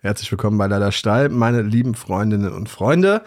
Herzlich 0.00 0.30
willkommen 0.30 0.58
bei 0.58 0.68
Lada 0.68 0.92
Stall, 0.92 1.28
meine 1.28 1.60
lieben 1.60 1.96
Freundinnen 1.96 2.52
und 2.52 2.68
Freunde. 2.68 3.22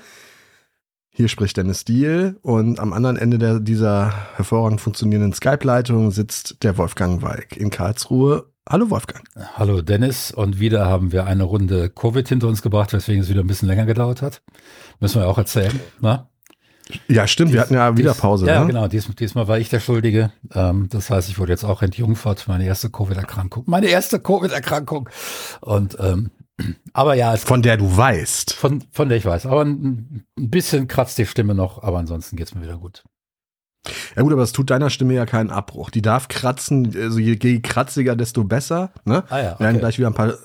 Hier 1.10 1.28
spricht 1.28 1.58
Dennis 1.58 1.84
Diel 1.84 2.40
und 2.44 2.80
am 2.80 2.94
anderen 2.94 3.18
Ende 3.18 3.38
der, 3.38 3.60
dieser 3.60 4.14
hervorragend 4.38 4.80
funktionierenden 4.80 5.34
Skype-Leitung 5.34 6.12
sitzt 6.12 6.64
der 6.64 6.78
Wolfgang 6.78 7.22
Walk 7.22 7.58
in 7.58 7.72
Karlsruhe. 7.72 8.54
Hallo 8.70 8.90
Wolfgang. 8.90 9.28
Hallo 9.56 9.82
Dennis 9.82 10.32
und 10.32 10.62
wieder 10.62 10.86
haben 10.86 11.12
wir 11.12 11.26
eine 11.26 11.44
Runde 11.44 11.90
Covid 11.90 12.26
hinter 12.30 12.48
uns 12.48 12.62
gebracht, 12.62 12.94
weswegen 12.94 13.22
es 13.22 13.28
wieder 13.28 13.42
ein 13.42 13.48
bisschen 13.48 13.68
länger 13.68 13.86
gedauert 13.86 14.22
hat. 14.22 14.42
Müssen 15.02 15.20
wir 15.20 15.28
auch 15.28 15.38
erzählen, 15.38 15.78
na? 16.00 16.30
Ja, 17.10 17.28
stimmt, 17.28 17.50
dies, 17.50 17.56
wir 17.56 17.62
hatten 17.62 17.74
ja 17.74 17.98
wieder 17.98 18.14
Pause. 18.14 18.48
Ja, 18.48 18.62
ne? 18.62 18.68
genau, 18.68 18.88
dies, 18.88 19.14
diesmal 19.20 19.50
war 19.50 19.60
ich 19.60 19.68
der 19.68 19.82
Schuldige. 19.82 20.32
Ähm, 20.54 20.88
das 20.90 21.10
heißt, 21.10 21.28
ich 21.28 21.38
wurde 21.38 21.52
jetzt 21.52 21.66
auch 21.66 21.82
entjungfert, 21.82 22.48
meine 22.48 22.66
erste 22.66 22.90
Covid-Erkrankung. 22.90 23.66
Meine 23.68 23.88
erste 23.88 24.22
Covid-Erkrankung. 24.22 25.10
Und 25.60 25.98
ähm, 26.00 26.32
aber 26.94 27.16
ja. 27.16 27.36
von 27.38 27.62
der 27.62 27.78
du 27.78 27.96
weißt. 27.96 28.54
Von, 28.54 28.84
von 28.92 29.10
der 29.10 29.18
ich 29.18 29.26
weiß. 29.26 29.46
Aber 29.46 29.64
ein, 29.64 30.26
ein 30.38 30.50
bisschen 30.50 30.88
kratzt 30.88 31.18
die 31.18 31.26
Stimme 31.26 31.56
noch, 31.56 31.84
aber 31.84 32.00
ansonsten 32.00 32.36
geht's 32.36 32.56
mir 32.56 32.62
wieder 32.62 32.78
gut. 32.78 33.04
Ja 34.16 34.22
gut, 34.22 34.32
aber 34.32 34.44
es 34.44 34.52
tut 34.52 34.70
deiner 34.70 34.90
Stimme 34.90 35.14
ja 35.14 35.26
keinen 35.26 35.50
Abbruch. 35.50 35.90
Die 35.90 36.02
darf 36.02 36.28
kratzen, 36.28 36.94
also 36.96 37.20
je, 37.20 37.38
je 37.42 37.62
kratziger, 37.62 38.16
desto 38.16 38.44
besser. 38.44 38.92
Ne? 39.06 39.24
Ah 39.30 39.40
ja, 39.40 39.54
okay. 39.54 39.64
Werden 39.64 39.80
gleich 39.80 39.98
wieder 39.98 40.08
ein 40.08 40.14
paar, 40.14 40.36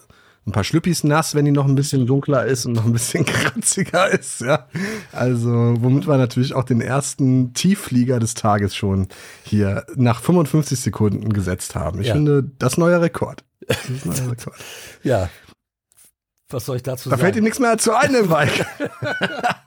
ein 0.46 0.52
paar 0.52 0.64
Schlüppis 0.64 1.04
nass, 1.04 1.34
wenn 1.34 1.44
die 1.44 1.50
noch 1.50 1.66
ein 1.66 1.74
bisschen 1.74 2.06
dunkler 2.06 2.46
ist 2.46 2.64
und 2.64 2.72
noch 2.72 2.86
ein 2.86 2.92
bisschen 2.92 3.24
kratziger 3.26 4.08
ist. 4.08 4.40
Ja? 4.40 4.66
Also 5.12 5.50
womit 5.50 6.06
wir 6.06 6.16
natürlich 6.16 6.54
auch 6.54 6.64
den 6.64 6.80
ersten 6.80 7.52
Tiefflieger 7.52 8.20
des 8.20 8.34
Tages 8.34 8.74
schon 8.74 9.08
hier 9.42 9.84
nach 9.96 10.22
55 10.22 10.80
Sekunden 10.80 11.32
gesetzt 11.32 11.74
haben. 11.74 12.00
Ich 12.00 12.08
ja. 12.08 12.14
finde, 12.14 12.50
das 12.58 12.78
neuer 12.78 13.02
Rekord. 13.02 13.44
Das 13.66 13.90
ist 13.90 14.06
neuer 14.06 14.30
Rekord. 14.30 14.56
ja, 15.02 15.28
was 16.50 16.66
soll 16.66 16.76
ich 16.76 16.82
dazu 16.82 17.08
da 17.08 17.16
sagen? 17.16 17.20
Da 17.20 17.24
fällt 17.24 17.36
ihm 17.36 17.44
nichts 17.44 17.58
mehr 17.58 17.72
dazu 17.72 17.92
ein 17.92 18.14
im 18.14 18.28
Bike. 18.28 18.66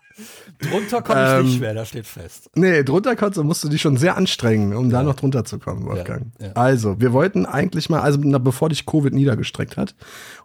drunter 0.60 1.02
komme 1.02 1.24
ich 1.24 1.40
ähm, 1.40 1.46
nicht 1.46 1.60
mehr, 1.62 1.74
da 1.74 1.86
steht 1.86 2.06
fest. 2.06 2.50
Nee, 2.56 2.84
drunter 2.84 3.16
kannst, 3.16 3.42
musst 3.44 3.64
du 3.64 3.70
dich 3.70 3.82
schon 3.82 3.98
sehr 3.98 4.18
anstrengen, 4.18 4.76
um 4.76 4.86
ja. 4.86 4.98
da 4.98 5.04
noch 5.04 5.16
drunter 5.16 5.46
zu 5.46 5.60
kommen, 5.60 5.86
Wolfgang. 5.86 6.28
Ja, 6.40 6.48
ja. 6.48 6.54
Also, 6.54 7.00
wir 7.00 7.14
wollten 7.14 7.46
eigentlich 7.46 7.90
mal, 7.90 8.02
also 8.02 8.20
na, 8.22 8.38
bevor 8.38 8.70
dich 8.70 8.86
Covid 8.86 9.14
niedergestreckt 9.14 9.78
hat 9.78 9.96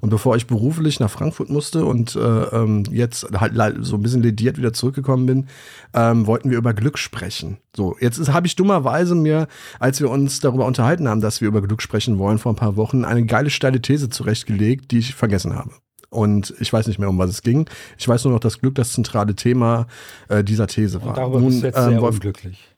und 0.01 0.11
bevor 0.11 0.37
ich 0.37 0.47
beruflich 0.47 1.01
nach 1.01 1.11
Frankfurt 1.11 1.51
musste 1.51 1.85
und 1.85 2.17
äh, 2.17 2.19
ähm, 2.19 2.85
jetzt 2.91 3.27
halt 3.39 3.55
so 3.81 3.97
ein 3.97 4.03
bisschen 4.03 4.23
lediert 4.23 4.59
wieder 4.59 4.73
zurückgekommen 4.73 5.27
bin, 5.27 5.47
ähm, 5.95 6.27
wollten 6.27 6.51
wir 6.51 6.59
über 6.59 6.75
Glück 6.75 6.99
sprechen. 6.99 7.59
So, 7.77 7.97
jetzt 8.01 8.33
habe 8.33 8.47
ich 8.47 8.57
dummerweise 8.57 9.15
mir, 9.15 9.49
als 9.81 10.01
wir 10.01 10.11
uns 10.11 10.41
darüber 10.41 10.67
unterhalten 10.67 11.09
haben, 11.09 11.21
dass 11.21 11.41
wir 11.41 11.49
über 11.49 11.63
Glück 11.63 11.83
sprechen 11.83 12.19
wollen, 12.19 12.39
vor 12.39 12.53
ein 12.53 12.57
paar 12.57 12.77
Wochen 12.77 13.05
eine 13.05 13.25
geile 13.25 13.51
steile 13.51 13.81
These 13.81 14.11
zurechtgelegt, 14.11 14.91
die 14.91 14.99
ich 14.99 15.15
vergessen 15.15 15.55
habe. 15.55 15.71
Und 16.15 16.55
ich 16.61 16.73
weiß 16.73 16.87
nicht 16.87 16.99
mehr, 16.99 17.09
um 17.09 17.19
was 17.19 17.31
es 17.31 17.43
ging. 17.43 17.69
Ich 17.99 18.07
weiß 18.07 18.25
nur 18.25 18.33
noch, 18.33 18.41
dass 18.41 18.61
Glück 18.61 18.75
das 18.77 18.93
zentrale 18.93 19.35
Thema 19.35 19.87
äh, 20.29 20.45
dieser 20.45 20.67
These 20.67 21.03
war. 21.03 21.09
Und 21.09 21.19
darüber 21.19 21.41
Nun, 21.41 21.49
bist 21.51 21.63
du 21.63 21.67
jetzt 21.67 21.79
ähm, 21.79 21.91
sehr 21.91 22.03
unglücklich, 22.03 22.77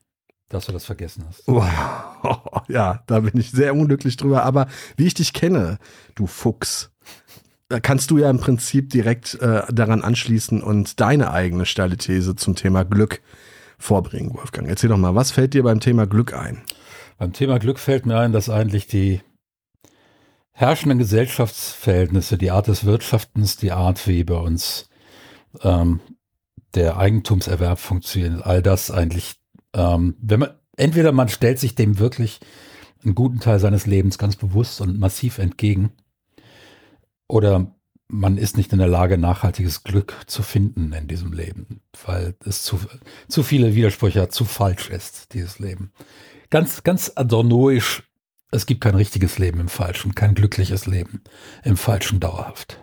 dass 0.49 0.67
du 0.67 0.73
das 0.73 0.85
vergessen 0.85 1.25
hast. 1.29 1.47
Oh, 1.47 1.63
ja, 2.69 3.03
da 3.07 3.21
bin 3.21 3.39
ich 3.39 3.51
sehr 3.51 3.75
unglücklich 3.75 4.17
drüber. 4.17 4.45
Aber 4.45 4.67
wie 4.97 5.07
ich 5.07 5.15
dich 5.15 5.33
kenne, 5.33 5.79
du 6.15 6.27
Fuchs, 6.27 6.91
da 7.69 7.81
kannst 7.81 8.11
du 8.11 8.19
ja 8.19 8.31
im 8.31 8.39
Prinzip 8.39 8.91
direkt 8.91 9.35
äh, 9.41 9.63
daran 9.73 10.03
anschließen 10.03 10.63
und 10.63 11.01
deine 11.01 11.33
eigene 11.33 11.67
steile 11.67 11.97
These 11.97 12.37
zum 12.37 12.55
Thema 12.55 12.85
Glück 12.85 13.21
vorbringen, 13.79 14.35
Wolfgang. 14.35 14.69
Erzähl 14.69 14.89
doch 14.89 14.97
mal, 14.97 15.15
was 15.15 15.31
fällt 15.31 15.55
dir 15.55 15.63
beim 15.63 15.81
Thema 15.81 16.07
Glück 16.07 16.33
ein? 16.33 16.63
Beim 17.19 17.33
Thema 17.33 17.59
Glück 17.59 17.79
fällt 17.79 18.07
mir 18.07 18.19
ein, 18.19 18.33
dass 18.33 18.49
eigentlich 18.49 18.87
die 18.87 19.21
herrschenden 20.57 20.99
Gesellschaftsverhältnisse, 20.99 22.39
die 22.39 22.51
Art 22.51 22.67
des 22.67 22.87
Wirtschaftens, 22.87 23.59
die 23.59 23.73
Art, 23.73 24.07
wie 24.09 24.25
bei 24.25 24.39
uns 24.39 24.89
ähm, 25.61 26.01
der 26.75 26.97
Eigentumserwerb 26.97 27.79
funktioniert, 27.79 28.45
all 28.45 28.63
das 28.63 28.91
eigentlich, 28.91 29.35
ähm, 29.75 30.17
wenn 30.19 30.41
man, 30.41 30.51
entweder 30.79 31.13
man 31.13 31.29
stellt 31.29 31.59
sich 31.59 31.75
dem 31.75 31.99
wirklich 31.99 32.41
einen 33.05 33.15
guten 33.15 33.39
Teil 33.39 33.61
seines 33.61 33.85
Lebens 33.85 34.17
ganz 34.17 34.37
bewusst 34.37 34.81
und 34.81 34.99
massiv 34.99 35.37
entgegen, 35.37 35.93
oder 37.29 37.75
man 38.09 38.39
ist 38.39 38.57
nicht 38.57 38.73
in 38.73 38.79
der 38.79 38.89
Lage, 38.89 39.19
nachhaltiges 39.19 39.85
Glück 39.85 40.15
zu 40.27 40.43
finden 40.43 40.91
in 40.95 41.07
diesem 41.07 41.35
Leben, 41.35 41.83
weil 42.07 42.35
es 42.47 42.63
zu, 42.63 42.81
zu 43.29 43.43
viele 43.43 43.75
Widersprüche 43.75 44.31
zu 44.31 44.47
falsch 44.47 44.89
ist, 44.89 45.35
dieses 45.35 45.59
Leben. 45.59 45.93
Ganz, 46.49 46.83
ganz 46.83 47.13
adornoisch 47.15 48.05
es 48.51 48.67
gibt 48.67 48.81
kein 48.81 48.95
richtiges 48.95 49.39
Leben 49.39 49.61
im 49.61 49.69
Falschen, 49.69 50.15
kein 50.15 50.35
glückliches 50.35 50.87
Leben 50.87 51.23
im 51.65 51.77
Falschen 51.77 52.21
dauerhaft. 52.21 52.79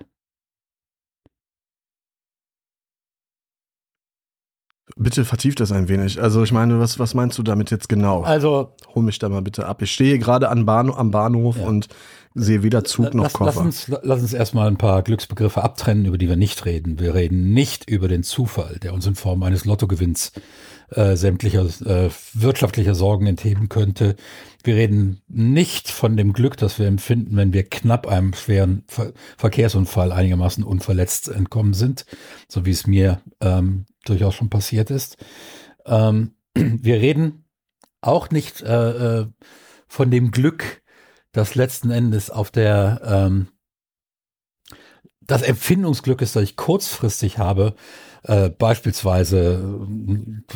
Bitte 4.96 5.26
vertief 5.26 5.56
das 5.56 5.72
ein 5.72 5.88
wenig. 5.88 6.22
Also 6.22 6.44
ich 6.44 6.52
meine, 6.52 6.80
was, 6.80 7.00
was 7.00 7.14
meinst 7.14 7.38
du 7.38 7.44
damit 7.44 7.72
jetzt 7.72 7.90
genau? 7.90 8.22
Also 8.22 8.76
hol 8.94 9.02
mich 9.02 9.18
da 9.18 9.30
mal 9.30 9.42
bitte 9.42 9.66
ab. 9.66 9.82
Ich 9.82 9.92
stehe 9.92 10.20
gerade 10.20 10.50
an 10.50 10.66
Bahn, 10.66 10.92
am 10.92 11.10
Bahnhof 11.10 11.58
ja. 11.58 11.66
und 11.66 11.88
sehe 12.36 12.64
weder 12.64 12.84
Zug 12.84 13.14
noch 13.14 13.24
lass, 13.24 13.34
Koffer. 13.34 13.64
Lass 13.64 13.88
uns, 13.88 14.00
lass 14.04 14.22
uns 14.22 14.34
erstmal 14.34 14.68
ein 14.68 14.78
paar 14.78 15.02
Glücksbegriffe 15.02 15.64
abtrennen, 15.64 16.06
über 16.06 16.18
die 16.18 16.30
wir 16.30 16.36
nicht 16.36 16.66
reden. 16.66 17.00
Wir 17.00 17.16
reden 17.16 17.54
nicht 17.54 17.90
über 17.90 18.08
den 18.08 18.24
Zufall, 18.24 18.78
der 18.84 18.94
uns 18.94 19.08
in 19.08 19.16
Form 19.16 19.42
eines 19.42 19.66
Lottogewinns 19.66 20.30
äh, 20.30 20.42
sämtlicher 21.16 21.66
äh, 21.86 22.10
wirtschaftlicher 22.34 22.96
Sorgen 22.96 23.28
entheben 23.28 23.70
könnte. 23.70 24.16
Wir 24.64 24.76
reden 24.76 25.22
nicht 25.28 25.90
von 25.90 26.16
dem 26.16 26.34
Glück, 26.34 26.58
das 26.58 26.80
wir 26.80 26.88
empfinden, 26.88 27.36
wenn 27.36 27.54
wir 27.54 27.64
knapp 27.64 28.08
einem 28.08 28.34
schweren 28.34 28.84
Ver 28.88 29.14
Verkehrsunfall 29.38 30.12
einigermaßen 30.12 30.64
unverletzt 30.64 31.30
entkommen 31.30 31.74
sind, 31.74 32.06
so 32.48 32.66
wie 32.66 32.72
es 32.72 32.88
mir 32.88 33.22
ähm, 33.42 33.86
durchaus 34.06 34.36
schon 34.36 34.50
passiert 34.50 34.92
ist. 34.92 35.18
Ähm, 35.86 36.36
wir 36.56 36.96
reden 36.96 37.46
auch 38.02 38.30
nicht 38.30 38.62
äh, 38.62 39.22
äh, 39.22 39.28
von 39.88 40.12
dem 40.12 40.32
Glück, 40.32 40.82
das 41.32 41.56
letzten 41.56 41.90
Endes 41.90 42.30
auf 42.30 42.52
der 42.52 43.02
ähm, 43.04 43.48
das 45.26 45.42
Empfindungsglück 45.42 46.22
ist, 46.22 46.36
das 46.36 46.44
ich 46.44 46.56
kurzfristig 46.56 47.38
habe, 47.38 47.76
äh, 48.24 48.50
beispielsweise 48.50 49.88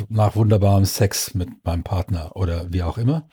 nach 0.08 0.36
wunderbarem 0.36 0.84
Sex 0.84 1.34
mit 1.34 1.64
meinem 1.64 1.84
Partner 1.84 2.34
oder 2.34 2.72
wie 2.72 2.82
auch 2.82 2.98
immer, 2.98 3.28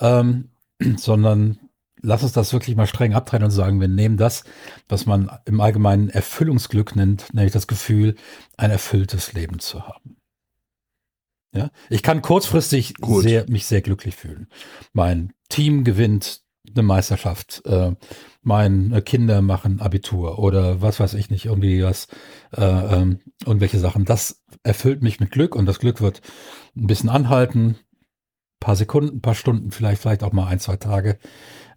ähm, 0.00 0.50
sondern 0.96 1.58
lass 2.02 2.22
uns 2.22 2.32
das 2.32 2.52
wirklich 2.52 2.76
mal 2.76 2.86
streng 2.86 3.14
abtrennen 3.14 3.46
und 3.46 3.50
sagen, 3.50 3.80
wir 3.80 3.88
nehmen 3.88 4.16
das, 4.16 4.44
was 4.88 5.06
man 5.06 5.30
im 5.44 5.60
Allgemeinen 5.60 6.08
Erfüllungsglück 6.08 6.96
nennt, 6.96 7.32
nämlich 7.34 7.52
das 7.52 7.66
Gefühl, 7.66 8.16
ein 8.56 8.70
erfülltes 8.70 9.32
Leben 9.32 9.58
zu 9.58 9.86
haben. 9.86 10.16
Ja, 11.52 11.70
ich 11.88 12.02
kann 12.02 12.22
kurzfristig 12.22 12.94
sehr, 13.02 13.50
mich 13.50 13.66
sehr 13.66 13.80
glücklich 13.80 14.14
fühlen. 14.14 14.48
Mein 14.92 15.32
Team 15.48 15.82
gewinnt 15.82 16.42
eine 16.68 16.84
Meisterschaft, 16.84 17.62
äh, 17.66 17.92
meine 18.42 19.02
Kinder 19.02 19.42
machen 19.42 19.80
Abitur 19.80 20.38
oder 20.38 20.80
was 20.80 20.98
weiß 20.98 21.14
ich 21.14 21.30
nicht, 21.30 21.46
irgendwie 21.46 21.82
was, 21.82 22.08
äh, 22.56 22.62
ähm, 22.62 23.20
irgendwelche 23.44 23.78
Sachen. 23.78 24.04
Das 24.04 24.42
erfüllt 24.62 25.02
mich 25.02 25.20
mit 25.20 25.30
Glück 25.30 25.54
und 25.54 25.66
das 25.66 25.78
Glück 25.78 26.00
wird 26.00 26.22
ein 26.76 26.86
bisschen 26.86 27.10
anhalten, 27.10 27.76
paar 28.60 28.76
Sekunden, 28.76 29.20
paar 29.20 29.34
Stunden, 29.34 29.70
vielleicht, 29.70 30.00
vielleicht 30.02 30.22
auch 30.22 30.32
mal 30.32 30.46
ein, 30.46 30.60
zwei 30.60 30.76
Tage. 30.76 31.18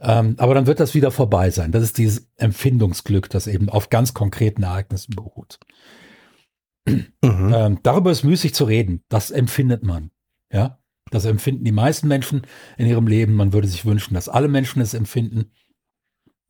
Ähm, 0.01 0.35
aber 0.37 0.53
dann 0.53 0.67
wird 0.67 0.79
das 0.79 0.93
wieder 0.93 1.11
vorbei 1.11 1.49
sein. 1.49 1.71
Das 1.71 1.83
ist 1.83 1.97
dieses 1.97 2.29
Empfindungsglück, 2.37 3.29
das 3.29 3.47
eben 3.47 3.69
auf 3.69 3.89
ganz 3.89 4.13
konkreten 4.13 4.63
Ereignissen 4.63 5.15
beruht. 5.15 5.59
Mhm. 6.85 7.07
Ähm, 7.21 7.79
darüber 7.83 8.11
ist 8.11 8.23
müßig 8.23 8.53
zu 8.53 8.65
reden. 8.65 9.03
Das 9.07 9.31
empfindet 9.31 9.83
man. 9.83 10.11
Ja, 10.51 10.79
das 11.09 11.25
empfinden 11.25 11.63
die 11.63 11.71
meisten 11.71 12.07
Menschen 12.07 12.45
in 12.77 12.87
ihrem 12.87 13.07
Leben. 13.07 13.33
Man 13.35 13.53
würde 13.53 13.67
sich 13.67 13.85
wünschen, 13.85 14.13
dass 14.13 14.29
alle 14.29 14.47
Menschen 14.47 14.81
es 14.81 14.93
empfinden. 14.93 15.51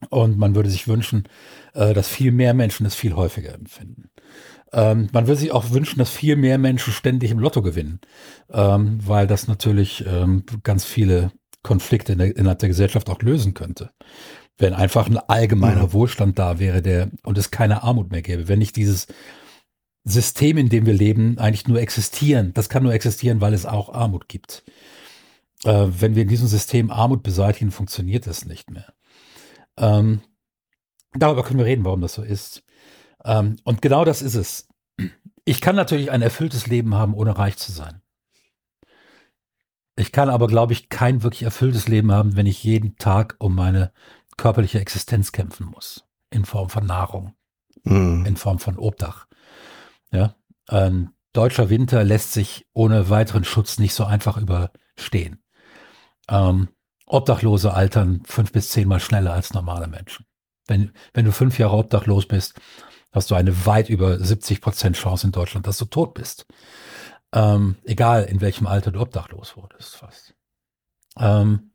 Und 0.09 0.38
man 0.38 0.56
würde 0.56 0.69
sich 0.69 0.88
wünschen, 0.88 1.24
äh, 1.74 1.94
dass 1.94 2.08
viel 2.08 2.31
mehr 2.31 2.53
Menschen 2.53 2.86
es 2.86 2.96
viel 2.96 3.14
häufiger 3.14 3.53
empfinden. 3.53 4.09
Ähm, 4.73 5.09
man 5.11 5.28
würde 5.28 5.40
sich 5.40 5.52
auch 5.52 5.72
wünschen, 5.72 6.00
dass 6.00 6.09
viel 6.09 6.35
mehr 6.35 6.58
Menschen 6.58 6.94
ständig 6.94 7.32
im 7.32 7.40
Lotto 7.40 7.61
gewinnen, 7.61 8.00
ähm, 8.52 9.00
weil 9.05 9.28
das 9.28 9.47
natürlich 9.47 10.03
ähm, 10.08 10.44
ganz 10.64 10.84
viele 10.84 11.32
Konflikte 11.61 12.14
innerhalb 12.14 12.59
der 12.59 12.70
Gesellschaft 12.70 13.09
auch 13.09 13.22
lösen 13.22 13.53
könnte. 13.53 13.91
Wenn 14.58 14.73
einfach 14.73 15.08
ein 15.08 15.17
allgemeiner 15.17 15.88
mhm. 15.88 15.94
Wohlstand 15.94 16.38
da 16.40 16.59
wäre, 16.59 16.82
der 16.82 17.09
und 17.23 17.38
es 17.38 17.52
keine 17.52 17.84
Armut 17.84 18.11
mehr 18.11 18.22
gäbe, 18.22 18.47
wenn 18.47 18.59
nicht 18.59 18.76
dieses 18.76 19.08
System, 20.03 20.58
in 20.58 20.70
dem 20.70 20.85
wir 20.85 20.94
leben, 20.94 21.38
eigentlich 21.38 21.67
nur 21.67 21.79
existieren. 21.79 22.52
Das 22.53 22.67
kann 22.67 22.84
nur 22.84 22.94
existieren, 22.94 23.41
weil 23.41 23.53
es 23.53 23.66
auch 23.66 23.94
Armut 23.94 24.28
gibt. 24.28 24.64
Äh, 25.64 25.88
wenn 25.88 26.16
wir 26.16 26.23
in 26.23 26.28
diesem 26.28 26.47
System 26.47 26.91
Armut 26.91 27.23
beseitigen, 27.23 27.72
funktioniert 27.72 28.28
das 28.28 28.46
nicht 28.46 28.70
mehr. 28.70 28.92
Ähm, 29.78 30.22
darüber 31.14 31.43
können 31.43 31.59
wir 31.59 31.66
reden, 31.66 31.85
warum 31.85 32.02
das 32.02 32.14
so 32.14 32.23
ist. 32.23 32.64
Ähm, 33.25 33.58
und 33.64 33.81
genau 33.81 34.05
das 34.05 34.22
ist 34.22 34.35
es. 34.35 34.67
Ich 35.46 35.61
kann 35.61 35.75
natürlich 35.75 36.11
ein 36.11 36.22
erfülltes 36.22 36.67
Leben 36.67 36.96
haben, 36.96 37.14
ohne 37.14 37.37
reich 37.37 37.58
zu 37.58 37.72
sein. 37.72 38.02
Ich 39.96 40.11
kann 40.11 40.29
aber, 40.29 40.47
glaube 40.47 40.73
ich, 40.73 40.90
kein 40.90 41.22
wirklich 41.22 41.43
erfülltes 41.43 41.87
Leben 41.87 42.11
haben, 42.11 42.35
wenn 42.35 42.47
ich 42.47 42.64
jeden 42.64 42.96
Tag 42.97 43.35
um 43.40 43.53
meine 43.55 43.91
körperliche 44.37 44.79
Existenz 44.79 45.31
kämpfen 45.31 45.67
muss. 45.67 46.05
In 46.31 46.46
Form 46.46 46.70
von 46.70 46.85
Nahrung, 46.85 47.35
mhm. 47.84 48.25
in 48.25 48.35
Form 48.35 48.58
von 48.58 48.79
Obdach. 48.79 49.28
Ja, 50.11 50.35
ein 50.67 51.11
deutscher 51.34 51.70
Winter 51.70 52.03
lässt 52.03 52.34
sich 52.34 52.66
ohne 52.73 53.09
weiteren 53.09 53.43
Schutz 53.43 53.78
nicht 53.78 53.93
so 53.93 54.05
einfach 54.05 54.37
überstehen. 54.37 55.43
Ähm, 56.29 56.70
Obdachlose 57.05 57.73
altern 57.73 58.23
fünf 58.26 58.52
bis 58.52 58.70
zehnmal 58.70 59.00
schneller 59.00 59.34
als 59.34 59.53
normale 59.53 59.88
Menschen. 59.88 60.26
Wenn, 60.67 60.94
wenn 61.14 61.26
du 61.26 61.32
fünf 61.32 61.59
Jahre 61.59 61.78
obdachlos 61.78 62.28
bist, 62.28 62.59
hast 63.11 63.29
du 63.29 63.35
eine 63.35 63.66
weit 63.66 63.90
über 63.90 64.20
70 64.20 64.61
Prozent 64.61 64.96
Chance 64.96 65.28
in 65.28 65.32
Deutschland, 65.32 65.67
dass 65.67 65.78
du 65.78 65.85
tot 65.85 66.14
bist. 66.14 66.46
Ähm, 67.34 67.78
egal 67.84 68.23
in 68.23 68.41
welchem 68.41 68.67
Alter 68.67 68.91
du 68.91 69.02
obdachlos 69.02 69.58
wurdest, 69.58 69.96
fast. 69.96 70.34
Ähm, 71.17 71.72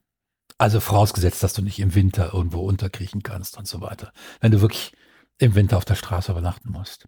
also 0.56 0.80
vorausgesetzt, 0.80 1.42
dass 1.42 1.52
du 1.52 1.62
nicht 1.62 1.78
im 1.78 1.94
Winter 1.94 2.32
irgendwo 2.32 2.60
unterkriechen 2.60 3.22
kannst 3.22 3.58
und 3.58 3.68
so 3.68 3.80
weiter. 3.80 4.12
Wenn 4.40 4.50
du 4.50 4.60
wirklich 4.60 4.92
im 5.38 5.54
Winter 5.54 5.76
auf 5.76 5.84
der 5.84 5.94
Straße 5.94 6.32
übernachten 6.32 6.70
musst. 6.70 7.06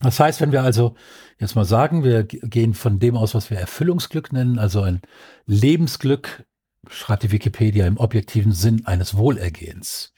Das 0.00 0.20
heißt, 0.20 0.40
wenn 0.40 0.52
wir 0.52 0.62
also 0.62 0.94
jetzt 1.38 1.56
mal 1.56 1.64
sagen, 1.64 2.04
wir 2.04 2.24
gehen 2.24 2.74
von 2.74 2.98
dem 2.98 3.16
aus, 3.16 3.34
was 3.34 3.50
wir 3.50 3.58
Erfüllungsglück 3.58 4.32
nennen, 4.32 4.58
also 4.58 4.82
ein 4.82 5.00
Lebensglück, 5.46 6.44
schreibt 6.88 7.22
die 7.22 7.32
Wikipedia 7.32 7.86
im 7.86 7.96
objektiven 7.96 8.52
Sinn 8.52 8.86
eines 8.86 9.16
Wohlergehens. 9.16 10.12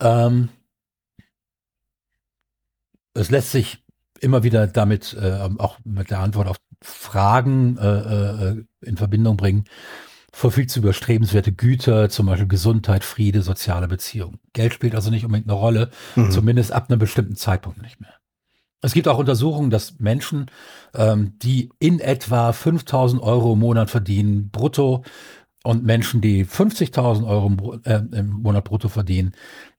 Ähm, 0.00 0.48
es 3.14 3.30
lässt 3.30 3.52
sich 3.52 3.84
immer 4.20 4.42
wieder 4.42 4.66
damit, 4.66 5.16
äh, 5.20 5.48
auch 5.58 5.78
mit 5.84 6.10
der 6.10 6.20
Antwort 6.20 6.48
auf 6.48 6.56
Fragen 6.82 7.78
äh, 7.78 8.50
äh, 8.50 8.64
in 8.82 8.96
Verbindung 8.96 9.36
bringen, 9.36 9.64
verfügt 10.32 10.70
zu 10.70 10.80
überstrebenswerte 10.80 11.52
Güter, 11.52 12.10
zum 12.10 12.26
Beispiel 12.26 12.48
Gesundheit, 12.48 13.04
Friede, 13.04 13.42
soziale 13.42 13.88
Beziehungen. 13.88 14.40
Geld 14.52 14.74
spielt 14.74 14.94
also 14.94 15.10
nicht 15.10 15.24
unbedingt 15.24 15.48
eine 15.48 15.58
Rolle, 15.58 15.90
mhm. 16.16 16.30
zumindest 16.30 16.72
ab 16.72 16.90
einem 16.90 16.98
bestimmten 16.98 17.36
Zeitpunkt 17.36 17.80
nicht 17.80 18.00
mehr. 18.00 18.14
Es 18.82 18.92
gibt 18.92 19.08
auch 19.08 19.16
Untersuchungen, 19.16 19.70
dass 19.70 19.98
Menschen, 19.98 20.50
ähm, 20.94 21.38
die 21.38 21.70
in 21.78 22.00
etwa 22.00 22.52
5000 22.52 23.22
Euro 23.22 23.54
im 23.54 23.60
Monat 23.60 23.88
verdienen, 23.88 24.50
brutto, 24.50 25.04
und 25.64 25.82
Menschen, 25.82 26.20
die 26.20 26.44
50.000 26.44 27.26
Euro 27.26 27.46
im, 27.46 27.80
äh, 27.84 28.18
im, 28.18 28.28
Monat 28.30 28.64
brutto 28.64 28.88
verdienen, 28.88 29.32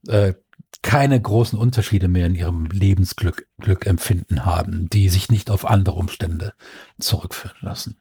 äh, 0.08 0.34
keine 0.82 1.20
großen 1.20 1.58
Unterschiede 1.58 2.08
mehr 2.08 2.26
in 2.26 2.34
ihrem 2.34 2.66
Lebensglück 2.66 3.46
Glück 3.58 3.86
empfinden 3.86 4.44
haben, 4.44 4.90
die 4.90 5.08
sich 5.08 5.30
nicht 5.30 5.48
auf 5.48 5.64
andere 5.64 5.96
Umstände 5.96 6.52
zurückführen 6.98 7.56
lassen. 7.60 7.98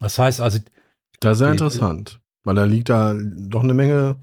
Das 0.00 0.18
heißt 0.18 0.40
also. 0.40 0.58
Das 1.20 1.32
ist 1.32 1.38
sehr 1.38 1.50
interessant, 1.50 2.20
weil 2.44 2.54
da 2.54 2.64
liegt 2.64 2.88
da 2.88 3.14
doch 3.14 3.62
eine 3.62 3.74
Menge 3.74 4.16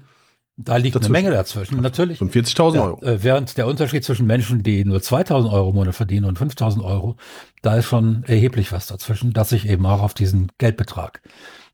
da 0.58 0.76
liegt 0.78 0.96
dazwischen. 0.96 1.14
eine 1.14 1.24
Menge 1.24 1.36
dazwischen, 1.36 1.80
natürlich. 1.82 2.18
40.000 2.18 2.82
Euro. 2.82 2.98
Ja, 3.02 3.12
äh, 3.12 3.22
während 3.22 3.58
der 3.58 3.66
Unterschied 3.66 4.04
zwischen 4.04 4.26
Menschen, 4.26 4.62
die 4.62 4.86
nur 4.86 4.98
2.000 4.98 5.52
Euro 5.52 5.68
im 5.68 5.74
Monat 5.74 5.94
verdienen 5.94 6.24
und 6.24 6.38
5.000 6.38 6.82
Euro, 6.82 7.16
da 7.60 7.76
ist 7.76 7.84
schon 7.84 8.24
erheblich 8.24 8.72
was 8.72 8.86
dazwischen, 8.86 9.34
das 9.34 9.50
sich 9.50 9.68
eben 9.68 9.84
auch 9.84 10.00
auf 10.00 10.14
diesen 10.14 10.50
Geldbetrag 10.56 11.20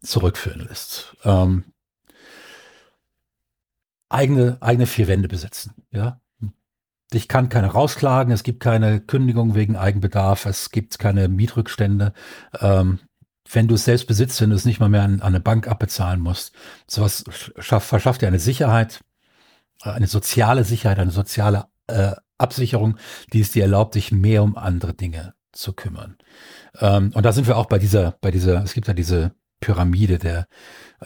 zurückführen 0.02 0.60
lässt. 0.60 1.16
Ähm, 1.25 1.64
eigene, 4.08 4.58
eigene 4.60 4.87
vier 4.87 5.08
Wände 5.08 5.28
besitzen, 5.28 5.75
ja. 5.90 6.20
Ich 7.14 7.28
kann 7.28 7.50
keine 7.50 7.66
rausklagen, 7.69 8.32
es 8.32 8.43
gibt 8.43 8.60
keine 8.60 9.00
Kündigung 9.00 9.54
wegen 9.54 9.76
Eigenbedarf, 9.76 10.46
es 10.46 10.70
gibt 10.70 10.99
keine 10.99 11.28
Mietrückstände. 11.28 12.14
Ähm, 12.58 13.00
wenn 13.50 13.69
du 13.69 13.75
es 13.75 13.84
selbst 13.84 14.06
besitzt, 14.06 14.40
wenn 14.40 14.50
du 14.50 14.56
es 14.56 14.64
nicht 14.64 14.81
mal 14.81 14.88
mehr 14.88 15.02
an, 15.02 15.20
an 15.20 15.28
eine 15.28 15.40
Bank 15.40 15.69
abbezahlen 15.69 16.20
musst. 16.20 16.54
Sowas 16.87 17.25
schaff, 17.58 17.84
verschafft 17.84 18.22
dir 18.22 18.28
eine 18.28 18.38
Sicherheit, 18.38 19.00
äh, 19.84 19.90
eine 19.90 20.06
soziale 20.06 20.64
Sicherheit, 20.64 20.99
eine 20.99 21.10
soziale 21.10 21.66
äh, 21.87 22.12
Absicherung, 22.38 22.96
die 23.32 23.40
es 23.40 23.52
dir 23.52 23.64
erlaubt, 23.64 23.94
dich 23.94 24.12
mehr 24.12 24.43
um 24.43 24.56
andere 24.56 24.94
Dinge 24.94 25.34
zu 25.52 25.75
kümmern. 25.75 26.16
Ähm, 26.81 27.12
und 27.14 27.25
da 27.25 27.32
sind 27.32 27.46
wir 27.46 27.56
auch 27.56 27.66
bei 27.66 27.78
dieser, 27.78 28.16
bei 28.20 28.31
dieser, 28.31 28.62
es 28.62 28.72
gibt 28.72 28.88
ja 28.88 28.94
diese 28.94 29.32
Pyramide 29.62 30.19
der 30.19 30.47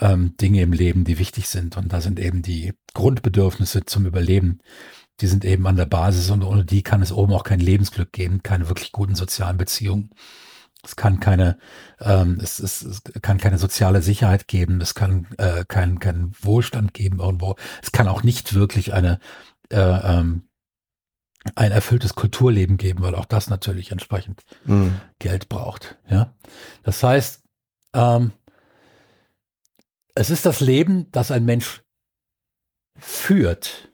ähm, 0.00 0.36
Dinge 0.36 0.62
im 0.62 0.72
Leben, 0.72 1.04
die 1.04 1.20
wichtig 1.20 1.48
sind. 1.48 1.76
Und 1.76 1.92
da 1.92 2.00
sind 2.00 2.18
eben 2.18 2.42
die 2.42 2.74
Grundbedürfnisse 2.94 3.84
zum 3.84 4.06
Überleben, 4.06 4.58
die 5.20 5.28
sind 5.28 5.44
eben 5.44 5.66
an 5.66 5.76
der 5.76 5.86
Basis 5.86 6.30
und 6.30 6.42
ohne 6.42 6.64
die 6.64 6.82
kann 6.82 7.00
es 7.02 7.12
oben 7.12 7.32
auch 7.32 7.44
kein 7.44 7.60
Lebensglück 7.60 8.12
geben, 8.12 8.42
keine 8.42 8.68
wirklich 8.68 8.92
guten 8.92 9.14
sozialen 9.14 9.56
Beziehungen. 9.56 10.10
Es 10.84 10.96
kann 10.96 11.20
keine, 11.20 11.58
ähm, 12.00 12.38
es, 12.42 12.58
es, 12.58 12.82
es 12.82 13.02
kann 13.22 13.38
keine 13.38 13.58
soziale 13.58 14.02
Sicherheit 14.02 14.46
geben, 14.46 14.80
es 14.80 14.94
kann 14.94 15.26
äh, 15.38 15.64
keinen 15.66 16.00
kein 16.00 16.32
Wohlstand 16.40 16.94
geben 16.94 17.20
irgendwo. 17.20 17.56
Es 17.82 17.92
kann 17.92 18.08
auch 18.08 18.22
nicht 18.22 18.54
wirklich 18.54 18.92
eine 18.92 19.18
äh, 19.70 19.78
ähm, 19.78 20.42
ein 21.54 21.72
erfülltes 21.72 22.14
Kulturleben 22.14 22.76
geben, 22.76 23.02
weil 23.02 23.14
auch 23.14 23.24
das 23.24 23.48
natürlich 23.48 23.92
entsprechend 23.92 24.42
mhm. 24.64 25.00
Geld 25.18 25.48
braucht. 25.48 25.96
Ja, 26.08 26.34
das 26.82 27.02
heißt, 27.02 27.42
ähm, 27.94 28.32
es 30.16 30.30
ist 30.30 30.46
das 30.46 30.60
Leben, 30.60 31.10
das 31.12 31.30
ein 31.30 31.44
Mensch 31.44 31.82
führt, 32.98 33.92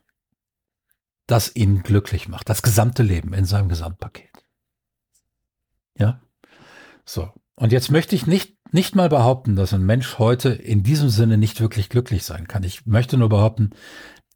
das 1.27 1.55
ihn 1.55 1.83
glücklich 1.83 2.29
macht. 2.29 2.49
Das 2.49 2.63
gesamte 2.63 3.03
Leben 3.03 3.35
in 3.35 3.45
seinem 3.45 3.69
Gesamtpaket. 3.69 4.31
Ja. 5.99 6.23
So. 7.05 7.31
Und 7.57 7.73
jetzt 7.73 7.91
möchte 7.91 8.15
ich 8.15 8.27
nicht, 8.27 8.57
nicht 8.73 8.95
mal 8.95 9.09
behaupten, 9.09 9.57
dass 9.57 9.75
ein 9.75 9.85
Mensch 9.85 10.19
heute 10.19 10.51
in 10.51 10.85
diesem 10.85 11.11
Sinne 11.11 11.39
nicht 11.39 11.61
wirklich 11.61 11.89
glücklich 11.89 12.25
sein 12.25 12.47
kann. 12.47 12.63
Ich 12.63 12.87
möchte 12.87 13.19
nur 13.19 13.29
behaupten, 13.29 13.71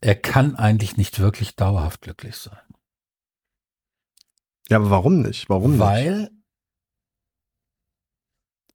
er 0.01 0.15
kann 0.15 0.55
eigentlich 0.55 0.97
nicht 0.97 1.19
wirklich 1.19 1.55
dauerhaft 1.55 2.01
glücklich 2.01 2.35
sein. 2.35 2.59
Ja, 4.69 4.77
aber 4.77 4.89
warum 4.89 5.21
nicht? 5.21 5.49
Warum 5.49 5.79
Weil, 5.79 6.19
nicht? 6.19 6.31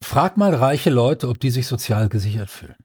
frag 0.01 0.39
mal 0.39 0.55
reiche 0.55 0.91
Leute, 0.91 1.29
ob 1.29 1.39
die 1.39 1.51
sich 1.51 1.67
sozial 1.67 2.09
gesichert 2.09 2.49
fühlen. 2.51 2.77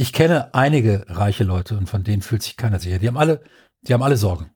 Ich 0.00 0.12
kenne 0.12 0.54
einige 0.54 1.04
reiche 1.08 1.42
Leute 1.42 1.76
und 1.76 1.88
von 1.88 2.04
denen 2.04 2.22
fühlt 2.22 2.44
sich 2.44 2.56
keiner 2.56 2.78
sicher. 2.78 3.00
Die 3.00 3.08
haben 3.08 3.16
alle, 3.16 3.40
die 3.82 3.92
haben 3.92 4.02
alle 4.02 4.16
Sorgen 4.16 4.52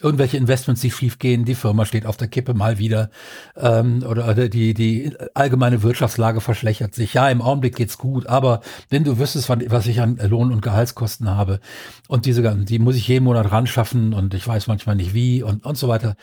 irgendwelche 0.00 0.36
Investments, 0.36 0.80
die 0.80 0.90
schiefgehen, 0.90 1.44
die 1.44 1.54
Firma 1.54 1.84
steht 1.84 2.06
auf 2.06 2.16
der 2.16 2.28
Kippe 2.28 2.54
mal 2.54 2.78
wieder 2.78 3.10
ähm, 3.56 4.04
oder, 4.08 4.28
oder 4.28 4.48
die, 4.48 4.72
die 4.72 5.14
allgemeine 5.34 5.82
Wirtschaftslage 5.82 6.40
verschlechtert 6.40 6.94
sich. 6.94 7.14
Ja, 7.14 7.28
im 7.28 7.42
Augenblick 7.42 7.76
geht's 7.76 7.98
gut, 7.98 8.26
aber 8.26 8.60
wenn 8.88 9.04
du 9.04 9.18
wüsstest, 9.18 9.48
was 9.48 9.86
ich 9.86 10.00
an 10.00 10.16
Lohn- 10.16 10.52
und 10.52 10.62
Gehaltskosten 10.62 11.28
habe 11.28 11.60
und 12.06 12.26
diese 12.26 12.42
ganzen, 12.42 12.64
die 12.64 12.78
muss 12.78 12.96
ich 12.96 13.08
jeden 13.08 13.24
Monat 13.24 13.50
ran 13.50 13.66
schaffen 13.66 14.14
und 14.14 14.34
ich 14.34 14.46
weiß 14.46 14.68
manchmal 14.68 14.96
nicht 14.96 15.14
wie 15.14 15.42
und, 15.42 15.66
und 15.66 15.76
so 15.76 15.88
weiter. 15.88 16.14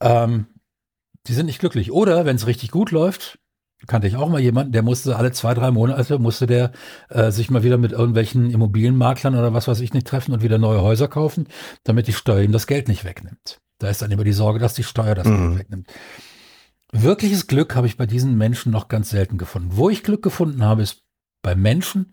Ähm, 0.00 0.46
die 1.26 1.34
sind 1.34 1.46
nicht 1.46 1.58
glücklich. 1.58 1.90
Oder 1.90 2.24
wenn 2.24 2.36
es 2.36 2.46
richtig 2.46 2.70
gut 2.70 2.92
läuft, 2.92 3.38
kannte 3.86 4.08
ich 4.08 4.16
auch 4.16 4.28
mal 4.28 4.40
jemanden, 4.40 4.72
der 4.72 4.82
musste 4.82 5.16
alle 5.16 5.32
zwei, 5.32 5.54
drei 5.54 5.70
Monate, 5.70 6.18
musste 6.18 6.46
der 6.46 6.72
äh, 7.08 7.30
sich 7.30 7.50
mal 7.50 7.62
wieder 7.62 7.78
mit 7.78 7.92
irgendwelchen 7.92 8.50
Immobilienmaklern 8.50 9.36
oder 9.36 9.54
was 9.54 9.68
weiß 9.68 9.80
ich 9.80 9.94
nicht 9.94 10.06
treffen 10.06 10.32
und 10.32 10.42
wieder 10.42 10.58
neue 10.58 10.82
Häuser 10.82 11.08
kaufen, 11.08 11.46
damit 11.84 12.08
die 12.08 12.12
Steuer 12.12 12.42
ihm 12.42 12.52
das 12.52 12.66
Geld 12.66 12.88
nicht 12.88 13.04
wegnimmt. 13.04 13.60
Da 13.78 13.88
ist 13.88 14.02
dann 14.02 14.10
immer 14.10 14.24
die 14.24 14.32
Sorge, 14.32 14.58
dass 14.58 14.74
die 14.74 14.82
Steuer 14.82 15.14
das 15.14 15.26
mhm. 15.26 15.36
Geld 15.36 15.58
wegnimmt. 15.60 15.88
Wirkliches 16.90 17.46
Glück 17.46 17.76
habe 17.76 17.86
ich 17.86 17.96
bei 17.96 18.06
diesen 18.06 18.36
Menschen 18.36 18.72
noch 18.72 18.88
ganz 18.88 19.10
selten 19.10 19.38
gefunden. 19.38 19.70
Wo 19.72 19.90
ich 19.90 20.02
Glück 20.02 20.22
gefunden 20.22 20.64
habe, 20.64 20.82
ist 20.82 21.04
bei 21.42 21.54
Menschen, 21.54 22.12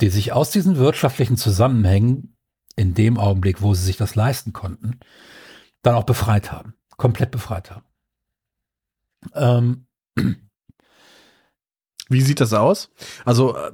die 0.00 0.10
sich 0.10 0.32
aus 0.32 0.50
diesen 0.50 0.76
wirtschaftlichen 0.76 1.36
Zusammenhängen 1.36 2.36
in 2.76 2.94
dem 2.94 3.16
Augenblick, 3.18 3.62
wo 3.62 3.74
sie 3.74 3.84
sich 3.84 3.96
das 3.96 4.14
leisten 4.14 4.52
konnten, 4.52 5.00
dann 5.82 5.94
auch 5.94 6.04
befreit 6.04 6.52
haben, 6.52 6.74
komplett 6.96 7.30
befreit 7.30 7.70
haben. 7.70 7.84
Ähm, 9.34 9.86
wie 12.08 12.20
sieht 12.20 12.40
das 12.40 12.52
aus? 12.52 12.90
Also, 13.24 13.56
äh, 13.56 13.72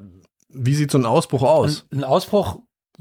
wie 0.48 0.74
sieht 0.74 0.90
so 0.90 0.98
ein 0.98 1.06
Ausbruch 1.06 1.42
aus? 1.42 1.86
Ein, 1.90 1.98
ein 1.98 2.04
Ausbruch 2.04 2.60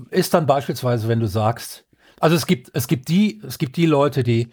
ist 0.09 0.33
dann 0.33 0.45
beispielsweise, 0.45 1.07
wenn 1.07 1.19
du 1.19 1.27
sagst, 1.27 1.85
also 2.19 2.35
es 2.35 2.45
gibt, 2.45 2.71
es 2.73 2.87
gibt 2.87 3.09
die, 3.09 3.41
es 3.45 3.57
gibt 3.57 3.77
die 3.77 3.85
Leute, 3.85 4.23
die 4.23 4.49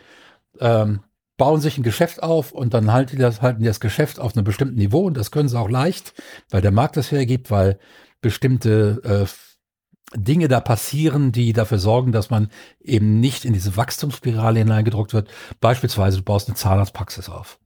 ähm, 0.58 1.00
bauen 1.36 1.60
sich 1.60 1.78
ein 1.78 1.82
Geschäft 1.82 2.22
auf 2.22 2.52
und 2.52 2.74
dann 2.74 2.92
halten 2.92 3.16
die, 3.16 3.22
das, 3.22 3.40
halten 3.40 3.60
die 3.60 3.66
das 3.66 3.80
Geschäft 3.80 4.20
auf 4.20 4.36
einem 4.36 4.44
bestimmten 4.44 4.76
Niveau 4.76 5.06
und 5.06 5.16
das 5.16 5.30
können 5.30 5.48
sie 5.48 5.58
auch 5.58 5.70
leicht, 5.70 6.12
weil 6.50 6.60
der 6.60 6.72
Markt 6.72 6.96
das 6.96 7.10
hergibt, 7.10 7.50
weil 7.50 7.78
bestimmte 8.20 9.00
äh, 9.04 10.18
Dinge 10.18 10.48
da 10.48 10.60
passieren, 10.60 11.32
die 11.32 11.52
dafür 11.52 11.78
sorgen, 11.78 12.12
dass 12.12 12.30
man 12.30 12.50
eben 12.80 13.20
nicht 13.20 13.44
in 13.44 13.52
diese 13.52 13.76
Wachstumsspirale 13.76 14.58
hineingedruckt 14.58 15.14
wird. 15.14 15.30
Beispielsweise, 15.60 16.18
du 16.18 16.24
baust 16.24 16.48
eine 16.48 16.56
Zahnarztpraxis 16.56 17.28
auf. 17.28 17.58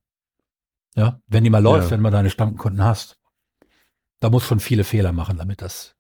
Ja, 0.96 1.20
wenn 1.26 1.44
die 1.44 1.50
mal 1.50 1.62
läuft, 1.62 1.86
ja. 1.86 1.90
wenn 1.92 2.00
man 2.00 2.12
deine 2.12 2.30
Stammkunden 2.30 2.84
hast. 2.84 3.18
Da 4.20 4.30
muss 4.30 4.44
schon 4.44 4.60
viele 4.60 4.84
Fehler 4.84 5.12
machen, 5.12 5.36
damit 5.36 5.60
das 5.60 5.96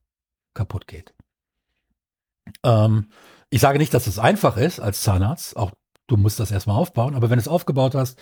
kaputt 0.54 0.86
geht. 0.86 1.14
Ähm, 2.62 3.10
ich 3.50 3.60
sage 3.60 3.78
nicht, 3.78 3.92
dass 3.92 4.06
es 4.06 4.18
einfach 4.18 4.56
ist 4.56 4.80
als 4.80 5.02
Zahnarzt. 5.02 5.56
Auch 5.56 5.72
du 6.06 6.16
musst 6.16 6.40
das 6.40 6.50
erstmal 6.50 6.76
aufbauen. 6.76 7.14
Aber 7.14 7.30
wenn 7.30 7.38
du 7.38 7.42
es 7.42 7.48
aufgebaut 7.48 7.94
hast 7.94 8.18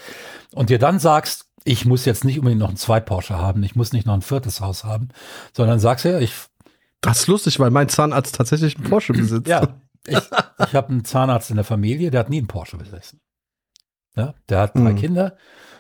und 0.55 0.71
dir 0.71 0.79
dann 0.79 0.99
sagst, 0.99 1.47
ich 1.64 1.85
muss 1.85 2.05
jetzt 2.05 2.25
nicht 2.25 2.38
unbedingt 2.38 2.61
noch 2.61 2.71
ein 2.71 2.76
Zweit 2.76 3.07
Porsche 3.07 3.38
haben, 3.38 3.62
ich 3.62 3.76
muss 3.76 3.93
nicht 3.93 4.07
noch 4.07 4.14
ein 4.14 4.23
viertes 4.23 4.61
Haus 4.61 4.85
haben, 4.85 5.09
sondern 5.52 5.79
sagst 5.79 6.05
ja, 6.05 6.19
ich 6.19 6.35
Das 7.00 7.21
ist 7.21 7.26
lustig, 7.29 7.61
weil 7.61 7.71
mein 7.71 7.88
Zahnarzt 7.88 8.35
tatsächlich 8.35 8.76
einen 8.76 8.88
Porsche 8.88 9.12
besitzt. 9.12 9.49
Ja, 9.49 9.81
ich, 10.07 10.19
ich 10.19 10.75
habe 10.75 10.88
einen 10.88 11.05
Zahnarzt 11.05 11.50
in 11.50 11.57
der 11.57 11.64
Familie, 11.64 12.11
der 12.11 12.21
hat 12.21 12.31
nie 12.31 12.38
einen 12.38 12.49
Porsche 12.49 12.76
besessen. 12.76 13.21
Ja, 14.17 14.35
der 14.49 14.61
hat 14.61 14.76
drei 14.76 14.93
mhm. 14.93 14.97
Kinder, 14.97 15.37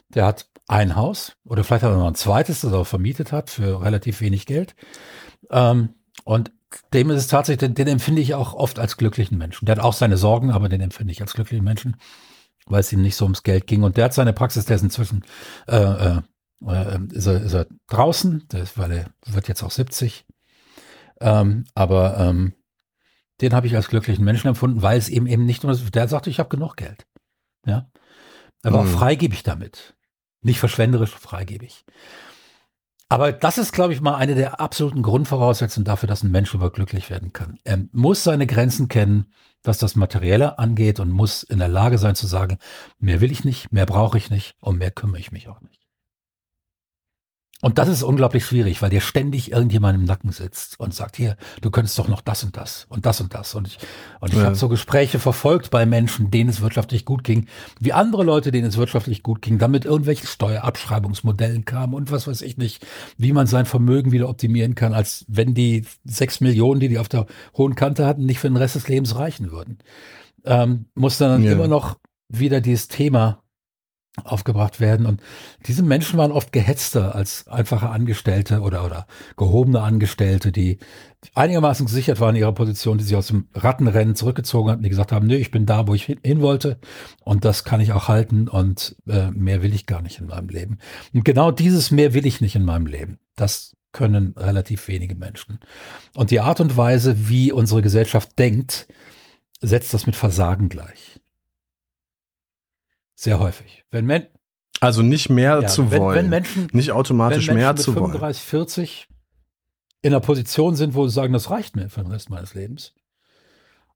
der 0.08 0.26
hat 0.26 0.46
ein 0.68 0.96
Haus 0.96 1.36
oder 1.44 1.64
vielleicht 1.64 1.82
hat 1.82 1.90
er 1.90 1.98
noch 1.98 2.06
ein 2.06 2.14
zweites, 2.14 2.60
das 2.60 2.72
er 2.72 2.84
vermietet 2.84 3.32
hat 3.32 3.50
für 3.50 3.82
relativ 3.82 4.20
wenig 4.20 4.46
Geld. 4.46 4.74
Ähm, 5.50 5.94
und 6.24 6.52
dem 6.92 7.10
ist 7.10 7.18
es 7.18 7.26
tatsächlich, 7.26 7.60
den, 7.60 7.74
den, 7.74 7.88
empfinde 7.88 8.22
ich 8.22 8.34
auch 8.34 8.54
oft 8.54 8.78
als 8.78 8.96
glücklichen 8.96 9.36
Menschen. 9.38 9.66
Der 9.66 9.76
hat 9.76 9.84
auch 9.84 9.92
seine 9.92 10.16
Sorgen, 10.16 10.50
aber 10.50 10.68
den 10.68 10.80
empfinde 10.80 11.12
ich 11.12 11.20
als 11.20 11.34
glücklichen 11.34 11.64
Menschen, 11.64 11.96
weil 12.66 12.80
es 12.80 12.92
ihm 12.92 13.02
nicht 13.02 13.16
so 13.16 13.24
ums 13.24 13.42
Geld 13.42 13.66
ging. 13.66 13.82
Und 13.82 13.96
der 13.96 14.06
hat 14.06 14.14
seine 14.14 14.32
Praxis, 14.32 14.64
der 14.64 14.76
ist 14.76 14.82
inzwischen 14.82 15.24
äh, 15.68 15.76
äh, 15.76 16.20
äh 16.66 16.98
ist, 17.12 17.26
er, 17.26 17.42
ist 17.42 17.54
er 17.54 17.66
draußen, 17.88 18.46
ist, 18.54 18.78
weil 18.78 18.92
er 18.92 19.06
wird 19.26 19.48
jetzt 19.48 19.62
auch 19.62 19.70
70. 19.70 20.24
Ähm, 21.20 21.64
aber 21.74 22.18
ähm, 22.18 22.54
den 23.40 23.54
habe 23.54 23.66
ich 23.66 23.76
als 23.76 23.88
glücklichen 23.88 24.24
Menschen 24.24 24.48
empfunden, 24.48 24.82
weil 24.82 24.98
es 24.98 25.08
eben 25.08 25.26
eben 25.26 25.44
nicht 25.44 25.64
nur, 25.64 25.74
der 25.74 26.08
sagte, 26.08 26.30
ich 26.30 26.38
habe 26.38 26.48
genug 26.48 26.76
Geld. 26.76 27.06
Ja. 27.66 27.90
Er 28.62 28.72
war 28.72 28.84
mhm. 28.84 28.88
freigebig 28.88 29.42
damit. 29.42 29.94
Nicht 30.42 30.60
verschwenderisch, 30.60 31.10
freigebig. 31.10 31.84
Aber 33.08 33.30
das 33.30 33.58
ist, 33.58 33.72
glaube 33.72 33.92
ich, 33.92 34.00
mal 34.00 34.16
eine 34.16 34.34
der 34.34 34.58
absoluten 34.58 35.02
Grundvoraussetzungen 35.02 35.84
dafür, 35.84 36.06
dass 36.06 36.22
ein 36.22 36.30
Mensch 36.30 36.54
überglücklich 36.54 37.10
werden 37.10 37.32
kann. 37.32 37.58
Er 37.62 37.78
muss 37.92 38.24
seine 38.24 38.46
Grenzen 38.46 38.88
kennen, 38.88 39.32
was 39.62 39.78
das 39.78 39.96
Materielle 39.96 40.58
angeht 40.58 40.98
und 40.98 41.10
muss 41.10 41.42
in 41.42 41.58
der 41.58 41.68
Lage 41.68 41.98
sein 41.98 42.14
zu 42.14 42.26
sagen, 42.26 42.58
mehr 42.98 43.20
will 43.20 43.30
ich 43.30 43.44
nicht, 43.44 43.70
mehr 43.70 43.86
brauche 43.86 44.16
ich 44.18 44.30
nicht 44.30 44.54
und 44.60 44.78
mehr 44.78 44.90
kümmere 44.90 45.20
ich 45.20 45.30
mich 45.30 45.48
auch 45.48 45.60
nicht. 45.60 45.81
Und 47.64 47.78
das 47.78 47.88
ist 47.88 48.02
unglaublich 48.02 48.44
schwierig, 48.44 48.82
weil 48.82 48.90
dir 48.90 49.00
ständig 49.00 49.52
irgendjemand 49.52 49.96
im 49.96 50.04
Nacken 50.04 50.32
sitzt 50.32 50.80
und 50.80 50.92
sagt, 50.92 51.16
hier, 51.16 51.36
du 51.60 51.70
könntest 51.70 51.96
doch 51.96 52.08
noch 52.08 52.20
das 52.20 52.42
und 52.42 52.56
das 52.56 52.86
und 52.88 53.06
das 53.06 53.20
und 53.20 53.32
das. 53.32 53.54
Und 53.54 53.68
ich, 53.68 53.78
und 54.18 54.32
ich 54.32 54.38
ja. 54.38 54.46
habe 54.46 54.56
so 54.56 54.68
Gespräche 54.68 55.20
verfolgt 55.20 55.70
bei 55.70 55.86
Menschen, 55.86 56.32
denen 56.32 56.50
es 56.50 56.60
wirtschaftlich 56.60 57.04
gut 57.04 57.22
ging, 57.22 57.46
wie 57.78 57.92
andere 57.92 58.24
Leute, 58.24 58.50
denen 58.50 58.66
es 58.66 58.78
wirtschaftlich 58.78 59.22
gut 59.22 59.42
ging, 59.42 59.58
damit 59.58 59.84
irgendwelche 59.84 60.26
Steuerabschreibungsmodellen 60.26 61.64
kamen 61.64 61.94
und 61.94 62.10
was 62.10 62.26
weiß 62.26 62.42
ich 62.42 62.56
nicht, 62.56 62.84
wie 63.16 63.32
man 63.32 63.46
sein 63.46 63.64
Vermögen 63.64 64.10
wieder 64.10 64.28
optimieren 64.28 64.74
kann, 64.74 64.92
als 64.92 65.24
wenn 65.28 65.54
die 65.54 65.86
sechs 66.04 66.40
Millionen, 66.40 66.80
die 66.80 66.88
die 66.88 66.98
auf 66.98 67.08
der 67.08 67.26
hohen 67.56 67.76
Kante 67.76 68.06
hatten, 68.06 68.26
nicht 68.26 68.40
für 68.40 68.48
den 68.48 68.56
Rest 68.56 68.74
des 68.74 68.88
Lebens 68.88 69.14
reichen 69.14 69.52
würden. 69.52 69.78
Ähm, 70.44 70.86
muss 70.96 71.16
dann 71.16 71.44
ja. 71.44 71.52
immer 71.52 71.68
noch 71.68 71.96
wieder 72.28 72.60
dieses 72.60 72.88
Thema 72.88 73.41
aufgebracht 74.24 74.78
werden. 74.78 75.06
Und 75.06 75.22
diese 75.66 75.82
Menschen 75.82 76.18
waren 76.18 76.32
oft 76.32 76.52
gehetzter 76.52 77.14
als 77.14 77.48
einfache 77.48 77.88
Angestellte 77.88 78.60
oder, 78.60 78.84
oder 78.84 79.06
gehobene 79.36 79.80
Angestellte, 79.80 80.52
die 80.52 80.78
einigermaßen 81.34 81.86
gesichert 81.86 82.20
waren 82.20 82.34
in 82.34 82.42
ihrer 82.42 82.52
Position, 82.52 82.98
die 82.98 83.04
sich 83.04 83.16
aus 83.16 83.28
dem 83.28 83.48
Rattenrennen 83.54 84.14
zurückgezogen 84.14 84.70
hatten, 84.70 84.82
die 84.82 84.90
gesagt 84.90 85.12
haben, 85.12 85.26
nö, 85.26 85.36
ich 85.36 85.50
bin 85.50 85.64
da, 85.64 85.88
wo 85.88 85.94
ich 85.94 86.04
hin 86.04 86.40
wollte 86.40 86.78
und 87.24 87.44
das 87.44 87.64
kann 87.64 87.80
ich 87.80 87.92
auch 87.92 88.08
halten 88.08 88.48
und 88.48 88.96
äh, 89.06 89.30
mehr 89.30 89.62
will 89.62 89.74
ich 89.74 89.86
gar 89.86 90.02
nicht 90.02 90.18
in 90.18 90.26
meinem 90.26 90.48
Leben. 90.48 90.78
Und 91.14 91.24
genau 91.24 91.50
dieses 91.50 91.90
mehr 91.90 92.12
will 92.12 92.26
ich 92.26 92.40
nicht 92.40 92.56
in 92.56 92.64
meinem 92.64 92.86
Leben, 92.86 93.18
das 93.36 93.76
können 93.92 94.34
relativ 94.36 94.88
wenige 94.88 95.14
Menschen. 95.14 95.60
Und 96.14 96.30
die 96.30 96.40
Art 96.40 96.60
und 96.60 96.76
Weise, 96.76 97.28
wie 97.28 97.52
unsere 97.52 97.82
Gesellschaft 97.82 98.38
denkt, 98.38 98.88
setzt 99.60 99.94
das 99.94 100.06
mit 100.06 100.16
Versagen 100.16 100.68
gleich. 100.68 101.20
Sehr 103.22 103.38
häufig. 103.38 103.84
Wenn 103.92 104.04
Men 104.04 104.26
also 104.80 105.02
nicht 105.02 105.30
mehr 105.30 105.60
ja, 105.62 105.68
zu 105.68 105.92
wenn, 105.92 106.00
wollen. 106.00 106.16
Wenn 106.16 106.28
Menschen, 106.28 106.68
nicht 106.72 106.90
automatisch 106.90 107.46
wenn 107.46 107.54
Menschen 107.54 107.66
mehr 107.66 107.76
zu 107.76 107.92
35, 107.92 108.52
wollen. 108.52 108.66
40 108.66 109.08
in 110.02 110.12
einer 110.12 110.18
Position 110.18 110.74
sind, 110.74 110.94
wo 110.94 111.06
sie 111.06 111.14
sagen, 111.14 111.32
das 111.32 111.48
reicht 111.48 111.76
mir 111.76 111.88
für 111.88 112.02
den 112.02 112.10
Rest 112.10 112.30
meines 112.30 112.54
Lebens. 112.54 112.94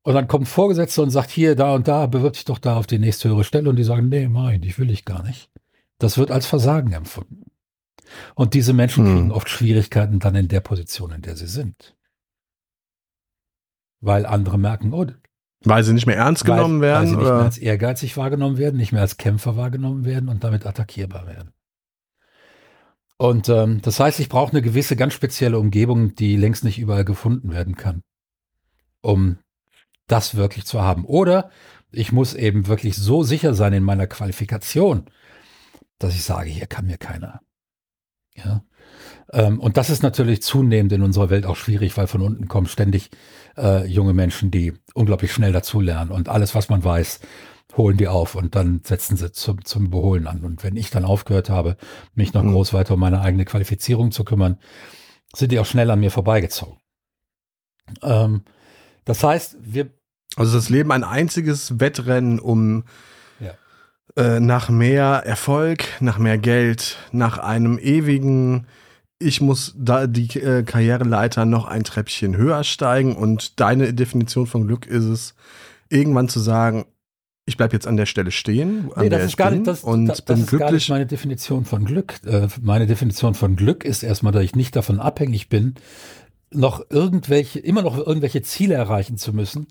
Und 0.02 0.14
dann 0.14 0.28
kommt 0.28 0.44
ein 0.44 0.46
Vorgesetzter 0.46 1.02
und 1.02 1.10
sagt, 1.10 1.30
hier, 1.30 1.56
da 1.56 1.74
und 1.74 1.88
da, 1.88 2.06
bewirb 2.06 2.34
dich 2.34 2.44
doch 2.44 2.60
da 2.60 2.76
auf 2.76 2.86
die 2.86 3.00
nächste 3.00 3.28
höhere 3.28 3.42
Stelle. 3.42 3.68
Und 3.68 3.74
die 3.74 3.82
sagen, 3.82 4.08
nee, 4.08 4.28
mein, 4.28 4.62
ich 4.62 4.78
will 4.78 4.92
ich 4.92 5.04
gar 5.04 5.24
nicht. 5.24 5.50
Das 5.98 6.18
wird 6.18 6.30
als 6.30 6.46
Versagen 6.46 6.92
empfunden. 6.92 7.50
Und 8.36 8.54
diese 8.54 8.74
Menschen 8.74 9.06
hm. 9.06 9.12
kriegen 9.12 9.32
oft 9.32 9.48
Schwierigkeiten 9.48 10.20
dann 10.20 10.36
in 10.36 10.46
der 10.46 10.60
Position, 10.60 11.10
in 11.10 11.22
der 11.22 11.34
sie 11.34 11.48
sind. 11.48 11.96
Weil 14.00 14.24
andere 14.24 14.56
merken, 14.56 14.92
oh, 14.92 15.06
weil 15.64 15.84
sie 15.84 15.92
nicht 15.92 16.06
mehr 16.06 16.16
ernst 16.16 16.44
genommen 16.44 16.80
weil, 16.80 16.88
werden? 16.88 17.02
Weil 17.02 17.08
sie 17.08 17.16
nicht 17.16 17.24
mehr 17.24 17.44
als 17.44 17.58
ehrgeizig 17.58 18.16
wahrgenommen 18.16 18.58
werden, 18.58 18.76
nicht 18.76 18.92
mehr 18.92 19.02
als 19.02 19.16
Kämpfer 19.16 19.56
wahrgenommen 19.56 20.04
werden 20.04 20.28
und 20.28 20.44
damit 20.44 20.66
attackierbar 20.66 21.26
werden. 21.26 21.52
Und 23.18 23.48
ähm, 23.48 23.80
das 23.80 23.98
heißt, 23.98 24.20
ich 24.20 24.28
brauche 24.28 24.52
eine 24.52 24.62
gewisse 24.62 24.94
ganz 24.94 25.14
spezielle 25.14 25.58
Umgebung, 25.58 26.14
die 26.14 26.36
längst 26.36 26.64
nicht 26.64 26.78
überall 26.78 27.04
gefunden 27.04 27.50
werden 27.52 27.74
kann, 27.74 28.02
um 29.00 29.38
das 30.06 30.34
wirklich 30.34 30.66
zu 30.66 30.82
haben. 30.82 31.04
Oder 31.04 31.50
ich 31.90 32.12
muss 32.12 32.34
eben 32.34 32.66
wirklich 32.66 32.96
so 32.96 33.22
sicher 33.22 33.54
sein 33.54 33.72
in 33.72 33.82
meiner 33.82 34.06
Qualifikation, 34.06 35.06
dass 35.98 36.14
ich 36.14 36.24
sage, 36.24 36.50
hier 36.50 36.66
kann 36.66 36.86
mir 36.86 36.98
keiner. 36.98 37.40
Ja. 38.34 38.62
Ähm, 39.32 39.60
und 39.60 39.76
das 39.76 39.90
ist 39.90 40.02
natürlich 40.02 40.42
zunehmend 40.42 40.92
in 40.92 41.02
unserer 41.02 41.30
Welt 41.30 41.46
auch 41.46 41.56
schwierig, 41.56 41.96
weil 41.96 42.06
von 42.06 42.22
unten 42.22 42.48
kommen 42.48 42.66
ständig 42.66 43.10
äh, 43.56 43.86
junge 43.86 44.14
Menschen, 44.14 44.50
die 44.50 44.74
unglaublich 44.94 45.32
schnell 45.32 45.52
dazulernen 45.52 46.10
und 46.10 46.28
alles, 46.28 46.54
was 46.54 46.68
man 46.68 46.84
weiß, 46.84 47.20
holen 47.76 47.96
die 47.96 48.08
auf 48.08 48.34
und 48.34 48.54
dann 48.54 48.80
setzen 48.84 49.16
sie 49.16 49.32
zum, 49.32 49.64
zum 49.64 49.90
Beholen 49.90 50.26
an. 50.26 50.44
Und 50.44 50.62
wenn 50.62 50.76
ich 50.76 50.90
dann 50.90 51.04
aufgehört 51.04 51.50
habe, 51.50 51.76
mich 52.14 52.32
noch 52.32 52.42
mhm. 52.42 52.52
groß 52.52 52.72
weiter 52.72 52.94
um 52.94 53.00
meine 53.00 53.20
eigene 53.20 53.44
Qualifizierung 53.44 54.12
zu 54.12 54.24
kümmern, 54.24 54.58
sind 55.34 55.52
die 55.52 55.58
auch 55.58 55.66
schnell 55.66 55.90
an 55.90 56.00
mir 56.00 56.10
vorbeigezogen. 56.10 56.78
Ähm, 58.02 58.42
das 59.04 59.22
heißt, 59.22 59.56
wir. 59.60 59.90
Also 60.38 60.56
das 60.56 60.68
Leben 60.68 60.92
ein 60.92 61.04
einziges 61.04 61.80
Wettrennen 61.80 62.38
um. 62.38 62.84
Äh, 64.16 64.40
nach 64.40 64.68
mehr 64.68 65.22
Erfolg, 65.24 65.84
nach 66.00 66.18
mehr 66.18 66.38
Geld, 66.38 66.98
nach 67.12 67.38
einem 67.38 67.78
ewigen 67.78 68.66
ich 69.18 69.40
muss 69.40 69.74
da 69.78 70.06
die 70.06 70.28
äh, 70.38 70.62
Karriereleiter 70.62 71.46
noch 71.46 71.66
ein 71.66 71.84
Treppchen 71.84 72.36
höher 72.36 72.64
steigen 72.64 73.16
und 73.16 73.60
deine 73.60 73.94
Definition 73.94 74.46
von 74.46 74.66
Glück 74.66 74.86
ist 74.86 75.04
es, 75.04 75.34
irgendwann 75.88 76.28
zu 76.28 76.40
sagen, 76.40 76.84
ich 77.46 77.56
bleibe 77.56 77.74
jetzt 77.74 77.86
an 77.86 77.96
der 77.96 78.06
Stelle 78.06 78.32
stehen, 78.32 78.90
an 78.94 79.04
nee, 79.04 79.08
das 79.08 79.18
der 79.18 79.26
ist 79.26 79.36
gar 79.36 79.50
nicht, 79.52 79.66
das, 79.66 79.84
und 79.84 80.06
das, 80.06 80.20
bin 80.20 80.40
das 80.40 80.46
glücklich. 80.48 80.68
Gar 80.68 80.72
nicht 80.72 80.88
meine 80.90 81.06
Definition 81.06 81.64
von 81.64 81.84
Glück. 81.84 82.20
Äh, 82.26 82.48
meine 82.60 82.86
Definition 82.86 83.34
von 83.34 83.56
Glück 83.56 83.84
ist 83.84 84.02
erstmal, 84.02 84.32
dass 84.32 84.42
ich 84.42 84.56
nicht 84.56 84.74
davon 84.74 85.00
abhängig 85.00 85.48
bin, 85.48 85.76
noch 86.50 86.84
irgendwelche, 86.90 87.60
immer 87.60 87.82
noch 87.82 87.96
irgendwelche 87.96 88.42
Ziele 88.42 88.74
erreichen 88.74 89.16
zu 89.16 89.32
müssen, 89.32 89.68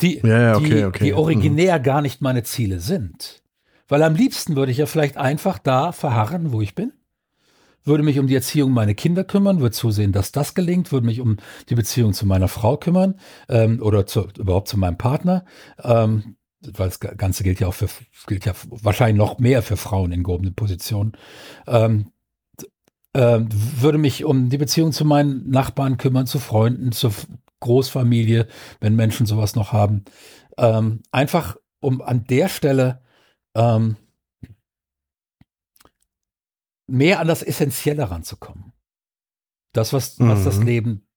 die, 0.00 0.18
ja, 0.18 0.40
ja, 0.40 0.56
okay, 0.56 0.68
die, 0.68 0.84
okay. 0.84 1.04
die 1.04 1.14
originär 1.14 1.78
mhm. 1.78 1.82
gar 1.84 2.02
nicht 2.02 2.20
meine 2.20 2.42
Ziele 2.42 2.80
sind. 2.80 3.42
Weil 3.88 4.02
am 4.02 4.14
liebsten 4.14 4.54
würde 4.56 4.70
ich 4.70 4.78
ja 4.78 4.86
vielleicht 4.86 5.16
einfach 5.16 5.58
da 5.58 5.92
verharren, 5.92 6.52
wo 6.52 6.60
ich 6.60 6.74
bin 6.74 6.92
würde 7.88 8.04
mich 8.04 8.18
um 8.18 8.28
die 8.28 8.34
Erziehung 8.34 8.70
meiner 8.70 8.94
Kinder 8.94 9.24
kümmern, 9.24 9.60
würde 9.60 9.74
zusehen, 9.74 10.12
dass 10.12 10.30
das 10.30 10.54
gelingt, 10.54 10.92
würde 10.92 11.06
mich 11.06 11.20
um 11.20 11.38
die 11.68 11.74
Beziehung 11.74 12.12
zu 12.12 12.26
meiner 12.26 12.46
Frau 12.46 12.76
kümmern 12.76 13.18
ähm, 13.48 13.82
oder 13.82 14.06
zu, 14.06 14.28
überhaupt 14.38 14.68
zu 14.68 14.78
meinem 14.78 14.98
Partner. 14.98 15.44
Ähm, 15.82 16.36
weil 16.60 16.88
das 16.88 17.00
Ganze 17.00 17.44
gilt 17.44 17.60
ja 17.60 17.68
auch 17.68 17.74
für, 17.74 17.88
gilt 18.26 18.44
ja 18.44 18.52
wahrscheinlich 18.68 19.16
noch 19.16 19.38
mehr 19.38 19.62
für 19.62 19.76
Frauen 19.76 20.12
in 20.12 20.22
gehobenen 20.22 20.54
Positionen. 20.54 21.12
Ähm, 21.66 22.12
äh, 23.14 23.40
würde 23.48 23.98
mich 23.98 24.24
um 24.24 24.50
die 24.50 24.58
Beziehung 24.58 24.92
zu 24.92 25.04
meinen 25.04 25.48
Nachbarn 25.48 25.96
kümmern, 25.96 26.26
zu 26.26 26.38
Freunden, 26.38 26.92
zur 26.92 27.12
Großfamilie, 27.60 28.46
wenn 28.80 28.96
Menschen 28.96 29.26
sowas 29.26 29.54
noch 29.54 29.72
haben. 29.72 30.04
Ähm, 30.56 31.02
einfach 31.10 31.56
um 31.80 32.02
an 32.02 32.24
der 32.24 32.48
Stelle 32.48 33.02
ähm, 33.58 33.96
mehr 36.86 37.20
an 37.20 37.28
das 37.28 37.42
Essentielle 37.42 38.10
ranzukommen. 38.10 38.72
Das, 39.72 39.92
was, 39.92 40.18
mhm. 40.18 40.28
was 40.28 40.44
das 40.44 40.58
mhm. 40.58 40.66
Leben 40.66 41.08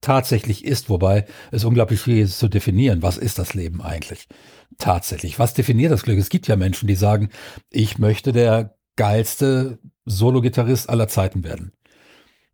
tatsächlich 0.00 0.64
ist, 0.64 0.90
wobei 0.90 1.26
es 1.52 1.64
unglaublich 1.64 2.00
schwierig 2.00 2.24
ist 2.24 2.38
zu 2.38 2.48
definieren, 2.48 3.02
was 3.02 3.16
ist 3.16 3.38
das 3.38 3.54
Leben 3.54 3.80
eigentlich 3.80 4.28
tatsächlich? 4.76 5.38
Was 5.38 5.54
definiert 5.54 5.92
das 5.92 6.02
Glück? 6.02 6.18
Es 6.18 6.28
gibt 6.28 6.48
ja 6.48 6.56
Menschen, 6.56 6.88
die 6.88 6.96
sagen, 6.96 7.30
ich 7.70 7.98
möchte 7.98 8.32
der 8.32 8.76
geilste 8.96 9.78
Solo-Gitarrist 10.04 10.90
aller 10.90 11.08
Zeiten 11.08 11.44
werden. 11.44 11.72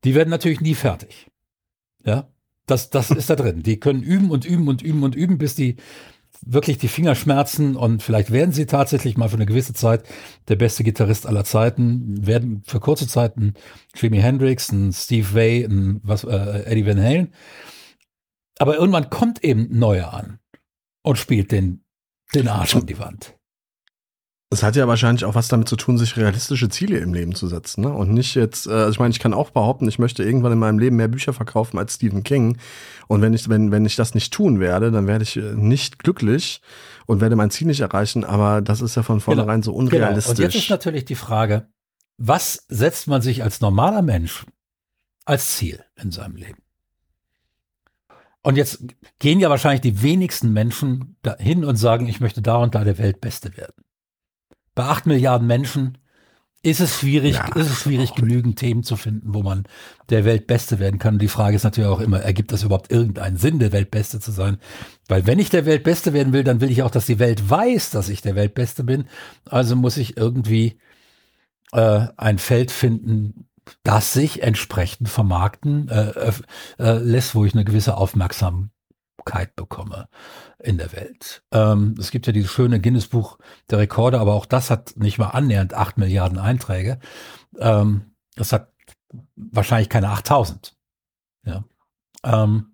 Die 0.05 0.15
werden 0.15 0.29
natürlich 0.29 0.61
nie 0.61 0.75
fertig. 0.75 1.31
Ja, 2.05 2.29
das, 2.67 2.91
das 2.91 3.11
ist 3.11 3.31
da 3.31 3.37
drin. 3.37 3.63
Die 3.63 3.81
können 3.81 4.03
üben 4.03 4.31
und 4.31 4.45
üben 4.45 4.69
und 4.69 4.83
üben 4.83 5.03
und 5.03 5.15
üben, 5.15 5.39
bis 5.39 5.55
die 5.55 5.77
wirklich 6.45 6.79
die 6.79 6.89
Finger 6.89 7.15
schmerzen 7.15 7.77
und 7.77 8.03
vielleicht 8.03 8.31
werden 8.31 8.53
sie 8.53 8.67
tatsächlich 8.67 9.17
mal 9.17 9.29
für 9.29 9.37
eine 9.37 9.47
gewisse 9.47 9.75
Zeit 9.75 10.05
der 10.49 10.57
beste 10.57 10.85
Gitarrist 10.85 11.27
aller 11.27 11.45
Zeiten, 11.45 12.27
werden 12.27 12.63
für 12.67 12.81
kurze 12.81 13.07
Zeit 13.07 13.37
ein 13.37 13.55
Jimi 13.95 14.19
Hendrix, 14.19 14.71
ein 14.71 14.93
Steve 14.93 15.35
Vai, 15.35 15.65
ein 15.65 16.01
was, 16.03 16.25
äh, 16.25 16.65
Eddie 16.65 16.87
Van 16.87 17.03
Halen. 17.03 17.33
Aber 18.59 18.77
irgendwann 18.77 19.11
kommt 19.11 19.45
eben 19.45 19.79
neuer 19.79 20.13
an 20.13 20.41
und 21.03 21.17
spielt 21.17 21.53
den, 21.53 21.85
den 22.35 22.49
Arsch 22.49 22.75
an 22.77 22.87
die 22.87 22.99
Wand. 22.99 23.38
Es 24.51 24.63
hat 24.63 24.77
ja 24.77 24.89
wahrscheinlich 24.89 25.27
auch 25.27 25.35
was 25.35 25.49
damit 25.49 25.69
zu 25.69 25.77
tun, 25.77 25.99
sich 25.99 26.17
realistische 26.17 26.71
Ziele 26.71 26.99
im 26.99 27.13
Leben 27.13 27.35
zu 27.35 27.49
setzen. 27.49 27.83
Ne? 27.83 27.93
Und 27.93 28.15
nicht 28.15 28.35
jetzt, 28.35 28.67
äh, 28.67 28.71
also 28.71 28.93
ich 28.93 28.99
meine, 28.99 29.11
ich 29.11 29.19
kann 29.19 29.35
auch 29.35 29.51
behaupten, 29.51 29.87
ich 29.89 29.99
möchte 29.99 30.25
irgendwann 30.25 30.53
in 30.53 30.59
meinem 30.59 30.79
Leben 30.79 30.97
mehr 30.97 31.09
Bücher 31.09 31.35
verkaufen 31.35 31.79
als 31.79 31.97
Stephen 31.97 32.23
King. 32.23 32.57
Und 33.09 33.21
wenn 33.21 33.35
ich, 33.35 33.51
wenn, 33.51 33.71
wenn 33.73 33.85
ich 33.85 33.97
das 33.97 34.15
nicht 34.15 34.33
tun 34.33 34.59
werde, 34.59 34.91
dann 34.91 35.07
werde 35.07 35.25
ich 35.25 35.37
äh, 35.37 35.55
nicht 35.55 35.99
glücklich 35.99 36.63
und 37.05 37.21
werde 37.21 37.37
mein 37.37 37.51
Ziel 37.51 37.67
nicht 37.67 37.81
erreichen. 37.81 38.25
Aber 38.25 38.63
das 38.63 38.81
ist 38.81 38.95
ja 38.95 39.03
von 39.03 39.21
vornherein 39.21 39.61
genau. 39.61 39.65
so 39.65 39.73
unrealistisch. 39.75 40.37
Genau. 40.37 40.47
Und 40.47 40.55
jetzt 40.55 40.63
ist 40.63 40.71
natürlich 40.71 41.05
die 41.05 41.15
Frage, 41.15 41.69
was 42.17 42.65
setzt 42.69 43.07
man 43.07 43.21
sich 43.21 43.43
als 43.43 43.61
normaler 43.61 44.01
Mensch 44.01 44.47
als 45.27 45.57
Ziel 45.57 45.85
in 45.97 46.11
seinem 46.11 46.37
Leben? 46.37 46.63
Und 48.41 48.57
jetzt 48.57 48.83
gehen 49.19 49.41
ja 49.41 49.51
wahrscheinlich 49.51 49.83
die 49.83 50.01
wenigsten 50.01 50.55
Menschen 50.55 51.17
dahin 51.21 51.67
und 51.67 51.77
sagen, 51.77 52.09
ich 52.09 52.21
möchte 52.21 52.41
da 52.41 52.57
und 52.57 52.75
da 52.75 52.83
der 52.83 52.97
Weltbeste 52.97 53.55
werden. 53.59 53.85
Bei 54.79 54.85
acht 54.85 55.07
Milliarden 55.07 55.49
Menschen 55.49 55.99
ist 56.63 56.79
es 56.79 57.01
schwierig, 57.01 57.35
ja, 57.35 57.49
ist 57.57 57.69
es 57.69 57.81
schwierig, 57.81 58.15
genügend 58.15 58.61
Themen 58.61 58.85
zu 58.85 58.95
finden, 58.95 59.35
wo 59.35 59.43
man 59.43 59.65
der 60.09 60.25
Weltbeste 60.25 60.79
werden 60.79 61.01
kann. 61.01 61.15
Und 61.15 61.23
die 61.23 61.27
Frage 61.27 61.57
ist 61.57 61.65
natürlich 61.65 61.91
auch 61.91 61.99
immer, 61.99 62.21
ergibt 62.21 62.53
das 62.53 62.63
überhaupt 62.63 62.93
irgendeinen 62.93 63.39
Sinn, 63.39 63.59
der 63.59 63.73
Weltbeste 63.73 64.21
zu 64.21 64.31
sein? 64.31 64.59
Weil 65.09 65.27
wenn 65.27 65.41
ich 65.41 65.51
der 65.51 65.67
Weltbeste 65.67 66.13
werden 66.13 66.33
will, 66.33 66.45
dann 66.45 66.61
will 66.61 66.71
ich 66.71 66.85
auch, 66.85 66.93
dass 66.93 67.07
die 67.07 67.19
Welt 67.19 67.51
weiß, 67.51 67.91
dass 67.91 68.09
ich 68.09 68.23
der 68.23 68.37
Weltbeste 68.37 68.85
bin. 68.85 69.07
Also 69.47 69.75
muss 69.75 69.97
ich 69.97 70.17
irgendwie 70.17 70.79
äh, 71.73 72.07
ein 72.17 72.39
Feld 72.39 72.71
finden, 72.71 73.49
das 73.83 74.13
sich 74.13 74.45
entsprechend 74.45 75.09
vermarkten 75.09 75.89
äh, 75.89 76.33
äh, 76.79 76.99
lässt, 76.99 77.35
wo 77.35 77.45
ich 77.45 77.53
eine 77.53 77.65
gewisse 77.65 77.97
Aufmerksamkeit 77.97 78.71
bekomme 79.57 80.09
in 80.59 80.79
der 80.79 80.93
Welt. 80.93 81.43
Ähm, 81.53 81.95
es 81.99 82.11
gibt 82.11 82.27
ja 82.27 82.33
dieses 82.33 82.51
schöne 82.51 82.81
Guinness-Buch 82.81 83.39
der 83.71 83.79
Rekorde, 83.79 84.19
aber 84.19 84.35
auch 84.35 84.47
das 84.47 84.71
hat 84.71 84.95
nicht 84.97 85.19
mal 85.19 85.29
annähernd 85.29 85.75
acht 85.75 85.99
Milliarden 85.99 86.39
Einträge. 86.39 86.99
Ähm, 87.59 88.13
das 88.37 88.53
hat 88.53 88.73
wahrscheinlich 89.37 89.89
keine 89.89 90.09
8000. 90.09 90.77
Ja. 91.45 91.65
Ähm, 92.25 92.73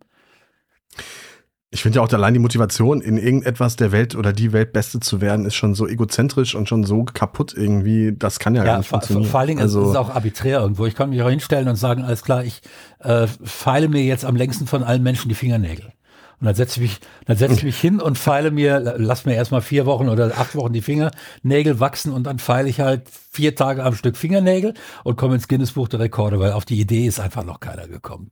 ich 1.70 1.82
finde 1.82 1.98
ja 1.98 2.04
auch 2.04 2.12
allein 2.12 2.34
die 2.34 2.40
Motivation, 2.40 3.00
in 3.00 3.18
irgendetwas 3.18 3.74
der 3.74 3.90
Welt 3.90 4.14
oder 4.14 4.32
die 4.32 4.52
Weltbeste 4.52 5.00
zu 5.00 5.20
werden, 5.20 5.44
ist 5.44 5.56
schon 5.56 5.74
so 5.74 5.88
egozentrisch 5.88 6.54
und 6.54 6.68
schon 6.68 6.84
so 6.84 7.04
kaputt 7.04 7.52
irgendwie. 7.56 8.14
Das 8.16 8.38
kann 8.38 8.54
ja, 8.54 8.62
ja 8.62 8.66
gar 8.66 8.78
nicht 8.78 8.86
funktionieren. 8.86 9.28
Vor 9.28 9.40
allen 9.40 9.48
Dingen 9.48 9.60
also, 9.60 9.82
ist 9.82 9.88
es 9.88 9.96
auch 9.96 10.14
arbiträr 10.14 10.60
irgendwo. 10.60 10.86
Ich 10.86 10.94
kann 10.94 11.10
mich 11.10 11.20
auch 11.20 11.28
hinstellen 11.28 11.66
und 11.66 11.74
sagen, 11.74 12.04
alles 12.04 12.22
klar, 12.22 12.44
ich 12.44 12.62
äh, 13.00 13.26
feile 13.26 13.88
mir 13.88 14.04
jetzt 14.04 14.24
am 14.24 14.36
längsten 14.36 14.68
von 14.68 14.84
allen 14.84 15.02
Menschen 15.02 15.28
die 15.28 15.34
Fingernägel. 15.34 15.92
Und 16.40 16.46
dann 16.46 16.54
setze 16.54 16.80
ich 16.80 16.90
mich, 16.90 17.00
dann 17.26 17.36
setze 17.36 17.54
ich 17.54 17.64
mich 17.64 17.78
hin 17.78 18.00
und 18.00 18.18
feile 18.18 18.50
mir, 18.50 18.80
lass 18.98 19.24
mir 19.24 19.34
erstmal 19.34 19.62
vier 19.62 19.86
Wochen 19.86 20.08
oder 20.08 20.38
acht 20.38 20.56
Wochen 20.56 20.72
die 20.72 20.82
Fingernägel 20.82 21.80
wachsen 21.80 22.12
und 22.12 22.24
dann 22.24 22.38
feile 22.38 22.68
ich 22.68 22.80
halt 22.80 23.08
vier 23.08 23.54
Tage 23.54 23.84
am 23.84 23.94
Stück 23.94 24.16
Fingernägel 24.16 24.74
und 25.04 25.16
komme 25.16 25.34
ins 25.34 25.48
Guinness-Buch 25.48 25.88
der 25.88 26.00
Rekorde, 26.00 26.38
weil 26.40 26.52
auf 26.52 26.64
die 26.64 26.80
Idee 26.80 27.06
ist 27.06 27.20
einfach 27.20 27.44
noch 27.44 27.60
keiner 27.60 27.88
gekommen. 27.88 28.30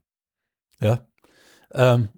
Ja. 0.81 1.07
Ähm, 1.73 2.09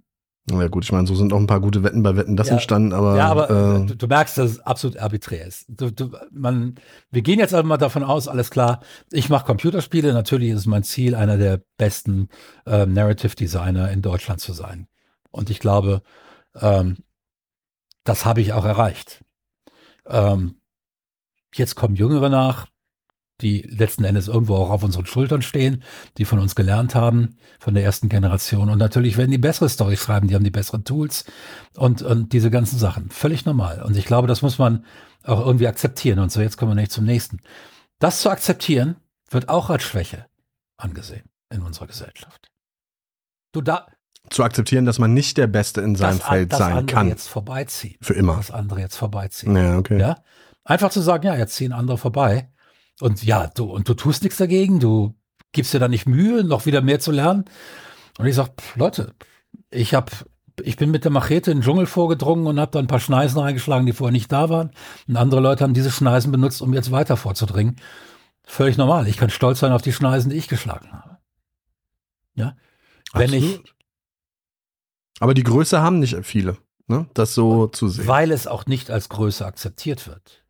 ja 0.51 0.69
gut, 0.69 0.85
ich 0.85 0.93
meine, 0.93 1.07
so 1.07 1.15
sind 1.15 1.33
auch 1.33 1.39
ein 1.39 1.47
paar 1.47 1.61
gute 1.61 1.83
Wetten 1.83 2.03
bei 2.03 2.17
Wetten 2.17 2.37
das 2.37 2.49
ja, 2.49 2.55
entstanden, 2.55 2.93
aber. 2.93 3.17
Ja, 3.17 3.29
aber 3.29 3.49
äh, 3.49 3.87
du, 3.87 3.97
du, 3.97 4.07
merkst, 4.07 4.37
dass 4.37 4.51
es 4.51 4.61
absolut 4.61 4.99
arbiträr 4.99 5.47
ist. 5.47 5.65
Du, 5.69 5.91
du, 5.91 6.11
man, 6.33 6.75
wir 7.11 7.23
gehen 7.23 7.39
jetzt 7.39 7.55
einmal 7.55 7.79
davon 7.79 8.05
aus, 8.05 8.29
alles 8.29 8.51
klar, 8.51 8.81
ich 9.11 9.31
mache 9.31 9.47
Computerspiele, 9.47 10.13
natürlich 10.13 10.51
ist 10.51 10.61
es 10.61 10.67
mein 10.67 10.83
Ziel, 10.83 11.15
einer 11.15 11.39
der 11.39 11.63
besten 11.79 12.29
äh, 12.67 12.85
Narrative 12.85 13.35
Designer 13.35 13.91
in 13.91 14.03
Deutschland 14.03 14.41
zu 14.41 14.53
sein. 14.53 14.87
Und 15.35 15.51
ich 15.51 15.59
glaube, 15.59 16.03
ähm, 16.55 16.99
das 18.05 18.25
habe 18.25 18.41
ich 18.41 18.53
auch 18.53 18.65
erreicht. 18.65 19.25
Ähm, 20.07 20.61
jetzt 21.55 21.75
kommen 21.75 21.97
Jüngere 21.97 22.29
nach, 22.29 22.69
die 23.41 23.63
letzten 23.63 24.05
Endes 24.05 24.29
irgendwo 24.29 24.55
auch 24.55 24.71
auf 24.71 24.85
unseren 24.85 25.07
Schultern 25.07 25.43
stehen, 25.43 25.83
die 26.19 26.25
von 26.25 26.39
uns 26.39 26.55
gelernt 26.55 26.95
haben, 26.95 27.37
von 27.59 27.75
der 27.75 27.83
ersten 27.83 28.09
Generation. 28.09 28.71
Und 28.71 28.79
natürlich 28.79 29.17
werden 29.17 29.33
die 29.33 29.39
bessere 29.39 29.69
Storys 29.69 30.01
schreiben, 30.01 30.29
die 30.29 30.37
haben 30.37 30.45
die 30.45 30.51
besseren 30.51 30.85
Tools 30.85 31.25
und, 31.77 32.03
und 32.03 32.33
diese 32.33 32.51
ganzen 32.51 32.79
Sachen. 32.79 33.11
Völlig 33.11 33.45
normal. 33.45 33.83
Und 33.83 33.97
ich 33.97 34.05
glaube, 34.05 34.29
das 34.29 34.43
muss 34.43 34.59
man 34.59 34.85
auch 35.25 35.45
irgendwie 35.45 35.67
akzeptieren. 35.67 36.21
Und 36.21 36.31
so, 36.31 36.41
jetzt 36.41 36.57
kommen 36.57 36.71
wir 36.71 36.81
nicht 36.81 36.93
zum 36.93 37.05
nächsten. 37.05 37.41
Das 37.99 38.21
zu 38.21 38.31
akzeptieren, 38.31 38.97
wird 39.31 39.49
auch 39.49 39.69
als 39.69 39.83
Schwäche 39.83 40.27
angesehen 40.77 41.29
in 41.51 41.63
unserer 41.63 41.89
Gesellschaft. 41.89 42.53
Du 43.53 43.63
da, 43.63 43.89
zu 44.31 44.43
akzeptieren, 44.43 44.85
dass 44.85 44.99
man 44.99 45.15
nicht 45.15 45.37
der 45.37 45.47
Beste 45.47 45.81
in 45.81 45.97
seinem 45.97 46.19
das, 46.19 46.27
Feld 46.27 46.53
das 46.53 46.59
sein 46.59 46.73
andere 46.73 46.87
kann. 46.87 47.09
jetzt 47.09 47.29
vorbeiziehen. 47.29 47.97
Für 48.01 48.15
immer. 48.15 48.37
Das 48.37 48.51
andere 48.51 48.81
jetzt 48.81 48.97
vorbeiziehen. 48.97 49.57
Ja, 49.57 49.79
okay. 49.79 50.01
Ja? 50.01 50.17
Einfach 50.65 50.91
zu 50.91 51.01
sagen, 51.01 51.27
ja, 51.27 51.37
jetzt 51.37 51.55
ziehen 51.55 51.73
andere 51.73 51.99
vorbei. 51.99 52.51
Und 53.01 53.23
ja, 53.25 53.49
du, 53.49 53.65
und 53.65 53.89
du 53.89 53.95
tust 53.95 54.23
nichts 54.23 54.39
dagegen, 54.39 54.81
du 54.81 55.15
gibst 55.53 55.75
dir 55.75 55.79
da 55.79 55.89
nicht 55.89 56.07
Mühe, 56.07 56.45
noch 56.45 56.67
wieder 56.67 56.81
mehr 56.81 57.01
zu 57.01 57.13
lernen. 57.13 57.45
Und 58.19 58.27
ich 58.27 58.35
sag, 58.35 58.51
Leute, 58.77 59.13
ich 59.71 59.95
hab, 59.95 60.11
ich 60.63 60.77
bin 60.77 60.91
mit 60.91 61.05
der 61.05 61.11
Machete 61.11 61.51
in 61.51 61.59
den 61.59 61.65
Dschungel 61.65 61.87
vorgedrungen 61.87 62.47
und 62.47 62.61
habe 62.61 62.73
da 62.73 62.79
ein 62.79 62.87
paar 62.87 63.01
Schneisen 63.01 63.41
reingeschlagen, 63.41 63.87
die 63.87 63.93
vorher 63.93 64.13
nicht 64.13 64.33
da 64.33 64.49
waren. 64.49 64.71
Und 65.09 65.17
andere 65.17 65.41
Leute 65.41 65.65
haben 65.65 65.75
diese 65.75 65.91
Schneisen 65.91 66.33
benutzt, 66.33 66.63
um 66.63 66.73
jetzt 66.73 66.91
weiter 66.91 67.17
vorzudringen. 67.17 67.77
Völlig 68.45 68.77
normal. 68.77 69.09
Ich 69.09 69.17
kann 69.17 69.31
stolz 69.31 69.61
sein 69.61 69.73
auf 69.73 69.83
die 69.83 69.93
Schneisen, 69.93 70.31
die 70.31 70.37
ich 70.37 70.49
geschlagen 70.49 70.93
habe. 70.93 71.19
Ja. 72.35 72.57
Wenn 73.13 73.33
ich. 73.33 73.63
Aber 75.21 75.35
die 75.35 75.43
Größe 75.43 75.81
haben 75.81 76.01
nicht 76.01 76.17
viele, 76.25 76.59
ne? 76.87 77.07
Das 77.15 77.35
so 77.35 77.67
zu 77.67 77.89
sehen. 77.89 78.07
Weil 78.07 78.31
es 78.31 78.47
auch 78.47 78.67
nicht 78.67 78.91
als 78.91 79.09
Größe 79.09 79.47
akzeptiert 79.47 80.07
wird. 80.07 80.45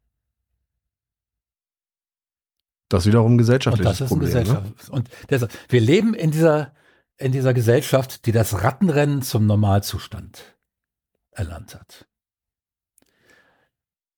Das 2.89 3.07
wiederum 3.07 3.39
gesellschaftliches 3.39 3.87
und 3.87 3.93
das 3.93 4.01
ist 4.01 4.09
Problem. 4.09 4.29
Gesellschaft. 4.29 4.89
Ne? 4.89 4.95
Und 4.95 5.09
deshalb, 5.31 5.53
wir 5.69 5.81
leben 5.81 6.15
in 6.15 6.31
dieser, 6.31 6.73
in 7.17 7.33
dieser 7.33 7.55
Gesellschaft, 7.55 8.27
die 8.27 8.33
das 8.33 8.63
Rattenrennen 8.63 9.23
zum 9.23 9.47
Normalzustand 9.47 10.57
erlernt 11.33 11.75
hat. 11.75 12.07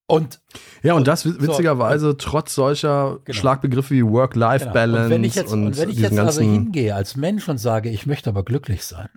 Und 0.09 0.41
ja, 0.83 0.95
und 0.95 1.09
das 1.09 1.25
witzigerweise 1.25 2.07
so, 2.07 2.13
trotz 2.13 2.55
solcher 2.55 3.19
genau. 3.25 3.37
Schlagbegriffe 3.37 3.95
wie 3.95 4.05
Work-Life-Balance 4.05 4.93
genau. 4.93 5.05
und, 5.05 5.11
wenn 5.11 5.25
ich 5.25 5.35
jetzt, 5.35 5.53
und 5.53 5.77
wenn 5.77 5.91
ich 5.91 5.99
jetzt 5.99 6.19
also 6.19 6.43
hingehe 6.43 6.95
als 6.95 7.17
Mensch 7.17 7.49
und 7.49 7.59
sage, 7.59 7.91
ich 7.91 8.07
möchte 8.07 8.31
aber 8.31 8.45
glücklich 8.45 8.85
sein. 8.85 9.09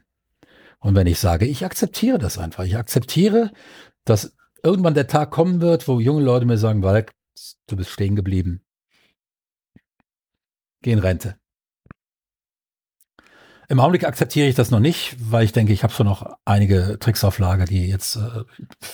Und 0.79 0.95
wenn 0.95 1.07
ich 1.07 1.19
sage, 1.19 1.45
ich 1.45 1.65
akzeptiere 1.65 2.17
das 2.17 2.37
einfach, 2.37 2.63
ich 2.63 2.77
akzeptiere, 2.77 3.51
dass 4.05 4.35
irgendwann 4.63 4.93
der 4.93 5.07
Tag 5.07 5.31
kommen 5.31 5.61
wird, 5.61 5.87
wo 5.87 5.99
junge 5.99 6.23
Leute 6.23 6.45
mir 6.45 6.57
sagen, 6.57 6.83
Walk, 6.83 7.11
du 7.67 7.75
bist 7.75 7.89
stehen 7.89 8.15
geblieben 8.15 8.61
geh 10.81 10.91
in 10.91 10.99
Rente. 10.99 11.35
Im 13.71 13.79
Augenblick 13.79 14.03
akzeptiere 14.03 14.47
ich 14.47 14.55
das 14.55 14.71
noch 14.71 14.79
nicht, 14.79 15.15
weil 15.19 15.45
ich 15.45 15.51
denke, 15.51 15.73
ich 15.73 15.83
habe 15.83 15.93
schon 15.93 16.07
noch 16.07 16.37
einige 16.43 16.97
Tricks 16.99 17.23
auf 17.23 17.37
Lager, 17.37 17.65
die 17.65 17.87
jetzt 17.87 18.15
äh, 18.15 18.43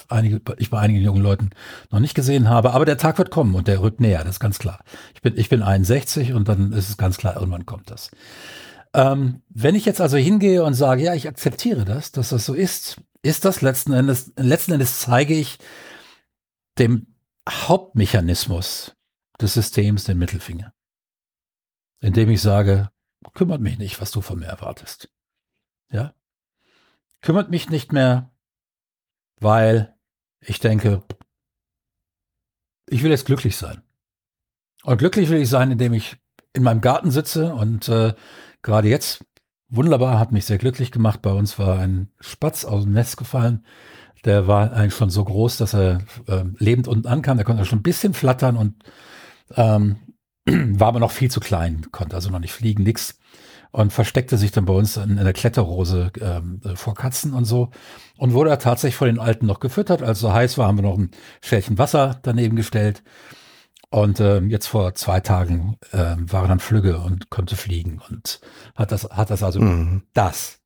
einige, 0.10 0.42
ich 0.58 0.70
bei 0.70 0.80
einigen 0.80 1.00
jungen 1.00 1.24
Leuten 1.24 1.52
noch 1.92 2.02
nicht 2.02 2.14
gesehen 2.14 2.50
habe. 2.50 2.74
Aber 2.74 2.84
der 2.84 2.98
Tag 2.98 3.18
wird 3.18 3.32
kommen 3.32 3.56
und 3.56 3.70
der 3.70 3.80
rückt 3.80 4.02
näher, 4.02 4.26
das 4.26 4.32
ist 4.32 4.40
ganz 4.42 4.60
klar. 4.60 4.84
Ich 5.14 5.22
bin, 5.22 5.38
ich 5.38 5.48
bin 5.48 5.64
61 5.64 6.34
und 6.34 6.50
dann 6.50 6.74
ist 6.74 6.90
es 6.90 6.98
ganz 6.98 7.18
klar, 7.18 7.36
irgendwann 7.36 7.66
kommt 7.66 7.90
das. 7.90 8.12
Ähm, 8.96 9.42
wenn 9.50 9.76
ich 9.76 9.86
jetzt 9.86 10.02
also 10.02 10.18
hingehe 10.18 10.64
und 10.64 10.74
sage, 10.74 11.04
ja, 11.04 11.14
ich 11.14 11.28
akzeptiere 11.28 11.86
das, 11.86 12.12
dass 12.12 12.30
das 12.30 12.46
so 12.46 12.54
ist, 12.54 13.02
ist 13.22 13.46
das 13.46 13.62
letzten 13.62 13.94
Endes, 13.94 14.32
letzten 14.38 14.74
Endes 14.74 15.00
zeige 15.00 15.34
ich 15.34 15.58
dem 16.78 17.08
Hauptmechanismus 17.48 18.96
des 19.40 19.54
Systems 19.54 20.06
den 20.06 20.18
Mittelfinger 20.18 20.76
indem 22.06 22.30
ich 22.30 22.42
sage, 22.42 22.92
kümmert 23.34 23.62
mich 23.62 23.80
nicht, 23.80 24.00
was 24.00 24.12
du 24.12 24.22
von 24.22 24.40
mir 24.40 24.46
erwartest. 24.46 25.10
Ja? 25.90 26.14
Kümmert 27.22 27.50
mich 27.50 27.68
nicht 27.70 27.92
mehr, 27.92 28.32
weil 29.40 29.96
ich 30.40 30.60
denke, 30.60 31.04
ich 32.88 33.02
will 33.02 33.10
jetzt 33.10 33.26
glücklich 33.26 33.58
sein. 33.58 33.82
Und 34.84 35.00
glücklich 35.00 35.30
will 35.30 35.42
ich 35.42 35.50
sein, 35.50 35.72
indem 35.72 35.94
ich 35.94 36.18
in 36.54 36.62
meinem 36.62 36.82
Garten 36.82 37.10
sitze 37.10 37.56
und 37.56 37.90
äh, 37.90 38.14
gerade 38.66 38.90
jetzt, 38.90 39.24
wunderbar, 39.70 40.20
hat 40.20 40.32
mich 40.34 40.46
sehr 40.46 40.58
glücklich 40.58 40.92
gemacht. 40.92 41.22
Bei 41.22 41.32
uns 41.32 41.58
war 41.58 41.80
ein 41.80 42.10
Spatz 42.20 42.66
aus 42.66 42.84
dem 42.84 42.94
Nest 42.94 43.16
gefallen. 43.16 43.64
Der 44.26 44.48
war 44.48 44.74
eigentlich 44.74 44.96
schon 44.96 45.12
so 45.12 45.24
groß, 45.24 45.58
dass 45.58 45.74
er 45.74 46.00
äh, 46.28 46.44
lebend 46.58 46.88
unten 46.88 47.08
ankam. 47.08 47.38
Der 47.38 47.46
konnte 47.46 47.64
schon 47.66 47.80
ein 47.80 47.84
bisschen 47.84 48.14
flattern 48.14 48.58
und 48.58 48.76
ähm, 49.56 49.98
war 50.46 50.90
aber 50.90 51.00
noch 51.00 51.12
viel 51.12 51.30
zu 51.30 51.40
klein, 51.40 51.86
konnte 51.92 52.16
also 52.16 52.30
noch 52.30 52.40
nicht 52.40 52.54
fliegen, 52.54 52.84
nix. 52.84 53.20
Und 53.72 53.92
versteckte 53.92 54.38
sich 54.38 54.52
dann 54.52 54.66
bei 54.66 54.74
uns 54.74 54.96
in, 54.96 55.18
in 55.18 55.24
der 55.26 55.34
Kletterrose 55.34 56.10
ähm, 56.22 56.62
vor 56.76 56.96
Katzen 56.96 57.34
und 57.34 57.44
so. 57.44 57.72
Und 58.18 58.32
wurde 58.32 58.58
tatsächlich 58.58 58.96
von 58.96 59.08
den 59.08 59.20
Alten 59.20 59.46
noch 59.46 59.60
gefüttert. 59.60 60.02
Als 60.02 60.20
es 60.20 60.22
so 60.22 60.32
heiß 60.32 60.58
war, 60.58 60.68
haben 60.68 60.78
wir 60.78 60.84
noch 60.84 60.98
ein 60.98 61.12
Schälchen 61.42 61.78
Wasser 61.78 62.18
daneben 62.24 62.56
gestellt. 62.56 63.04
Und 63.90 64.20
ähm, 64.20 64.50
jetzt 64.50 64.68
vor 64.68 64.96
zwei 64.96 65.20
Tagen 65.20 65.78
ähm, 65.94 66.32
war 66.32 66.44
er 66.44 66.48
dann 66.48 66.60
flügge 66.60 67.00
und 67.00 67.30
konnte 67.30 67.56
fliegen 67.56 68.02
und 68.10 68.42
hat 68.76 68.92
das, 68.92 69.06
hat 69.06 69.30
das 69.30 69.44
also, 69.44 69.62
mhm. 69.62 70.04
das 70.14 70.60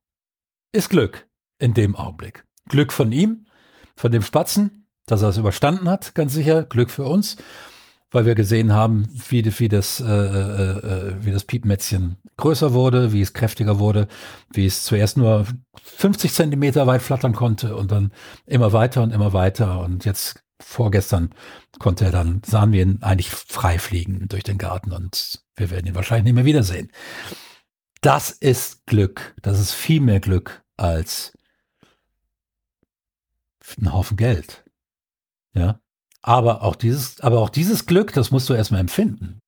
ist 0.72 0.90
Glück 0.90 1.28
in 1.60 1.74
dem 1.74 1.96
Augenblick. 1.96 2.46
Glück 2.68 2.94
von 2.94 3.12
ihm, 3.12 3.46
von 3.96 4.12
dem 4.12 4.22
Spatzen, 4.22 4.88
dass 5.06 5.22
er 5.22 5.30
es 5.30 5.38
überstanden 5.38 5.90
hat, 5.90 6.16
ganz 6.16 6.34
sicher. 6.34 6.64
Glück 6.64 6.90
für 6.90 7.06
uns, 7.06 7.38
weil 8.12 8.26
wir 8.26 8.36
gesehen 8.36 8.74
haben, 8.74 9.08
wie, 9.28 9.44
wie 9.60 9.68
das, 9.68 10.00
äh, 10.00 10.06
äh, 10.06 10.78
äh, 10.78 11.16
wie 11.22 11.32
das 11.32 11.44
Piepmätzchen 11.44 12.18
größer 12.38 12.74
wurde, 12.74 13.12
wie 13.12 13.22
es 13.22 13.34
kräftiger 13.34 13.80
wurde, 13.80 14.08
wie 14.52 14.66
es 14.66 14.84
zuerst 14.84 15.18
nur 15.18 15.46
50 15.84 16.34
Zentimeter 16.34 16.88
weit 16.88 17.02
flattern 17.02 17.34
konnte 17.34 17.76
und 17.76 17.92
dann 17.92 18.12
immer 18.46 18.72
weiter 18.74 19.04
und 19.04 19.12
immer 19.12 19.34
weiter. 19.34 19.82
Und 19.82 20.06
jetzt 20.06 20.44
vorgestern 20.60 21.34
konnte 21.80 22.06
er 22.06 22.12
dann, 22.12 22.42
sahen 22.46 22.72
wir 22.72 22.82
ihn 22.82 23.02
eigentlich 23.02 23.30
frei 23.30 23.80
fliegen 23.80 24.28
durch 24.28 24.44
den 24.44 24.58
Garten 24.58 24.92
und 24.92 25.44
wir 25.56 25.70
werden 25.70 25.88
ihn 25.88 25.96
wahrscheinlich 25.96 26.26
nicht 26.26 26.36
mehr 26.36 26.46
wiedersehen. 26.46 26.92
Das 28.02 28.32
ist 28.32 28.86
Glück. 28.86 29.36
Das 29.42 29.60
ist 29.60 29.74
viel 29.74 30.02
mehr 30.02 30.20
Glück 30.20 30.64
als 30.78 31.34
ein 33.78 33.94
Haufen 33.94 34.18
Geld. 34.18 34.64
Ja. 35.54 35.80
Aber 36.22 36.64
auch 36.64 36.76
dieses, 36.76 37.22
aber 37.22 37.40
auch 37.40 37.50
dieses 37.50 37.86
Glück, 37.86 38.14
das 38.14 38.32
musst 38.32 38.50
du 38.50 38.54
erstmal 38.54 38.82
empfinden. 38.82 39.40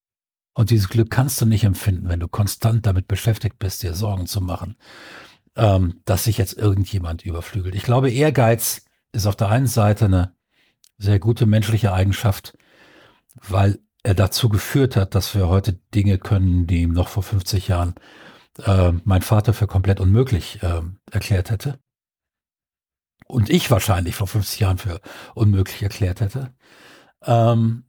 Und 0.54 0.70
dieses 0.70 0.90
Glück 0.90 1.10
kannst 1.10 1.40
du 1.42 1.46
nicht 1.46 1.64
empfinden, 1.64 2.10
wenn 2.10 2.20
du 2.20 2.28
konstant 2.28 2.86
damit 2.86 3.08
beschäftigt 3.08 3.58
bist, 3.58 3.84
dir 3.84 3.94
Sorgen 3.94 4.28
zu 4.28 4.42
machen, 4.42 4.78
ähm, 5.56 6.02
dass 6.06 6.26
sich 6.26 6.38
jetzt 6.38 6.58
irgendjemand 6.58 7.26
überflügelt. 7.26 7.76
Ich 7.76 7.84
glaube, 7.84 8.12
Ehrgeiz 8.12 8.86
ist 9.14 9.28
auf 9.28 9.36
der 9.36 9.50
einen 9.50 9.68
Seite 9.68 10.06
eine 10.06 10.36
sehr 11.02 11.20
gute 11.20 11.46
menschliche 11.46 11.94
Eigenschaft, 11.94 12.58
weil 13.36 13.80
er 14.04 14.14
dazu 14.14 14.50
geführt 14.50 14.96
hat, 14.96 15.16
dass 15.16 15.36
wir 15.36 15.48
heute 15.48 15.74
Dinge 15.94 16.18
können, 16.18 16.68
die 16.68 16.82
ihm 16.82 16.94
noch 16.94 17.08
vor 17.08 17.24
50 17.24 17.68
Jahren 17.68 17.96
äh, 18.66 18.92
mein 19.04 19.22
Vater 19.22 19.54
für 19.54 19.68
komplett 19.68 20.00
unmöglich 20.00 20.62
äh, 20.64 20.82
erklärt 21.12 21.50
hätte. 21.50 21.80
Und 23.28 23.50
ich 23.50 23.72
wahrscheinlich 23.72 24.16
vor 24.16 24.28
50 24.28 24.60
Jahren 24.60 24.78
für 24.78 25.02
unmöglich 25.36 25.82
erklärt 25.82 26.22
hätte. 26.22 26.54
Ähm, 27.24 27.86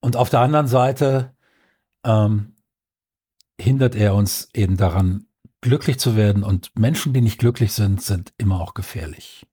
und 0.00 0.16
auf 0.16 0.30
der 0.30 0.40
anderen 0.40 0.66
Seite 0.66 1.36
ähm, 2.04 2.56
hindert 3.60 3.94
er 3.94 4.14
uns 4.14 4.48
eben 4.54 4.76
daran, 4.76 5.26
glücklich 5.60 6.00
zu 6.00 6.16
werden. 6.16 6.42
Und 6.42 6.76
Menschen, 6.76 7.12
die 7.12 7.20
nicht 7.20 7.38
glücklich 7.38 7.72
sind, 7.72 8.02
sind 8.02 8.32
immer 8.38 8.60
auch 8.60 8.74
gefährlich. 8.74 9.46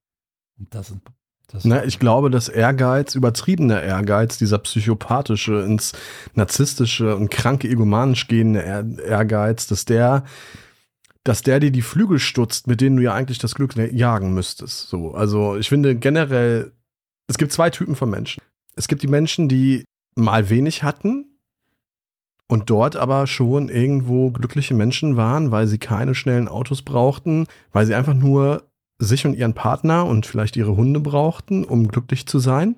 Und 0.57 0.73
das 0.73 0.87
sind 0.87 1.03
na, 1.63 1.83
ich 1.83 1.99
glaube, 1.99 2.29
dass 2.29 2.47
Ehrgeiz, 2.49 3.15
übertriebener 3.15 3.81
Ehrgeiz, 3.81 4.37
dieser 4.37 4.59
psychopathische, 4.59 5.61
ins 5.61 5.93
narzisstische 6.35 7.15
und 7.15 7.31
kranke 7.31 7.67
egomanisch 7.67 8.27
gehende 8.27 8.61
Ehrgeiz, 9.05 9.67
dass 9.67 9.85
der, 9.85 10.25
dass 11.23 11.41
der 11.41 11.59
dir 11.59 11.71
die 11.71 11.81
Flügel 11.81 12.19
stutzt, 12.19 12.67
mit 12.67 12.81
denen 12.81 12.97
du 12.97 13.03
ja 13.03 13.13
eigentlich 13.13 13.39
das 13.39 13.55
Glück 13.55 13.75
jagen 13.75 14.33
müsstest. 14.33 14.89
So, 14.89 15.13
also 15.13 15.57
ich 15.57 15.69
finde 15.69 15.95
generell, 15.95 16.71
es 17.27 17.37
gibt 17.37 17.51
zwei 17.51 17.69
Typen 17.69 17.95
von 17.95 18.09
Menschen. 18.09 18.41
Es 18.75 18.87
gibt 18.87 19.01
die 19.01 19.07
Menschen, 19.07 19.49
die 19.49 19.85
mal 20.15 20.49
wenig 20.49 20.83
hatten 20.83 21.25
und 22.47 22.69
dort 22.69 22.95
aber 22.95 23.27
schon 23.27 23.69
irgendwo 23.69 24.31
glückliche 24.31 24.73
Menschen 24.73 25.17
waren, 25.17 25.51
weil 25.51 25.67
sie 25.67 25.77
keine 25.77 26.15
schnellen 26.15 26.47
Autos 26.47 26.81
brauchten, 26.81 27.45
weil 27.71 27.85
sie 27.85 27.95
einfach 27.95 28.15
nur 28.15 28.68
sich 28.99 29.25
und 29.25 29.33
ihren 29.33 29.53
Partner 29.53 30.05
und 30.05 30.25
vielleicht 30.25 30.55
ihre 30.57 30.75
Hunde 30.75 30.99
brauchten, 30.99 31.63
um 31.63 31.87
glücklich 31.87 32.27
zu 32.27 32.39
sein. 32.39 32.75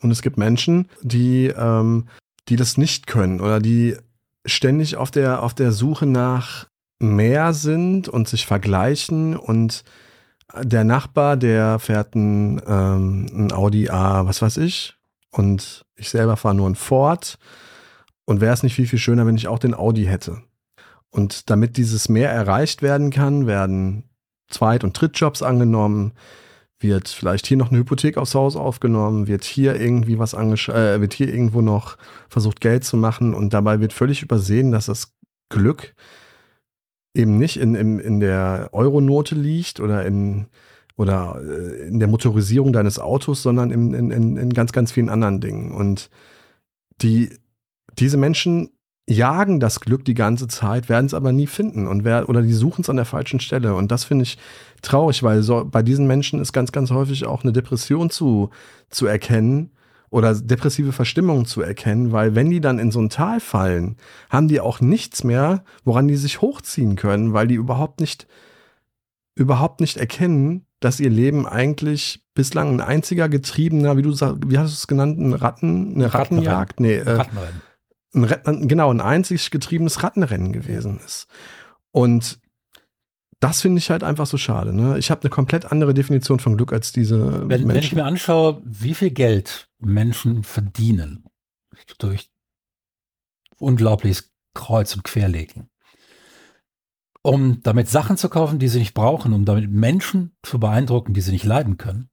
Und 0.00 0.10
es 0.10 0.20
gibt 0.20 0.36
Menschen, 0.36 0.88
die, 1.02 1.46
ähm, 1.46 2.08
die 2.48 2.56
das 2.56 2.76
nicht 2.76 3.06
können 3.06 3.40
oder 3.40 3.60
die 3.60 3.96
ständig 4.44 4.96
auf 4.96 5.10
der, 5.10 5.42
auf 5.42 5.54
der 5.54 5.72
Suche 5.72 6.06
nach 6.06 6.66
mehr 6.98 7.54
sind 7.54 8.08
und 8.08 8.28
sich 8.28 8.46
vergleichen 8.46 9.36
und 9.36 9.84
der 10.62 10.84
Nachbar, 10.84 11.36
der 11.36 11.78
fährt 11.78 12.14
ein, 12.14 12.60
ähm, 12.66 13.26
ein 13.32 13.52
Audi 13.52 13.88
A, 13.88 14.26
was 14.26 14.42
weiß 14.42 14.58
ich, 14.58 14.94
und 15.30 15.84
ich 15.96 16.10
selber 16.10 16.36
fahre 16.36 16.54
nur 16.54 16.68
ein 16.68 16.76
Ford. 16.76 17.38
Und 18.26 18.40
wäre 18.40 18.54
es 18.54 18.62
nicht 18.62 18.74
viel, 18.74 18.86
viel 18.86 18.98
schöner, 18.98 19.26
wenn 19.26 19.36
ich 19.36 19.48
auch 19.48 19.58
den 19.58 19.74
Audi 19.74 20.04
hätte. 20.04 20.42
Und 21.10 21.50
damit 21.50 21.76
dieses 21.76 22.08
mehr 22.08 22.30
erreicht 22.30 22.80
werden 22.80 23.10
kann, 23.10 23.46
werden 23.46 24.04
Zweit- 24.54 24.84
und 24.84 24.98
Drittjobs 24.98 25.42
angenommen, 25.42 26.12
wird 26.80 27.08
vielleicht 27.08 27.46
hier 27.46 27.56
noch 27.56 27.70
eine 27.70 27.80
Hypothek 27.80 28.16
aufs 28.18 28.34
Haus 28.34 28.56
aufgenommen, 28.56 29.26
wird 29.26 29.44
hier 29.44 29.80
irgendwie 29.80 30.18
was 30.18 30.34
angeschaut, 30.34 30.76
äh, 30.76 31.00
wird 31.00 31.14
hier 31.14 31.28
irgendwo 31.28 31.60
noch 31.60 31.96
versucht 32.28 32.60
Geld 32.60 32.84
zu 32.84 32.96
machen 32.96 33.34
und 33.34 33.54
dabei 33.54 33.80
wird 33.80 33.92
völlig 33.92 34.22
übersehen, 34.22 34.70
dass 34.70 34.86
das 34.86 35.14
Glück 35.48 35.94
eben 37.14 37.38
nicht 37.38 37.56
in, 37.58 37.74
in, 37.74 37.98
in 37.98 38.20
der 38.20 38.68
Euronote 38.72 39.34
liegt 39.34 39.80
oder 39.80 40.04
in 40.04 40.46
oder 40.96 41.40
äh, 41.42 41.88
in 41.88 41.98
der 41.98 42.08
Motorisierung 42.08 42.72
deines 42.72 42.98
Autos, 42.98 43.42
sondern 43.42 43.70
in, 43.70 43.94
in, 43.94 44.36
in 44.36 44.52
ganz, 44.52 44.72
ganz 44.72 44.92
vielen 44.92 45.08
anderen 45.08 45.40
Dingen. 45.40 45.72
Und 45.72 46.10
die, 47.02 47.30
diese 47.98 48.16
Menschen 48.16 48.70
jagen 49.06 49.60
das 49.60 49.80
Glück 49.80 50.04
die 50.04 50.14
ganze 50.14 50.48
Zeit, 50.48 50.88
werden 50.88 51.06
es 51.06 51.14
aber 51.14 51.32
nie 51.32 51.46
finden 51.46 51.86
und 51.86 52.04
wer, 52.04 52.28
oder 52.28 52.42
die 52.42 52.52
suchen 52.52 52.80
es 52.82 52.90
an 52.90 52.96
der 52.96 53.04
falschen 53.04 53.40
Stelle. 53.40 53.74
Und 53.74 53.90
das 53.92 54.04
finde 54.04 54.22
ich 54.22 54.38
traurig, 54.82 55.22
weil 55.22 55.42
so, 55.42 55.64
bei 55.64 55.82
diesen 55.82 56.06
Menschen 56.06 56.40
ist 56.40 56.52
ganz, 56.52 56.72
ganz 56.72 56.90
häufig 56.90 57.26
auch 57.26 57.42
eine 57.42 57.52
Depression 57.52 58.10
zu, 58.10 58.50
zu 58.88 59.06
erkennen 59.06 59.70
oder 60.10 60.34
depressive 60.34 60.92
Verstimmung 60.92 61.44
zu 61.44 61.60
erkennen, 61.60 62.12
weil 62.12 62.34
wenn 62.34 62.48
die 62.48 62.60
dann 62.60 62.78
in 62.78 62.92
so 62.92 63.00
ein 63.00 63.10
Tal 63.10 63.40
fallen, 63.40 63.96
haben 64.30 64.48
die 64.48 64.60
auch 64.60 64.80
nichts 64.80 65.24
mehr, 65.24 65.64
woran 65.84 66.08
die 66.08 66.16
sich 66.16 66.40
hochziehen 66.40 66.96
können, 66.96 67.32
weil 67.32 67.48
die 67.48 67.56
überhaupt 67.56 68.00
nicht, 68.00 68.26
überhaupt 69.34 69.80
nicht 69.80 69.96
erkennen, 69.96 70.66
dass 70.80 71.00
ihr 71.00 71.10
Leben 71.10 71.46
eigentlich 71.46 72.22
bislang 72.34 72.74
ein 72.74 72.80
einziger 72.80 73.28
getriebener, 73.28 73.96
wie 73.96 74.02
du 74.02 74.12
sagst, 74.12 74.42
wie 74.46 74.58
hast 74.58 74.70
du 74.70 74.74
es 74.74 74.86
genannt, 74.86 75.18
ein 75.18 75.32
Ratten, 75.32 75.94
eine 75.94 76.14
Rattenjagd? 76.14 76.80
Nee, 76.80 76.96
äh, 76.96 77.10
Rattenrennen 77.10 77.62
ein, 78.14 78.68
genau, 78.68 78.90
ein 78.90 79.00
einzig 79.00 79.50
getriebenes 79.50 80.02
Rattenrennen 80.02 80.52
gewesen 80.52 81.00
ist. 81.04 81.26
Und 81.90 82.40
das 83.40 83.60
finde 83.60 83.78
ich 83.78 83.90
halt 83.90 84.02
einfach 84.02 84.26
so 84.26 84.38
schade. 84.38 84.72
Ne? 84.72 84.98
Ich 84.98 85.10
habe 85.10 85.22
eine 85.22 85.30
komplett 85.30 85.70
andere 85.70 85.92
Definition 85.92 86.40
von 86.40 86.56
Glück 86.56 86.72
als 86.72 86.92
diese 86.92 87.48
wenn, 87.48 87.48
Menschen. 87.48 87.68
Wenn 87.68 87.76
ich 87.78 87.94
mir 87.94 88.04
anschaue, 88.04 88.62
wie 88.64 88.94
viel 88.94 89.10
Geld 89.10 89.68
Menschen 89.78 90.44
verdienen 90.44 91.24
durch 91.98 92.30
unglaubliches 93.58 94.32
Kreuz- 94.54 94.94
und 94.94 95.04
Querlegen, 95.04 95.68
um 97.22 97.60
damit 97.62 97.88
Sachen 97.88 98.16
zu 98.16 98.28
kaufen, 98.28 98.58
die 98.58 98.68
sie 98.68 98.78
nicht 98.78 98.94
brauchen, 98.94 99.32
um 99.32 99.44
damit 99.44 99.70
Menschen 99.70 100.36
zu 100.42 100.58
beeindrucken, 100.58 101.12
die 101.12 101.20
sie 101.20 101.32
nicht 101.32 101.44
leiden 101.44 101.76
können, 101.76 102.08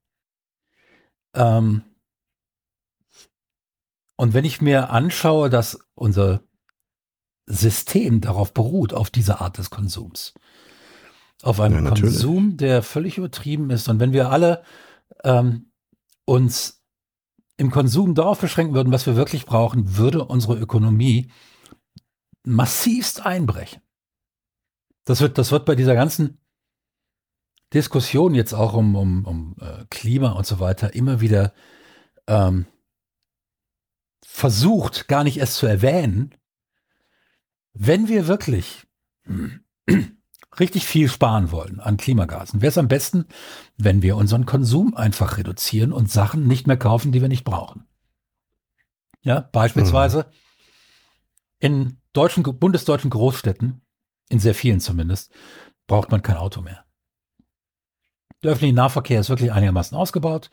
ähm, 1.33 1.83
und 4.21 4.35
wenn 4.35 4.45
ich 4.45 4.61
mir 4.61 4.91
anschaue, 4.91 5.49
dass 5.49 5.79
unser 5.95 6.43
System 7.47 8.21
darauf 8.21 8.53
beruht, 8.53 8.93
auf 8.93 9.09
diese 9.09 9.41
Art 9.41 9.57
des 9.57 9.71
Konsums, 9.71 10.35
auf 11.41 11.59
einem 11.59 11.85
ja, 11.85 11.89
Konsum, 11.89 12.55
der 12.55 12.83
völlig 12.83 13.17
übertrieben 13.17 13.71
ist, 13.71 13.89
und 13.89 13.99
wenn 13.99 14.13
wir 14.13 14.29
alle 14.29 14.61
ähm, 15.23 15.71
uns 16.23 16.83
im 17.57 17.71
Konsum 17.71 18.13
darauf 18.13 18.39
beschränken 18.39 18.75
würden, 18.75 18.93
was 18.93 19.07
wir 19.07 19.15
wirklich 19.15 19.47
brauchen, 19.47 19.97
würde 19.97 20.23
unsere 20.23 20.55
Ökonomie 20.55 21.31
massivst 22.43 23.25
einbrechen. 23.25 23.81
Das 25.03 25.19
wird, 25.19 25.39
das 25.39 25.51
wird 25.51 25.65
bei 25.65 25.73
dieser 25.73 25.95
ganzen 25.95 26.37
Diskussion 27.73 28.35
jetzt 28.35 28.53
auch 28.53 28.73
um, 28.73 28.95
um, 28.95 29.25
um 29.25 29.55
äh, 29.59 29.83
Klima 29.89 30.33
und 30.33 30.45
so 30.45 30.59
weiter 30.59 30.93
immer 30.93 31.21
wieder 31.21 31.53
ähm, 32.27 32.67
versucht, 34.33 35.09
gar 35.09 35.23
nicht 35.23 35.37
erst 35.37 35.55
zu 35.55 35.67
erwähnen, 35.67 36.33
wenn 37.73 38.07
wir 38.07 38.27
wirklich 38.27 38.87
richtig 40.59 40.85
viel 40.85 41.09
sparen 41.09 41.51
wollen 41.51 41.79
an 41.81 41.97
Klimagasen, 41.97 42.61
wäre 42.61 42.69
es 42.69 42.77
am 42.77 42.87
besten, 42.87 43.25
wenn 43.77 44.01
wir 44.01 44.15
unseren 44.15 44.45
Konsum 44.45 44.95
einfach 44.95 45.37
reduzieren 45.37 45.91
und 45.91 46.09
Sachen 46.09 46.47
nicht 46.47 46.65
mehr 46.65 46.77
kaufen, 46.77 47.11
die 47.11 47.21
wir 47.21 47.27
nicht 47.27 47.43
brauchen. 47.43 47.85
Ja, 49.21 49.41
beispielsweise 49.41 50.25
mhm. 50.29 50.33
in 51.59 51.97
deutschen, 52.13 52.43
bundesdeutschen 52.43 53.11
Großstädten, 53.11 53.81
in 54.29 54.39
sehr 54.39 54.55
vielen 54.55 54.79
zumindest, 54.79 55.31
braucht 55.87 56.09
man 56.09 56.23
kein 56.23 56.37
Auto 56.37 56.61
mehr. 56.61 56.85
Der 58.43 58.51
öffentliche 58.51 58.73
Nahverkehr 58.73 59.19
ist 59.19 59.29
wirklich 59.29 59.51
einigermaßen 59.51 59.95
ausgebaut. 59.95 60.49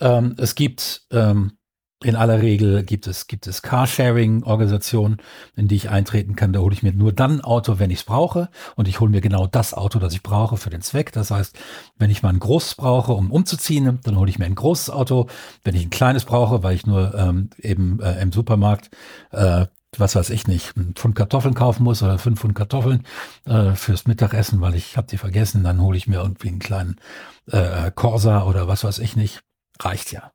Ähm, 0.00 0.34
es 0.38 0.54
gibt 0.54 1.06
ähm, 1.12 1.56
in 2.04 2.14
aller 2.14 2.42
Regel 2.42 2.82
gibt 2.82 3.06
es, 3.06 3.26
gibt 3.26 3.46
es 3.46 3.62
Carsharing-Organisationen, 3.62 5.16
in 5.56 5.66
die 5.66 5.76
ich 5.76 5.88
eintreten 5.88 6.36
kann. 6.36 6.52
Da 6.52 6.60
hole 6.60 6.74
ich 6.74 6.82
mir 6.82 6.92
nur 6.92 7.12
dann 7.12 7.38
ein 7.38 7.40
Auto, 7.40 7.78
wenn 7.78 7.90
ich 7.90 8.00
es 8.00 8.04
brauche. 8.04 8.50
Und 8.74 8.86
ich 8.86 9.00
hole 9.00 9.10
mir 9.10 9.22
genau 9.22 9.46
das 9.46 9.72
Auto, 9.72 9.98
das 9.98 10.12
ich 10.12 10.22
brauche 10.22 10.58
für 10.58 10.68
den 10.68 10.82
Zweck. 10.82 11.12
Das 11.12 11.30
heißt, 11.30 11.58
wenn 11.96 12.10
ich 12.10 12.22
mal 12.22 12.28
ein 12.30 12.38
großes 12.38 12.74
brauche, 12.74 13.12
um 13.12 13.30
umzuziehen, 13.30 13.98
dann 14.02 14.16
hole 14.16 14.28
ich 14.28 14.38
mir 14.38 14.44
ein 14.44 14.54
großes 14.54 14.90
Auto. 14.90 15.28
Wenn 15.64 15.74
ich 15.74 15.84
ein 15.84 15.90
kleines 15.90 16.26
brauche, 16.26 16.62
weil 16.62 16.74
ich 16.74 16.86
nur 16.86 17.14
ähm, 17.14 17.48
eben 17.58 17.98
äh, 18.00 18.20
im 18.20 18.30
Supermarkt 18.30 18.90
äh, 19.32 19.66
was 19.98 20.14
weiß 20.14 20.28
ich 20.30 20.46
nicht, 20.46 20.76
einen 20.76 20.94
Pfund 20.94 21.14
Kartoffeln 21.14 21.54
kaufen 21.54 21.84
muss 21.84 22.02
oder 22.02 22.18
fünf 22.18 22.40
Pfund 22.40 22.54
Kartoffeln 22.54 23.04
äh, 23.46 23.72
fürs 23.72 24.06
Mittagessen, 24.06 24.60
weil 24.60 24.74
ich 24.74 24.98
habe 24.98 25.06
die 25.06 25.16
vergessen, 25.16 25.64
dann 25.64 25.80
hole 25.80 25.96
ich 25.96 26.06
mir 26.06 26.20
irgendwie 26.20 26.48
einen 26.48 26.58
kleinen 26.58 26.96
äh, 27.46 27.90
Corsa 27.92 28.42
oder 28.44 28.68
was 28.68 28.84
weiß 28.84 28.98
ich 28.98 29.16
nicht. 29.16 29.42
Reicht 29.80 30.12
ja. 30.12 30.32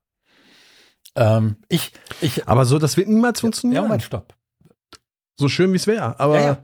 Ähm, 1.16 1.58
ich, 1.68 1.92
ich, 2.22 2.48
aber 2.48 2.66
so, 2.66 2.80
das 2.80 2.98
wird 2.98 3.10
niemals 3.10 3.42
funktionieren. 3.42 3.84
Ja, 3.84 3.90
mein 3.90 4.00
Stopp. 4.00 4.34
So 5.36 5.50
schön 5.50 5.72
wie 5.72 5.78
es 5.78 5.88
wäre, 5.88 6.20
aber 6.20 6.40
ja, 6.40 6.46
ja. 6.46 6.58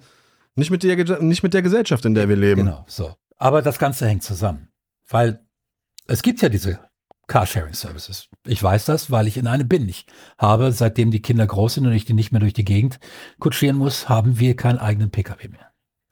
Nicht, 0.56 0.72
mit 0.72 0.84
der, 0.84 1.22
nicht 1.22 1.44
mit 1.44 1.54
der 1.54 1.62
Gesellschaft, 1.62 2.06
in 2.06 2.16
der 2.16 2.30
wir 2.30 2.36
leben. 2.36 2.66
Genau, 2.66 2.86
so. 2.88 3.16
Aber 3.38 3.62
das 3.62 3.78
Ganze 3.80 4.08
hängt 4.08 4.24
zusammen, 4.24 4.70
weil 5.08 5.46
es 6.08 6.22
gibt 6.22 6.42
ja 6.42 6.50
diese 6.50 6.80
Carsharing-Services. 7.28 8.30
Ich 8.46 8.64
weiß 8.64 8.86
das, 8.86 9.12
weil 9.12 9.28
ich 9.28 9.38
in 9.38 9.48
einem 9.48 9.68
bin. 9.68 9.88
Ich 9.90 10.06
habe, 10.38 10.72
seitdem 10.72 11.12
die 11.12 11.22
Kinder 11.22 11.46
groß 11.46 11.76
sind 11.76 11.86
und 11.86 11.94
ich 11.94 12.06
die 12.06 12.14
nicht 12.14 12.32
mehr 12.32 12.40
durch 12.40 12.54
die 12.54 12.66
Gegend 12.66 13.00
kutschieren 13.40 13.78
muss, 13.78 14.08
haben 14.10 14.40
wir 14.40 14.56
keinen 14.56 14.80
eigenen 14.80 15.12
Pkw 15.12 15.50
mehr. 15.50 15.67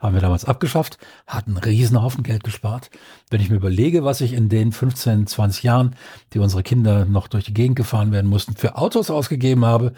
Haben 0.06 0.13
wir 0.13 0.22
damals 0.22 0.46
abgeschafft, 0.46 1.00
hatten 1.26 1.58
einen 1.58 1.63
Riesenhaufen 1.63 2.24
Geld 2.24 2.44
gespart. 2.44 2.91
Wenn 3.32 3.41
ich 3.41 3.50
mir 3.50 3.56
überlege, 3.56 4.04
was 4.04 4.22
ich 4.22 4.34
in 4.34 4.50
den 4.50 4.72
15, 4.72 5.26
20 5.26 5.63
Jahren, 5.63 5.96
die 6.32 6.38
unsere 6.38 6.62
Kinder 6.62 7.06
noch 7.06 7.28
durch 7.28 7.46
die 7.46 7.56
Gegend 7.56 7.76
gefahren 7.76 8.12
werden 8.12 8.30
mussten, 8.30 8.56
für 8.56 8.78
Autos 8.78 9.10
ausgegeben 9.10 9.65
habe, 9.65 9.94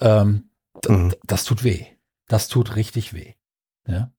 ähm, 0.00 0.50
mhm. 0.88 1.14
das 1.24 1.44
tut 1.44 1.62
weh. 1.62 1.86
Das 2.26 2.48
tut 2.48 2.74
richtig 2.74 3.14
weh. 3.14 3.34
Ja? 3.86 4.10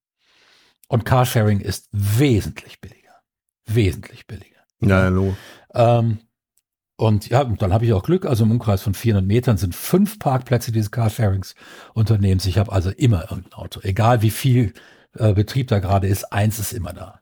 Und 0.87 1.03
Carsharing 1.03 1.59
ist 1.59 1.89
wesentlich 1.91 2.79
billiger. 2.79 3.21
Wesentlich 3.65 4.27
billiger. 4.27 4.61
Ja, 4.79 5.01
hallo. 5.01 5.35
Ähm, 5.73 6.19
und 6.95 7.27
ja, 7.27 7.43
dann 7.43 7.73
habe 7.73 7.83
ich 7.83 7.91
auch 7.91 8.03
Glück. 8.03 8.25
Also 8.25 8.45
im 8.45 8.51
Umkreis 8.51 8.81
von 8.81 8.93
400 8.93 9.27
Metern 9.27 9.57
sind 9.57 9.75
fünf 9.75 10.19
Parkplätze 10.19 10.71
dieses 10.71 10.89
Carsharings-Unternehmens. 10.91 12.45
Ich 12.45 12.57
habe 12.57 12.71
also 12.71 12.91
immer 12.91 13.29
irgendein 13.29 13.53
Auto. 13.53 13.81
Egal 13.83 14.21
wie 14.21 14.31
viel 14.31 14.73
äh, 15.15 15.33
Betrieb 15.33 15.67
da 15.67 15.79
gerade 15.79 16.07
ist, 16.07 16.31
eins 16.31 16.59
ist 16.59 16.73
immer 16.73 16.93
da. 16.93 17.21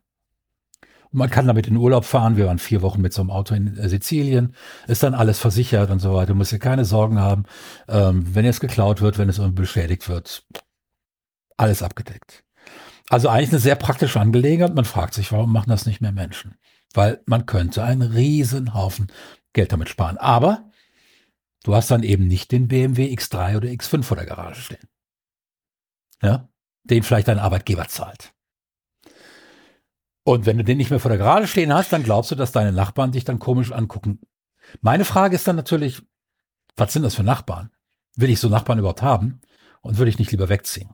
Und 1.12 1.20
man 1.20 1.30
kann 1.30 1.48
damit 1.48 1.68
in 1.68 1.78
Urlaub 1.78 2.06
fahren. 2.06 2.38
Wir 2.38 2.48
waren 2.48 2.60
vier 2.60 2.82
Wochen 2.82 3.02
mit 3.02 3.14
so 3.14 3.22
einem 3.22 3.32
Auto 3.32 3.56
in 3.56 3.78
äh, 3.78 3.90
Sizilien. 3.90 4.56
Ist 4.88 5.04
dann 5.04 5.14
alles 5.14 5.40
versichert 5.40 5.90
und 5.90 6.00
so 6.00 6.14
weiter. 6.14 6.28
Du 6.28 6.36
musst 6.36 6.52
dir 6.52 6.60
keine 6.60 6.86
Sorgen 6.86 7.20
haben. 7.20 7.44
Ähm, 7.88 8.36
wenn 8.36 8.46
jetzt 8.46 8.60
geklaut 8.60 9.02
wird, 9.02 9.18
wenn 9.18 9.30
es 9.30 9.40
beschädigt 9.54 10.10
wird, 10.10 10.46
alles 11.58 11.84
abgedeckt. 11.84 12.44
Also 13.10 13.30
eigentlich 13.30 13.52
eine 13.52 13.60
sehr 13.60 13.76
praktische 13.76 14.20
Angelegenheit. 14.20 14.76
Man 14.76 14.86
fragt 14.86 15.14
sich, 15.14 15.32
warum 15.32 15.54
machen 15.54 15.70
das 15.70 15.86
nicht 15.86 16.02
mehr 16.02 16.12
Menschen? 16.12 16.56
Weil 16.94 17.22
man 17.26 17.46
könnte 17.46 17.84
einen 17.84 18.02
riesen 18.02 18.74
Haufen 18.74 19.08
Geld 19.54 19.72
damit 19.72 19.90
sparen. 19.90 20.18
Aber 20.18 20.70
du 21.64 21.76
hast 21.76 21.92
dann 21.92 22.04
eben 22.04 22.28
nicht 22.28 22.52
den 22.52 22.68
BMW 22.68 23.14
X3 23.14 23.58
oder 23.58 23.70
X5 23.70 24.04
vor 24.04 24.18
der 24.18 24.26
Garage 24.26 24.62
stehen. 24.62 24.88
Ja, 26.22 26.50
den 26.86 27.04
vielleicht 27.04 27.28
dein 27.28 27.40
Arbeitgeber 27.40 27.88
zahlt. 27.88 28.34
Und 30.24 30.46
wenn 30.46 30.58
du 30.58 30.64
den 30.64 30.78
nicht 30.78 30.90
mehr 30.90 31.00
vor 31.00 31.10
der 31.10 31.20
Garage 31.20 31.48
stehen 31.48 31.74
hast, 31.74 31.94
dann 31.94 32.04
glaubst 32.04 32.32
du, 32.32 32.36
dass 32.36 32.52
deine 32.52 32.72
Nachbarn 32.72 33.12
dich 33.12 33.26
dann 33.26 33.38
komisch 33.40 33.72
angucken. 33.72 34.22
Meine 34.82 35.06
Frage 35.06 35.36
ist 35.36 35.48
dann 35.48 35.56
natürlich, 35.56 36.02
was 36.76 36.94
sind 36.94 37.04
das 37.04 37.16
für 37.16 37.24
Nachbarn? 37.24 37.72
Will 38.16 38.30
ich 38.30 38.40
so 38.40 38.50
Nachbarn 38.50 38.80
überhaupt 38.80 39.04
haben? 39.04 39.42
Und 39.82 40.00
würde 40.00 40.10
ich 40.10 40.18
nicht 40.18 40.32
lieber 40.32 40.50
wegziehen? 40.50 40.90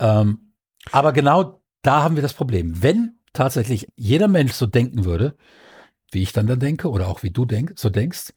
Ähm, 0.00 0.52
aber 0.92 1.12
genau 1.12 1.62
da 1.80 2.02
haben 2.02 2.16
wir 2.16 2.22
das 2.22 2.34
Problem. 2.34 2.82
Wenn 2.82 3.18
tatsächlich 3.32 3.88
jeder 3.96 4.28
Mensch 4.28 4.52
so 4.52 4.66
denken 4.66 5.06
würde, 5.06 5.36
wie 6.10 6.22
ich 6.22 6.32
dann 6.32 6.46
da 6.46 6.56
denke 6.56 6.90
oder 6.90 7.08
auch 7.08 7.22
wie 7.22 7.30
du 7.30 7.46
denk, 7.46 7.72
so 7.76 7.88
denkst, 7.88 8.34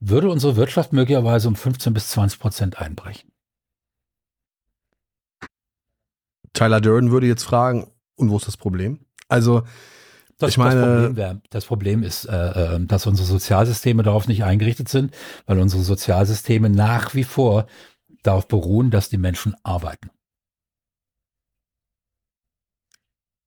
würde 0.00 0.30
unsere 0.30 0.56
Wirtschaft 0.56 0.92
möglicherweise 0.92 1.48
um 1.48 1.56
15 1.56 1.92
bis 1.92 2.08
20 2.08 2.40
Prozent 2.40 2.78
einbrechen. 2.78 3.33
Tyler 6.54 6.80
Durden 6.80 7.10
würde 7.10 7.26
jetzt 7.26 7.44
fragen, 7.44 7.90
und 8.16 8.30
wo 8.30 8.36
ist 8.36 8.46
das 8.46 8.56
Problem? 8.56 9.00
Also, 9.28 9.64
das, 10.38 10.50
ich 10.50 10.58
meine, 10.58 10.80
das 10.80 10.88
Problem, 10.88 11.16
wär, 11.16 11.40
das 11.50 11.64
Problem 11.66 12.02
ist, 12.02 12.24
äh, 12.24 12.76
äh, 12.76 12.86
dass 12.86 13.06
unsere 13.06 13.26
Sozialsysteme 13.26 14.02
darauf 14.02 14.26
nicht 14.26 14.44
eingerichtet 14.44 14.88
sind, 14.88 15.14
weil 15.46 15.60
unsere 15.60 15.82
Sozialsysteme 15.82 16.70
nach 16.70 17.14
wie 17.14 17.24
vor 17.24 17.66
darauf 18.22 18.48
beruhen, 18.48 18.90
dass 18.90 19.08
die 19.08 19.18
Menschen 19.18 19.54
arbeiten. 19.62 20.10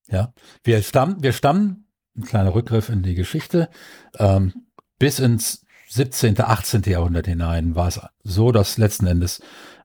Ja, 0.10 0.34
wir 0.64 0.82
stammen, 0.84 1.22
wir 1.22 1.34
stammen 1.34 1.88
ein 2.16 2.24
kleiner 2.24 2.56
Rückgriff 2.56 2.90
in 2.90 3.04
die 3.04 3.16
Geschichte. 3.16 3.70
Ähm, 4.18 4.68
bis 4.98 5.20
ins 5.20 5.66
17., 5.90 6.40
18. 6.40 6.84
Jahrhundert 6.84 7.28
hinein 7.28 7.76
war 7.76 7.88
es 7.88 8.00
so, 8.24 8.52
dass 8.52 8.78
letzten 8.78 9.08
Endes 9.08 9.42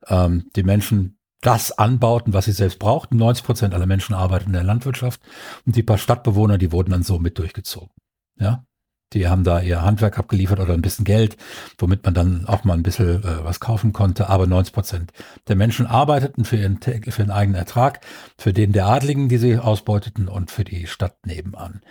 ähm, 0.06 0.50
die 0.54 0.62
Menschen 0.62 1.18
das 1.42 1.76
anbauten, 1.76 2.32
was 2.32 2.46
sie 2.46 2.52
selbst 2.52 2.78
brauchten. 2.78 3.16
90 3.16 3.44
Prozent 3.44 3.74
aller 3.74 3.86
Menschen 3.86 4.14
arbeiten 4.14 4.46
in 4.46 4.52
der 4.54 4.62
Landwirtschaft 4.62 5.20
und 5.66 5.76
die 5.76 5.82
paar 5.82 5.98
Stadtbewohner, 5.98 6.56
die 6.56 6.72
wurden 6.72 6.92
dann 6.92 7.02
so 7.02 7.18
mit 7.18 7.38
durchgezogen. 7.38 7.90
Ja, 8.38 8.64
die 9.12 9.28
haben 9.28 9.44
da 9.44 9.60
ihr 9.60 9.82
Handwerk 9.82 10.18
abgeliefert 10.18 10.60
oder 10.60 10.72
ein 10.72 10.82
bisschen 10.82 11.04
Geld, 11.04 11.36
womit 11.78 12.04
man 12.04 12.14
dann 12.14 12.46
auch 12.46 12.64
mal 12.64 12.74
ein 12.74 12.82
bisschen 12.82 13.22
äh, 13.22 13.44
was 13.44 13.60
kaufen 13.60 13.92
konnte. 13.92 14.28
Aber 14.28 14.46
90 14.46 14.72
Prozent 14.72 15.12
der 15.48 15.56
Menschen 15.56 15.86
arbeiteten 15.86 16.44
für 16.44 16.56
ihren, 16.56 16.80
für 16.80 16.92
ihren 16.92 17.30
eigenen 17.30 17.58
Ertrag, 17.58 18.00
für 18.38 18.52
den 18.52 18.72
der 18.72 18.86
Adligen, 18.86 19.28
die 19.28 19.38
sie 19.38 19.58
ausbeuteten 19.58 20.28
und 20.28 20.50
für 20.50 20.64
die 20.64 20.86
Stadt 20.86 21.26
nebenan. 21.26 21.82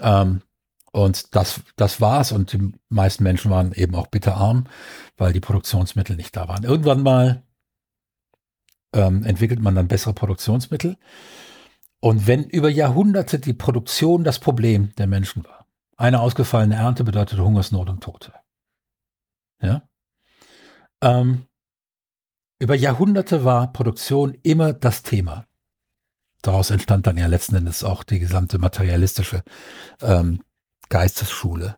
Ähm, 0.00 0.42
und 0.90 1.36
das, 1.36 1.60
das 1.76 2.00
war's. 2.00 2.32
Und 2.32 2.52
die 2.52 2.72
meisten 2.88 3.22
Menschen 3.22 3.50
waren 3.50 3.72
eben 3.72 3.94
auch 3.94 4.08
bitterarm, 4.08 4.64
weil 5.16 5.32
die 5.32 5.40
Produktionsmittel 5.40 6.16
nicht 6.16 6.36
da 6.36 6.48
waren. 6.48 6.64
Irgendwann 6.64 7.02
mal 7.02 7.44
ähm, 8.92 9.24
entwickelt 9.24 9.60
man 9.60 9.74
dann 9.74 9.88
bessere 9.88 10.14
Produktionsmittel. 10.14 10.96
Und 12.00 12.26
wenn 12.26 12.44
über 12.44 12.68
Jahrhunderte 12.68 13.38
die 13.38 13.52
Produktion 13.52 14.24
das 14.24 14.38
Problem 14.38 14.94
der 14.96 15.06
Menschen 15.06 15.44
war, 15.44 15.66
eine 15.96 16.20
ausgefallene 16.20 16.76
Ernte 16.76 17.02
bedeutet 17.02 17.40
Hungersnot 17.40 17.90
und 17.90 18.02
Tote. 18.02 18.32
Ja? 19.60 19.82
Ähm, 21.02 21.46
über 22.60 22.74
Jahrhunderte 22.74 23.44
war 23.44 23.72
Produktion 23.72 24.36
immer 24.42 24.72
das 24.72 25.02
Thema. 25.02 25.46
Daraus 26.42 26.70
entstand 26.70 27.06
dann 27.06 27.16
ja 27.16 27.26
letzten 27.26 27.56
Endes 27.56 27.82
auch 27.82 28.04
die 28.04 28.20
gesamte 28.20 28.58
materialistische 28.58 29.42
ähm, 30.00 30.42
Geistesschule. 30.88 31.76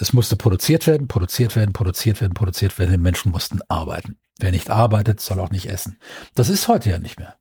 Es 0.00 0.12
musste 0.12 0.36
produziert 0.36 0.86
werden, 0.86 1.08
produziert 1.08 1.56
werden, 1.56 1.72
produziert 1.72 2.20
werden, 2.20 2.34
produziert 2.34 2.78
werden. 2.78 2.92
Die 2.92 2.98
Menschen 2.98 3.32
mussten 3.32 3.60
arbeiten. 3.68 4.18
Wer 4.38 4.52
nicht 4.52 4.70
arbeitet, 4.70 5.20
soll 5.20 5.40
auch 5.40 5.50
nicht 5.50 5.66
essen. 5.66 5.98
Das 6.34 6.48
ist 6.48 6.68
heute 6.68 6.90
ja 6.90 6.98
nicht 6.98 7.18
mehr. 7.18 7.36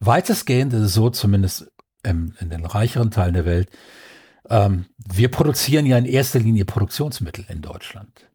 Weitestgehend 0.00 0.72
ist 0.74 0.80
es 0.80 0.94
so, 0.94 1.10
zumindest 1.10 1.70
in 2.02 2.34
den 2.40 2.66
reicheren 2.66 3.10
Teilen 3.10 3.34
der 3.34 3.44
Welt, 3.44 3.70
ähm, 4.50 4.86
wir 4.96 5.30
produzieren 5.30 5.86
ja 5.86 5.96
in 5.96 6.04
erster 6.04 6.40
Linie 6.40 6.64
Produktionsmittel 6.64 7.44
in 7.48 7.62
Deutschland. 7.62 8.28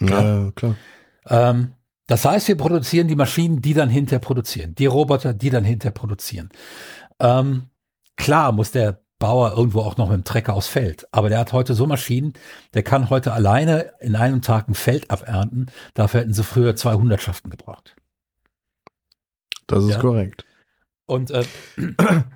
Ja, 0.00 0.44
ja 0.44 0.50
klar. 0.52 0.76
Ähm, 1.26 1.74
das 2.06 2.24
heißt, 2.24 2.48
wir 2.48 2.56
produzieren 2.56 3.08
die 3.08 3.16
Maschinen, 3.16 3.62
die 3.62 3.74
dann 3.74 3.88
hinter 3.88 4.18
produzieren, 4.18 4.74
die 4.74 4.86
Roboter, 4.86 5.32
die 5.32 5.50
dann 5.50 5.64
hinter 5.64 5.90
produzieren. 5.90 6.50
Ähm, 7.18 7.70
klar 8.16 8.52
muss 8.52 8.72
der 8.72 9.02
Bauer 9.20 9.52
irgendwo 9.56 9.82
auch 9.82 9.96
noch 9.96 10.08
mit 10.08 10.16
dem 10.16 10.24
Trecker 10.24 10.54
aufs 10.54 10.66
Feld. 10.66 11.06
Aber 11.12 11.28
der 11.28 11.38
hat 11.38 11.52
heute 11.52 11.74
so 11.74 11.86
Maschinen, 11.86 12.32
der 12.74 12.82
kann 12.82 13.10
heute 13.10 13.32
alleine 13.32 13.92
in 14.00 14.16
einem 14.16 14.42
Tag 14.42 14.68
ein 14.68 14.74
Feld 14.74 15.08
abernten. 15.12 15.70
Dafür 15.94 16.20
hätten 16.20 16.34
sie 16.34 16.42
früher 16.42 16.74
zwei 16.74 16.94
Hundertschaften 16.94 17.50
gebraucht. 17.50 17.94
Das 19.68 19.84
ist 19.84 19.90
ja? 19.90 19.98
korrekt. 20.00 20.44
Und 21.06 21.30
äh, 21.30 21.44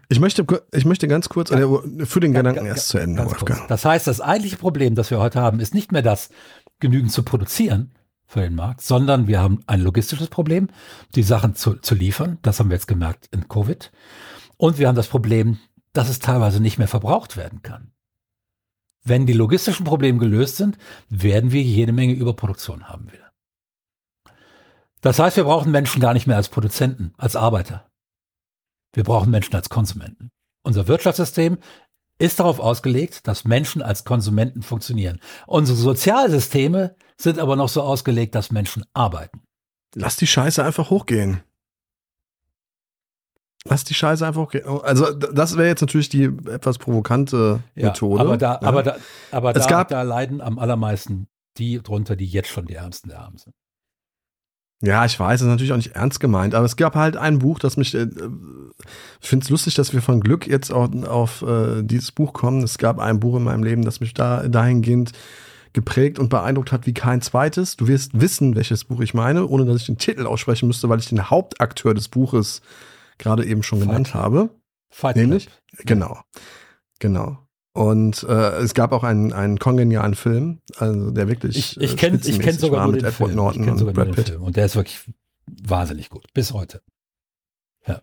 ich 0.09 0.21
möchte, 0.21 0.47
ich 0.73 0.85
möchte 0.85 1.09
ganz 1.09 1.29
kurz 1.29 1.51
ja, 1.51 1.59
für 2.05 2.21
den 2.21 2.35
Gedanken 2.35 2.67
erst 2.67 2.89
zu 2.89 2.99
Ende, 2.99 3.25
Wolfgang. 3.25 3.61
Kurz. 3.61 3.69
Das 3.69 3.85
heißt, 3.85 4.07
das 4.07 4.21
eigentliche 4.21 4.57
Problem, 4.57 4.95
das 4.95 5.11
wir 5.11 5.19
heute 5.19 5.41
haben, 5.41 5.61
ist 5.61 5.75
nicht 5.75 5.91
mehr 5.91 6.03
das, 6.03 6.29
genügend 6.81 7.13
zu 7.13 7.23
produzieren 7.23 7.93
für 8.27 8.41
den 8.41 8.55
Markt, 8.55 8.83
sondern 8.83 9.27
wir 9.29 9.41
haben 9.41 9.61
ein 9.67 9.81
logistisches 9.81 10.29
Problem, 10.29 10.69
die 11.15 11.23
Sachen 11.23 11.55
zu, 11.55 11.75
zu 11.75 11.95
liefern. 11.95 12.39
Das 12.43 12.59
haben 12.59 12.69
wir 12.69 12.75
jetzt 12.75 12.89
gemerkt 12.89 13.29
in 13.31 13.49
Covid. 13.49 13.93
Und 14.57 14.79
wir 14.79 14.89
haben 14.89 14.97
das 14.97 15.09
Problem, 15.09 15.59
dass 15.95 16.11
es 16.11 16.19
teilweise 16.19 16.61
nicht 16.61 16.77
mehr 16.77 16.89
verbraucht 16.89 17.39
werden 17.39 17.63
kann. 17.63 17.93
Wenn 19.03 19.27
die 19.27 19.33
logistischen 19.33 19.85
Probleme 19.85 20.19
gelöst 20.19 20.57
sind, 20.57 20.77
werden 21.09 21.53
wir 21.53 21.63
jede 21.63 21.93
Menge 21.93 22.13
Überproduktion 22.15 22.89
haben 22.89 23.11
wieder. 23.13 23.33
Das 25.01 25.19
heißt, 25.19 25.37
wir 25.37 25.45
brauchen 25.45 25.71
Menschen 25.71 26.01
gar 26.01 26.15
nicht 26.15 26.27
mehr 26.27 26.37
als 26.37 26.49
Produzenten, 26.49 27.13
als 27.17 27.37
Arbeiter. 27.37 27.91
Wir 28.95 29.05
brauchen 29.05 29.31
Menschen 29.31 29.55
als 29.55 29.69
Konsumenten. 29.69 30.31
Unser 30.63 30.89
Wirtschaftssystem 30.89 31.59
ist 32.19 32.41
darauf 32.41 32.61
ausgelegt, 32.61 33.27
dass 33.27 33.45
Menschen 33.45 33.83
als 33.83 34.05
Konsumenten 34.05 34.63
funktionieren. 34.63 35.21
Unsere 35.47 35.77
Sozialsysteme 35.77 36.97
sind 37.19 37.39
aber 37.39 37.57
noch 37.57 37.69
so 37.69 37.83
ausgelegt, 37.83 38.35
dass 38.35 38.51
Menschen 38.51 38.85
arbeiten. 38.95 39.43
Lass 39.95 40.17
die 40.17 40.27
Scheiße 40.27 40.65
einfach 40.65 40.91
hochgehen. 40.91 41.43
Lass 43.67 43.85
die 43.85 43.95
Scheiße 43.95 44.27
einfach 44.27 44.43
hochgehen. 44.43 44.67
Also 44.67 45.11
das 45.13 45.57
wäre 45.57 45.69
jetzt 45.69 45.81
natürlich 45.81 46.11
die 46.11 46.25
etwas 46.25 46.77
provokante 46.77 47.61
ja, 47.75 47.89
Methode. 47.89 48.21
Aber 48.21 48.37
da, 48.37 48.59
ja. 48.61 48.69
aber 48.69 48.83
da, 48.83 48.97
aber 49.31 49.53
da, 49.55 49.67
gab, 49.67 49.89
da 49.89 50.03
leiden 50.03 50.43
am 50.43 50.59
allermeisten 50.59 51.29
die 51.57 51.81
drunter, 51.83 52.15
die 52.15 52.27
jetzt 52.27 52.49
schon 52.49 52.67
die 52.67 52.75
Ärmsten 52.75 53.09
der 53.09 53.21
Armen 53.21 53.39
sind. 53.39 53.55
Ja, 54.83 55.07
ich 55.07 55.19
weiß, 55.19 55.41
das 55.41 55.47
ist 55.47 55.51
natürlich 55.51 55.73
auch 55.73 55.79
nicht 55.79 55.95
ernst 55.95 56.21
gemeint, 56.21 56.55
aber 56.55 56.67
es 56.67 56.77
gab 56.77 56.95
halt 56.95 57.17
ein 57.17 57.39
Buch, 57.39 57.59
das 57.59 57.79
mich, 57.79 57.95
äh, 57.95 58.07
ich 59.23 59.29
finde 59.29 59.45
es 59.45 59.51
lustig, 59.51 59.75
dass 59.77 59.95
wir 59.95 60.03
von 60.03 60.21
Glück 60.21 60.47
jetzt 60.47 60.71
auch 60.71 60.91
auf 61.07 61.41
äh, 61.41 61.83
dieses 61.83 62.13
Buch 62.13 62.35
kommen. 62.35 62.63
Es 62.63 62.77
gab 62.77 62.99
ein 62.99 63.19
Buch 63.19 63.37
in 63.37 63.45
meinem 63.45 63.63
Leben, 63.63 63.85
das 63.85 64.01
mich 64.01 64.13
da 64.13 64.47
dahingehend 64.47 65.13
geprägt 65.73 66.19
und 66.19 66.29
beeindruckt 66.29 66.71
hat 66.71 66.87
wie 66.87 66.93
kein 66.93 67.23
zweites. 67.23 67.77
Du 67.77 67.89
wirst 67.89 68.21
wissen, 68.21 68.57
welches 68.57 68.85
Buch 68.85 69.01
ich 69.01 69.15
meine, 69.15 69.47
ohne 69.47 69.65
dass 69.65 69.77
ich 69.77 69.87
den 69.87 69.97
Titel 69.97 70.27
aussprechen 70.27 70.67
müsste, 70.67 70.91
weil 70.91 70.99
ich 70.99 71.09
den 71.09 71.31
Hauptakteur 71.31 71.95
des 71.95 72.09
Buches 72.09 72.61
gerade 73.19 73.45
eben 73.45 73.63
schon 73.63 73.81
genannt 73.81 74.09
Fight. 74.09 74.23
habe. 74.23 74.51
Fight 74.91 75.17
Nämlich, 75.17 75.47
Club. 75.47 75.87
genau, 75.87 76.19
genau. 76.99 77.39
Und 77.73 78.23
äh, 78.23 78.59
es 78.59 78.73
gab 78.75 78.93
auch 78.93 79.03
einen, 79.03 79.33
einen 79.33 79.59
kongenialen 79.59 80.15
Film, 80.15 80.61
also 80.77 81.11
der 81.11 81.29
wirklich. 81.29 81.57
Ich, 81.57 81.81
ich 81.81 81.97
kenne 81.97 82.21
ich 82.25 82.39
kenn 82.39 82.57
sogar 82.57 82.87
den 82.87 82.99
Edward 82.99 83.15
Film. 83.15 83.35
Norton 83.35 83.69
und 83.69 83.93
Brad 83.93 84.13
Pitt. 84.13 84.29
Film. 84.29 84.43
Und 84.43 84.57
der 84.57 84.67
ist 84.67 84.77
wirklich 84.77 85.01
wahnsinnig 85.47 86.09
gut, 86.09 86.27
bis 86.35 86.53
heute. 86.53 86.83
Ja. 87.87 88.01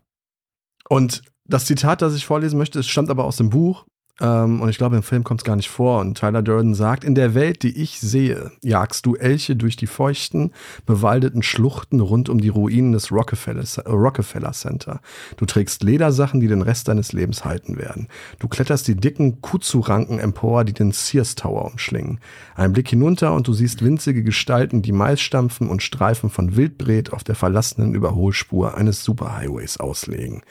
Und 0.90 1.22
das 1.46 1.66
Zitat, 1.66 2.02
das 2.02 2.16
ich 2.16 2.26
vorlesen 2.26 2.58
möchte, 2.58 2.84
stammt 2.84 3.10
aber 3.10 3.24
aus 3.24 3.38
dem 3.38 3.50
Buch 3.50 3.86
und 4.22 4.70
ich 4.70 4.78
glaube, 4.78 4.96
im 4.96 5.04
Film 5.04 5.24
kommt 5.24 5.42
es 5.42 5.46
gar 5.46 5.56
nicht 5.56 5.70
vor. 5.70 6.00
Und 6.00 6.20
Tyler 6.20 6.44
Durden 6.44 6.76
sagt, 6.76 7.04
in 7.04 7.16
der 7.16 7.34
Welt, 7.34 7.64
die 7.64 7.82
ich 7.82 8.00
sehe, 8.00 8.52
jagst 8.62 9.08
du 9.08 9.16
Elche 9.16 9.56
durch 9.56 9.76
die 9.76 9.88
feuchten, 9.88 10.52
bewaldeten 10.86 11.42
Schluchten 11.42 12.00
rund 12.00 12.30
um 12.30 12.40
die 12.40 12.50
Ruinen 12.50 12.92
des 12.92 13.12
Rockefeller, 13.12 13.64
Rockefeller 13.88 14.52
Center. 14.52 15.02
Du 15.38 15.46
trägst 15.46 15.82
Ledersachen, 15.82 16.40
die 16.40 16.48
den 16.48 16.62
Rest 16.62 16.88
deines 16.88 17.14
Lebens 17.14 17.46
halten 17.46 17.78
werden. 17.78 18.08
Du 18.38 18.48
kletterst 18.48 18.88
die 18.88 18.96
dicken 18.96 19.42
Kuzu-Ranken 19.42 20.20
empor, 20.20 20.66
die 20.66 20.74
den 20.74 20.92
Sears 20.92 21.34
Tower 21.34 21.66
umschlingen. 21.66 22.20
Ein 22.56 22.74
Blick 22.74 22.90
hinunter 22.90 23.34
und 23.34 23.48
du 23.48 23.54
siehst 23.54 23.84
winzige 23.84 24.24
Gestalten, 24.24 24.84
die 24.84 24.92
Mais 24.92 25.20
stampfen 25.20 25.68
und 25.68 25.82
Streifen 25.82 26.30
von 26.30 26.56
Wildbret 26.56 27.12
auf 27.12 27.24
der 27.24 27.36
verlassenen 27.36 27.96
Überholspur 27.96 28.76
eines 28.78 29.04
Superhighways 29.04 29.78
auslegen. 29.78 30.44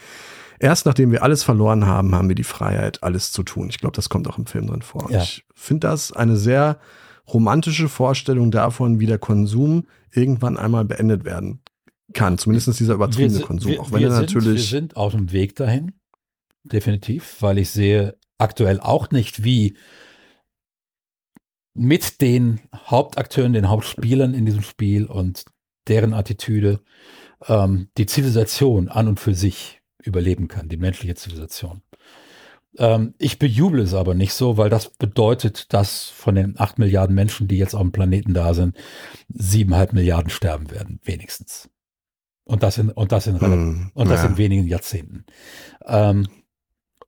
Erst 0.63 0.85
nachdem 0.85 1.11
wir 1.11 1.23
alles 1.23 1.43
verloren 1.43 1.87
haben, 1.87 2.15
haben 2.15 2.29
wir 2.29 2.37
die 2.37 2.45
Freiheit, 2.45 3.03
alles 3.03 3.33
zu 3.33 3.43
tun. 3.43 3.71
Ich 3.71 3.79
glaube, 3.79 3.97
das 3.97 4.11
kommt 4.11 4.29
auch 4.29 4.37
im 4.37 4.45
Film 4.45 4.67
drin 4.67 4.83
vor. 4.83 5.11
Ja. 5.11 5.23
Ich 5.23 5.47
finde 5.55 5.89
das 5.89 6.13
eine 6.13 6.37
sehr 6.37 6.79
romantische 7.27 7.89
Vorstellung 7.89 8.51
davon, 8.51 9.01
wie 9.01 9.07
der 9.07 9.19
Konsum 9.19 9.87
irgendwann 10.13 10.59
einmal 10.59 10.85
beendet 10.85 11.25
werden 11.25 11.63
kann. 12.13 12.37
Zumindest 12.37 12.79
dieser 12.79 12.95
übertriebene 12.95 13.39
wir, 13.39 13.47
Konsum. 13.47 13.73
Wir, 13.73 13.81
auch 13.81 13.91
wenn 13.91 14.03
er 14.03 14.11
natürlich. 14.11 14.71
wir 14.71 14.79
sind 14.79 14.97
auf 14.97 15.13
dem 15.13 15.33
Weg 15.33 15.57
dahin. 15.57 15.93
Definitiv, 16.63 17.37
weil 17.41 17.57
ich 17.57 17.71
sehe 17.71 18.19
aktuell 18.37 18.81
auch 18.81 19.11
nicht, 19.11 19.43
wie 19.43 19.79
mit 21.73 22.21
den 22.21 22.61
Hauptakteuren, 22.75 23.55
den 23.55 23.71
Hauptspielern 23.71 24.35
in 24.35 24.45
diesem 24.45 24.63
Spiel 24.63 25.07
und 25.07 25.47
deren 25.89 26.13
Attitüde 26.13 26.81
ähm, 27.47 27.89
die 27.97 28.05
Zivilisation 28.05 28.89
an 28.91 29.09
und 29.09 29.21
für 29.21 29.35
sich 29.35 29.80
überleben 30.03 30.49
kann, 30.49 30.69
die 30.69 30.77
menschliche 30.77 31.15
Zivilisation. 31.15 31.83
Ähm, 32.79 33.15
ich 33.19 33.39
bejubel 33.39 33.81
es 33.81 33.95
aber 33.95 34.15
nicht 34.15 34.33
so, 34.33 34.57
weil 34.57 34.71
das 34.71 34.91
bedeutet, 34.91 35.73
dass 35.73 36.09
von 36.09 36.35
den 36.35 36.59
acht 36.59 36.79
Milliarden 36.79 37.15
Menschen, 37.15 37.49
die 37.49 37.59
jetzt 37.59 37.75
auf 37.75 37.83
dem 37.83 37.93
Planeten 37.93 38.35
da 38.35 38.55
sind, 38.55 38.77
siebeneinhalb 39.29 39.93
Milliarden 39.93 40.31
sterben 40.31 40.71
werden, 40.71 41.01
wenigstens. 41.03 41.69
Und 42.45 42.63
das 42.63 42.79
in, 42.79 42.91
und 42.91 43.13
das 43.13 43.27
in, 43.27 43.37
mm, 43.37 43.91
und 43.95 44.09
das 44.09 44.23
ja. 44.23 44.29
in 44.29 44.37
wenigen 44.37 44.67
Jahrzehnten. 44.67 45.25
Ähm, 45.85 46.27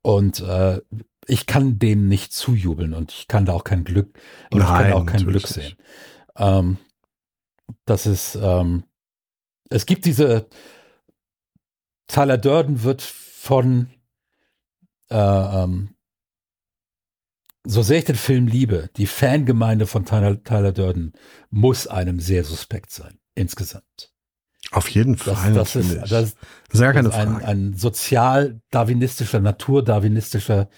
und 0.03 0.41
äh, 0.41 0.81
ich 1.27 1.47
kann 1.47 1.79
dem 1.79 2.09
nicht 2.09 2.33
zujubeln 2.33 2.95
und 2.95 3.13
ich 3.13 3.29
kann 3.29 3.47
da 3.47 3.53
auch 3.53 3.65
kein 3.65 3.85
Glück, 3.85 4.19
und 4.51 4.59
Nein, 4.59 4.87
ich 4.87 4.93
kann 4.93 4.93
auch 4.93 5.07
kein 5.07 5.25
Glück 5.25 5.47
sehen. 5.47 5.77
Ähm, 6.37 6.79
das 7.85 8.07
ist, 8.07 8.37
ähm, 8.41 8.85
es 9.71 9.87
gibt 9.87 10.05
diese, 10.05 10.49
Tyler 12.13 12.39
Durden 12.39 12.83
wird 12.83 13.03
von 13.03 13.89
äh, 15.11 15.17
ähm, 15.17 15.95
so 17.65 17.83
sehr 17.83 17.99
ich 17.99 18.05
den 18.05 18.17
Film 18.17 18.47
liebe, 18.47 18.91
die 18.97 19.07
Fangemeinde 19.07 19.87
von 19.87 20.05
Tyler, 20.05 20.43
Tyler 20.43 20.73
Durden 20.73 21.13
muss 21.51 21.87
einem 21.87 22.21
sehr 22.21 22.45
suspekt 22.45 22.91
sein, 22.91 23.19
insgesamt. 23.35 24.13
Auf 24.73 24.89
jeden 24.89 25.17
Fall. 25.17 25.55
Das, 25.55 25.73
das 25.73 25.77
ist, 25.77 26.11
das, 26.11 26.37
sehr 26.71 26.93
keine 26.93 27.11
Frage. 27.11 27.37
Ein, 27.37 27.45
ein 27.45 27.75
sozial-darwinistischer, 27.75 29.41
naturdarwinistischer 29.41 30.69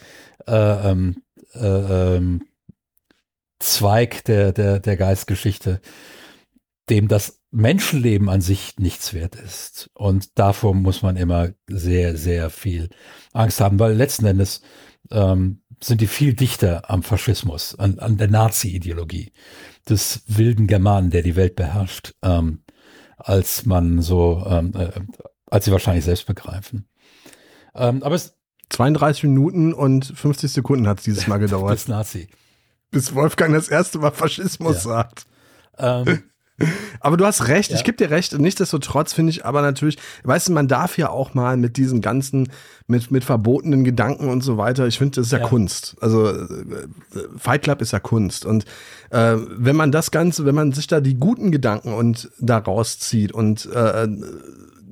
äh, 0.47 0.91
ähm, 0.91 1.23
äh, 1.55 2.17
ähm, 2.17 2.43
Zweig 3.61 4.25
der, 4.25 4.53
der, 4.53 4.79
der 4.81 4.97
Geistgeschichte, 4.97 5.81
dem 6.91 7.09
das 7.09 7.41
Menschenleben 7.55 8.29
an 8.29 8.41
sich 8.41 8.79
nichts 8.79 9.15
wert 9.15 9.37
ist. 9.37 9.89
Und 9.95 10.39
davor 10.39 10.75
muss 10.75 11.03
man 11.03 11.17
immer 11.17 11.51
sehr, 11.69 12.17
sehr 12.17 12.51
viel 12.51 12.91
Angst 13.33 13.61
haben, 13.61 13.79
weil 13.79 13.95
letzten 13.95 14.27
Endes 14.27 14.61
ähm, 15.11 15.63
sind 15.81 16.01
die 16.01 16.09
viel 16.09 16.35
dichter 16.35 16.91
am 16.91 17.03
Faschismus, 17.03 17.79
an, 17.79 18.01
an 18.01 18.17
der 18.17 18.29
Nazi-Ideologie 18.29 19.33
des 19.89 20.23
wilden 20.27 20.67
Germanen, 20.67 21.11
der 21.11 21.23
die 21.23 21.37
Welt 21.37 21.55
beherrscht, 21.55 22.15
ähm, 22.23 22.65
als 23.17 23.67
man 23.67 24.03
so, 24.03 24.45
ähm, 24.49 24.73
äh, 24.75 24.91
als 25.47 25.67
sie 25.67 25.73
wahrscheinlich 25.73 26.05
selbst 26.05 26.27
begreifen. 26.27 26.89
Ähm, 27.75 28.03
aber 28.03 28.17
es 28.17 28.37
32 28.71 29.25
Minuten 29.25 29.73
und 29.73 30.07
50 30.07 30.51
Sekunden 30.51 30.89
hat 30.89 30.99
es 30.99 31.05
dieses 31.05 31.29
Mal 31.29 31.39
gedauert. 31.39 31.75
Bis 31.75 31.87
Nazi. 31.87 32.29
Bis 32.91 33.15
Wolfgang 33.15 33.55
das 33.55 33.69
erste 33.69 33.99
Mal 33.99 34.11
Faschismus 34.11 34.77
ja. 34.77 34.81
sagt. 34.81 35.27
Ähm, 35.79 36.25
aber 37.01 37.17
du 37.17 37.27
hast 37.27 37.49
recht, 37.49 37.71
ja. 37.71 37.77
ich 37.77 37.85
gebe 37.85 37.97
dir 37.97 38.11
recht. 38.11 38.39
Nichtsdestotrotz 38.39 39.13
finde 39.13 39.31
ich 39.31 39.45
aber 39.45 39.61
natürlich, 39.63 39.99
weißt 40.23 40.49
du, 40.49 40.53
man 40.53 40.69
darf 40.69 40.97
ja 40.97 41.11
auch 41.11 41.35
mal 41.35 41.57
mit 41.57 41.77
diesen 41.77 42.01
ganzen, 42.01 42.49
mit, 42.87 43.11
mit 43.11 43.25
verbotenen 43.25 43.83
Gedanken 43.83 44.29
und 44.29 44.43
so 44.43 44.57
weiter, 44.57 44.87
ich 44.87 44.99
finde, 44.99 45.17
das 45.17 45.27
ist 45.27 45.33
ja, 45.33 45.39
ja, 45.39 45.47
Kunst. 45.47 45.97
Also 46.01 46.29
äh, 46.29 46.47
Fight 47.37 47.63
Club 47.63 47.83
ist 47.83 47.93
ja 47.93 47.99
Kunst. 47.99 48.47
Und 48.47 48.65
äh, 49.11 49.37
wenn 49.37 49.77
man 49.77 49.91
das 49.91 50.11
Ganze, 50.11 50.47
wenn 50.47 50.55
man 50.55 50.73
sich 50.73 50.87
da 50.87 51.01
die 51.01 51.19
guten 51.19 51.51
Gedanken 51.51 51.93
und 51.93 52.31
daraus 52.39 52.99
zieht 52.99 53.33
und 53.33 53.67
äh, 53.67 54.07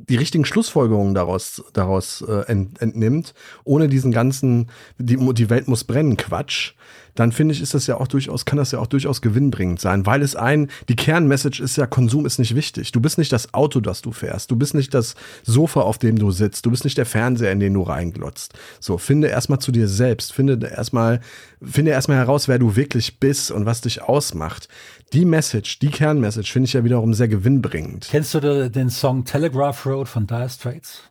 die 0.09 0.17
richtigen 0.17 0.45
Schlussfolgerungen 0.45 1.15
daraus, 1.15 1.63
daraus 1.73 2.23
äh, 2.23 2.45
ent, 2.47 2.81
entnimmt, 2.83 3.35
ohne 3.65 3.89
diesen 3.89 4.13
ganzen, 4.13 4.71
die, 4.99 5.17
die 5.17 5.51
Welt 5.51 5.69
muss 5.69 5.85
brennen, 5.85 6.17
Quatsch, 6.17 6.75
dann 7.15 7.33
finde 7.33 7.55
ich, 7.55 7.61
ist 7.61 7.75
das 7.75 7.87
ja 7.87 7.99
auch 7.99 8.09
durchaus, 8.09 8.45
kann 8.45 8.57
das 8.57 8.73
ja 8.73 8.79
auch 8.79 8.87
durchaus 8.87 9.21
gewinnbringend 9.21 9.81
sein, 9.81 10.07
weil 10.07 10.23
es 10.23 10.35
ein, 10.35 10.69
die 10.89 10.97
Kernmessage 10.97 11.63
ist 11.63 11.77
ja, 11.77 11.87
Konsum 11.87 12.25
ist 12.27 12.39
nicht 12.39 12.55
wichtig. 12.55 12.93
Du 12.93 13.01
bist 13.01 13.19
nicht 13.19 13.33
das 13.33 13.53
Auto, 13.53 13.81
das 13.81 14.03
du 14.03 14.13
fährst. 14.13 14.51
Du 14.51 14.57
bist 14.57 14.75
nicht 14.75 14.95
das 14.95 15.15
Sofa, 15.43 15.81
auf 15.81 15.99
dem 15.99 16.19
du 16.19 16.31
sitzt. 16.31 16.65
Du 16.65 16.71
bist 16.71 16.85
nicht 16.85 16.99
der 16.99 17.07
Fernseher, 17.07 17.53
in 17.53 17.61
den 17.61 17.75
du 17.75 17.83
reinglotzt. 17.83 18.55
So, 18.81 18.99
finde 18.99 19.29
erstmal 19.29 19.59
zu 19.59 19.73
dir 19.73 19.89
selbst. 19.89 20.33
Finde 20.33 20.67
erstmal, 20.67 21.21
finde 21.63 21.91
erstmal 21.91 22.17
heraus, 22.17 22.49
wer 22.49 22.59
du 22.59 22.77
wirklich 22.77 23.21
bist 23.21 23.51
und 23.51 23.67
was 23.67 23.83
dich 23.83 24.03
ausmacht. 24.03 24.69
Die 25.13 25.27
Message, 25.27 25.79
die 25.81 25.91
Kernmessage 25.91 26.51
finde 26.51 26.67
ich 26.67 26.73
ja 26.73 26.85
wiederum 26.85 27.13
sehr 27.13 27.29
gewinnbringend. 27.29 28.09
Kennst 28.11 28.33
du 28.35 28.71
den 28.71 28.89
Song 28.89 29.25
Telegraph 29.25 29.85
Road 29.85 30.09
von 30.09 30.27
Dire 30.27 30.49
Straits? 30.49 31.03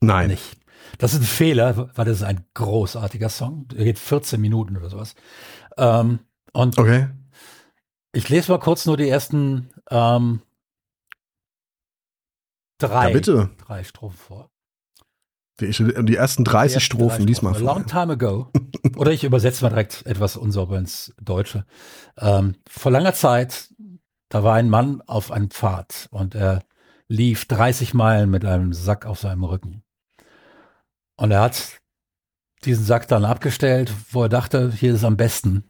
Nein. 0.00 0.28
Nicht. 0.30 0.61
Das 0.98 1.14
ist 1.14 1.20
ein 1.20 1.26
Fehler, 1.26 1.90
weil 1.94 2.04
das 2.04 2.18
ist 2.18 2.22
ein 2.22 2.44
großartiger 2.54 3.28
Song. 3.28 3.68
Der 3.68 3.84
geht 3.84 3.98
14 3.98 4.40
Minuten 4.40 4.76
oder 4.76 4.90
sowas. 4.90 5.14
Ähm, 5.76 6.20
und 6.52 6.78
okay. 6.78 7.08
ich 8.12 8.28
lese 8.28 8.52
mal 8.52 8.58
kurz 8.58 8.86
nur 8.86 8.96
die 8.96 9.08
ersten 9.08 9.70
ähm, 9.90 10.42
drei, 12.78 13.08
ja, 13.08 13.12
bitte. 13.12 13.50
drei 13.66 13.84
Strophen 13.84 14.18
vor. 14.18 14.50
Die, 15.60 15.70
die 15.70 16.16
ersten 16.16 16.44
30 16.44 16.44
die 16.44 16.74
ersten 16.74 16.80
Strophen, 16.80 17.26
lies 17.26 17.42
mal 17.42 17.54
vor. 17.54 17.68
A 17.68 17.74
long 17.74 17.86
time 17.86 18.12
ago. 18.14 18.50
oder 18.96 19.12
ich 19.12 19.24
übersetze 19.24 19.62
mal 19.64 19.70
direkt 19.70 20.04
etwas 20.06 20.36
unsauber 20.36 20.78
ins 20.78 21.14
Deutsche. 21.20 21.64
Ähm, 22.18 22.56
vor 22.68 22.90
langer 22.90 23.14
Zeit, 23.14 23.68
da 24.28 24.42
war 24.42 24.54
ein 24.54 24.70
Mann 24.70 25.02
auf 25.02 25.30
einem 25.30 25.50
Pfad 25.50 26.08
und 26.10 26.34
er 26.34 26.62
lief 27.06 27.44
30 27.46 27.94
Meilen 27.94 28.30
mit 28.30 28.44
einem 28.44 28.72
Sack 28.72 29.06
auf 29.06 29.20
seinem 29.20 29.44
Rücken. 29.44 29.82
Und 31.22 31.30
er 31.30 31.40
hat 31.40 31.80
diesen 32.64 32.84
Sack 32.84 33.06
dann 33.06 33.24
abgestellt, 33.24 33.94
wo 34.10 34.24
er 34.24 34.28
dachte, 34.28 34.72
hier 34.72 34.90
ist 34.90 34.98
es 34.98 35.04
am 35.04 35.16
besten 35.16 35.68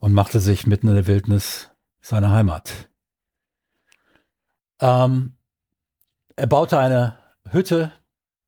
und 0.00 0.14
machte 0.14 0.40
sich 0.40 0.66
mitten 0.66 0.88
in 0.88 0.94
der 0.94 1.06
Wildnis 1.06 1.68
seine 2.00 2.30
Heimat. 2.30 2.88
Ähm, 4.80 5.36
er 6.36 6.46
baute 6.46 6.78
eine 6.78 7.18
Hütte 7.50 7.92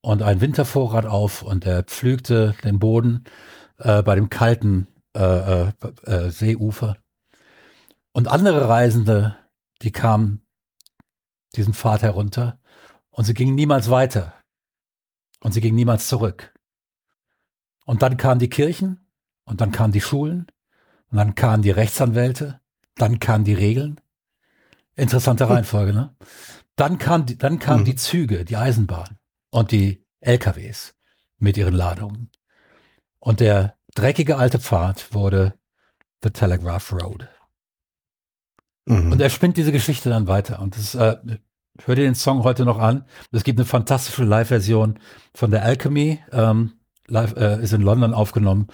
und 0.00 0.22
einen 0.22 0.40
Wintervorrat 0.40 1.04
auf 1.04 1.42
und 1.42 1.66
er 1.66 1.82
pflügte 1.82 2.54
den 2.64 2.78
Boden 2.78 3.24
äh, 3.76 4.02
bei 4.02 4.14
dem 4.14 4.30
kalten 4.30 4.88
äh, 5.14 5.20
äh, 5.20 5.72
äh 6.06 6.30
Seeufer. 6.30 6.96
Und 8.14 8.28
andere 8.28 8.66
Reisende, 8.66 9.36
die 9.82 9.92
kamen 9.92 10.40
diesen 11.54 11.74
Pfad 11.74 12.00
herunter 12.00 12.58
und 13.10 13.26
sie 13.26 13.34
gingen 13.34 13.56
niemals 13.56 13.90
weiter. 13.90 14.32
Und 15.44 15.52
sie 15.52 15.60
ging 15.60 15.74
niemals 15.74 16.08
zurück. 16.08 16.54
Und 17.84 18.00
dann 18.00 18.16
kamen 18.16 18.40
die 18.40 18.48
Kirchen 18.48 19.06
und 19.44 19.60
dann 19.60 19.72
kamen 19.72 19.92
die 19.92 20.00
Schulen 20.00 20.46
und 21.10 21.18
dann 21.18 21.34
kamen 21.34 21.62
die 21.62 21.70
Rechtsanwälte, 21.70 22.60
dann 22.94 23.20
kamen 23.20 23.44
die 23.44 23.52
Regeln. 23.52 24.00
Interessante 24.96 25.50
Reihenfolge, 25.50 25.92
ne? 25.92 26.16
Dann 26.76 26.96
kam 26.96 27.26
die, 27.26 27.36
dann 27.36 27.58
kamen 27.58 27.80
mhm. 27.80 27.84
die 27.84 27.96
Züge, 27.96 28.46
die 28.46 28.56
Eisenbahn 28.56 29.18
und 29.50 29.70
die 29.70 30.02
LKWs 30.20 30.94
mit 31.36 31.58
ihren 31.58 31.74
Ladungen. 31.74 32.30
Und 33.18 33.40
der 33.40 33.76
dreckige 33.94 34.38
alte 34.38 34.58
Pfad 34.58 35.12
wurde 35.12 35.58
The 36.22 36.30
Telegraph 36.30 36.90
Road. 36.90 37.28
Mhm. 38.86 39.12
Und 39.12 39.20
er 39.20 39.28
spinnt 39.28 39.58
diese 39.58 39.72
Geschichte 39.72 40.08
dann 40.08 40.26
weiter. 40.26 40.60
Und 40.60 40.78
das, 40.78 40.94
äh, 40.94 41.18
hör 41.84 41.94
dir 41.94 42.04
den 42.04 42.14
Song 42.14 42.44
heute 42.44 42.64
noch 42.64 42.78
an. 42.78 43.04
Es 43.32 43.44
gibt 43.44 43.58
eine 43.58 43.66
fantastische 43.66 44.24
Live-Version 44.24 44.98
von 45.34 45.50
der 45.50 45.64
Alchemy. 45.64 46.20
Ähm, 46.32 46.72
live, 47.06 47.36
äh, 47.36 47.62
ist 47.62 47.72
in 47.72 47.82
London 47.82 48.14
aufgenommen. 48.14 48.68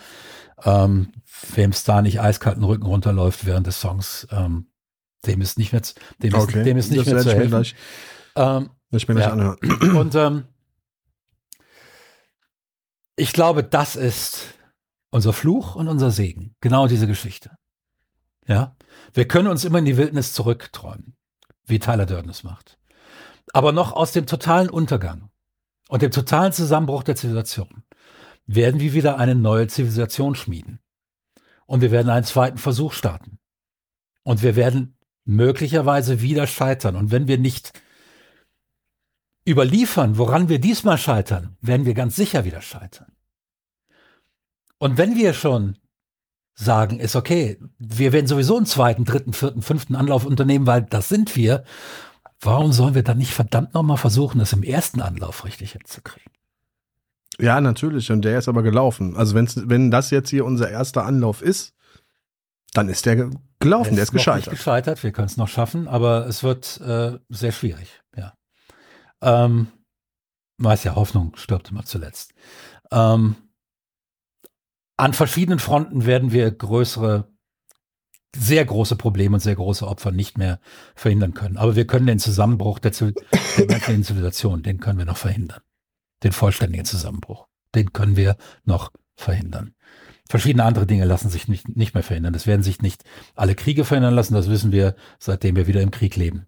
Ähm, 0.64 1.12
Wem 1.54 1.70
es 1.70 1.84
da 1.84 2.02
nicht 2.02 2.20
eiskalten 2.20 2.64
Rücken 2.64 2.84
runterläuft 2.84 3.46
während 3.46 3.66
des 3.66 3.80
Songs, 3.80 4.28
ähm, 4.30 4.66
dem 5.26 5.40
ist 5.40 5.58
nicht 5.58 5.72
mehr, 5.72 5.80
dem 6.22 6.34
ist, 6.34 6.54
dem 6.54 6.76
ist 6.76 6.90
nicht 6.90 7.06
das 7.06 7.06
mehr 7.06 7.22
zu 7.22 7.30
helfen. 7.30 7.50
Gleich, 7.50 7.74
ähm, 8.36 8.70
ich 8.90 9.08
mir 9.08 9.20
ja. 9.20 9.30
anhören. 9.30 9.56
Und 9.96 10.14
ähm, 10.14 10.44
ich 13.16 13.32
glaube, 13.32 13.64
das 13.64 13.96
ist 13.96 14.54
unser 15.10 15.32
Fluch 15.32 15.76
und 15.76 15.88
unser 15.88 16.10
Segen. 16.10 16.56
Genau 16.60 16.86
diese 16.88 17.06
Geschichte. 17.06 17.56
Ja, 18.46 18.76
wir 19.12 19.28
können 19.28 19.48
uns 19.48 19.64
immer 19.64 19.78
in 19.78 19.84
die 19.84 19.96
Wildnis 19.96 20.32
zurückträumen, 20.32 21.16
wie 21.66 21.78
Tyler 21.78 22.06
Durden 22.06 22.30
es 22.30 22.42
macht. 22.42 22.79
Aber 23.52 23.72
noch 23.72 23.92
aus 23.92 24.12
dem 24.12 24.26
totalen 24.26 24.70
Untergang 24.70 25.30
und 25.88 26.02
dem 26.02 26.10
totalen 26.10 26.52
Zusammenbruch 26.52 27.02
der 27.02 27.16
Zivilisation 27.16 27.82
werden 28.46 28.80
wir 28.80 28.92
wieder 28.92 29.18
eine 29.18 29.34
neue 29.34 29.68
Zivilisation 29.68 30.34
schmieden. 30.34 30.80
Und 31.66 31.82
wir 31.82 31.90
werden 31.90 32.10
einen 32.10 32.24
zweiten 32.24 32.58
Versuch 32.58 32.92
starten. 32.92 33.38
Und 34.24 34.42
wir 34.42 34.56
werden 34.56 34.96
möglicherweise 35.24 36.20
wieder 36.20 36.46
scheitern. 36.46 36.96
Und 36.96 37.10
wenn 37.12 37.28
wir 37.28 37.38
nicht 37.38 37.72
überliefern, 39.46 40.18
woran 40.18 40.48
wir 40.48 40.58
diesmal 40.58 40.98
scheitern, 40.98 41.56
werden 41.60 41.86
wir 41.86 41.94
ganz 41.94 42.16
sicher 42.16 42.44
wieder 42.44 42.60
scheitern. 42.60 43.12
Und 44.78 44.98
wenn 44.98 45.16
wir 45.16 45.34
schon 45.34 45.78
sagen, 46.54 47.00
ist 47.00 47.16
okay, 47.16 47.58
wir 47.78 48.12
werden 48.12 48.26
sowieso 48.26 48.56
einen 48.56 48.66
zweiten, 48.66 49.04
dritten, 49.04 49.32
vierten, 49.32 49.62
fünften 49.62 49.94
Anlauf 49.94 50.24
unternehmen, 50.24 50.66
weil 50.66 50.82
das 50.82 51.08
sind 51.08 51.36
wir, 51.36 51.64
warum 52.40 52.72
sollen 52.72 52.94
wir 52.94 53.02
dann 53.02 53.18
nicht 53.18 53.32
verdammt 53.32 53.74
nochmal 53.74 53.96
versuchen, 53.96 54.38
das 54.38 54.52
im 54.52 54.62
ersten 54.62 55.00
Anlauf 55.00 55.44
richtig 55.44 55.72
hinzukriegen? 55.72 56.32
Ja, 57.38 57.60
natürlich. 57.60 58.10
Und 58.12 58.22
der 58.22 58.38
ist 58.38 58.48
aber 58.48 58.62
gelaufen. 58.62 59.16
Also 59.16 59.34
wenn's, 59.34 59.60
wenn 59.68 59.90
das 59.90 60.10
jetzt 60.10 60.30
hier 60.30 60.44
unser 60.44 60.70
erster 60.70 61.04
Anlauf 61.04 61.42
ist, 61.42 61.74
dann 62.72 62.88
ist 62.88 63.06
der 63.06 63.30
gelaufen, 63.58 63.94
der 63.94 64.02
ist, 64.02 64.10
ist 64.10 64.12
gescheitert. 64.12 64.52
Nicht 64.52 64.58
gescheitert, 64.58 65.02
wir 65.02 65.12
können 65.12 65.26
es 65.26 65.36
noch 65.36 65.48
schaffen, 65.48 65.88
aber 65.88 66.26
es 66.26 66.42
wird 66.42 66.80
äh, 66.80 67.18
sehr 67.28 67.52
schwierig, 67.52 68.00
ja. 68.16 68.34
Ähm, 69.22 69.68
weiß 70.58 70.84
ja, 70.84 70.94
Hoffnung 70.94 71.34
stirbt 71.36 71.70
immer 71.70 71.84
zuletzt. 71.84 72.32
Ähm, 72.92 73.36
an 74.96 75.14
verschiedenen 75.14 75.58
Fronten 75.58 76.06
werden 76.06 76.30
wir 76.30 76.50
größere, 76.50 77.28
sehr 78.36 78.64
große 78.64 78.96
Probleme 78.96 79.34
und 79.34 79.40
sehr 79.40 79.56
große 79.56 79.86
Opfer 79.86 80.12
nicht 80.12 80.38
mehr 80.38 80.60
verhindern 80.94 81.34
können. 81.34 81.56
Aber 81.56 81.76
wir 81.76 81.86
können 81.86 82.06
den 82.06 82.18
Zusammenbruch 82.18 82.78
der, 82.78 82.92
der 82.92 83.80
Zivilisation, 84.02 84.62
den 84.62 84.78
können 84.78 84.98
wir 84.98 85.06
noch 85.06 85.16
verhindern 85.16 85.60
den 86.22 86.32
vollständigen 86.32 86.84
Zusammenbruch. 86.84 87.46
Den 87.74 87.92
können 87.92 88.16
wir 88.16 88.36
noch 88.64 88.92
verhindern. 89.16 89.74
Verschiedene 90.28 90.64
andere 90.64 90.86
Dinge 90.86 91.04
lassen 91.04 91.28
sich 91.28 91.48
nicht, 91.48 91.76
nicht 91.76 91.94
mehr 91.94 92.02
verhindern. 92.02 92.34
Es 92.34 92.46
werden 92.46 92.62
sich 92.62 92.82
nicht 92.82 93.02
alle 93.34 93.54
Kriege 93.54 93.84
verhindern 93.84 94.14
lassen. 94.14 94.34
Das 94.34 94.48
wissen 94.48 94.70
wir, 94.72 94.94
seitdem 95.18 95.56
wir 95.56 95.66
wieder 95.66 95.82
im 95.82 95.90
Krieg 95.90 96.16
leben. 96.16 96.46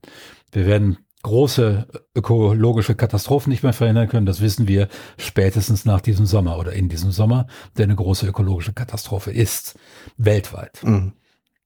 Wir 0.52 0.66
werden 0.66 0.98
große 1.22 1.86
ökologische 2.14 2.94
Katastrophen 2.94 3.50
nicht 3.50 3.62
mehr 3.62 3.72
verhindern 3.72 4.08
können. 4.08 4.26
Das 4.26 4.40
wissen 4.40 4.68
wir 4.68 4.88
spätestens 5.18 5.84
nach 5.84 6.00
diesem 6.00 6.26
Sommer 6.26 6.58
oder 6.58 6.72
in 6.72 6.88
diesem 6.88 7.12
Sommer, 7.12 7.46
der 7.76 7.84
eine 7.84 7.96
große 7.96 8.26
ökologische 8.26 8.72
Katastrophe 8.72 9.32
ist. 9.32 9.78
Weltweit. 10.16 10.82
Mhm. 10.82 11.12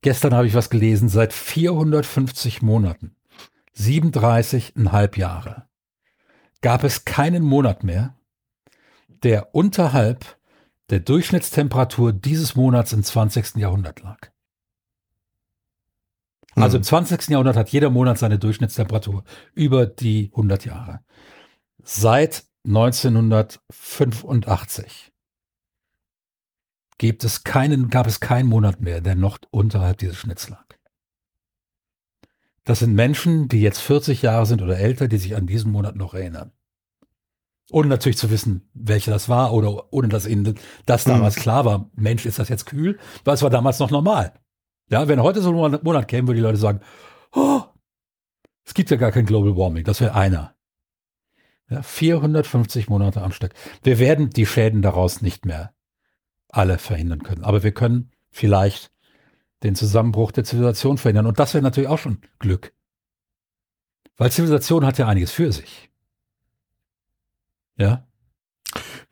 Gestern 0.03 0.34
habe 0.34 0.47
ich 0.47 0.55
was 0.55 0.70
gelesen. 0.70 1.09
Seit 1.09 1.32
450 1.32 2.62
Monaten, 2.62 3.16
37,5 3.76 5.18
Jahre, 5.18 5.66
gab 6.61 6.84
es 6.84 7.05
keinen 7.05 7.42
Monat 7.42 7.84
mehr, 7.84 8.16
der 9.22 9.55
unterhalb 9.55 10.36
der 10.90 11.01
Durchschnittstemperatur 11.01 12.12
dieses 12.12 12.55
Monats 12.55 12.92
im 12.92 13.03
20. 13.03 13.57
Jahrhundert 13.57 14.03
lag. 14.03 14.30
Also 16.55 16.76
im 16.78 16.82
20. 16.82 17.26
Hm. 17.26 17.32
Jahrhundert 17.32 17.57
hat 17.57 17.70
jeder 17.70 17.90
Monat 17.90 18.18
seine 18.18 18.38
Durchschnittstemperatur 18.38 19.24
über 19.55 19.86
die 19.86 20.30
100 20.32 20.64
Jahre. 20.64 21.01
Seit 21.82 22.44
1985 22.66 25.12
gibt 26.99 27.24
es 27.24 27.44
keinen, 27.44 27.88
gab 27.90 28.07
es 28.07 28.20
keinen 28.20 28.49
Monat 28.49 28.80
mehr, 28.80 29.01
der 29.01 29.14
noch 29.14 29.38
unterhalb 29.51 29.99
dieses 29.99 30.16
Schnitts 30.16 30.49
lag. 30.49 30.64
Das 32.64 32.80
sind 32.80 32.94
Menschen, 32.94 33.49
die 33.49 33.61
jetzt 33.61 33.80
40 33.80 34.22
Jahre 34.22 34.44
sind 34.44 34.61
oder 34.61 34.78
älter, 34.78 35.07
die 35.07 35.18
sich 35.18 35.36
an 35.36 35.47
diesen 35.47 35.70
Monat 35.70 35.94
noch 35.94 36.14
erinnern. 36.14 36.53
Ohne 37.70 37.88
natürlich 37.88 38.18
zu 38.18 38.30
wissen, 38.30 38.68
welcher 38.74 39.12
das 39.12 39.28
war 39.28 39.53
oder 39.53 39.92
ohne 39.92 40.09
dass 40.09 40.26
ihnen 40.26 40.59
das 40.84 41.05
damals 41.05 41.36
mhm. 41.36 41.40
klar 41.40 41.64
war. 41.64 41.90
Mensch, 41.94 42.26
ist 42.26 42.38
das 42.38 42.49
jetzt 42.49 42.66
kühl? 42.66 42.99
Weil 43.24 43.34
es 43.34 43.42
war 43.42 43.51
damals 43.51 43.78
noch 43.78 43.90
normal. 43.90 44.32
Ja, 44.88 45.09
wenn 45.09 45.22
heute 45.22 45.42
so 45.42 45.51
ein 45.51 45.80
Monat 45.82 46.09
käme, 46.09 46.28
würden 46.28 46.36
die 46.36 46.42
Leute 46.42 46.59
sagen, 46.59 46.80
oh, 47.32 47.62
es 48.64 48.74
gibt 48.74 48.90
ja 48.90 48.97
gar 48.97 49.12
kein 49.12 49.26
Global 49.26 49.57
Warming. 49.57 49.84
Das 49.84 50.01
wäre 50.01 50.14
einer. 50.14 50.55
Ja, 51.68 51.82
450 51.82 52.88
Monate 52.88 53.22
am 53.22 53.32
Stück. 53.32 53.53
Wir 53.82 53.99
werden 53.99 54.30
die 54.30 54.47
Schäden 54.47 54.82
daraus 54.82 55.22
nicht 55.22 55.44
mehr 55.44 55.75
alle 56.57 56.78
verhindern 56.78 57.22
können. 57.22 57.44
Aber 57.44 57.62
wir 57.62 57.72
können 57.72 58.11
vielleicht 58.30 58.90
den 59.62 59.74
Zusammenbruch 59.74 60.32
der 60.32 60.44
Zivilisation 60.44 60.98
verhindern. 60.98 61.26
Und 61.26 61.38
das 61.38 61.54
wäre 61.54 61.62
natürlich 61.62 61.88
auch 61.88 61.98
schon 61.98 62.20
Glück. 62.38 62.72
Weil 64.16 64.30
Zivilisation 64.32 64.86
hat 64.86 64.98
ja 64.98 65.07
einiges 65.07 65.32
für 65.32 65.52
sich. 65.52 65.90
Ja. 67.76 68.07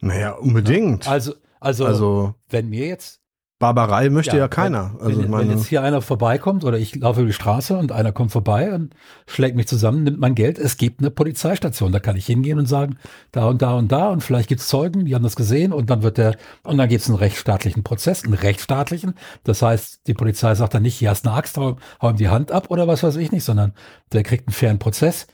Naja, 0.00 0.32
unbedingt. 0.32 1.06
Also, 1.06 1.34
also, 1.60 1.84
also 1.86 2.34
wenn 2.48 2.68
mir 2.68 2.86
jetzt 2.86 3.20
Barbarei 3.60 4.10
möchte 4.10 4.36
ja, 4.36 4.42
ja 4.42 4.48
keiner. 4.48 4.94
Wenn, 4.94 5.06
also 5.06 5.22
wenn, 5.22 5.30
meine, 5.30 5.48
wenn 5.48 5.56
jetzt 5.56 5.68
hier 5.68 5.82
einer 5.82 6.02
vorbeikommt 6.02 6.64
oder 6.64 6.76
ich 6.76 6.96
laufe 6.96 7.20
über 7.20 7.28
die 7.28 7.34
Straße 7.34 7.76
und 7.76 7.92
einer 7.92 8.12
kommt 8.12 8.32
vorbei 8.32 8.74
und 8.74 8.94
schlägt 9.26 9.54
mich 9.54 9.68
zusammen, 9.68 10.02
nimmt 10.02 10.18
mein 10.18 10.34
Geld, 10.34 10.58
es 10.58 10.76
gibt 10.76 11.00
eine 11.00 11.10
Polizeistation, 11.10 11.92
da 11.92 12.00
kann 12.00 12.16
ich 12.16 12.26
hingehen 12.26 12.58
und 12.58 12.66
sagen, 12.66 12.98
da 13.30 13.46
und 13.46 13.62
da 13.62 13.74
und 13.74 13.92
da 13.92 14.08
und 14.08 14.22
vielleicht 14.22 14.48
gibt 14.48 14.60
es 14.60 14.68
Zeugen, 14.68 15.04
die 15.04 15.14
haben 15.14 15.22
das 15.22 15.36
gesehen 15.36 15.72
und 15.72 15.88
dann 15.88 16.02
wird 16.02 16.18
der, 16.18 16.36
und 16.64 16.78
dann 16.78 16.88
gibt 16.88 17.02
es 17.02 17.08
einen 17.08 17.18
rechtsstaatlichen 17.18 17.84
Prozess, 17.84 18.24
einen 18.24 18.34
rechtsstaatlichen. 18.34 19.14
Das 19.44 19.62
heißt, 19.62 20.06
die 20.08 20.14
Polizei 20.14 20.54
sagt 20.56 20.74
dann 20.74 20.82
nicht, 20.82 20.96
hier 20.96 21.10
hast 21.10 21.26
eine 21.26 21.36
Axt, 21.36 21.56
hau, 21.56 21.76
hau 22.02 22.10
ihm 22.10 22.16
die 22.16 22.28
Hand 22.28 22.50
ab 22.50 22.70
oder 22.70 22.88
was 22.88 23.04
weiß 23.04 23.16
ich 23.16 23.30
nicht, 23.30 23.44
sondern 23.44 23.72
der 24.12 24.24
kriegt 24.24 24.48
einen 24.48 24.54
fairen 24.54 24.78
Prozess. 24.80 25.28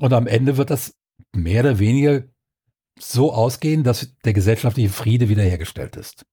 Und 0.00 0.12
am 0.12 0.26
Ende 0.26 0.56
wird 0.56 0.70
das 0.70 0.94
mehr 1.32 1.60
oder 1.60 1.78
weniger 1.78 2.24
so 2.98 3.32
ausgehen, 3.32 3.84
dass 3.84 4.14
der 4.24 4.32
gesellschaftliche 4.32 4.90
Friede 4.90 5.28
wiederhergestellt 5.28 5.96
ist. 5.96 6.26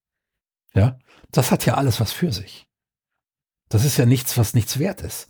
Ja, 0.74 1.00
das 1.32 1.52
hat 1.52 1.66
ja 1.66 1.76
alles 1.76 2.00
was 2.00 2.12
für 2.12 2.32
sich. 2.32 2.68
Das 3.70 3.86
ist 3.86 3.98
ja 3.98 4.06
nichts, 4.06 4.38
was 4.38 4.54
nichts 4.54 4.80
wert 4.80 5.02
ist. 5.02 5.28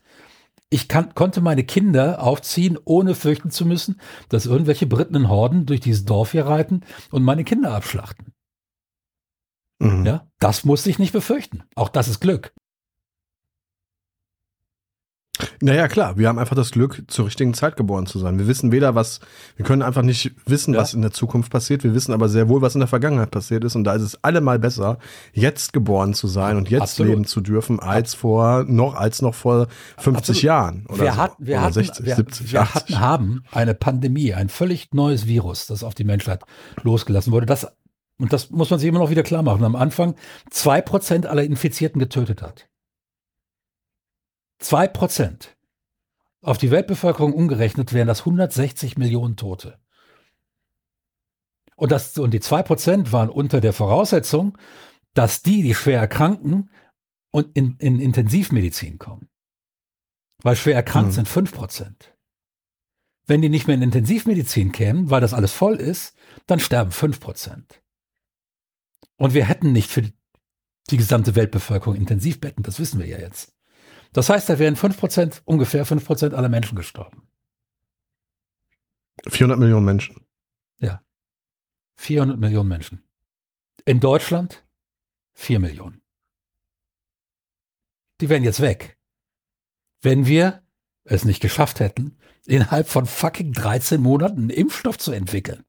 Ich 0.69 0.87
kann, 0.87 1.15
konnte 1.15 1.41
meine 1.41 1.63
Kinder 1.63 2.21
aufziehen, 2.21 2.77
ohne 2.85 3.15
fürchten 3.15 3.49
zu 3.49 3.65
müssen, 3.65 3.99
dass 4.29 4.45
irgendwelche 4.45 4.85
Briten 4.85 5.15
in 5.15 5.29
Horden 5.29 5.65
durch 5.65 5.79
dieses 5.79 6.05
Dorf 6.05 6.31
hier 6.31 6.45
reiten 6.45 6.81
und 7.11 7.23
meine 7.23 7.43
Kinder 7.43 7.73
abschlachten. 7.73 8.33
Mhm. 9.79 10.05
Ja, 10.05 10.27
das 10.39 10.65
musste 10.65 10.89
ich 10.89 10.99
nicht 10.99 11.11
befürchten. 11.11 11.63
Auch 11.75 11.89
das 11.89 12.07
ist 12.07 12.19
Glück. 12.19 12.53
Naja, 15.61 15.87
klar, 15.87 16.17
wir 16.17 16.27
haben 16.27 16.39
einfach 16.39 16.55
das 16.55 16.71
Glück, 16.71 17.03
zur 17.07 17.25
richtigen 17.25 17.53
Zeit 17.53 17.77
geboren 17.77 18.05
zu 18.05 18.19
sein. 18.19 18.39
Wir 18.39 18.47
wissen 18.47 18.71
weder, 18.71 18.95
was, 18.95 19.19
wir 19.55 19.65
können 19.65 19.81
einfach 19.81 20.01
nicht 20.01 20.31
wissen, 20.45 20.73
ja. 20.73 20.81
was 20.81 20.93
in 20.93 21.01
der 21.01 21.11
Zukunft 21.11 21.51
passiert. 21.51 21.83
Wir 21.83 21.93
wissen 21.93 22.13
aber 22.13 22.29
sehr 22.29 22.49
wohl, 22.49 22.61
was 22.61 22.75
in 22.75 22.79
der 22.79 22.87
Vergangenheit 22.87 23.31
passiert 23.31 23.63
ist. 23.63 23.75
Und 23.75 23.83
da 23.83 23.93
ist 23.93 24.01
es 24.01 24.23
allemal 24.23 24.59
besser, 24.59 24.97
jetzt 25.33 25.73
geboren 25.73 26.13
zu 26.13 26.27
sein 26.27 26.57
und 26.57 26.69
jetzt 26.69 26.81
Absolut. 26.81 27.09
leben 27.11 27.25
zu 27.25 27.41
dürfen, 27.41 27.79
als 27.79 28.13
vor, 28.13 28.65
noch, 28.65 28.95
als 28.95 29.21
noch 29.21 29.33
vor 29.35 29.67
50 29.97 30.17
Absolut. 30.17 30.41
Jahren. 30.41 30.85
Oder 30.89 31.03
wir, 31.03 31.11
so. 31.11 31.17
hat, 31.17 31.31
wir, 31.39 31.55
oder 31.55 31.61
hatten, 31.63 31.73
60, 31.73 32.05
wir, 32.05 32.15
70, 32.15 32.53
wir 32.53 32.73
hatten, 32.73 32.99
haben 32.99 33.43
eine 33.51 33.75
Pandemie, 33.75 34.33
ein 34.33 34.49
völlig 34.49 34.93
neues 34.93 35.27
Virus, 35.27 35.67
das 35.67 35.83
auf 35.83 35.95
die 35.95 36.03
Menschheit 36.03 36.41
losgelassen 36.83 37.31
wurde. 37.31 37.45
Das, 37.45 37.67
und 38.17 38.33
das 38.33 38.49
muss 38.49 38.69
man 38.69 38.79
sich 38.79 38.89
immer 38.89 38.99
noch 38.99 39.09
wieder 39.09 39.23
klar 39.23 39.43
machen. 39.43 39.63
Am 39.63 39.75
Anfang 39.75 40.15
zwei 40.49 40.81
Prozent 40.81 41.25
aller 41.25 41.43
Infizierten 41.43 41.99
getötet 41.99 42.41
hat. 42.41 42.68
Zwei 44.59 44.87
Prozent. 44.87 45.57
Auf 46.41 46.57
die 46.57 46.71
Weltbevölkerung 46.71 47.33
umgerechnet 47.33 47.93
wären 47.93 48.07
das 48.07 48.21
160 48.21 48.97
Millionen 48.97 49.35
Tote. 49.35 49.79
Und, 51.75 51.91
das, 51.91 52.17
und 52.17 52.31
die 52.31 52.41
zwei 52.41 52.61
Prozent 52.61 53.13
waren 53.13 53.29
unter 53.29 53.61
der 53.61 53.71
Voraussetzung, 53.71 54.57
dass 55.13 55.41
die, 55.43 55.63
die 55.63 55.73
schwer 55.73 55.99
erkranken 55.99 56.69
und 57.31 57.55
in, 57.55 57.77
in 57.77 57.99
Intensivmedizin 57.99 58.99
kommen. 58.99 59.29
weil 60.41 60.55
schwer 60.55 60.75
erkrankt 60.75 61.11
mhm. 61.11 61.25
sind 61.25 61.27
5%. 61.27 61.93
Wenn 63.25 63.41
die 63.41 63.49
nicht 63.49 63.67
mehr 63.67 63.75
in 63.75 63.81
Intensivmedizin 63.81 64.71
kämen, 64.71 65.09
weil 65.09 65.21
das 65.21 65.33
alles 65.33 65.53
voll 65.53 65.75
ist, 65.75 66.15
dann 66.47 66.59
sterben 66.59 66.91
5%. 66.91 67.63
Und 69.17 69.33
wir 69.33 69.45
hätten 69.45 69.71
nicht 69.71 69.91
für 69.91 70.01
die 70.89 70.97
gesamte 70.97 71.35
Weltbevölkerung 71.35 71.95
Intensivbetten, 71.95 72.63
das 72.63 72.79
wissen 72.79 72.99
wir 72.99 73.05
ja 73.05 73.19
jetzt. 73.19 73.53
Das 74.13 74.29
heißt, 74.29 74.49
da 74.49 74.59
wären 74.59 74.75
5%, 74.75 75.41
ungefähr 75.45 75.85
5% 75.85 76.33
aller 76.33 76.49
Menschen 76.49 76.75
gestorben. 76.75 77.27
400 79.27 79.59
Millionen 79.59 79.85
Menschen. 79.85 80.25
Ja. 80.79 81.03
400 81.97 82.39
Millionen 82.39 82.69
Menschen. 82.69 83.03
In 83.85 83.99
Deutschland 83.99 84.65
4 85.33 85.59
Millionen. 85.59 86.01
Die 88.21 88.29
wären 88.29 88.43
jetzt 88.43 88.61
weg. 88.61 88.97
Wenn 90.01 90.25
wir 90.25 90.63
es 91.03 91.25
nicht 91.25 91.41
geschafft 91.41 91.79
hätten, 91.79 92.17
innerhalb 92.45 92.87
von 92.87 93.05
fucking 93.05 93.53
13 93.53 94.01
Monaten 94.01 94.37
einen 94.37 94.49
Impfstoff 94.49 94.97
zu 94.97 95.11
entwickeln. 95.11 95.65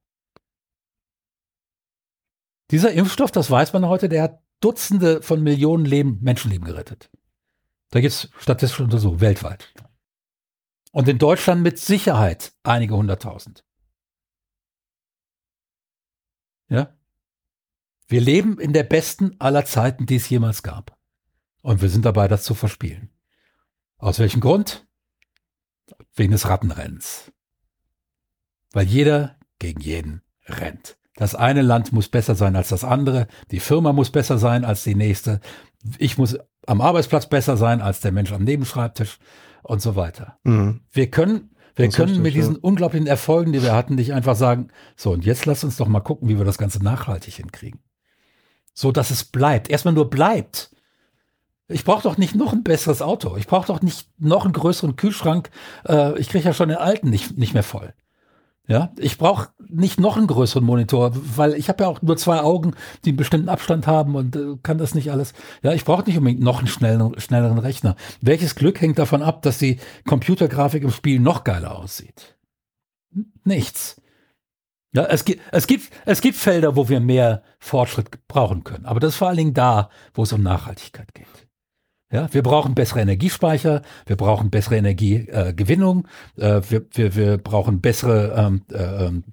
Dieser 2.71 2.93
Impfstoff, 2.93 3.31
das 3.31 3.51
weiß 3.51 3.73
man 3.73 3.85
heute, 3.85 4.07
der 4.07 4.23
hat 4.23 4.43
Dutzende 4.61 5.21
von 5.21 5.41
Millionen 5.41 5.85
Leben, 5.85 6.19
Menschenleben 6.21 6.65
gerettet. 6.65 7.09
Da 7.91 7.99
gibt 7.99 8.13
es 8.13 8.29
statistische 8.39 8.83
Untersuchungen 8.83 9.21
weltweit. 9.21 9.73
Und 10.91 11.07
in 11.07 11.19
Deutschland 11.19 11.61
mit 11.61 11.77
Sicherheit 11.77 12.53
einige 12.63 12.95
hunderttausend. 12.95 13.65
Ja? 16.67 16.97
Wir 18.07 18.21
leben 18.21 18.59
in 18.59 18.73
der 18.73 18.83
besten 18.83 19.35
aller 19.39 19.65
Zeiten, 19.65 20.05
die 20.05 20.15
es 20.15 20.29
jemals 20.29 20.63
gab. 20.63 20.97
Und 21.61 21.81
wir 21.81 21.89
sind 21.89 22.05
dabei, 22.05 22.27
das 22.27 22.43
zu 22.43 22.55
verspielen. 22.55 23.09
Aus 23.97 24.19
welchem 24.19 24.41
Grund? 24.41 24.87
Wegen 26.15 26.31
des 26.31 26.47
Rattenrennens. 26.47 27.31
Weil 28.71 28.87
jeder 28.87 29.37
gegen 29.59 29.81
jeden 29.81 30.23
rennt. 30.45 30.97
Das 31.15 31.35
eine 31.35 31.61
Land 31.61 31.91
muss 31.91 32.09
besser 32.09 32.35
sein 32.35 32.55
als 32.55 32.69
das 32.69 32.83
andere, 32.83 33.27
die 33.51 33.59
Firma 33.59 33.93
muss 33.93 34.11
besser 34.11 34.37
sein 34.37 34.65
als 34.65 34.83
die 34.83 34.95
nächste, 34.95 35.39
ich 35.97 36.17
muss 36.17 36.37
am 36.67 36.81
Arbeitsplatz 36.81 37.27
besser 37.27 37.57
sein 37.57 37.81
als 37.81 38.01
der 38.01 38.11
Mensch 38.11 38.31
am 38.31 38.43
Nebenschreibtisch 38.43 39.19
und 39.63 39.81
so 39.81 39.95
weiter. 39.95 40.37
Mhm. 40.43 40.81
Wir 40.91 41.09
können, 41.09 41.55
wir 41.75 41.87
das 41.87 41.95
können 41.95 42.21
mit 42.21 42.33
diesen 42.33 42.55
ja. 42.55 42.59
unglaublichen 42.61 43.07
Erfolgen, 43.07 43.51
die 43.51 43.63
wir 43.63 43.73
hatten, 43.73 43.95
nicht 43.95 44.13
einfach 44.13 44.35
sagen, 44.35 44.69
so 44.95 45.11
und 45.11 45.25
jetzt 45.25 45.45
lass 45.45 45.63
uns 45.63 45.77
doch 45.77 45.87
mal 45.87 46.01
gucken, 46.01 46.29
wie 46.29 46.37
wir 46.37 46.45
das 46.45 46.57
Ganze 46.57 46.83
nachhaltig 46.83 47.35
hinkriegen. 47.35 47.81
So 48.73 48.91
dass 48.91 49.11
es 49.11 49.25
bleibt. 49.25 49.69
Erstmal 49.69 49.93
nur 49.93 50.09
bleibt. 50.09 50.71
Ich 51.67 51.85
brauche 51.85 52.03
doch 52.03 52.17
nicht 52.17 52.35
noch 52.35 52.53
ein 52.53 52.63
besseres 52.63 53.01
Auto. 53.01 53.37
Ich 53.37 53.47
brauche 53.47 53.67
doch 53.67 53.81
nicht 53.81 54.09
noch 54.17 54.43
einen 54.43 54.53
größeren 54.53 54.95
Kühlschrank. 54.95 55.49
Äh, 55.87 56.19
ich 56.19 56.29
kriege 56.29 56.45
ja 56.45 56.53
schon 56.53 56.69
den 56.69 56.77
alten 56.77 57.09
nicht, 57.09 57.37
nicht 57.37 57.53
mehr 57.53 57.63
voll. 57.63 57.93
Ja, 58.71 58.93
ich 58.97 59.17
brauche 59.17 59.49
nicht 59.67 59.99
noch 59.99 60.15
einen 60.15 60.27
größeren 60.27 60.63
Monitor, 60.63 61.11
weil 61.35 61.55
ich 61.55 61.67
habe 61.67 61.83
ja 61.83 61.89
auch 61.89 62.01
nur 62.01 62.15
zwei 62.15 62.39
Augen, 62.39 62.73
die 63.03 63.09
einen 63.09 63.17
bestimmten 63.17 63.49
Abstand 63.49 63.85
haben 63.85 64.15
und 64.15 64.37
äh, 64.37 64.55
kann 64.63 64.77
das 64.77 64.95
nicht 64.95 65.11
alles. 65.11 65.33
Ja, 65.61 65.73
ich 65.73 65.83
brauche 65.83 66.05
nicht 66.05 66.17
unbedingt 66.17 66.41
noch 66.41 66.59
einen 66.59 66.67
schnelleren, 66.67 67.19
schnelleren 67.19 67.57
Rechner. 67.57 67.97
Welches 68.21 68.55
Glück 68.55 68.79
hängt 68.79 68.97
davon 68.97 69.23
ab, 69.23 69.41
dass 69.41 69.57
die 69.57 69.77
Computergrafik 70.07 70.83
im 70.83 70.91
Spiel 70.91 71.19
noch 71.19 71.43
geiler 71.43 71.77
aussieht? 71.77 72.37
Nichts. 73.43 74.01
Ja, 74.93 75.03
es 75.03 75.25
es 75.51 75.67
gibt, 75.67 75.93
es 76.05 76.21
gibt 76.21 76.37
Felder, 76.37 76.77
wo 76.77 76.87
wir 76.87 77.01
mehr 77.01 77.43
Fortschritt 77.59 78.25
brauchen 78.29 78.63
können. 78.63 78.85
Aber 78.85 79.01
das 79.01 79.15
ist 79.15 79.17
vor 79.17 79.27
allen 79.27 79.37
Dingen 79.37 79.53
da, 79.53 79.89
wo 80.13 80.23
es 80.23 80.31
um 80.31 80.43
Nachhaltigkeit 80.43 81.13
geht. 81.13 81.27
Ja, 82.11 82.27
wir 82.33 82.43
brauchen 82.43 82.75
bessere 82.75 83.01
Energiespeicher, 83.01 83.81
wir 84.05 84.17
brauchen 84.17 84.49
bessere 84.49 84.75
Energiegewinnung, 84.75 86.07
äh, 86.37 86.57
äh, 86.57 86.61
wir, 86.69 86.85
wir, 86.91 87.15
wir 87.15 87.37
brauchen 87.37 87.79
bessere 87.79 88.33
ähm, 88.35 88.61
äh, 88.71 89.05
ähm, 89.05 89.23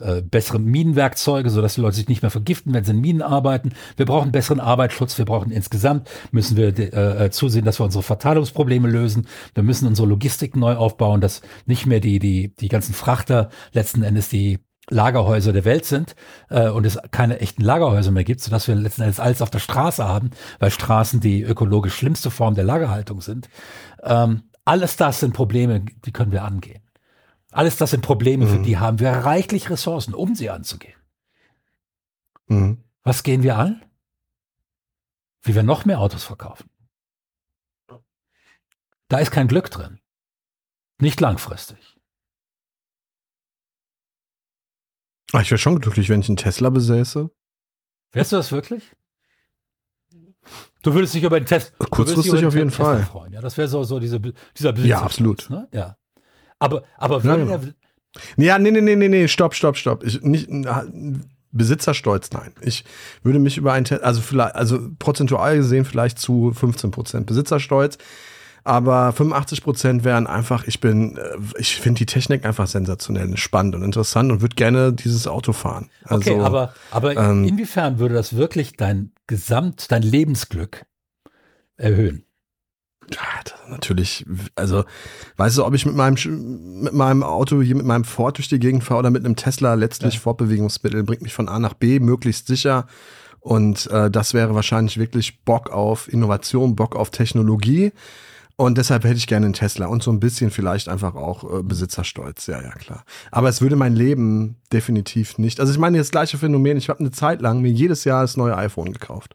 äh, 0.00 0.22
bessere 0.22 0.58
Minenwerkzeuge, 0.58 1.50
sodass 1.50 1.74
die 1.74 1.82
Leute 1.82 1.96
sich 1.96 2.08
nicht 2.08 2.22
mehr 2.22 2.30
vergiften, 2.30 2.72
wenn 2.72 2.84
sie 2.84 2.92
in 2.92 3.00
Minen 3.00 3.22
arbeiten. 3.22 3.72
Wir 3.96 4.06
brauchen 4.06 4.32
besseren 4.32 4.58
Arbeitsschutz. 4.58 5.18
Wir 5.18 5.26
brauchen 5.26 5.50
insgesamt, 5.50 6.08
müssen 6.30 6.56
wir 6.56 6.78
äh, 6.78 7.26
äh, 7.26 7.30
zusehen, 7.30 7.66
dass 7.66 7.80
wir 7.80 7.84
unsere 7.84 8.02
Verteilungsprobleme 8.02 8.88
lösen. 8.88 9.26
Wir 9.54 9.62
müssen 9.62 9.86
unsere 9.86 10.08
Logistik 10.08 10.56
neu 10.56 10.74
aufbauen, 10.74 11.20
dass 11.20 11.42
nicht 11.66 11.84
mehr 11.84 12.00
die, 12.00 12.18
die, 12.18 12.54
die 12.54 12.68
ganzen 12.68 12.94
Frachter 12.94 13.50
letzten 13.72 14.02
Endes 14.02 14.30
die 14.30 14.58
Lagerhäuser 14.90 15.52
der 15.52 15.64
Welt 15.64 15.86
sind 15.86 16.14
äh, 16.50 16.68
und 16.68 16.84
es 16.84 16.98
keine 17.10 17.40
echten 17.40 17.62
Lagerhäuser 17.62 18.10
mehr 18.10 18.24
gibt, 18.24 18.40
sodass 18.40 18.68
wir 18.68 18.74
letzten 18.74 19.02
Endes 19.02 19.20
alles 19.20 19.40
auf 19.40 19.50
der 19.50 19.58
Straße 19.60 20.06
haben, 20.06 20.30
weil 20.58 20.70
Straßen 20.70 21.20
die 21.20 21.42
ökologisch 21.42 21.94
schlimmste 21.94 22.30
Form 22.30 22.54
der 22.54 22.64
Lagerhaltung 22.64 23.20
sind. 23.20 23.48
Ähm, 24.02 24.42
alles 24.64 24.96
das 24.96 25.20
sind 25.20 25.32
Probleme, 25.32 25.80
die 25.80 26.12
können 26.12 26.32
wir 26.32 26.44
angehen. 26.44 26.82
Alles 27.50 27.76
das 27.76 27.90
sind 27.90 28.02
Probleme, 28.02 28.44
mhm. 28.46 28.50
für 28.50 28.62
die 28.62 28.78
haben 28.78 29.00
wir 29.00 29.10
reichlich 29.10 29.70
Ressourcen, 29.70 30.14
um 30.14 30.34
sie 30.34 30.50
anzugehen. 30.50 30.98
Mhm. 32.46 32.84
Was 33.02 33.22
gehen 33.22 33.42
wir 33.42 33.56
an? 33.56 33.82
Wie 35.42 35.54
wir 35.54 35.62
noch 35.62 35.84
mehr 35.84 36.00
Autos 36.00 36.24
verkaufen. 36.24 36.68
Da 39.08 39.18
ist 39.18 39.30
kein 39.30 39.48
Glück 39.48 39.70
drin. 39.70 39.98
Nicht 41.00 41.20
langfristig. 41.20 41.89
Ich 45.34 45.50
wäre 45.50 45.58
schon 45.58 45.78
glücklich, 45.80 46.08
wenn 46.08 46.20
ich 46.20 46.28
einen 46.28 46.36
Tesla 46.36 46.70
besäße. 46.70 47.30
Wärst 48.12 48.32
du 48.32 48.36
das 48.36 48.50
wirklich? 48.50 48.82
Du 50.82 50.94
würdest 50.94 51.14
dich 51.14 51.22
über 51.22 51.38
den 51.38 51.46
Test. 51.46 51.74
Kurzfristig 51.78 52.44
auf 52.46 52.54
jeden 52.54 52.70
Fall. 52.70 53.02
Freuen. 53.04 53.32
Ja, 53.32 53.40
das 53.40 53.56
wäre 53.58 53.68
so, 53.68 53.84
so 53.84 54.00
diese, 54.00 54.18
dieser 54.18 54.72
Besitz. 54.72 54.88
Ja, 54.88 55.02
absolut. 55.02 55.48
Ne? 55.50 55.68
Ja. 55.72 55.96
Aber, 56.58 56.82
aber 56.96 57.22
würde 57.22 57.50
ja, 57.50 57.56
genau. 57.58 57.72
ja, 58.36 58.58
nee, 58.58 58.70
nee, 58.70 58.80
nee, 58.80 58.96
nee, 58.96 59.08
nee, 59.08 59.28
stopp, 59.28 59.54
stopp, 59.54 59.76
stopp. 59.76 60.04
Ich, 60.04 60.22
nicht, 60.22 60.48
Besitzerstolz, 61.52 62.30
nein. 62.32 62.52
Ich 62.60 62.84
würde 63.22 63.38
mich 63.38 63.58
über 63.58 63.72
einen 63.72 63.84
Test, 63.84 64.02
also 64.02 64.20
vielleicht, 64.20 64.54
also 64.54 64.78
prozentual 64.98 65.56
gesehen 65.56 65.84
vielleicht 65.84 66.18
zu 66.18 66.52
15 66.52 66.90
Prozent 66.90 67.26
Besitzerstolz. 67.26 67.98
Aber 68.64 69.12
85 69.12 69.62
Prozent 69.62 70.04
wären 70.04 70.26
einfach, 70.26 70.66
ich 70.66 70.80
bin, 70.80 71.16
äh, 71.16 71.36
ich 71.58 71.76
finde 71.76 71.98
die 71.98 72.06
Technik 72.06 72.44
einfach 72.44 72.66
sensationell, 72.66 73.36
spannend 73.36 73.74
und 73.74 73.82
interessant 73.82 74.30
und 74.30 74.40
würde 74.42 74.56
gerne 74.56 74.92
dieses 74.92 75.26
Auto 75.26 75.52
fahren. 75.52 75.90
Also, 76.04 76.32
okay, 76.32 76.40
aber, 76.40 76.74
aber 76.90 77.16
ähm, 77.16 77.44
inwiefern 77.44 77.98
würde 77.98 78.14
das 78.14 78.36
wirklich 78.36 78.76
dein 78.76 79.12
Gesamt, 79.26 79.90
dein 79.90 80.02
Lebensglück 80.02 80.84
erhöhen? 81.76 82.24
Ja, 83.12 83.20
natürlich, 83.68 84.24
also, 84.54 84.84
weißt 85.36 85.58
du, 85.58 85.64
ob 85.64 85.74
ich 85.74 85.84
mit 85.84 85.96
meinem, 85.96 86.82
mit 86.82 86.92
meinem 86.92 87.22
Auto 87.24 87.60
hier 87.60 87.74
mit 87.74 87.86
meinem 87.86 88.04
Ford 88.04 88.38
durch 88.38 88.48
die 88.48 88.60
Gegend 88.60 88.84
fahre 88.84 89.00
oder 89.00 89.10
mit 89.10 89.24
einem 89.24 89.34
Tesla 89.34 89.74
letztlich 89.74 90.14
ja. 90.14 90.20
Fortbewegungsmittel, 90.20 91.02
bringt 91.02 91.22
mich 91.22 91.34
von 91.34 91.48
A 91.48 91.58
nach 91.58 91.74
B 91.74 91.98
möglichst 91.98 92.46
sicher. 92.46 92.86
Und 93.40 93.90
äh, 93.90 94.10
das 94.10 94.34
wäre 94.34 94.54
wahrscheinlich 94.54 94.98
wirklich 94.98 95.42
Bock 95.44 95.70
auf 95.70 96.12
Innovation, 96.12 96.76
Bock 96.76 96.94
auf 96.94 97.10
Technologie. 97.10 97.92
Und 98.60 98.76
deshalb 98.76 99.04
hätte 99.04 99.16
ich 99.16 99.26
gerne 99.26 99.46
einen 99.46 99.54
Tesla 99.54 99.86
und 99.86 100.02
so 100.02 100.12
ein 100.12 100.20
bisschen 100.20 100.50
vielleicht 100.50 100.90
einfach 100.90 101.14
auch 101.14 101.44
äh, 101.44 101.62
Besitzerstolz. 101.62 102.46
Ja, 102.46 102.60
ja, 102.60 102.72
klar. 102.72 103.06
Aber 103.30 103.48
es 103.48 103.62
würde 103.62 103.74
mein 103.74 103.96
Leben 103.96 104.56
definitiv 104.70 105.38
nicht. 105.38 105.60
Also 105.60 105.72
ich 105.72 105.78
meine, 105.78 105.96
das 105.96 106.10
gleiche 106.10 106.36
Phänomen. 106.36 106.76
Ich 106.76 106.90
habe 106.90 107.00
eine 107.00 107.10
Zeit 107.10 107.40
lang 107.40 107.62
mir 107.62 107.72
jedes 107.72 108.04
Jahr 108.04 108.20
das 108.20 108.36
neue 108.36 108.54
iPhone 108.58 108.92
gekauft. 108.92 109.34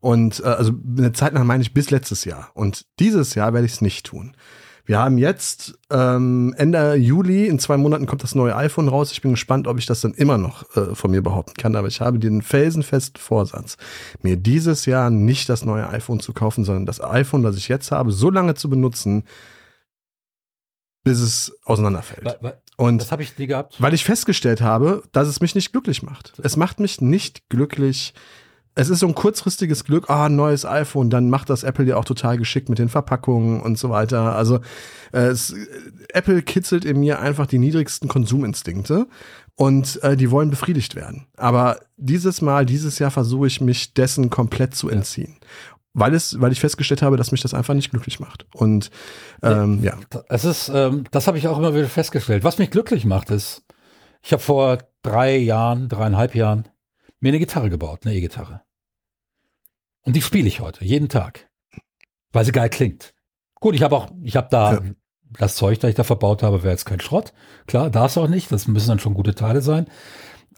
Und 0.00 0.40
äh, 0.40 0.48
also 0.48 0.72
eine 0.98 1.14
Zeit 1.14 1.32
lang 1.32 1.46
meine 1.46 1.62
ich 1.62 1.72
bis 1.72 1.90
letztes 1.90 2.26
Jahr. 2.26 2.50
Und 2.52 2.84
dieses 2.98 3.34
Jahr 3.34 3.54
werde 3.54 3.64
ich 3.64 3.72
es 3.72 3.80
nicht 3.80 4.04
tun. 4.04 4.36
Wir 4.84 4.98
haben 4.98 5.18
jetzt 5.18 5.78
ähm, 5.90 6.54
Ende 6.56 6.94
Juli, 6.94 7.46
in 7.46 7.58
zwei 7.58 7.76
Monaten 7.76 8.06
kommt 8.06 8.22
das 8.22 8.34
neue 8.34 8.56
iPhone 8.56 8.88
raus. 8.88 9.12
Ich 9.12 9.22
bin 9.22 9.32
gespannt, 9.32 9.66
ob 9.66 9.78
ich 9.78 9.86
das 9.86 10.00
dann 10.00 10.14
immer 10.14 10.38
noch 10.38 10.64
äh, 10.76 10.94
von 10.94 11.10
mir 11.10 11.22
behaupten 11.22 11.54
kann. 11.54 11.76
Aber 11.76 11.88
ich 11.88 12.00
habe 12.00 12.18
den 12.18 12.42
felsenfesten 12.42 13.20
Vorsatz, 13.20 13.76
mir 14.22 14.36
dieses 14.36 14.86
Jahr 14.86 15.10
nicht 15.10 15.48
das 15.48 15.64
neue 15.64 15.88
iPhone 15.88 16.20
zu 16.20 16.32
kaufen, 16.32 16.64
sondern 16.64 16.86
das 16.86 17.00
iPhone, 17.02 17.42
das 17.42 17.56
ich 17.56 17.68
jetzt 17.68 17.92
habe, 17.92 18.12
so 18.12 18.30
lange 18.30 18.54
zu 18.54 18.68
benutzen, 18.68 19.24
bis 21.02 21.20
es 21.20 21.56
auseinanderfällt. 21.64 22.24
Weil, 22.24 22.36
weil, 22.40 22.58
Und 22.76 22.98
das 22.98 23.12
habe 23.12 23.22
ich 23.22 23.38
nie 23.38 23.46
gehabt. 23.46 23.80
Weil 23.80 23.94
ich 23.94 24.04
festgestellt 24.04 24.60
habe, 24.60 25.02
dass 25.12 25.28
es 25.28 25.40
mich 25.40 25.54
nicht 25.54 25.72
glücklich 25.72 26.02
macht. 26.02 26.32
Es 26.42 26.56
macht 26.56 26.80
mich 26.80 27.00
nicht 27.00 27.48
glücklich, 27.48 28.14
es 28.74 28.88
ist 28.88 29.00
so 29.00 29.06
ein 29.08 29.14
kurzfristiges 29.14 29.84
Glück, 29.84 30.08
ah, 30.08 30.28
neues 30.28 30.64
iPhone, 30.64 31.10
dann 31.10 31.28
macht 31.28 31.50
das 31.50 31.64
Apple 31.64 31.84
ja 31.86 31.96
auch 31.96 32.04
total 32.04 32.38
geschickt 32.38 32.68
mit 32.68 32.78
den 32.78 32.88
Verpackungen 32.88 33.60
und 33.60 33.78
so 33.78 33.90
weiter. 33.90 34.36
Also 34.36 34.60
äh, 35.12 35.26
es, 35.26 35.54
Apple 36.12 36.42
kitzelt 36.42 36.84
in 36.84 37.00
mir 37.00 37.20
einfach 37.20 37.46
die 37.46 37.58
niedrigsten 37.58 38.08
Konsuminstinkte 38.08 39.06
und 39.56 40.02
äh, 40.02 40.16
die 40.16 40.30
wollen 40.30 40.50
befriedigt 40.50 40.94
werden. 40.94 41.26
Aber 41.36 41.80
dieses 41.96 42.40
Mal, 42.40 42.64
dieses 42.64 42.98
Jahr 42.98 43.10
versuche 43.10 43.48
ich 43.48 43.60
mich 43.60 43.92
dessen 43.92 44.30
komplett 44.30 44.74
zu 44.74 44.88
entziehen. 44.88 45.36
Weil 45.92 46.14
es, 46.14 46.40
weil 46.40 46.52
ich 46.52 46.60
festgestellt 46.60 47.02
habe, 47.02 47.16
dass 47.16 47.32
mich 47.32 47.42
das 47.42 47.52
einfach 47.52 47.74
nicht 47.74 47.90
glücklich 47.90 48.20
macht. 48.20 48.46
Und 48.54 48.90
ähm, 49.42 49.82
ja. 49.82 49.98
Es 50.28 50.44
ist, 50.44 50.70
ähm, 50.72 51.04
das 51.10 51.26
habe 51.26 51.36
ich 51.36 51.48
auch 51.48 51.58
immer 51.58 51.74
wieder 51.74 51.88
festgestellt. 51.88 52.44
Was 52.44 52.58
mich 52.58 52.70
glücklich 52.70 53.04
macht, 53.04 53.30
ist, 53.30 53.64
ich 54.22 54.32
habe 54.32 54.42
vor 54.42 54.78
drei 55.02 55.36
Jahren, 55.36 55.88
dreieinhalb 55.88 56.34
Jahren 56.34 56.68
mir 57.20 57.28
eine 57.28 57.38
Gitarre 57.38 57.70
gebaut, 57.70 58.00
eine 58.04 58.14
E-Gitarre. 58.14 58.62
Und 60.02 60.16
die 60.16 60.22
spiele 60.22 60.48
ich 60.48 60.60
heute, 60.60 60.84
jeden 60.84 61.08
Tag. 61.08 61.48
Weil 62.32 62.44
sie 62.44 62.52
geil 62.52 62.70
klingt. 62.70 63.14
Gut, 63.56 63.74
ich 63.74 63.82
habe 63.82 63.96
auch, 63.96 64.10
ich 64.22 64.36
habe 64.36 64.48
da 64.50 64.74
ja. 64.74 64.80
das 65.38 65.56
Zeug, 65.56 65.78
das 65.80 65.90
ich 65.90 65.96
da 65.96 66.04
verbaut 66.04 66.42
habe, 66.42 66.62
wäre 66.62 66.72
jetzt 66.72 66.86
kein 66.86 67.00
Schrott. 67.00 67.32
Klar, 67.66 67.90
darf 67.90 68.12
es 68.12 68.18
auch 68.18 68.28
nicht. 68.28 68.50
Das 68.50 68.66
müssen 68.66 68.88
dann 68.88 68.98
schon 68.98 69.14
gute 69.14 69.34
Teile 69.34 69.60
sein. 69.60 69.86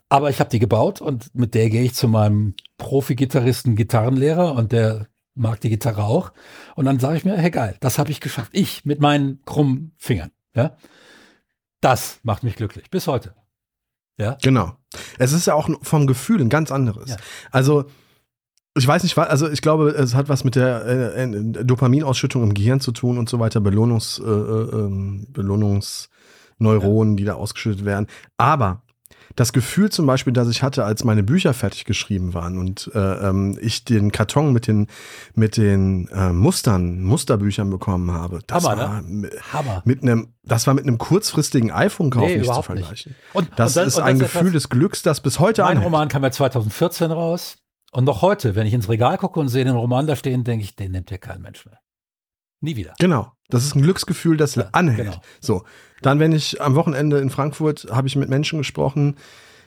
Aber 0.09 0.29
ich 0.29 0.39
habe 0.39 0.49
die 0.49 0.59
gebaut 0.59 1.01
und 1.01 1.33
mit 1.33 1.55
der 1.55 1.69
gehe 1.69 1.83
ich 1.83 1.95
zu 1.95 2.07
meinem 2.07 2.55
Profi-Gitarristen, 2.77 3.75
Gitarrenlehrer 3.75 4.53
und 4.53 4.71
der 4.71 5.07
mag 5.35 5.59
die 5.61 5.69
Gitarre 5.69 6.03
auch. 6.03 6.31
Und 6.75 6.85
dann 6.85 6.99
sage 6.99 7.17
ich 7.17 7.25
mir, 7.25 7.35
hey 7.37 7.51
geil, 7.51 7.75
das 7.79 7.97
habe 7.97 8.11
ich 8.11 8.21
geschafft. 8.21 8.51
Ich 8.53 8.85
mit 8.85 9.01
meinen 9.01 9.41
krummen 9.45 9.93
Fingern. 9.97 10.31
Ja, 10.55 10.77
das 11.81 12.19
macht 12.23 12.43
mich 12.43 12.55
glücklich 12.55 12.89
bis 12.89 13.07
heute. 13.07 13.35
Ja, 14.17 14.37
genau. 14.41 14.77
Es 15.17 15.33
ist 15.33 15.47
ja 15.47 15.53
auch 15.53 15.69
vom 15.81 16.07
Gefühl 16.07 16.41
ein 16.41 16.49
ganz 16.49 16.71
anderes. 16.71 17.11
Ja. 17.11 17.17
Also 17.51 17.85
ich 18.75 18.87
weiß 18.87 19.03
nicht, 19.03 19.17
also 19.17 19.49
ich 19.49 19.61
glaube, 19.61 19.89
es 19.89 20.15
hat 20.15 20.29
was 20.29 20.43
mit 20.43 20.55
der 20.55 20.85
äh, 20.85 21.23
äh, 21.23 21.63
Dopaminausschüttung 21.63 22.43
im 22.43 22.53
Gehirn 22.53 22.79
zu 22.79 22.91
tun 22.91 23.17
und 23.17 23.29
so 23.29 23.39
weiter, 23.39 23.61
Belohnungs, 23.61 24.19
äh, 24.19 24.29
äh, 24.29 24.69
ähm, 24.71 25.27
Belohnungsneuronen, 25.29 27.13
ja. 27.13 27.17
die 27.17 27.25
da 27.25 27.33
ausgeschüttet 27.35 27.85
werden. 27.85 28.07
Aber 28.37 28.82
das 29.35 29.53
Gefühl 29.53 29.91
zum 29.91 30.05
Beispiel, 30.05 30.33
das 30.33 30.47
ich 30.49 30.63
hatte, 30.63 30.85
als 30.85 31.03
meine 31.03 31.23
Bücher 31.23 31.53
fertig 31.53 31.85
geschrieben 31.85 32.33
waren 32.33 32.57
und 32.57 32.91
äh, 32.93 32.99
ähm, 32.99 33.57
ich 33.61 33.83
den 33.83 34.11
Karton 34.11 34.53
mit 34.53 34.67
den, 34.67 34.87
mit 35.35 35.57
den 35.57 36.07
äh, 36.09 36.31
Mustern, 36.31 37.01
Musterbüchern 37.03 37.69
bekommen 37.69 38.11
habe, 38.11 38.39
das 38.47 38.63
Hammer, 38.63 38.77
war 38.77 39.01
ne? 39.01 39.29
Hammer. 39.51 39.81
mit 39.85 40.01
einem, 40.03 40.33
das 40.43 40.67
war 40.67 40.73
mit 40.73 40.85
einem 40.85 40.97
kurzfristigen 40.97 41.71
iPhone-Kauf 41.71 42.27
nee, 42.27 42.37
nicht 42.37 42.53
zu 42.53 42.61
vergleichen. 42.61 43.11
Nicht. 43.11 43.35
Und, 43.35 43.49
das 43.55 43.71
und 43.71 43.81
dann, 43.81 43.87
ist 43.87 43.99
ein 43.99 44.19
das 44.19 44.31
Gefühl 44.31 44.51
des 44.51 44.69
Glücks, 44.69 45.01
das 45.01 45.21
bis 45.21 45.39
heute 45.39 45.63
Mein 45.63 45.77
anhält. 45.77 45.85
Roman 45.85 46.07
kam 46.07 46.23
ja 46.23 46.31
2014 46.31 47.11
raus. 47.11 47.57
Und 47.91 48.05
noch 48.05 48.23
heute, 48.23 48.55
wenn 48.55 48.65
ich 48.65 48.73
ins 48.73 48.89
Regal 48.89 49.19
gucke 49.19 49.39
und 49.39 49.49
sehe 49.49 49.65
den 49.65 49.75
Roman 49.75 50.07
da 50.07 50.15
stehen, 50.15 50.43
denke 50.43 50.63
ich, 50.65 50.75
den 50.75 50.91
nimmt 50.91 51.11
ja 51.11 51.19
kein 51.19 51.41
Mensch 51.41 51.63
mehr. 51.65 51.79
Nie 52.59 52.75
wieder. 52.75 52.95
Genau. 52.97 53.32
Das 53.49 53.65
ist 53.65 53.75
ein 53.75 53.81
Glücksgefühl, 53.81 54.37
das 54.37 54.55
ja, 54.55 54.69
anhält. 54.71 55.11
Genau. 55.11 55.21
So. 55.39 55.63
Dann, 56.01 56.19
wenn 56.19 56.31
ich 56.31 56.61
am 56.61 56.75
Wochenende 56.75 57.19
in 57.19 57.29
Frankfurt 57.29 57.87
habe 57.91 58.07
ich 58.07 58.15
mit 58.15 58.29
Menschen 58.29 58.57
gesprochen, 58.57 59.15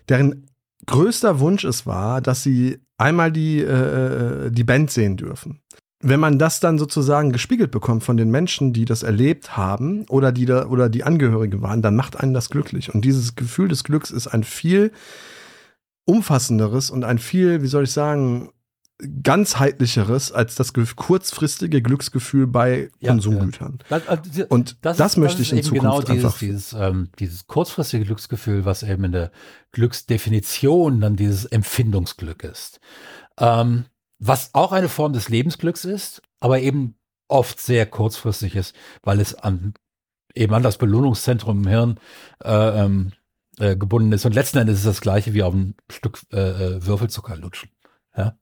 deren 0.09 0.47
größter 0.87 1.41
Wunsch 1.41 1.65
es 1.65 1.87
war, 1.87 2.21
dass 2.21 2.43
sie 2.43 2.79
einmal 2.99 3.33
die, 3.33 3.61
äh, 3.61 4.51
die 4.51 4.65
Band 4.65 4.91
sehen 4.91 5.17
dürfen. 5.17 5.61
Wenn 6.01 6.21
man 6.21 6.39
das 6.39 6.61
dann 6.61 6.79
sozusagen 6.79 7.33
gespiegelt 7.33 7.71
bekommt 7.71 8.05
von 8.05 8.19
den 8.19 8.31
Menschen, 8.31 8.73
die 8.73 8.85
das 8.85 9.03
erlebt 9.03 9.57
haben 9.57 10.05
oder 10.09 10.31
die 10.31 10.45
da 10.45 10.67
oder 10.67 10.91
die 10.91 11.05
Angehörige 11.05 11.63
waren, 11.63 11.81
dann 11.81 11.97
macht 11.97 12.21
einen 12.21 12.35
das 12.35 12.51
glücklich. 12.51 12.95
Und 12.95 13.05
dieses 13.05 13.35
Gefühl 13.35 13.69
des 13.69 13.83
Glücks 13.83 14.11
ist 14.11 14.27
ein 14.27 14.45
viel 14.45 14.93
umfassenderes 16.05 16.91
und 16.91 17.05
ein 17.05 17.19
viel, 17.19 17.63
wie 17.63 17.67
soll 17.67 17.85
ich 17.85 17.93
sagen, 17.93 18.51
ganzheitlicheres 19.23 20.33
als 20.33 20.55
das 20.55 20.73
kurzfristige 20.73 21.83
Glücksgefühl 21.83 22.47
bei 22.47 22.91
ja, 22.99 23.11
Konsumgütern. 23.11 23.79
Ja. 23.91 23.99
Das, 23.99 24.09
also, 24.09 24.47
und 24.49 24.77
das, 24.81 24.97
das 24.97 25.13
ist, 25.13 25.17
möchte 25.19 25.39
das 25.39 25.47
ich 25.49 25.53
in 25.53 25.63
Zukunft 25.63 25.83
genau 25.83 26.01
dieses, 26.01 26.39
dieses, 26.39 26.73
ähm, 26.73 27.11
dieses 27.19 27.47
kurzfristige 27.47 28.05
Glücksgefühl, 28.07 28.65
was 28.65 28.83
eben 28.83 29.05
in 29.05 29.13
der 29.13 29.31
Glücksdefinition 29.73 31.01
dann 31.01 31.17
dieses 31.17 31.45
Empfindungsglück 31.45 32.43
ist. 32.45 32.81
Ähm, 33.39 33.85
was 34.19 34.55
auch 34.55 34.73
eine 34.73 34.89
Form 34.89 35.13
des 35.13 35.29
Lebensglücks 35.29 35.85
ist, 35.85 36.23
aber 36.41 36.61
eben 36.61 36.95
oft 37.29 37.61
sehr 37.61 37.85
kurzfristig 37.85 38.57
ist, 38.57 38.75
weil 39.03 39.21
es 39.21 39.35
an 39.35 39.75
eben 40.35 40.55
an 40.55 40.63
das 40.63 40.79
Belohnungszentrum 40.79 41.65
im 41.65 41.69
Hirn 41.69 42.01
äh, 42.45 42.85
ähm, 42.85 43.13
äh, 43.59 43.77
gebunden 43.77 44.13
ist. 44.13 44.25
Und 44.25 44.35
letzten 44.35 44.59
Endes 44.59 44.79
ist 44.79 44.87
das 44.87 45.01
gleiche 45.01 45.35
wie 45.35 45.43
auf 45.43 45.55
ein 45.55 45.75
Stück 45.91 46.21
äh, 46.33 46.37
äh 46.37 46.87
Würfelzucker 46.87 47.37
lutschen. 47.37 47.71
Ja? 48.17 48.39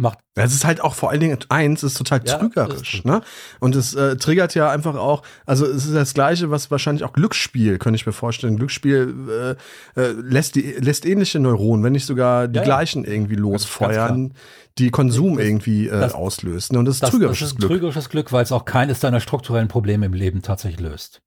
Macht. 0.00 0.18
Es 0.34 0.54
ist 0.54 0.64
halt 0.64 0.80
auch 0.80 0.94
vor 0.94 1.10
allen 1.10 1.20
Dingen 1.20 1.38
eins, 1.48 1.82
ist 1.82 1.96
total 1.96 2.20
ja, 2.24 2.38
trügerisch, 2.38 2.96
ist 2.96 3.04
ne? 3.04 3.20
Und 3.60 3.76
es 3.76 3.94
äh, 3.94 4.16
triggert 4.16 4.54
ja 4.54 4.70
einfach 4.70 4.96
auch, 4.96 5.22
also 5.46 5.66
es 5.66 5.86
ist 5.86 5.94
das 5.94 6.14
Gleiche, 6.14 6.50
was 6.50 6.70
wahrscheinlich 6.70 7.04
auch 7.04 7.12
Glücksspiel, 7.12 7.78
könnte 7.78 7.96
ich 7.96 8.06
mir 8.06 8.12
vorstellen. 8.12 8.56
Glücksspiel 8.56 9.56
äh, 9.96 10.00
äh, 10.00 10.12
lässt, 10.12 10.54
die, 10.54 10.62
lässt 10.62 11.04
ähnliche 11.04 11.38
Neuronen, 11.38 11.84
wenn 11.84 11.92
nicht 11.92 12.06
sogar 12.06 12.48
die 12.48 12.58
ja, 12.58 12.64
gleichen 12.64 13.04
irgendwie 13.04 13.36
losfeuern, 13.36 14.34
die 14.78 14.90
Konsum 14.90 15.36
das, 15.36 15.46
irgendwie 15.46 15.88
äh, 15.88 16.00
das, 16.00 16.14
auslösen. 16.14 16.76
Und 16.76 16.86
das 16.86 16.96
ist 16.96 17.02
das, 17.02 17.10
trügerisches 17.10 17.48
das 17.48 17.52
ist 17.52 17.58
Glück. 17.58 17.70
Trügerisches 17.70 18.08
Glück, 18.08 18.32
weil 18.32 18.42
es 18.42 18.52
auch 18.52 18.64
keines 18.64 19.00
deiner 19.00 19.20
strukturellen 19.20 19.68
Probleme 19.68 20.06
im 20.06 20.14
Leben 20.14 20.42
tatsächlich 20.42 20.80
löst. 20.80 21.20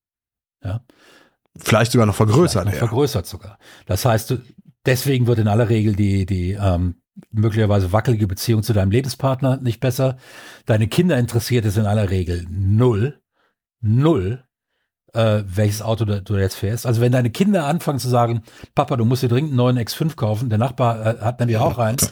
Ja. 0.64 0.82
Vielleicht 1.56 1.92
sogar 1.92 2.08
noch 2.08 2.16
vergrößert. 2.16 2.66
Noch 2.66 2.74
vergrößert 2.74 3.28
sogar. 3.28 3.60
Das 3.86 4.06
heißt, 4.06 4.36
deswegen 4.86 5.28
wird 5.28 5.38
in 5.38 5.48
aller 5.48 5.70
Regel 5.70 5.96
die, 5.96 6.26
die 6.26 6.58
ähm, 6.60 6.96
möglicherweise 7.32 7.92
wackelige 7.92 8.28
Beziehung 8.28 8.64
zu 8.64 8.74
deinem 8.74 8.92
Lebenspartner 8.92 9.58
nicht 9.58 9.80
besser. 9.80 10.18
Deine 10.66 10.88
Kinder 10.88 11.18
interessiert 11.18 11.66
es 11.66 11.78
in 11.78 11.86
aller 11.86 12.10
Regel 12.10 12.46
null, 12.50 13.22
null, 13.82 14.44
äh, 15.14 15.44
welches 15.46 15.82
Auto 15.82 16.06
du, 16.06 16.22
du, 16.22 16.36
jetzt 16.38 16.56
fährst. 16.56 16.86
Also 16.86 17.02
wenn 17.02 17.12
deine 17.12 17.30
Kinder 17.30 17.66
anfangen 17.66 18.00
zu 18.00 18.10
sagen, 18.10 18.42
Papa, 18.74 18.98
du 18.98 19.06
musst 19.06 19.24
dir 19.24 19.30
dringend 19.30 19.52
einen 19.52 19.58
neuen 19.58 19.78
X5 19.78 20.16
kaufen, 20.16 20.50
der 20.50 20.58
Nachbar 20.58 21.06
äh, 21.06 21.20
hat 21.20 21.40
nämlich 21.40 21.58
auch 21.58 21.78
eins, 21.78 22.12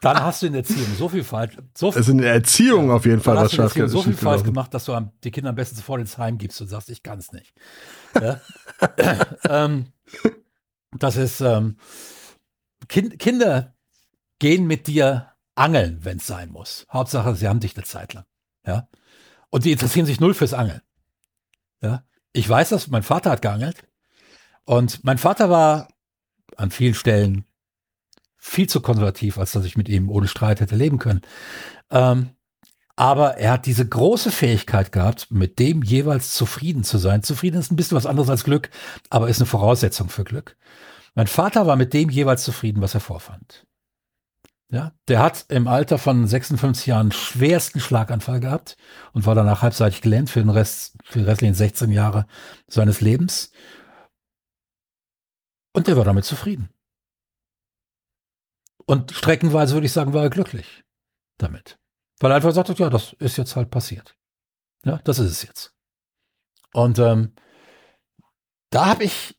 dann 0.00 0.22
hast 0.22 0.42
du 0.42 0.46
in 0.46 0.52
der 0.52 0.62
Erziehung 0.62 0.94
so 0.96 1.08
viel 1.08 1.24
falsch. 1.24 1.56
So 1.76 1.90
viel, 1.90 1.98
also 1.98 2.12
in 2.12 2.18
der 2.18 2.34
Erziehung 2.34 2.88
ja, 2.88 2.94
auf 2.94 3.06
jeden 3.06 3.20
Fall 3.20 3.36
was 3.36 3.52
schafft. 3.52 3.76
so 3.86 4.02
viel 4.02 4.14
falsch 4.14 4.44
gemacht, 4.44 4.72
dass 4.74 4.84
du 4.84 5.10
die 5.24 5.30
Kinder 5.30 5.50
am 5.50 5.56
besten 5.56 5.76
sofort 5.76 6.00
ins 6.00 6.18
Heim 6.18 6.38
gibst 6.38 6.60
und 6.60 6.68
sagst, 6.68 6.90
ich 6.90 7.02
kann 7.02 7.18
es 7.18 7.32
nicht. 7.32 7.52
Ja? 8.20 8.40
ähm, 9.48 9.86
das 10.98 11.16
ist 11.16 11.40
ähm, 11.40 11.78
kind, 12.88 13.18
Kinder 13.18 13.73
gehen 14.38 14.66
mit 14.66 14.86
dir 14.86 15.32
angeln, 15.54 16.00
wenn 16.02 16.18
es 16.18 16.26
sein 16.26 16.50
muss. 16.50 16.86
Hauptsache, 16.92 17.34
sie 17.34 17.48
haben 17.48 17.60
dich 17.60 17.76
eine 17.76 17.84
Zeit 17.84 18.14
lang. 18.14 18.24
Ja. 18.66 18.88
Und 19.50 19.64
die 19.64 19.72
interessieren 19.72 20.06
sich 20.06 20.20
null 20.20 20.34
fürs 20.34 20.54
Angeln. 20.54 20.82
Ja. 21.80 22.04
Ich 22.32 22.48
weiß 22.48 22.70
das, 22.70 22.88
mein 22.88 23.02
Vater 23.02 23.30
hat 23.30 23.42
geangelt. 23.42 23.86
Und 24.64 25.04
mein 25.04 25.18
Vater 25.18 25.50
war 25.50 25.88
an 26.56 26.70
vielen 26.70 26.94
Stellen 26.94 27.44
viel 28.36 28.68
zu 28.68 28.80
konservativ, 28.80 29.38
als 29.38 29.52
dass 29.52 29.64
ich 29.64 29.76
mit 29.76 29.88
ihm 29.88 30.10
ohne 30.10 30.28
Streit 30.28 30.60
hätte 30.60 30.76
leben 30.76 30.98
können. 30.98 31.22
Ähm, 31.90 32.30
aber 32.96 33.38
er 33.38 33.52
hat 33.52 33.66
diese 33.66 33.86
große 33.86 34.30
Fähigkeit 34.30 34.92
gehabt, 34.92 35.28
mit 35.30 35.58
dem 35.58 35.82
jeweils 35.82 36.32
zufrieden 36.32 36.84
zu 36.84 36.98
sein. 36.98 37.22
Zufrieden 37.22 37.58
ist 37.58 37.72
ein 37.72 37.76
bisschen 37.76 37.96
was 37.96 38.06
anderes 38.06 38.30
als 38.30 38.44
Glück, 38.44 38.70
aber 39.10 39.28
ist 39.28 39.40
eine 39.40 39.46
Voraussetzung 39.46 40.08
für 40.08 40.24
Glück. 40.24 40.56
Mein 41.14 41.26
Vater 41.26 41.66
war 41.66 41.76
mit 41.76 41.92
dem 41.92 42.08
jeweils 42.08 42.44
zufrieden, 42.44 42.82
was 42.82 42.94
er 42.94 43.00
vorfand. 43.00 43.66
Ja, 44.70 44.92
der 45.08 45.20
hat 45.20 45.46
im 45.50 45.68
Alter 45.68 45.98
von 45.98 46.26
56 46.26 46.86
Jahren 46.86 47.12
schwersten 47.12 47.80
Schlaganfall 47.80 48.40
gehabt 48.40 48.76
und 49.12 49.26
war 49.26 49.34
danach 49.34 49.62
halbseitig 49.62 50.00
gelähmt 50.00 50.30
für 50.30 50.40
den 50.40 50.50
Rest, 50.50 50.96
für 51.04 51.20
die 51.20 51.24
restlichen 51.24 51.54
16 51.54 51.92
Jahre 51.92 52.26
seines 52.66 53.00
Lebens. 53.00 53.52
Und 55.74 55.86
der 55.86 55.96
war 55.96 56.04
damit 56.04 56.24
zufrieden. 56.24 56.70
Und 58.86 59.12
streckenweise 59.12 59.74
würde 59.74 59.86
ich 59.86 59.92
sagen, 59.92 60.12
war 60.12 60.22
er 60.22 60.30
glücklich 60.30 60.84
damit. 61.38 61.78
Weil 62.20 62.32
er 62.32 62.36
einfach 62.36 62.52
sagt, 62.52 62.78
ja, 62.78 62.90
das 62.90 63.12
ist 63.14 63.36
jetzt 63.36 63.56
halt 63.56 63.70
passiert. 63.70 64.16
Ja, 64.84 65.00
das 65.04 65.18
ist 65.18 65.30
es 65.30 65.42
jetzt. 65.42 65.74
Und 66.72 66.98
ähm, 66.98 67.34
da 68.70 68.86
habe 68.86 69.04
ich 69.04 69.38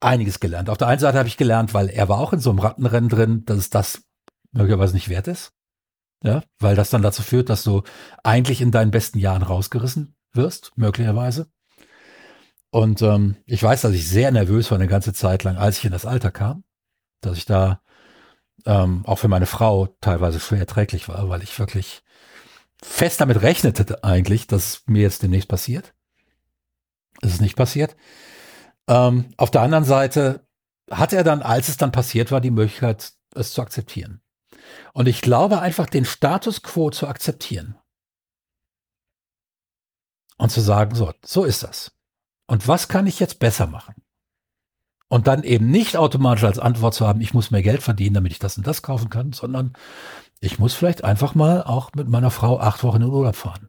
einiges 0.00 0.40
gelernt. 0.40 0.70
Auf 0.70 0.78
der 0.78 0.88
einen 0.88 1.00
Seite 1.00 1.18
habe 1.18 1.28
ich 1.28 1.36
gelernt, 1.36 1.74
weil 1.74 1.88
er 1.88 2.08
war 2.08 2.18
auch 2.18 2.32
in 2.32 2.40
so 2.40 2.50
einem 2.50 2.60
Rattenrennen 2.60 3.08
drin, 3.08 3.44
dass 3.44 3.58
es 3.58 3.70
das 3.70 4.04
möglicherweise 4.54 4.94
nicht 4.94 5.08
wert 5.08 5.28
ist. 5.28 5.52
Ja, 6.22 6.42
weil 6.58 6.74
das 6.74 6.88
dann 6.88 7.02
dazu 7.02 7.22
führt, 7.22 7.50
dass 7.50 7.64
du 7.64 7.82
eigentlich 8.22 8.62
in 8.62 8.70
deinen 8.70 8.90
besten 8.90 9.18
Jahren 9.18 9.42
rausgerissen 9.42 10.16
wirst, 10.32 10.72
möglicherweise. 10.76 11.48
Und 12.70 13.02
ähm, 13.02 13.36
ich 13.44 13.62
weiß, 13.62 13.82
dass 13.82 13.92
ich 13.92 14.08
sehr 14.08 14.32
nervös 14.32 14.70
war 14.70 14.78
eine 14.78 14.88
ganze 14.88 15.12
Zeit 15.12 15.44
lang, 15.44 15.56
als 15.58 15.78
ich 15.78 15.84
in 15.84 15.92
das 15.92 16.06
Alter 16.06 16.30
kam, 16.30 16.64
dass 17.20 17.36
ich 17.36 17.44
da 17.44 17.82
ähm, 18.64 19.04
auch 19.06 19.18
für 19.18 19.28
meine 19.28 19.46
Frau 19.46 19.86
teilweise 20.00 20.40
schwer 20.40 20.60
erträglich 20.60 21.08
war, 21.08 21.28
weil 21.28 21.42
ich 21.42 21.58
wirklich 21.58 22.02
fest 22.82 23.20
damit 23.20 23.42
rechnete 23.42 24.02
eigentlich, 24.02 24.46
dass 24.46 24.82
mir 24.86 25.02
jetzt 25.02 25.22
demnächst 25.22 25.48
passiert. 25.48 25.94
Es 27.20 27.34
ist 27.34 27.40
nicht 27.40 27.56
passiert. 27.56 27.96
Ähm, 28.88 29.26
auf 29.36 29.50
der 29.50 29.62
anderen 29.62 29.84
Seite 29.84 30.46
hatte 30.90 31.16
er 31.16 31.24
dann, 31.24 31.42
als 31.42 31.68
es 31.68 31.76
dann 31.76 31.92
passiert 31.92 32.30
war, 32.32 32.40
die 32.40 32.50
Möglichkeit, 32.50 33.12
es 33.34 33.52
zu 33.52 33.62
akzeptieren. 33.62 34.20
Und 34.94 35.08
ich 35.08 35.20
glaube 35.20 35.60
einfach, 35.60 35.86
den 35.86 36.04
Status 36.04 36.62
quo 36.62 36.88
zu 36.88 37.08
akzeptieren. 37.08 37.76
Und 40.38 40.50
zu 40.50 40.60
sagen, 40.60 40.94
so, 40.94 41.12
so 41.24 41.44
ist 41.44 41.64
das. 41.64 41.92
Und 42.46 42.68
was 42.68 42.88
kann 42.88 43.06
ich 43.06 43.18
jetzt 43.18 43.40
besser 43.40 43.66
machen? 43.66 43.94
Und 45.08 45.26
dann 45.26 45.42
eben 45.42 45.70
nicht 45.70 45.96
automatisch 45.96 46.44
als 46.44 46.58
Antwort 46.58 46.94
zu 46.94 47.06
haben, 47.06 47.20
ich 47.20 47.34
muss 47.34 47.50
mehr 47.50 47.62
Geld 47.62 47.82
verdienen, 47.82 48.14
damit 48.14 48.32
ich 48.32 48.38
das 48.38 48.56
und 48.56 48.66
das 48.66 48.82
kaufen 48.82 49.10
kann, 49.10 49.32
sondern 49.32 49.72
ich 50.40 50.58
muss 50.58 50.74
vielleicht 50.74 51.02
einfach 51.02 51.34
mal 51.34 51.62
auch 51.62 51.92
mit 51.94 52.08
meiner 52.08 52.30
Frau 52.30 52.60
acht 52.60 52.84
Wochen 52.84 53.02
in 53.02 53.08
Urlaub 53.08 53.36
fahren. 53.36 53.68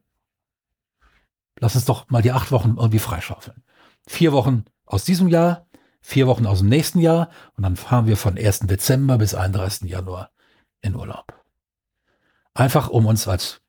Lass 1.60 1.76
uns 1.76 1.86
doch 1.86 2.10
mal 2.10 2.22
die 2.22 2.34
acht 2.34 2.52
Wochen 2.52 2.76
irgendwie 2.78 3.00
freischaufeln. 3.00 3.64
Vier 4.08 4.32
Wochen 4.32 4.66
aus 4.86 5.06
diesem 5.06 5.28
Jahr, 5.28 5.68
vier 6.02 6.28
Wochen 6.28 6.46
aus 6.46 6.60
dem 6.60 6.70
nächsten 6.70 7.00
Jahr 7.00 7.30
und 7.56 7.64
dann 7.64 7.78
fahren 7.78 8.06
wir 8.06 8.18
von 8.18 8.38
1. 8.38 8.60
Dezember 8.62 9.18
bis 9.18 9.34
31. 9.34 9.90
Januar 9.90 10.35
in 10.86 10.96
Urlaub. 10.96 11.34
Einfach 12.54 12.90
um 12.90 13.06
uns 13.06 13.28
als 13.28 13.62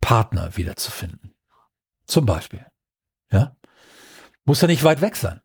Partner 0.00 0.56
wiederzufinden. 0.56 1.34
Zum 2.06 2.26
Beispiel. 2.26 2.64
Ja. 3.30 3.56
Muss 4.44 4.60
ja 4.60 4.68
nicht 4.68 4.84
weit 4.84 5.00
weg 5.00 5.16
sein. 5.16 5.40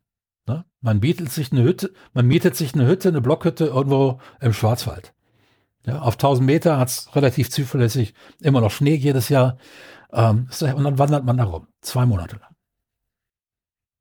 Ne? 0.46 0.64
Man 0.80 1.00
bietet 1.00 1.32
sich 1.32 1.52
eine 1.52 1.62
Hütte, 1.62 1.92
man 2.12 2.26
mietet 2.26 2.56
sich 2.56 2.74
eine 2.74 2.86
Hütte, 2.86 3.08
eine 3.08 3.20
Blockhütte 3.20 3.66
irgendwo 3.66 4.20
im 4.40 4.52
Schwarzwald. 4.52 5.14
Ja, 5.86 6.00
auf 6.00 6.14
1000 6.14 6.46
Meter 6.46 6.78
hat's 6.78 7.14
relativ 7.14 7.50
zuverlässig 7.50 8.14
immer 8.40 8.60
noch 8.60 8.70
Schnee 8.70 8.94
jedes 8.94 9.28
Jahr. 9.28 9.58
Ähm, 10.12 10.48
und 10.60 10.84
dann 10.84 10.98
wandert 10.98 11.24
man 11.24 11.36
da 11.36 11.44
rum. 11.44 11.68
Zwei 11.80 12.06
Monate 12.06 12.36
lang. 12.36 12.54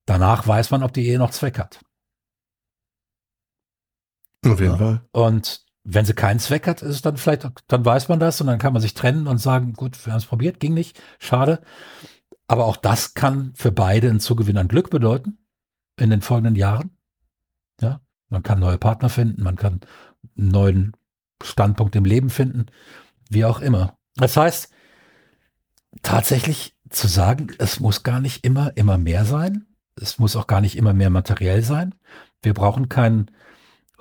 Danach 0.06 0.48
weiß 0.48 0.72
man, 0.72 0.84
ob 0.84 0.94
die 0.94 1.08
Ehe 1.08 1.18
noch 1.18 1.32
Zweck 1.32 1.60
hat. 1.60 1.80
Auf 4.46 4.60
jeden 4.60 4.74
ja. 4.74 4.78
Fall. 4.78 5.02
Und 5.12 5.66
wenn 5.84 6.06
sie 6.06 6.14
keinen 6.14 6.40
Zweck 6.40 6.68
hat, 6.68 6.82
ist 6.82 6.96
es 6.96 7.02
dann 7.02 7.18
vielleicht, 7.18 7.50
dann 7.68 7.86
weiß 7.86 8.08
man 8.08 8.20
das 8.20 8.40
und 8.40 8.48
dann 8.48 8.60
kann 8.60 8.74
man 8.74 8.82
sich 8.82 8.94
trennen 8.94 9.28
und 9.28 9.38
sagen, 9.38 9.74
gut, 9.74 10.06
wir 10.06 10.14
haben 10.14 10.20
es 10.20 10.26
probiert, 10.26 10.60
ging 10.60 10.74
nicht, 10.74 11.02
schade. 11.20 11.62
Aber 12.48 12.66
auch 12.66 12.78
das 12.78 13.14
kann 13.14 13.54
für 13.56 13.72
beide 13.72 14.10
einen 14.10 14.20
Zugewinn 14.20 14.58
an 14.58 14.68
Glück 14.68 14.90
bedeuten 14.90 15.38
in 15.98 16.10
den 16.10 16.22
folgenden 16.22 16.56
Jahren. 16.56 16.98
Ja, 17.82 18.02
man 18.30 18.44
kann 18.44 18.60
neue 18.60 18.78
Partner 18.78 19.10
finden, 19.10 19.44
man 19.44 19.56
kann 19.56 19.82
einen 20.38 20.50
neuen 20.50 20.94
Standpunkt 21.44 21.96
im 21.96 22.06
Leben 22.06 22.30
finden, 22.30 22.68
wie 23.30 23.46
auch 23.46 23.60
immer. 23.60 23.98
Das 24.16 24.38
heißt, 24.38 24.70
tatsächlich 26.02 26.76
zu 26.90 27.08
sagen, 27.08 27.48
es 27.58 27.80
muss 27.80 28.04
gar 28.04 28.22
nicht 28.22 28.46
immer, 28.46 28.76
immer 28.78 28.98
mehr 28.98 29.26
sein. 29.26 29.66
Es 29.96 30.18
muss 30.20 30.36
auch 30.36 30.48
gar 30.48 30.62
nicht 30.62 30.78
immer 30.78 30.94
mehr 30.94 31.10
materiell 31.10 31.62
sein. 31.62 31.96
Wir 32.42 32.54
brauchen 32.54 32.90
kein 32.90 33.30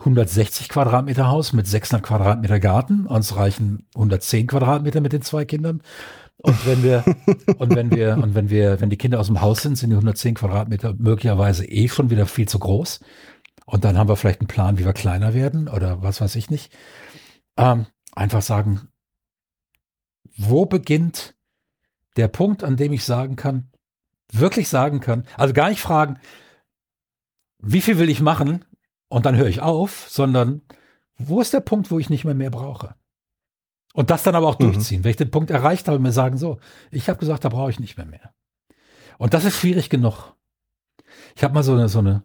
160 0.02 0.68
Quadratmeter 0.68 1.28
Haus 1.28 1.52
mit 1.52 1.66
600 1.66 2.04
Quadratmeter 2.04 2.58
Garten. 2.58 3.06
Uns 3.06 3.36
reichen 3.36 3.86
110 3.94 4.48
Quadratmeter 4.48 5.00
mit 5.00 5.12
den 5.12 5.22
zwei 5.22 5.44
Kindern. 5.44 5.82
Und 6.38 6.66
wenn 6.66 6.82
wir, 6.82 7.04
und 7.58 7.74
wenn 7.74 7.90
wir, 7.90 8.18
und 8.20 8.34
wenn 8.34 8.50
wir, 8.50 8.80
wenn 8.80 8.90
die 8.90 8.96
Kinder 8.98 9.20
aus 9.20 9.28
dem 9.28 9.40
Haus 9.40 9.62
sind, 9.62 9.76
sind 9.76 9.90
die 9.90 9.96
110 9.96 10.34
Quadratmeter 10.34 10.94
möglicherweise 10.98 11.64
eh 11.64 11.88
schon 11.88 12.10
wieder 12.10 12.26
viel 12.26 12.48
zu 12.48 12.58
groß. 12.58 13.00
Und 13.64 13.84
dann 13.84 13.96
haben 13.96 14.08
wir 14.08 14.16
vielleicht 14.16 14.40
einen 14.40 14.48
Plan, 14.48 14.78
wie 14.78 14.84
wir 14.84 14.92
kleiner 14.92 15.34
werden 15.34 15.68
oder 15.68 16.02
was 16.02 16.20
weiß 16.20 16.34
ich 16.36 16.50
nicht. 16.50 16.76
Ähm, 17.56 17.86
einfach 18.12 18.42
sagen, 18.42 18.88
wo 20.36 20.66
beginnt 20.66 21.34
der 22.16 22.28
Punkt, 22.28 22.64
an 22.64 22.76
dem 22.76 22.92
ich 22.92 23.04
sagen 23.04 23.36
kann, 23.36 23.70
wirklich 24.32 24.68
sagen 24.68 25.00
kann, 25.00 25.24
also 25.36 25.54
gar 25.54 25.68
nicht 25.68 25.80
fragen, 25.80 26.18
wie 27.58 27.80
viel 27.80 27.98
will 27.98 28.10
ich 28.10 28.20
machen 28.20 28.64
und 29.12 29.26
dann 29.26 29.36
höre 29.36 29.46
ich 29.46 29.60
auf, 29.60 30.06
sondern 30.08 30.62
wo 31.18 31.42
ist 31.42 31.52
der 31.52 31.60
Punkt, 31.60 31.90
wo 31.90 31.98
ich 31.98 32.08
nicht 32.08 32.24
mehr 32.24 32.34
mehr 32.34 32.48
brauche? 32.48 32.94
Und 33.92 34.08
das 34.08 34.22
dann 34.22 34.34
aber 34.34 34.48
auch 34.48 34.58
mhm. 34.58 34.72
durchziehen. 34.72 35.04
Wenn 35.04 35.10
ich 35.10 35.18
den 35.18 35.30
Punkt 35.30 35.50
erreicht 35.50 35.86
habe, 35.86 35.98
mir 35.98 36.12
sagen, 36.12 36.38
so, 36.38 36.58
ich 36.90 37.10
habe 37.10 37.18
gesagt, 37.18 37.44
da 37.44 37.50
brauche 37.50 37.70
ich 37.70 37.78
nicht 37.78 37.98
mehr 37.98 38.06
mehr. 38.06 38.32
Und 39.18 39.34
das 39.34 39.44
ist 39.44 39.58
schwierig 39.58 39.90
genug. 39.90 40.34
Ich 41.36 41.44
habe 41.44 41.52
mal 41.52 41.62
so 41.62 41.74
eine, 41.74 41.90
so 41.90 41.98
eine 41.98 42.22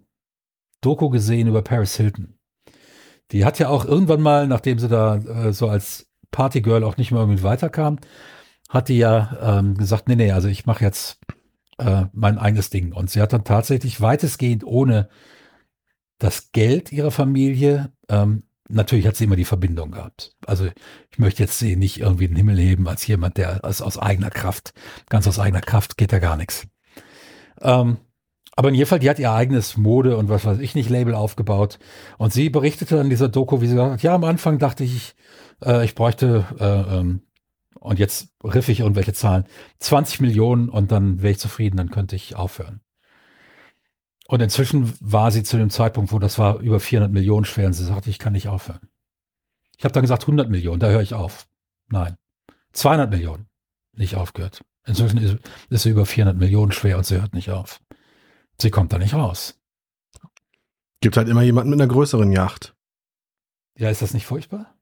Doku 0.80 1.10
gesehen 1.10 1.50
über 1.50 1.62
Paris 1.62 1.98
Hilton. 1.98 2.40
Die 3.32 3.44
hat 3.44 3.60
ja 3.60 3.68
auch 3.68 3.84
irgendwann 3.84 4.22
mal, 4.22 4.48
nachdem 4.48 4.80
sie 4.80 4.88
da 4.88 5.18
äh, 5.18 5.52
so 5.52 5.68
als 5.68 6.10
Partygirl 6.32 6.86
auch 6.86 6.96
nicht 6.96 7.12
mehr 7.12 7.20
irgendwie 7.20 7.44
weiterkam, 7.44 8.00
hat 8.70 8.88
die 8.88 8.98
ja 8.98 9.60
ähm, 9.60 9.76
gesagt, 9.76 10.08
nee, 10.08 10.16
nee, 10.16 10.32
also 10.32 10.48
ich 10.48 10.66
mache 10.66 10.86
jetzt 10.86 11.20
äh, 11.80 12.06
mein 12.14 12.38
eigenes 12.38 12.70
Ding. 12.70 12.94
Und 12.94 13.10
sie 13.10 13.22
hat 13.22 13.34
dann 13.34 13.44
tatsächlich 13.44 14.00
weitestgehend 14.00 14.64
ohne 14.64 15.10
das 16.20 16.52
Geld 16.52 16.92
ihrer 16.92 17.12
Familie, 17.12 17.92
ähm, 18.10 18.44
natürlich 18.70 19.08
hat 19.08 19.16
sie 19.16 19.26
immer 19.26 19.36
die 19.36 19.46
Verbindung 19.46 19.92
gehabt. 19.92 20.36
Also 20.46 20.66
ich 21.12 21.20
möchte 21.20 21.44
jetzt 21.44 21.60
sie 21.60 21.76
nicht 21.76 22.00
irgendwie 22.00 22.26
in 22.26 22.32
den 22.32 22.38
Himmel 22.38 22.58
heben 22.58 22.88
als 22.88 23.06
jemand, 23.08 23.38
der 23.38 23.64
aus, 23.64 23.82
aus 23.82 23.98
eigener 23.98 24.30
Kraft, 24.30 24.74
ganz 25.10 25.28
aus 25.28 25.40
eigener 25.40 25.62
Kraft 25.62 25.98
geht 25.98 26.12
ja 26.12 26.20
gar 26.20 26.38
nichts. 26.38 26.68
Ähm, 27.62 27.98
aber 28.56 28.70
in 28.70 28.76
jedem 28.76 28.88
Fall, 28.88 29.00
die 29.00 29.10
hat 29.10 29.20
ihr 29.20 29.32
eigenes 29.32 29.78
Mode 29.78 30.18
und 30.18 30.30
was 30.30 30.46
weiß 30.46 30.58
ich 30.60 30.74
nicht 30.74 30.90
Label 30.90 31.14
aufgebaut. 31.14 31.78
Und 32.18 32.34
sie 32.34 32.50
berichtete 32.50 32.98
in 32.98 33.10
dieser 33.10 33.30
Doku, 33.30 33.62
wie 33.62 33.68
sie 33.68 33.76
gesagt 33.76 33.94
hat, 33.94 34.04
ja, 34.04 34.16
am 34.16 34.24
Anfang 34.24 34.58
dachte 34.58 34.84
ich, 34.84 35.16
äh, 35.64 35.86
ich 35.86 35.94
bräuchte, 35.94 36.46
äh, 36.60 36.98
ähm, 36.98 37.22
und 37.80 38.00
jetzt 38.00 38.30
riff 38.44 38.68
ich 38.70 38.80
irgendwelche 38.80 39.14
Zahlen, 39.14 39.46
20 39.80 40.22
Millionen 40.22 40.70
und 40.70 40.92
dann 40.92 41.22
wäre 41.22 41.32
ich 41.32 41.40
zufrieden, 41.40 41.78
dann 41.78 41.92
könnte 41.92 42.16
ich 42.16 42.36
aufhören. 42.36 42.82
Und 44.28 44.42
inzwischen 44.42 44.94
war 45.00 45.32
sie 45.32 45.44
zu 45.44 45.58
dem 45.58 45.70
Zeitpunkt, 45.70 46.12
wo 46.12 46.20
das 46.20 46.38
war 46.38 46.60
über 46.60 46.80
400 46.80 47.12
Millionen 47.12 47.46
schwer 47.46 47.68
und 47.68 47.74
sie 47.74 47.86
sagte, 47.86 48.10
ich 48.10 48.20
kann 48.20 48.34
nicht 48.34 48.50
aufhören. 48.50 48.90
Ich 49.78 49.86
habe 49.86 49.94
dann 49.94 50.02
gesagt 50.02 50.24
100 50.24 50.50
Millionen, 50.50 50.80
da 50.80 50.90
höre 50.90 51.02
ich 51.02 51.14
auf. 51.14 51.48
Nein, 51.90 52.18
200 52.74 53.10
Millionen, 53.10 53.48
nicht 53.94 54.16
aufgehört. 54.16 54.66
Inzwischen 54.86 55.18
ist, 55.18 55.38
ist 55.70 55.84
sie 55.84 55.90
über 55.90 56.06
400 56.06 56.38
Millionen 56.38 56.74
schwer 56.74 56.98
und 56.98 57.06
sie 57.06 57.20
hört 57.22 57.34
nicht 57.34 57.52
auf. 57.52 57.82
Sie 58.60 58.70
kommt 58.70 58.92
da 58.92 58.98
nicht 58.98 59.14
raus. 59.14 59.60
Gibt 61.00 61.16
halt 61.16 61.30
immer 61.30 61.44
jemanden 61.44 61.70
mit 61.70 61.80
einer 61.80 61.92
größeren 61.92 62.32
Yacht. 62.32 62.76
Ja, 63.78 63.90
ist 63.90 64.02
das 64.02 64.14
nicht 64.14 64.26
furchtbar? 64.26 64.74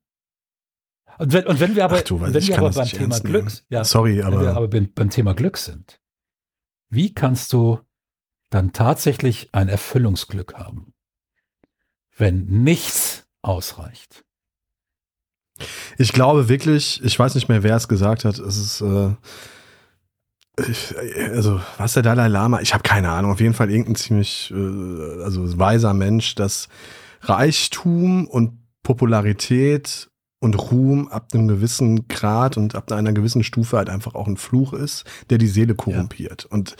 Und 1.17 1.33
wenn, 1.33 1.45
und 1.45 1.59
wenn 1.59 1.75
wir 1.75 1.85
aber, 1.85 1.97
Ach, 1.97 2.03
du, 2.03 2.19
wenn 2.19 2.33
wir 2.33 2.57
aber 2.57 2.71
beim 2.71 2.87
Thema 2.87 3.19
Glück, 3.19 3.51
ja, 3.69 3.83
sorry, 3.83 4.21
aber, 4.21 4.37
wenn 4.37 4.45
wir 4.45 4.55
aber 4.55 4.67
beim, 4.67 4.91
beim 4.93 5.09
Thema 5.09 5.33
Glück 5.33 5.57
sind, 5.57 6.01
wie 6.89 7.13
kannst 7.13 7.53
du 7.53 7.79
dann 8.55 8.71
tatsächlich 8.71 9.49
ein 9.51 9.67
Erfüllungsglück 9.67 10.53
haben, 10.53 10.93
wenn 12.17 12.45
nichts 12.45 13.27
ausreicht? 13.41 14.23
Ich 15.97 16.13
glaube 16.13 16.47
wirklich, 16.47 17.03
ich 17.03 17.19
weiß 17.19 17.35
nicht 17.35 17.49
mehr, 17.49 17.63
wer 17.63 17.75
es 17.75 17.87
gesagt 17.89 18.23
hat, 18.23 18.39
es 18.39 18.57
ist 18.57 18.81
äh, 18.81 19.13
ich, 20.69 20.95
also, 21.33 21.59
was 21.77 21.93
der 21.93 22.03
Dalai 22.03 22.29
Lama, 22.29 22.61
ich 22.61 22.73
habe 22.73 22.83
keine 22.83 23.11
Ahnung, 23.11 23.31
auf 23.31 23.41
jeden 23.41 23.53
Fall 23.53 23.69
irgendein 23.69 23.95
ziemlich 23.95 24.53
äh, 24.55 25.21
also 25.21 25.57
weiser 25.57 25.93
Mensch, 25.93 26.35
dass 26.35 26.69
Reichtum 27.21 28.25
und 28.25 28.59
Popularität 28.83 30.09
und 30.39 30.71
Ruhm 30.71 31.07
ab 31.07 31.29
einem 31.33 31.47
gewissen 31.47 32.07
Grad 32.07 32.55
und 32.55 32.75
ab 32.75 32.91
einer 32.91 33.13
gewissen 33.13 33.43
Stufe 33.43 33.77
halt 33.77 33.89
einfach 33.89 34.15
auch 34.15 34.27
ein 34.27 34.37
Fluch 34.37 34.73
ist, 34.73 35.03
der 35.29 35.39
die 35.39 35.47
Seele 35.47 35.75
korrumpiert. 35.75 36.43
Ja. 36.43 36.49
Und 36.51 36.75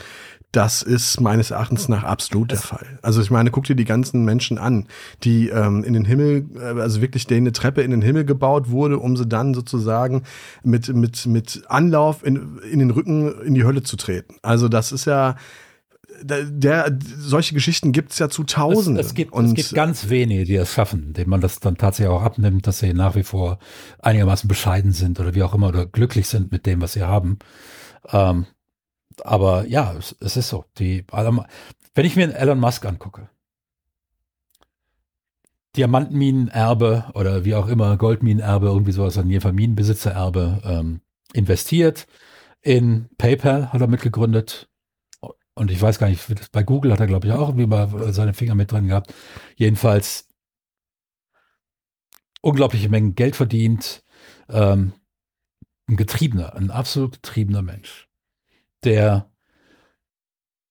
das 0.56 0.82
ist 0.82 1.20
meines 1.20 1.51
Erachtens 1.51 1.89
nach 1.89 2.03
absolut 2.03 2.51
der 2.51 2.60
Fall. 2.60 2.99
Also 3.01 3.22
ich 3.22 3.30
meine, 3.30 3.51
guck 3.51 3.66
dir 3.66 3.76
die 3.76 3.86
ganzen 3.86 4.24
Menschen 4.24 4.58
an, 4.58 4.88
die 5.24 5.49
ähm, 5.49 5.84
in 5.84 5.93
den 5.93 6.06
Himmel, 6.06 6.45
äh, 6.56 6.80
also 6.80 7.01
wirklich 7.01 7.28
denen 7.28 7.47
eine 7.47 7.51
Treppe 7.51 7.82
in 7.82 7.91
den 7.91 8.01
Himmel 8.01 8.24
gebaut 8.24 8.70
wurde, 8.70 8.99
um 8.99 9.18
sie 9.18 9.26
dann 9.26 9.53
sozusagen 9.53 10.24
mit, 10.64 10.88
mit, 10.95 11.26
mit 11.26 11.64
Anlauf 11.68 12.26
in, 12.26 12.60
in 12.72 12.80
den 12.80 12.91
Rücken 12.91 13.41
in 13.41 13.53
die 13.53 13.66
Hölle 13.66 13.84
zu 13.84 13.97
treten. 13.97 14.36
Also 14.43 14.70
das 14.70 14.93
ist 14.93 15.06
ja, 15.06 15.36
der, 16.22 16.45
der, 16.45 16.97
solche 17.18 17.53
Geschichten 17.53 17.91
gibt 17.91 18.14
es 18.14 18.20
ja 18.20 18.30
zu 18.30 18.45
Tausenden. 18.45 18.97
Es, 18.97 19.08
es, 19.08 19.14
gibt, 19.14 19.34
und 19.34 19.45
es 19.45 19.53
gibt 19.53 19.74
ganz 19.74 20.10
wenige, 20.10 20.45
die 20.45 20.56
es 20.56 20.74
schaffen, 20.74 21.12
denen 21.12 21.30
man 21.30 21.41
das 21.41 21.60
dann 21.60 21.76
tatsächlich 21.76 22.14
auch 22.14 22.24
abnimmt, 22.24 22.66
dass 22.66 22.80
sie 22.80 22.93
nach 22.93 23.16
wie 23.16 23.24
vor 23.24 23.60
einigermaßen 23.99 24.47
bescheiden 24.47 24.93
sind 24.93 25.20
oder 25.20 25.36
wie 25.36 25.43
auch 25.43 25.53
immer 25.53 25.68
oder 25.68 25.86
glücklich 25.86 26.28
sind 26.28 26.53
mit 26.53 26.66
dem, 26.66 26.82
was 26.82 26.93
sie 26.93 27.03
haben. 27.03 27.39
Ähm, 28.12 28.45
aber 29.24 29.66
ja, 29.68 29.93
es, 29.97 30.16
es, 30.20 30.38
ist 30.38 30.49
so. 30.49 30.66
Die, 30.78 31.05
wenn 31.11 32.05
ich 32.05 32.16
mir 32.16 32.36
Elon 32.36 32.59
Musk 32.59 32.86
angucke, 32.86 33.30
Diamantenminenerbe 35.76 37.11
oder 37.13 37.45
wie 37.45 37.55
auch 37.55 37.68
immer, 37.68 37.97
Goldminenerbe, 37.97 38.68
irgendwie 38.68 38.91
sowas, 38.91 39.18
an 39.18 39.30
jeden 39.30 39.41
Fall 39.41 39.53
Minenbesitzererbe, 39.53 40.61
ähm, 40.63 41.01
investiert. 41.34 42.07
In 42.61 43.09
PayPal 43.18 43.72
hat 43.72 43.82
er 43.82 43.88
mitgegründet. 43.88 44.70
Und 45.53 45.72
ich 45.72 45.82
weiß 45.82 45.99
gar 45.99 46.09
nicht, 46.09 46.51
bei 46.51 46.63
Google 46.63 46.91
hat 46.91 46.99
er, 46.99 47.07
glaube 47.07 47.28
ich, 47.28 47.34
auch 47.34 47.49
irgendwie 47.49 47.68
mal 47.68 48.11
seine 48.11 48.34
Finger 48.34 48.55
mit 48.55 48.72
drin 48.72 48.88
gehabt. 48.88 49.13
Jedenfalls 49.55 50.28
unglaubliche 52.41 52.89
Mengen 52.89 53.16
Geld 53.16 53.36
verdient. 53.36 54.03
Ähm, 54.49 54.93
ein 55.88 55.97
Getriebener, 55.97 56.55
ein 56.55 56.72
absolut 56.72 57.13
getriebener 57.13 57.61
Mensch 57.61 58.07
der 58.86 59.32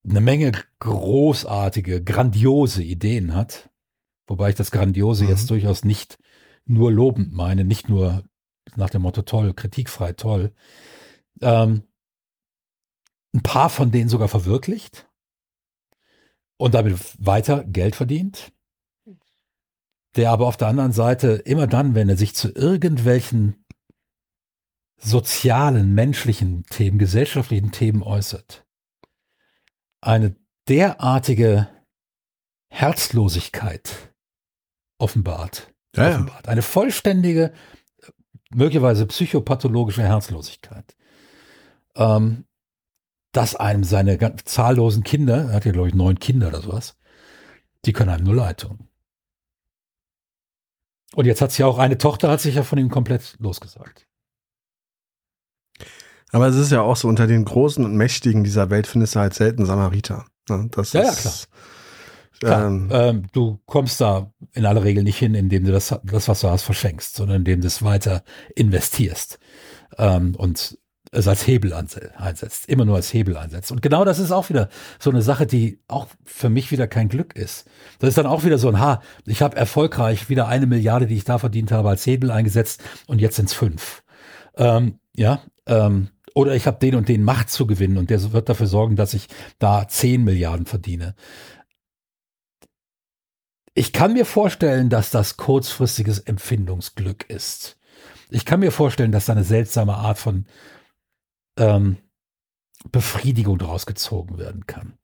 eine 0.08 0.20
Menge 0.20 0.52
großartige, 0.80 2.02
grandiose 2.02 2.82
Ideen 2.82 3.34
hat. 3.34 3.70
Wobei 4.26 4.50
ich 4.50 4.54
das 4.54 4.70
Grandiose 4.70 5.24
mhm. 5.24 5.30
jetzt 5.30 5.50
durchaus 5.50 5.84
nicht 5.84 6.18
nur 6.66 6.92
lobend 6.92 7.32
meine, 7.32 7.64
nicht 7.64 7.88
nur 7.88 8.24
nach 8.76 8.90
dem 8.90 9.02
Motto 9.02 9.22
toll, 9.22 9.52
kritikfrei 9.54 10.12
toll. 10.12 10.52
Ähm, 11.40 11.82
ein 13.34 13.42
paar 13.42 13.68
von 13.68 13.90
denen 13.90 14.08
sogar 14.08 14.28
verwirklicht 14.28 15.08
und 16.56 16.74
damit 16.74 16.98
weiter 17.18 17.64
Geld 17.64 17.96
verdient. 17.96 18.52
Der 20.16 20.30
aber 20.30 20.46
auf 20.46 20.56
der 20.56 20.68
anderen 20.68 20.92
Seite 20.92 21.32
immer 21.44 21.66
dann, 21.66 21.94
wenn 21.96 22.08
er 22.08 22.16
sich 22.16 22.34
zu 22.36 22.54
irgendwelchen 22.54 23.63
sozialen, 24.96 25.94
menschlichen 25.94 26.64
Themen, 26.66 26.98
gesellschaftlichen 26.98 27.72
Themen 27.72 28.02
äußert, 28.02 28.64
eine 30.00 30.36
derartige 30.68 31.68
Herzlosigkeit 32.68 34.12
offenbart. 34.98 35.72
Ja, 35.96 36.10
offenbart. 36.10 36.48
Eine 36.48 36.62
vollständige, 36.62 37.52
möglicherweise 38.50 39.06
psychopathologische 39.06 40.02
Herzlosigkeit. 40.02 40.96
Ähm, 41.96 42.44
dass 43.32 43.56
einem 43.56 43.84
seine 43.84 44.16
ganz 44.16 44.44
zahllosen 44.44 45.02
Kinder, 45.02 45.48
er 45.48 45.54
hat 45.54 45.64
ja 45.64 45.72
glaube 45.72 45.88
ich 45.88 45.94
neun 45.94 46.18
Kinder 46.18 46.48
oder 46.48 46.62
sowas, 46.62 46.96
die 47.84 47.92
können 47.92 48.10
einem 48.10 48.24
nur 48.24 48.36
leid 48.36 48.60
tun. 48.60 48.88
Und 51.14 51.26
jetzt 51.26 51.40
hat 51.40 51.52
sie 51.52 51.62
ja 51.62 51.66
auch 51.66 51.78
eine 51.78 51.98
Tochter, 51.98 52.30
hat 52.30 52.40
sich 52.40 52.54
ja 52.56 52.62
von 52.62 52.78
ihm 52.78 52.90
komplett 52.90 53.36
losgesagt. 53.38 54.06
Aber 56.34 56.48
es 56.48 56.56
ist 56.56 56.72
ja 56.72 56.82
auch 56.82 56.96
so, 56.96 57.08
unter 57.08 57.26
den 57.26 57.44
Großen 57.44 57.84
und 57.84 57.96
Mächtigen 57.96 58.42
dieser 58.42 58.68
Welt 58.70 58.86
findest 58.86 59.14
du 59.14 59.20
halt 59.20 59.34
selten 59.34 59.66
Samariter. 59.66 60.24
Ne? 60.48 60.68
Das 60.72 60.92
ja, 60.92 61.02
ist, 61.02 61.08
ja, 61.08 61.20
klar. 61.20 61.34
Klar, 62.40 62.66
ähm, 62.66 62.88
ähm, 62.92 63.26
du 63.32 63.60
kommst 63.66 64.00
da 64.00 64.32
in 64.52 64.66
aller 64.66 64.82
Regel 64.82 65.04
nicht 65.04 65.18
hin, 65.18 65.34
indem 65.34 65.64
du 65.64 65.72
das, 65.72 65.94
das 66.02 66.28
was 66.28 66.40
du 66.40 66.48
hast, 66.48 66.62
verschenkst, 66.62 67.14
sondern 67.14 67.38
indem 67.38 67.60
du 67.60 67.68
es 67.68 67.82
weiter 67.82 68.24
investierst 68.56 69.38
ähm, 69.96 70.34
und 70.34 70.76
es 71.12 71.28
als 71.28 71.46
Hebel 71.46 71.72
einsetzt, 71.72 72.68
immer 72.68 72.84
nur 72.84 72.96
als 72.96 73.14
Hebel 73.14 73.36
einsetzt. 73.36 73.70
Und 73.70 73.82
genau 73.82 74.04
das 74.04 74.18
ist 74.18 74.32
auch 74.32 74.48
wieder 74.48 74.68
so 74.98 75.10
eine 75.10 75.22
Sache, 75.22 75.46
die 75.46 75.78
auch 75.86 76.08
für 76.24 76.48
mich 76.48 76.72
wieder 76.72 76.88
kein 76.88 77.08
Glück 77.08 77.36
ist. 77.36 77.66
Das 78.00 78.08
ist 78.08 78.18
dann 78.18 78.26
auch 78.26 78.42
wieder 78.42 78.58
so 78.58 78.68
ein, 78.68 78.80
ha, 78.80 79.00
ich 79.24 79.40
habe 79.40 79.56
erfolgreich 79.56 80.28
wieder 80.28 80.48
eine 80.48 80.66
Milliarde, 80.66 81.06
die 81.06 81.16
ich 81.16 81.24
da 81.24 81.38
verdient 81.38 81.70
habe, 81.70 81.88
als 81.88 82.04
Hebel 82.04 82.32
eingesetzt 82.32 82.82
und 83.06 83.20
jetzt 83.20 83.36
sind 83.36 83.46
es 83.46 83.54
fünf. 83.54 84.02
Ähm, 84.56 84.98
ja, 85.14 85.40
ähm, 85.66 86.08
oder 86.34 86.54
ich 86.54 86.66
habe 86.66 86.78
den 86.78 86.96
und 86.96 87.08
den 87.08 87.22
Macht 87.22 87.48
zu 87.48 87.66
gewinnen 87.66 87.96
und 87.96 88.10
der 88.10 88.32
wird 88.32 88.48
dafür 88.48 88.66
sorgen, 88.66 88.96
dass 88.96 89.14
ich 89.14 89.28
da 89.58 89.88
zehn 89.88 90.24
Milliarden 90.24 90.66
verdiene. 90.66 91.14
Ich 93.74 93.92
kann 93.92 94.12
mir 94.12 94.26
vorstellen, 94.26 94.90
dass 94.90 95.10
das 95.10 95.36
kurzfristiges 95.36 96.18
Empfindungsglück 96.20 97.28
ist. 97.28 97.78
Ich 98.30 98.44
kann 98.44 98.60
mir 98.60 98.72
vorstellen, 98.72 99.12
dass 99.12 99.26
da 99.26 99.32
eine 99.32 99.44
seltsame 99.44 99.94
Art 99.94 100.18
von 100.18 100.46
ähm, 101.56 101.98
Befriedigung 102.90 103.58
daraus 103.58 103.86
gezogen 103.86 104.38
werden 104.38 104.66
kann. 104.66 104.98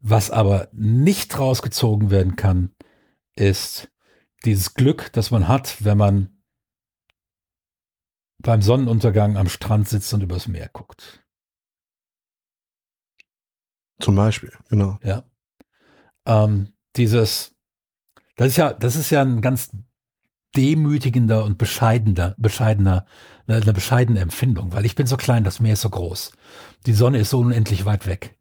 Was 0.00 0.30
aber 0.30 0.68
nicht 0.72 1.38
rausgezogen 1.38 2.10
werden 2.10 2.36
kann, 2.36 2.70
ist 3.34 3.88
dieses 4.44 4.74
Glück, 4.74 5.10
das 5.12 5.30
man 5.30 5.48
hat, 5.48 5.84
wenn 5.84 5.98
man 5.98 6.39
beim 8.42 8.62
Sonnenuntergang 8.62 9.36
am 9.36 9.48
Strand 9.48 9.88
sitzt 9.88 10.12
und 10.14 10.22
übers 10.22 10.48
Meer 10.48 10.68
guckt. 10.72 11.24
Zum 14.00 14.16
Beispiel, 14.16 14.52
genau. 14.68 14.98
Ja. 15.02 15.24
Ähm, 16.26 16.72
dieses, 16.96 17.54
das 18.36 18.48
ist 18.48 18.56
ja, 18.56 18.72
das 18.72 18.96
ist 18.96 19.10
ja 19.10 19.22
ein 19.22 19.42
ganz 19.42 19.70
demütigender 20.56 21.44
und 21.44 21.58
bescheidener, 21.58 22.34
bescheidener, 22.38 23.06
eine 23.46 23.72
bescheidene 23.72 24.20
Empfindung, 24.20 24.72
weil 24.72 24.86
ich 24.86 24.94
bin 24.94 25.06
so 25.06 25.16
klein, 25.16 25.44
das 25.44 25.60
Meer 25.60 25.74
ist 25.74 25.82
so 25.82 25.90
groß. 25.90 26.32
Die 26.86 26.92
Sonne 26.92 27.18
ist 27.18 27.30
so 27.30 27.40
unendlich 27.40 27.84
weit 27.84 28.06
weg. 28.06 28.38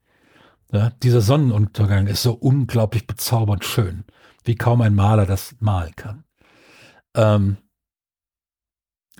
Ja, 0.72 0.92
dieser 1.04 1.22
Sonnenuntergang 1.22 2.08
ist 2.08 2.22
so 2.22 2.34
unglaublich 2.34 3.08
bezaubernd 3.08 3.66
schön, 3.66 4.06
wie 4.44 4.56
kaum 4.56 4.82
ein 4.82 4.96
Maler 4.96 5.26
das 5.26 5.56
malen 5.60 5.96
kann. 5.96 6.24
Ähm, 7.16 7.58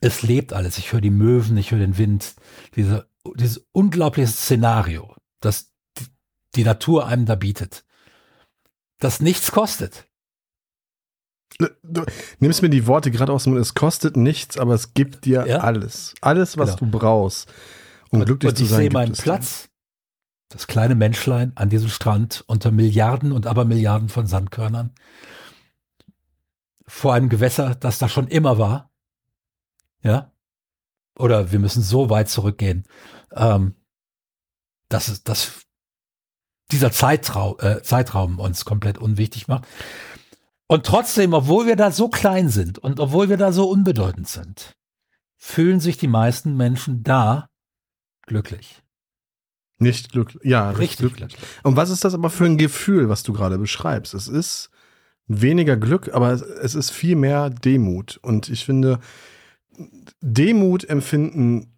es 0.02 0.22
lebt 0.22 0.54
alles. 0.54 0.78
Ich 0.78 0.94
höre 0.94 1.02
die 1.02 1.10
Möwen, 1.10 1.58
ich 1.58 1.72
höre 1.72 1.80
den 1.80 1.98
Wind. 1.98 2.36
Diese, 2.76 3.10
dieses 3.36 3.66
unglaubliche 3.72 4.32
Szenario, 4.32 5.16
das 5.42 5.74
die 6.56 6.64
Natur 6.64 7.06
einem 7.06 7.26
da 7.26 7.36
bietet, 7.36 7.86
das 9.00 9.22
nichts 9.22 9.52
kostet. 9.52 10.06
Du 11.84 12.06
nimmst 12.40 12.62
mir 12.62 12.70
die 12.70 12.88
Worte 12.88 13.12
gerade 13.12 13.34
aus 13.34 13.44
dem 13.44 13.54
Mund. 13.54 13.62
Es 13.62 13.74
kostet 13.74 14.16
nichts, 14.16 14.58
aber 14.58 14.74
es 14.74 14.94
gibt 14.94 15.26
dir 15.26 15.46
ja? 15.46 15.58
alles. 15.60 16.14
Alles, 16.22 16.58
was 16.58 16.78
genau. 16.78 16.92
du 16.92 17.00
brauchst, 17.00 17.52
um 18.12 18.20
und, 18.20 18.26
glücklich 18.26 18.52
und 18.52 18.56
zu 18.58 18.66
sein. 18.66 18.80
Ich 18.80 18.84
sehe 18.86 18.92
meinen 18.92 19.14
Platz, 19.14 19.70
das 20.50 20.68
kleine 20.68 20.96
Menschlein 20.96 21.52
an 21.56 21.70
diesem 21.70 21.90
Strand 21.90 22.44
unter 22.48 22.72
Milliarden 22.72 23.32
und 23.32 23.46
Abermilliarden 23.46 24.10
von 24.10 24.28
Sandkörnern 24.28 24.94
vor 26.88 27.14
einem 27.14 27.30
Gewässer, 27.30 27.76
das 27.76 28.00
da 28.00 28.10
schon 28.10 28.28
immer 28.28 28.58
war. 28.58 28.89
Ja. 30.02 30.32
Oder 31.18 31.52
wir 31.52 31.60
müssen 31.60 31.84
so 31.84 32.10
weit 32.10 32.30
zurückgehen, 32.30 32.86
ähm, 33.34 33.76
dass 34.88 35.08
es, 35.08 35.24
dass 35.24 35.66
dieser 36.72 36.92
Zeitraum, 36.92 37.58
äh, 37.60 37.82
Zeitraum 37.82 38.40
uns 38.40 38.66
komplett 38.66 38.98
unwichtig 38.98 39.48
macht. 39.48 39.66
Und 40.68 40.86
trotzdem, 40.86 41.34
obwohl 41.34 41.66
wir 41.66 41.76
da 41.76 41.92
so 41.92 42.10
klein 42.10 42.50
sind 42.50 42.78
und 42.78 43.00
obwohl 43.00 43.30
wir 43.30 43.38
da 43.38 43.52
so 43.52 43.68
unbedeutend 43.70 44.28
sind, 44.28 44.74
fühlen 45.36 45.80
sich 45.80 45.98
die 45.98 46.08
meisten 46.08 46.56
Menschen 46.56 47.04
da 47.04 47.50
glücklich. 48.28 48.84
Nicht 49.80 50.12
glücklich. 50.12 50.44
Ja, 50.44 50.70
richtig 50.72 51.00
glücklich. 51.00 51.30
glücklich. 51.30 51.50
Und 51.64 51.76
was 51.76 51.90
ist 51.90 52.04
das 52.04 52.14
aber 52.14 52.30
für 52.30 52.46
ein 52.46 52.58
Gefühl, 52.58 53.10
was 53.10 53.24
du 53.24 53.34
gerade 53.34 53.58
beschreibst? 53.58 54.14
Es 54.14 54.28
ist 54.28 54.70
weniger 55.26 55.78
Glück, 55.78 56.14
aber 56.14 56.34
es 56.34 56.76
ist 56.76 56.92
viel 56.92 57.16
mehr 57.16 57.50
Demut. 57.50 58.20
Und 58.22 58.50
ich 58.50 58.66
finde, 58.66 59.00
Demut 60.22 60.88
empfinden 60.90 61.74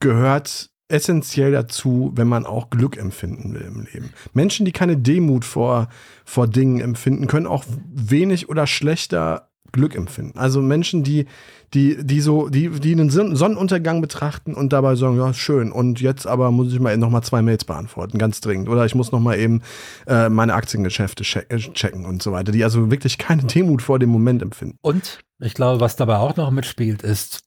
gehört 0.00 0.70
essentiell 0.88 1.52
dazu, 1.52 2.12
wenn 2.14 2.28
man 2.28 2.44
auch 2.44 2.68
Glück 2.68 2.98
empfinden 2.98 3.54
will 3.54 3.62
im 3.62 3.86
Leben. 3.92 4.12
Menschen, 4.34 4.66
die 4.66 4.72
keine 4.72 4.98
Demut 4.98 5.44
vor, 5.44 5.88
vor 6.24 6.46
Dingen 6.46 6.80
empfinden, 6.80 7.26
können 7.26 7.46
auch 7.46 7.64
wenig 7.88 8.48
oder 8.48 8.66
schlechter 8.66 9.51
Glück 9.72 9.94
empfinden. 9.94 10.38
Also 10.38 10.62
Menschen, 10.62 11.02
die, 11.02 11.26
die, 11.74 11.96
die 12.04 12.20
so, 12.20 12.48
die, 12.48 12.68
die 12.68 12.92
einen 12.92 13.10
Sonnenuntergang 13.10 14.00
betrachten 14.00 14.54
und 14.54 14.72
dabei 14.72 14.94
sagen, 14.94 15.16
ja, 15.16 15.32
schön, 15.32 15.72
und 15.72 16.00
jetzt 16.00 16.26
aber 16.26 16.50
muss 16.50 16.72
ich 16.72 16.80
mal 16.80 16.92
eben 16.92 17.00
noch 17.00 17.10
mal 17.10 17.22
zwei 17.22 17.42
Mails 17.42 17.64
beantworten, 17.64 18.18
ganz 18.18 18.40
dringend. 18.40 18.68
Oder 18.68 18.84
ich 18.84 18.94
muss 18.94 19.12
noch 19.12 19.20
mal 19.20 19.38
eben 19.38 19.62
äh, 20.06 20.28
meine 20.28 20.54
Aktiengeschäfte 20.54 21.24
äh, 21.48 21.56
checken 21.58 22.04
und 22.04 22.22
so 22.22 22.32
weiter, 22.32 22.52
die 22.52 22.64
also 22.64 22.90
wirklich 22.90 23.18
keine 23.18 23.44
Demut 23.44 23.82
vor 23.82 23.98
dem 23.98 24.10
Moment 24.10 24.42
empfinden. 24.42 24.78
Und 24.82 25.20
ich 25.40 25.54
glaube, 25.54 25.80
was 25.80 25.96
dabei 25.96 26.18
auch 26.18 26.36
noch 26.36 26.50
mitspielt, 26.50 27.02
ist, 27.02 27.42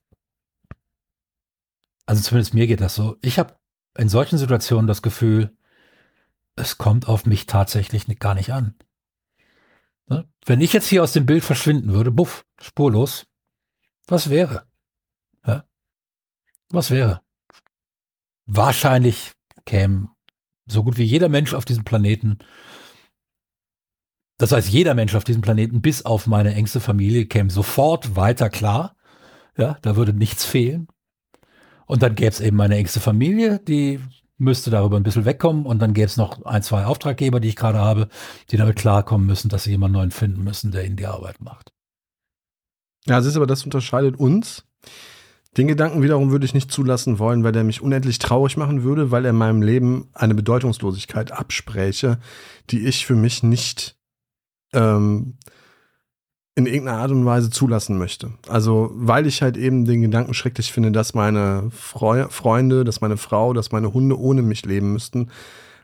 also 2.06 2.22
zumindest 2.22 2.54
mir 2.54 2.68
geht 2.68 2.82
das 2.82 2.96
so. 2.96 3.18
Ich 3.22 3.40
habe 3.40 3.54
in 3.98 4.10
solchen 4.10 4.38
Situationen 4.38 4.88
das 4.88 5.02
Gefühl, 5.02 5.56
es 6.56 6.78
kommt 6.78 7.08
auf 7.08 7.26
mich 7.26 7.46
tatsächlich 7.46 8.08
gar 8.20 8.34
nicht 8.34 8.52
an. 8.52 8.76
Ne? 10.08 10.28
Wenn 10.46 10.62
ich 10.62 10.74
jetzt 10.74 10.88
hier 10.88 11.04
aus 11.04 11.14
dem 11.14 11.26
Bild 11.26 11.44
verschwinden 11.44 11.94
würde, 11.94 12.12
buff, 12.12 12.46
spurlos, 12.60 13.26
was 14.08 14.30
wäre? 14.30 14.68
Ja? 15.46 15.66
Was 16.70 16.92
wäre? 16.92 17.22
Wahrscheinlich 18.46 19.32
käme 19.66 20.10
so 20.68 20.84
gut 20.84 20.98
wie 20.98 21.04
jeder 21.04 21.30
Mensch 21.30 21.54
auf 21.54 21.66
diesem 21.66 21.84
Planeten, 21.84 22.40
das 24.38 24.52
heißt 24.52 24.70
jeder 24.70 24.94
Mensch 24.94 25.16
auf 25.16 25.24
diesem 25.24 25.42
Planeten 25.42 25.82
bis 25.82 26.04
auf 26.04 26.28
meine 26.28 26.54
engste 26.54 26.80
Familie 26.80 27.26
käme 27.26 27.50
sofort 27.50 28.16
weiter 28.16 28.50
klar. 28.50 28.96
Ja, 29.58 29.78
da 29.82 29.96
würde 29.96 30.14
nichts 30.14 30.44
fehlen. 30.44 30.88
Und 31.86 32.04
dann 32.04 32.16
gäbe 32.16 32.32
es 32.32 32.42
eben 32.42 32.58
meine 32.58 32.76
engste 32.76 33.00
Familie, 33.00 33.60
die 33.60 34.02
müsste 34.38 34.70
darüber 34.70 34.98
ein 34.98 35.04
bisschen 35.04 35.26
wegkommen. 35.26 35.66
Und 35.66 35.80
dann 35.80 35.94
gäbe 35.94 36.08
es 36.08 36.18
noch 36.18 36.44
ein, 36.46 36.64
zwei 36.64 36.86
Auftraggeber, 36.86 37.40
die 37.40 37.50
ich 37.50 37.56
gerade 37.56 37.80
habe, 37.80 38.10
die 38.52 38.58
damit 38.58 38.76
klarkommen 38.76 39.28
müssen, 39.28 39.50
dass 39.50 39.64
sie 39.64 39.72
jemanden 39.72 39.98
neuen 39.98 40.12
finden 40.12 40.44
müssen, 40.44 40.72
der 40.72 40.86
ihnen 40.86 40.98
die 40.98 41.08
Arbeit 41.08 41.42
macht. 41.42 41.72
Ja, 43.06 43.20
es 43.20 43.26
ist 43.26 43.36
aber, 43.36 43.48
das 43.48 43.64
unterscheidet 43.64 44.18
uns. 44.18 44.66
Den 45.58 45.68
Gedanken 45.68 46.02
wiederum 46.02 46.32
würde 46.32 46.46
ich 46.46 46.54
nicht 46.54 46.72
zulassen 46.72 47.18
wollen, 47.18 47.44
weil 47.44 47.54
der 47.54 47.64
mich 47.64 47.82
unendlich 47.82 48.20
traurig 48.20 48.58
machen 48.58 48.84
würde, 48.84 49.12
weil 49.12 49.24
er 49.24 49.32
meinem 49.32 49.62
Leben 49.62 50.10
eine 50.14 50.36
Bedeutungslosigkeit 50.36 51.32
abspräche, 51.32 52.20
die 52.72 52.86
ich 52.86 53.06
für 53.06 53.16
mich 53.16 53.42
nicht 53.42 53.98
ähm, 54.74 55.38
in 56.56 56.66
irgendeiner 56.66 57.00
Art 57.00 57.12
und 57.12 57.26
Weise 57.26 57.50
zulassen 57.50 57.98
möchte. 57.98 58.32
Also, 58.48 58.92
weil 58.96 59.28
ich 59.28 59.42
halt 59.42 59.58
eben 59.58 59.84
den 59.84 60.02
Gedanken 60.02 60.34
schrecklich 60.34 60.72
finde, 60.72 60.92
dass 60.92 61.14
meine 61.14 61.70
Freu 61.72 62.28
Freunde, 62.30 62.86
dass 62.86 63.02
meine 63.02 63.18
Frau, 63.18 63.52
dass 63.52 63.74
meine 63.74 63.94
Hunde 63.94 64.18
ohne 64.18 64.42
mich 64.42 64.66
leben 64.66 64.94
müssten. 64.94 65.30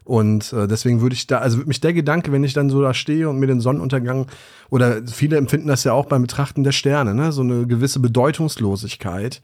Und 0.06 0.52
äh, 0.54 0.68
deswegen 0.68 1.02
würde 1.02 1.14
ich 1.14 1.28
da, 1.28 1.40
also 1.40 1.58
würde 1.58 1.68
mich 1.68 1.82
der 1.82 1.94
Gedanke, 1.94 2.32
wenn 2.32 2.44
ich 2.44 2.54
dann 2.54 2.70
so 2.70 2.82
da 2.82 2.94
stehe 2.94 3.30
und 3.30 3.40
mir 3.40 3.48
den 3.48 3.60
Sonnenuntergang, 3.60 4.28
oder 4.70 5.02
viele 5.06 5.38
empfinden 5.38 5.68
das 5.68 5.84
ja 5.84 5.94
auch 5.94 6.06
beim 6.06 6.24
Betrachten 6.24 6.64
der 6.64 6.72
Sterne, 6.72 7.14
ne, 7.14 7.32
so 7.32 7.42
eine 7.42 7.68
gewisse 7.68 8.00
Bedeutungslosigkeit. 8.00 9.42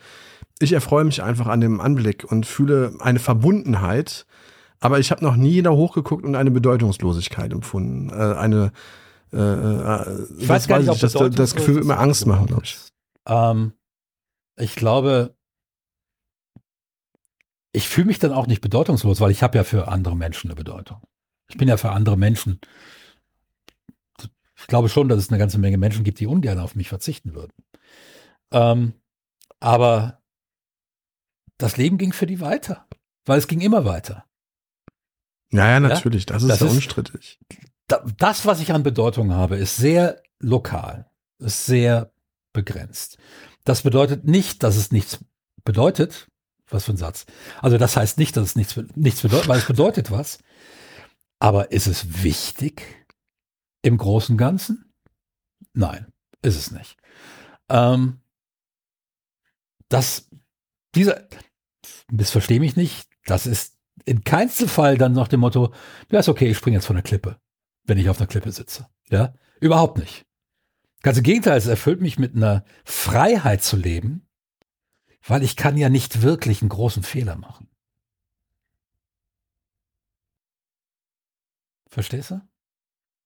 Ich 0.59 0.73
erfreue 0.73 1.03
mich 1.03 1.21
einfach 1.21 1.47
an 1.47 1.61
dem 1.61 1.79
Anblick 1.79 2.25
und 2.31 2.45
fühle 2.45 2.93
eine 2.99 3.19
Verbundenheit, 3.19 4.25
aber 4.79 4.97
ich 4.97 5.11
habe 5.11 5.23
noch 5.23 5.35
nie 5.35 5.61
da 5.61 5.71
hochgeguckt 5.71 6.25
und 6.25 6.35
eine 6.35 6.51
Bedeutungslosigkeit 6.51 7.51
empfunden. 7.51 8.09
Äh, 8.09 8.35
eine 8.35 8.71
äh, 9.33 9.37
äh, 9.37 10.27
ich 10.37 10.47
weiß 10.47 10.67
gar 10.67 10.79
nicht, 10.79 10.89
ob 10.89 10.99
das, 10.99 11.13
das 11.13 11.55
Gefühl 11.55 11.75
wird 11.75 11.85
mir 11.85 11.97
Angst 11.97 12.25
machen, 12.25 12.47
glaube 12.47 12.63
ich. 12.63 12.77
Ähm, 13.25 13.73
ich 14.57 14.75
glaube, 14.75 15.35
ich 17.73 17.87
fühle 17.87 18.07
mich 18.07 18.19
dann 18.19 18.31
auch 18.31 18.47
nicht 18.47 18.61
bedeutungslos, 18.61 19.21
weil 19.21 19.31
ich 19.31 19.43
habe 19.43 19.57
ja 19.57 19.63
für 19.63 19.87
andere 19.87 20.15
Menschen 20.15 20.47
eine 20.49 20.55
Bedeutung. 20.55 21.01
Ich 21.49 21.57
bin 21.57 21.67
ja 21.67 21.77
für 21.77 21.91
andere 21.91 22.17
Menschen. 22.17 22.59
Ich 24.55 24.67
glaube 24.67 24.89
schon, 24.89 25.07
dass 25.09 25.19
es 25.19 25.29
eine 25.29 25.37
ganze 25.37 25.59
Menge 25.59 25.77
Menschen 25.77 26.03
gibt, 26.03 26.19
die 26.19 26.27
ungern 26.27 26.59
auf 26.59 26.75
mich 26.75 26.89
verzichten 26.89 27.35
würden. 27.35 27.53
Ähm, 28.51 28.93
aber 29.59 30.21
das 31.57 31.77
Leben 31.77 31.97
ging 31.97 32.13
für 32.13 32.25
die 32.27 32.39
weiter. 32.39 32.87
weil 33.25 33.39
es 33.39 33.47
ging 33.47 33.61
immer 33.61 33.85
weiter. 33.85 34.25
Ja, 35.51 35.69
ja, 35.69 35.79
natürlich, 35.79 36.25
das 36.25 36.43
ist 36.43 36.49
das 36.49 36.59
ja 36.61 36.67
unstrittig. 36.67 37.39
Das, 37.87 38.45
was 38.45 38.59
ich 38.59 38.73
an 38.73 38.83
Bedeutung 38.83 39.33
habe, 39.33 39.55
ist 39.57 39.77
sehr 39.77 40.21
lokal, 40.39 41.09
ist 41.39 41.65
sehr 41.65 42.11
begrenzt. 42.53 43.17
Das 43.63 43.81
bedeutet 43.81 44.25
nicht, 44.25 44.63
dass 44.63 44.75
es 44.75 44.91
nichts 44.91 45.19
bedeutet. 45.63 46.27
Was 46.69 46.83
für 46.83 46.91
ein 46.91 46.97
Satz. 46.97 47.25
Also 47.61 47.77
das 47.77 47.95
heißt 47.95 48.17
nicht, 48.17 48.35
dass 48.35 48.43
es 48.43 48.55
nichts, 48.57 48.77
nichts 48.95 49.21
bedeutet, 49.21 49.47
weil 49.47 49.59
es 49.59 49.67
bedeutet 49.67 50.11
was. 50.11 50.39
Aber 51.39 51.71
ist 51.71 51.87
es 51.87 52.23
wichtig 52.23 53.07
im 53.83 53.97
Großen 53.97 54.33
und 54.33 54.37
Ganzen? 54.37 54.93
Nein, 55.73 56.07
ist 56.41 56.57
es 56.57 56.71
nicht. 56.71 56.97
Ähm, 57.69 58.19
das, 59.87 60.27
dieser, 60.93 61.27
missverstehe 62.11 62.59
mich 62.59 62.75
nicht, 62.75 63.07
das 63.25 63.45
ist 63.45 63.77
in 64.05 64.23
keinster 64.23 64.67
Fall 64.67 64.97
dann 64.97 65.13
nach 65.13 65.27
dem 65.27 65.41
Motto, 65.41 65.73
ja, 66.09 66.19
ist 66.19 66.29
okay, 66.29 66.49
ich 66.49 66.57
springe 66.57 66.77
jetzt 66.77 66.85
von 66.85 66.95
der 66.95 67.03
Klippe, 67.03 67.39
wenn 67.87 67.97
ich 67.97 68.09
auf 68.09 68.19
einer 68.19 68.27
Klippe 68.27 68.51
sitze. 68.51 68.87
Ja, 69.09 69.33
überhaupt 69.59 69.97
nicht. 69.97 70.25
Ganz 71.01 71.17
im 71.17 71.23
Gegenteil, 71.23 71.57
es 71.57 71.67
erfüllt 71.67 72.01
mich 72.01 72.19
mit 72.19 72.35
einer 72.35 72.63
Freiheit 72.83 73.63
zu 73.63 73.77
leben, 73.77 74.27
weil 75.25 75.41
ich 75.41 75.55
kann 75.55 75.77
ja 75.77 75.89
nicht 75.89 76.21
wirklich 76.21 76.61
einen 76.61 76.69
großen 76.69 77.03
Fehler 77.03 77.35
machen. 77.35 77.69
Verstehst 81.89 82.31
du? 82.31 82.41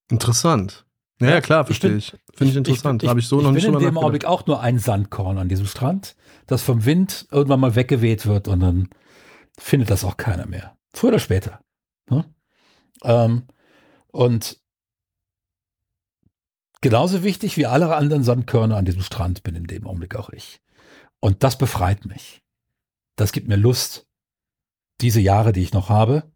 Interessant. 0.10 0.86
Ja, 1.20 1.30
ja 1.30 1.42
klar, 1.42 1.66
verstehe 1.66 1.96
ich. 1.96 2.16
Finde 2.34 2.52
ich 2.52 2.58
interessant. 2.58 3.04
Habe 3.04 3.20
ich 3.20 3.28
so 3.28 3.40
ich 3.40 3.44
noch 3.44 3.52
nicht 3.52 3.64
Ich 3.64 3.70
bin 3.70 3.80
in 3.80 3.86
dem 3.86 3.98
Augenblick 3.98 4.26
auch 4.26 4.46
nur 4.48 4.62
ein 4.62 4.80
Sandkorn 4.80 5.38
an 5.38 5.50
diesem 5.50 5.66
Strand, 5.66 6.16
das 6.48 6.64
vom 6.64 6.86
Wind 6.86 7.28
irgendwann 7.32 7.60
mal 7.60 7.76
weggeweht 7.76 8.26
wird 8.26 8.48
und 8.48 8.60
dann 8.60 8.90
findet 9.58 9.90
das 9.90 10.04
auch 10.04 10.18
keiner 10.18 10.48
mehr. 10.48 10.78
Früher 10.94 11.10
oder 11.10 11.20
später. 11.20 11.62
Ne? 12.10 12.26
Ähm, 13.04 13.44
und 14.12 14.60
genauso 16.82 17.24
wichtig 17.24 17.58
wie 17.58 17.66
alle 17.66 17.96
anderen 17.96 18.24
Sandkörner 18.24 18.78
an 18.78 18.86
diesem 18.86 19.02
Strand 19.02 19.44
bin 19.44 19.56
in 19.56 19.68
dem 19.68 19.88
Augenblick 19.88 20.16
auch 20.16 20.30
ich. 20.30 20.62
Und 21.20 21.44
das 21.44 21.58
befreit 21.58 22.06
mich. 22.06 22.42
Das 23.16 23.32
gibt 23.32 23.48
mir 23.48 23.58
Lust, 23.58 24.08
diese 25.02 25.20
Jahre, 25.20 25.52
die 25.52 25.62
ich 25.62 25.74
noch 25.74 25.90
habe, 25.90 26.31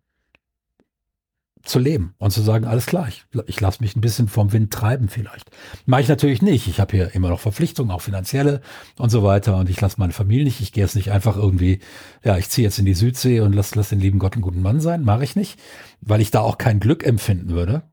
zu 1.65 1.79
leben 1.79 2.13
und 2.17 2.31
zu 2.31 2.41
sagen, 2.41 2.65
alles 2.65 2.85
klar, 2.85 3.07
ich, 3.07 3.25
ich 3.47 3.59
lasse 3.59 3.81
mich 3.81 3.95
ein 3.95 4.01
bisschen 4.01 4.27
vom 4.27 4.53
Wind 4.53 4.71
treiben 4.71 5.09
vielleicht. 5.09 5.49
Mache 5.85 6.01
ich 6.01 6.07
natürlich 6.07 6.41
nicht. 6.41 6.67
Ich 6.67 6.79
habe 6.79 6.95
hier 6.95 7.15
immer 7.15 7.29
noch 7.29 7.39
Verpflichtungen, 7.39 7.91
auch 7.91 8.01
finanzielle 8.01 8.61
und 8.97 9.09
so 9.09 9.23
weiter. 9.23 9.57
Und 9.57 9.69
ich 9.69 9.81
lasse 9.81 9.99
meine 9.99 10.13
Familie 10.13 10.45
nicht. 10.45 10.61
Ich 10.61 10.71
gehe 10.71 10.83
jetzt 10.83 10.95
nicht 10.95 11.11
einfach 11.11 11.35
irgendwie, 11.35 11.79
ja, 12.23 12.37
ich 12.37 12.49
ziehe 12.49 12.65
jetzt 12.65 12.79
in 12.79 12.85
die 12.85 12.93
Südsee 12.93 13.39
und 13.39 13.53
lass, 13.53 13.75
lass 13.75 13.89
den 13.89 13.99
lieben 13.99 14.19
Gott 14.19 14.33
einen 14.33 14.43
guten 14.43 14.61
Mann 14.61 14.79
sein. 14.79 15.03
Mache 15.03 15.23
ich 15.23 15.35
nicht, 15.35 15.59
weil 16.01 16.21
ich 16.21 16.31
da 16.31 16.41
auch 16.41 16.57
kein 16.57 16.79
Glück 16.79 17.03
empfinden 17.03 17.49
würde. 17.49 17.83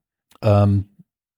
Ähm, 0.42 0.88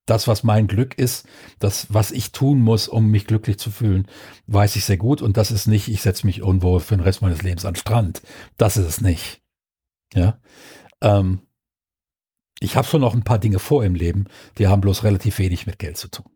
das, 0.06 0.28
was 0.28 0.42
mein 0.42 0.66
Glück 0.66 0.98
ist, 0.98 1.26
das, 1.60 1.86
was 1.88 2.10
ich 2.10 2.32
tun 2.32 2.60
muss, 2.60 2.88
um 2.88 3.10
mich 3.10 3.26
glücklich 3.26 3.58
zu 3.58 3.70
fühlen, 3.70 4.06
weiß 4.46 4.76
ich 4.76 4.84
sehr 4.84 4.98
gut. 4.98 5.22
Und 5.22 5.36
das 5.36 5.50
ist 5.50 5.66
nicht, 5.66 5.88
ich 5.88 6.02
setze 6.02 6.26
mich 6.26 6.38
irgendwo 6.38 6.78
für 6.78 6.96
den 6.96 7.02
Rest 7.02 7.22
meines 7.22 7.42
Lebens 7.42 7.64
an 7.64 7.76
Strand. 7.76 8.22
Das 8.58 8.76
ist 8.76 8.86
es 8.86 9.00
nicht. 9.00 9.40
Ja. 10.14 10.38
Ähm, 11.00 11.40
ich 12.60 12.76
habe 12.76 12.86
schon 12.86 13.00
noch 13.00 13.14
ein 13.14 13.24
paar 13.24 13.38
Dinge 13.38 13.58
vor 13.58 13.84
im 13.84 13.94
Leben, 13.94 14.26
die 14.58 14.68
haben 14.68 14.80
bloß 14.80 15.04
relativ 15.04 15.38
wenig 15.38 15.66
mit 15.66 15.78
Geld 15.78 15.96
zu 15.96 16.08
tun. 16.08 16.30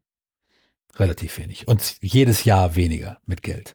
Relativ 0.96 1.38
wenig. 1.38 1.68
Und 1.68 1.96
jedes 2.00 2.44
Jahr 2.44 2.74
weniger 2.74 3.20
mit 3.26 3.42
Geld. 3.42 3.74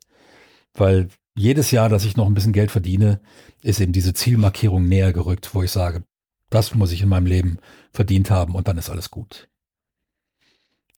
Weil 0.73 1.09
jedes 1.35 1.71
Jahr, 1.71 1.89
dass 1.89 2.05
ich 2.05 2.17
noch 2.17 2.27
ein 2.27 2.33
bisschen 2.33 2.53
Geld 2.53 2.71
verdiene, 2.71 3.21
ist 3.61 3.79
eben 3.79 3.93
diese 3.93 4.13
Zielmarkierung 4.13 4.87
näher 4.87 5.13
gerückt, 5.13 5.53
wo 5.55 5.63
ich 5.63 5.71
sage, 5.71 6.03
das 6.49 6.75
muss 6.75 6.91
ich 6.91 7.01
in 7.01 7.09
meinem 7.09 7.25
Leben 7.25 7.57
verdient 7.91 8.29
haben 8.29 8.55
und 8.55 8.67
dann 8.67 8.77
ist 8.77 8.89
alles 8.89 9.09
gut. 9.09 9.49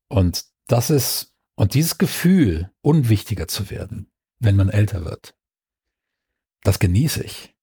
Und 0.08 0.46
das 0.68 0.90
ist, 0.90 1.36
und 1.56 1.74
dieses 1.74 1.98
Gefühl, 1.98 2.72
unwichtiger 2.82 3.48
zu 3.48 3.70
werden, 3.70 4.12
wenn 4.40 4.56
man 4.56 4.70
älter 4.70 5.06
wird, 5.06 5.36
das 6.64 6.80
genieße 6.80 7.24
ich 7.24 7.55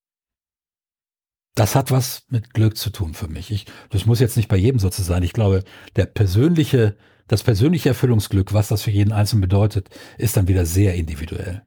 das 1.54 1.74
hat 1.74 1.90
was 1.90 2.24
mit 2.28 2.54
Glück 2.54 2.76
zu 2.76 2.90
tun 2.90 3.14
für 3.14 3.28
mich. 3.28 3.50
Ich, 3.50 3.66
das 3.90 4.06
muss 4.06 4.20
jetzt 4.20 4.36
nicht 4.36 4.48
bei 4.48 4.56
jedem 4.56 4.78
so 4.78 4.88
zu 4.88 5.02
sein. 5.02 5.22
Ich 5.22 5.32
glaube, 5.32 5.64
der 5.96 6.06
persönliche, 6.06 6.96
das 7.28 7.42
persönliche 7.42 7.90
Erfüllungsglück, 7.90 8.52
was 8.52 8.68
das 8.68 8.82
für 8.82 8.90
jeden 8.90 9.12
Einzelnen 9.12 9.42
bedeutet, 9.42 9.90
ist 10.18 10.36
dann 10.36 10.48
wieder 10.48 10.64
sehr 10.64 10.94
individuell. 10.94 11.66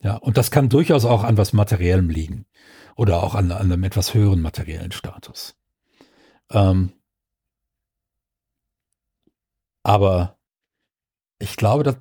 Ja, 0.00 0.16
und 0.16 0.36
das 0.36 0.50
kann 0.50 0.68
durchaus 0.68 1.04
auch 1.04 1.24
an 1.24 1.36
was 1.36 1.52
Materiellem 1.52 2.10
liegen 2.10 2.46
oder 2.96 3.22
auch 3.22 3.34
an, 3.34 3.50
an 3.52 3.72
einem 3.72 3.84
etwas 3.84 4.14
höheren 4.14 4.40
materiellen 4.40 4.92
Status. 4.92 5.56
Ähm, 6.50 6.92
aber 9.82 10.38
ich 11.38 11.56
glaube, 11.56 11.84
dass 11.84 11.96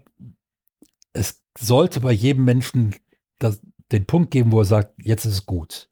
es 1.14 1.44
sollte 1.58 2.02
bei 2.02 2.12
jedem 2.12 2.44
Menschen 2.44 2.96
das, 3.40 3.62
den 3.92 4.06
Punkt 4.06 4.32
geben, 4.32 4.52
wo 4.52 4.60
er 4.60 4.66
sagt, 4.66 4.94
jetzt 4.98 5.26
ist 5.26 5.34
es 5.34 5.46
gut. 5.46 5.90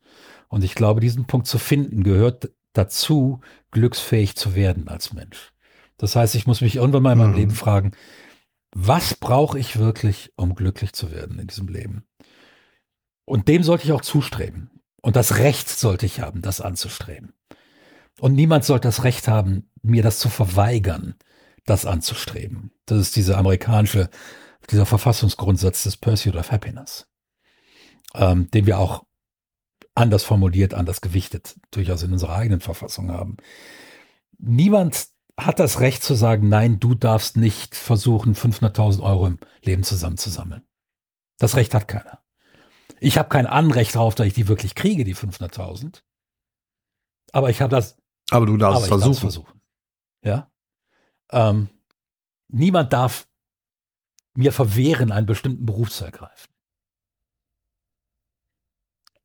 Und 0.54 0.64
ich 0.64 0.76
glaube, 0.76 1.00
diesen 1.00 1.26
Punkt 1.26 1.48
zu 1.48 1.58
finden 1.58 2.04
gehört 2.04 2.52
dazu, 2.74 3.42
glücksfähig 3.72 4.36
zu 4.36 4.54
werden 4.54 4.88
als 4.88 5.12
Mensch. 5.12 5.52
Das 5.98 6.16
heißt, 6.16 6.36
ich 6.36 6.46
muss 6.46 6.62
mich 6.62 6.76
irgendwann 6.76 7.02
mal 7.02 7.14
in 7.14 7.18
meinem 7.18 7.32
mhm. 7.32 7.38
Leben 7.38 7.56
fragen, 7.56 7.94
was 8.72 9.16
brauche 9.16 9.58
ich 9.58 9.80
wirklich, 9.80 10.32
um 10.36 10.54
glücklich 10.54 10.94
zu 10.94 11.12
werden 11.12 11.40
in 11.40 11.48
diesem 11.48 11.70
Leben? 11.70 12.04
Und 13.26 13.48
dem 13.48 13.64
sollte 13.64 13.86
ich 13.86 13.94
auch 13.94 14.04
zustreben. 14.04 14.70
Und 15.02 15.16
das 15.16 15.38
Recht 15.40 15.68
sollte 15.70 16.06
ich 16.06 16.20
haben, 16.20 16.44
das 16.44 16.62
anzustreben. 16.62 17.34
Und 18.20 18.36
niemand 18.36 18.64
sollte 18.64 18.88
das 18.88 19.04
Recht 19.04 19.28
haben, 19.28 19.72
mir 19.82 20.04
das 20.04 20.20
zu 20.20 20.30
verweigern, 20.30 21.16
das 21.66 21.88
anzustreben. 21.88 22.70
Das 22.86 23.00
ist 23.00 23.16
dieser 23.16 23.40
amerikanische, 23.40 24.08
dieser 24.70 24.86
Verfassungsgrundsatz 24.86 25.82
des 25.82 25.98
Pursuit 25.98 26.36
of 26.36 26.52
Happiness, 26.52 27.08
ähm, 28.14 28.52
den 28.52 28.68
wir 28.68 28.78
auch 28.78 29.04
anders 29.96 30.24
formuliert, 30.24 30.74
anders 30.74 31.02
gewichtet, 31.02 31.60
durchaus 31.72 32.04
in 32.04 32.12
unserer 32.14 32.36
eigenen 32.36 32.62
Verfassung 32.62 33.12
haben. 33.12 33.38
Niemand 34.38 35.08
hat 35.40 35.60
das 35.60 35.80
Recht 35.80 36.04
zu 36.04 36.14
sagen, 36.16 36.50
nein, 36.50 36.80
du 36.80 36.96
darfst 36.96 37.38
nicht 37.38 37.76
versuchen, 37.76 38.36
500.000 38.36 39.02
Euro 39.02 39.28
im 39.28 39.40
Leben 39.62 39.84
zusammenzusammeln. 39.84 40.64
Das 41.38 41.56
Recht 41.56 41.74
hat 41.74 41.88
keiner. 41.88 42.24
Ich 43.00 43.18
habe 43.18 43.30
kein 43.30 43.48
Anrecht 43.48 43.96
darauf, 43.96 44.16
dass 44.16 44.28
ich 44.28 44.34
die 44.34 44.48
wirklich 44.48 44.76
kriege, 44.76 45.04
die 45.04 45.16
500.000. 45.16 46.04
Aber 47.32 47.50
ich 47.50 47.62
habe 47.62 47.72
das. 47.76 47.98
Aber 48.30 48.46
du 48.46 48.58
darfst 48.58 48.84
aber 48.84 48.88
versuchen. 48.88 49.20
versuchen. 49.20 49.62
Ja. 50.24 50.52
Ähm, 51.32 51.70
niemand 52.48 52.94
darf 52.94 53.28
mir 54.36 54.52
verwehren, 54.52 55.12
einen 55.12 55.26
bestimmten 55.26 55.66
Beruf 55.66 55.92
zu 55.92 56.06
ergreifen. 56.06 56.54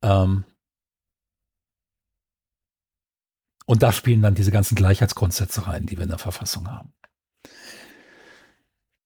Ähm, 0.01 0.45
Und 3.69 3.83
da 3.83 3.91
spielen 3.91 4.23
dann 4.23 4.33
diese 4.33 4.49
ganzen 4.49 4.73
Gleichheitsgrundsätze 4.73 5.67
rein, 5.67 5.85
die 5.85 5.95
wir 5.95 6.01
in 6.01 6.09
der 6.09 6.17
Verfassung 6.17 6.67
haben. 6.71 6.91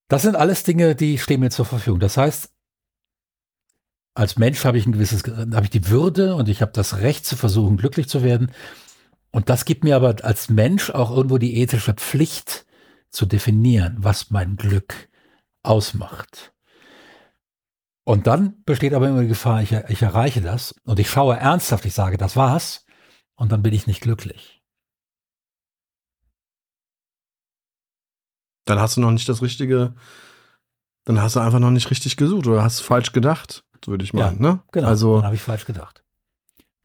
Das 0.08 0.22
sind 0.22 0.38
alles 0.38 0.64
Dinge, 0.64 0.96
die 0.96 1.18
stehen 1.18 1.42
mir 1.42 1.50
zur 1.50 1.66
Verfügung. 1.66 2.00
Das 2.00 2.16
heißt, 2.16 2.50
als 4.14 4.38
Mensch 4.38 4.64
habe 4.64 4.78
ich 4.78 4.86
ein 4.86 4.94
gewisses, 4.94 5.24
habe 5.26 5.66
ich 5.66 5.70
die 5.70 5.90
Würde 5.90 6.36
und 6.36 6.48
ich 6.48 6.62
habe 6.62 6.72
das 6.72 7.00
Recht 7.00 7.26
zu 7.26 7.36
versuchen, 7.36 7.76
glücklich 7.76 8.08
zu 8.08 8.24
werden. 8.24 8.54
Und 9.32 9.50
das 9.50 9.66
gibt 9.66 9.84
mir 9.84 9.98
aber 9.98 10.24
als 10.24 10.48
Mensch 10.48 10.92
auch 10.92 11.12
irgendwo 11.12 11.40
die 11.40 11.58
ethische 11.58 11.96
Pflicht 11.96 12.66
zu 13.10 13.26
definieren, 13.26 13.98
was 14.00 14.32
mein 14.32 14.56
Glück 14.56 15.10
ausmacht. 15.64 16.54
Und 18.06 18.28
dann 18.28 18.64
besteht 18.64 18.94
aber 18.94 19.10
immer 19.10 19.24
die 19.24 19.28
Gefahr, 19.28 19.62
ich, 19.62 19.74
ich 19.74 20.02
erreiche 20.02 20.40
das 20.40 20.74
und 20.86 21.00
ich 21.00 21.10
schaue 21.10 21.36
ernsthaft, 21.36 21.84
ich 21.84 21.94
sage, 21.94 22.18
das 22.18 22.38
war's 22.38 22.83
und 23.36 23.52
dann 23.52 23.64
bin 23.64 23.74
ich 23.74 23.88
nicht 23.88 24.02
glücklich. 24.02 24.62
Dann 28.66 28.80
hast 28.80 28.98
du 28.98 29.02
noch 29.02 29.12
nicht 29.12 29.28
das 29.28 29.42
richtige, 29.42 29.94
dann 31.04 31.22
hast 31.22 31.36
du 31.36 31.42
einfach 31.42 31.60
noch 31.60 31.72
nicht 31.72 31.90
richtig 31.92 32.16
gesucht 32.16 32.48
oder 32.48 32.64
hast 32.64 32.80
falsch 32.80 33.12
gedacht, 33.12 33.66
würde 33.86 34.06
ich 34.06 34.14
meinen. 34.14 34.42
Ja, 34.42 34.52
ne? 34.54 34.64
Genau, 34.72 34.88
also, 34.88 35.18
dann 35.18 35.26
habe 35.26 35.36
ich 35.36 35.42
falsch 35.42 35.66
gedacht. 35.66 36.04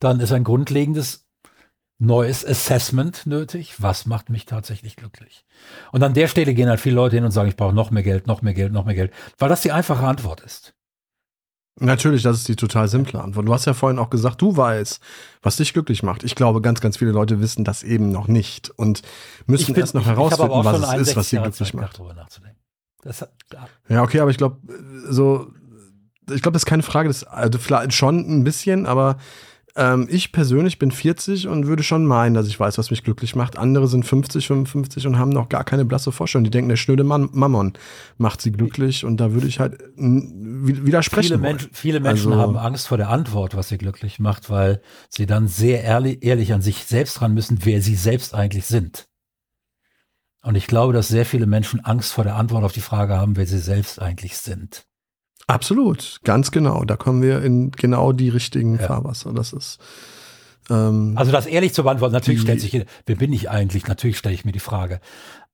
Dann 0.01 0.21
ist 0.21 0.33
ein 0.33 0.45
grundlegendes 0.45 1.29
neues 1.99 2.45
Assessment 2.45 3.27
nötig. 3.27 3.81
Was 3.83 4.07
macht 4.07 4.31
mich 4.31 4.47
tatsächlich 4.47 4.97
glücklich? 4.97 5.45
Und 5.93 6.03
an 6.03 6.15
der 6.15 6.29
Stelle 6.29 6.55
gehen 6.55 6.69
halt 6.69 6.81
viele 6.81 6.95
Leute 6.97 7.17
hin 7.17 7.25
und 7.25 7.33
sagen, 7.33 7.49
ich 7.49 7.57
brauche 7.57 7.75
noch 7.75 7.91
mehr 7.91 8.03
Geld, 8.03 8.27
noch 8.27 8.43
mehr 8.43 8.55
Geld, 8.55 8.73
noch 8.73 8.85
mehr 8.85 8.95
Geld, 8.95 9.13
weil 9.39 9.49
das 9.49 9.63
die 9.63 9.73
einfache 9.73 10.07
Antwort 10.07 10.41
ist. 10.41 10.75
Natürlich, 11.81 12.23
das 12.23 12.39
ist 12.39 12.49
die 12.49 12.57
total 12.57 12.89
simple 12.89 13.21
Antwort. 13.21 13.47
Du 13.47 13.53
hast 13.53 13.65
ja 13.65 13.75
vorhin 13.75 13.99
auch 13.99 14.11
gesagt, 14.11 14.43
du 14.43 14.57
weißt, 14.57 15.01
was 15.43 15.57
dich 15.57 15.73
glücklich 15.73 16.03
macht. 16.03 16.25
Ich 16.25 16.35
glaube, 16.35 16.61
ganz, 16.61 16.81
ganz 16.81 16.97
viele 16.97 17.13
Leute 17.13 17.41
wissen 17.41 17.65
das 17.65 17.83
eben 17.83 18.11
noch 18.11 18.27
nicht 18.27 18.71
und 18.71 19.03
müssen 19.47 19.75
bin, 19.75 19.83
erst 19.83 19.95
noch 19.95 20.07
herausfinden, 20.07 20.65
was 20.65 20.81
es 20.81 21.09
ist, 21.09 21.17
was 21.17 21.31
sie 21.31 21.39
glücklich 21.39 21.75
macht. 21.75 22.01
Hat, 22.01 23.31
ja, 23.89 24.03
okay, 24.03 24.21
aber 24.21 24.31
ich 24.31 24.37
glaube, 24.37 24.59
so, 25.09 25.53
ich 26.31 26.43
glaube, 26.43 26.55
das 26.55 26.63
ist 26.63 26.67
keine 26.67 26.83
Frage, 26.83 27.09
das 27.09 27.25
also 27.25 27.59
vielleicht 27.59 27.93
schon 27.93 28.19
ein 28.19 28.45
bisschen, 28.45 28.87
aber 28.87 29.19
ähm, 29.79 30.09
ich 30.11 30.33
persönlich 30.33 30.81
bin 30.81 30.91
40 30.91 31.47
und 31.47 31.69
würde 31.69 31.85
schon 31.85 32.05
meinen, 32.05 32.35
dass 32.35 32.49
ich 32.49 32.59
weiß, 32.59 32.79
was 32.79 32.91
mich 32.91 33.05
glücklich 33.05 33.37
macht. 33.37 33.57
Andere 33.57 33.87
sind 33.87 34.05
50, 34.05 34.49
55 34.49 35.07
und 35.07 35.19
haben 35.19 35.31
noch 35.31 35.49
gar 35.49 35.63
keine 35.63 35.85
blasse 35.85 36.11
Vorstellung. 36.11 36.43
Die 36.43 36.51
denken, 36.51 36.69
der 36.69 36.77
schnöde 36.77 37.05
Mann, 37.05 37.29
Mammon 37.33 37.75
macht 38.17 38.43
sie 38.43 38.51
glücklich 38.51 39.05
und 39.05 39.19
da 39.19 39.33
würde 39.33 39.47
ich 39.47 39.61
halt 39.61 39.79
widersprechen. 39.97 41.29
Viele, 41.29 41.39
Mensch, 41.39 41.69
viele 41.73 42.01
Menschen 42.01 42.33
also, 42.33 42.43
haben 42.43 42.57
Angst 42.57 42.89
vor 42.89 42.99
der 42.99 43.09
Antwort, 43.09 43.57
was 43.57 43.69
sie 43.69 43.79
glücklich 43.79 44.19
macht, 44.19 44.51
weil 44.51 44.83
sie 45.09 45.27
dann 45.27 45.47
sehr 45.47 45.85
ehrlich, 45.85 46.25
ehrlich 46.25 46.53
an 46.53 46.61
sich 46.61 46.85
selbst 46.85 47.23
ran 47.23 47.33
müssen, 47.33 47.61
wer 47.63 47.81
sie 47.81 47.95
selbst 47.95 48.35
eigentlich 48.35 48.67
sind. 48.67 49.07
Und 50.43 50.57
ich 50.57 50.67
glaube, 50.67 50.93
dass 50.93 51.07
sehr 51.07 51.25
viele 51.25 51.47
Menschen 51.47 51.85
Angst 51.85 52.13
vor 52.13 52.25
der 52.25 52.35
Antwort 52.35 52.65
auf 52.65 52.73
die 52.73 52.81
Frage 52.81 53.17
haben, 53.17 53.37
wer 53.37 53.47
sie 53.47 53.59
selbst 53.59 54.03
eigentlich 54.03 54.39
sind. 54.39 54.88
Absolut, 55.49 56.21
ganz 56.25 56.51
genau. 56.51 56.85
Da 56.85 56.97
kommen 56.97 57.23
wir 57.23 57.43
in 57.43 57.71
genau 57.71 58.13
die 58.13 58.29
richtigen 58.29 58.79
ja. 58.79 58.87
Fahrwasser. 58.87 59.33
Das 59.33 59.55
ist. 59.55 59.79
Ähm, 60.69 61.15
also 61.17 61.33
das 61.33 61.47
ehrlich 61.47 61.73
zu 61.73 61.83
beantworten, 61.83 62.13
natürlich 62.13 62.43
stellt 62.43 62.61
sich, 62.61 62.85
wer 63.07 63.17
bin 63.17 63.33
ich 63.33 63.49
eigentlich? 63.49 63.89
Natürlich 63.89 64.19
stelle 64.19 64.35
ich 64.35 64.45
mir 64.45 64.53
die 64.53 64.61
Frage. 64.61 65.01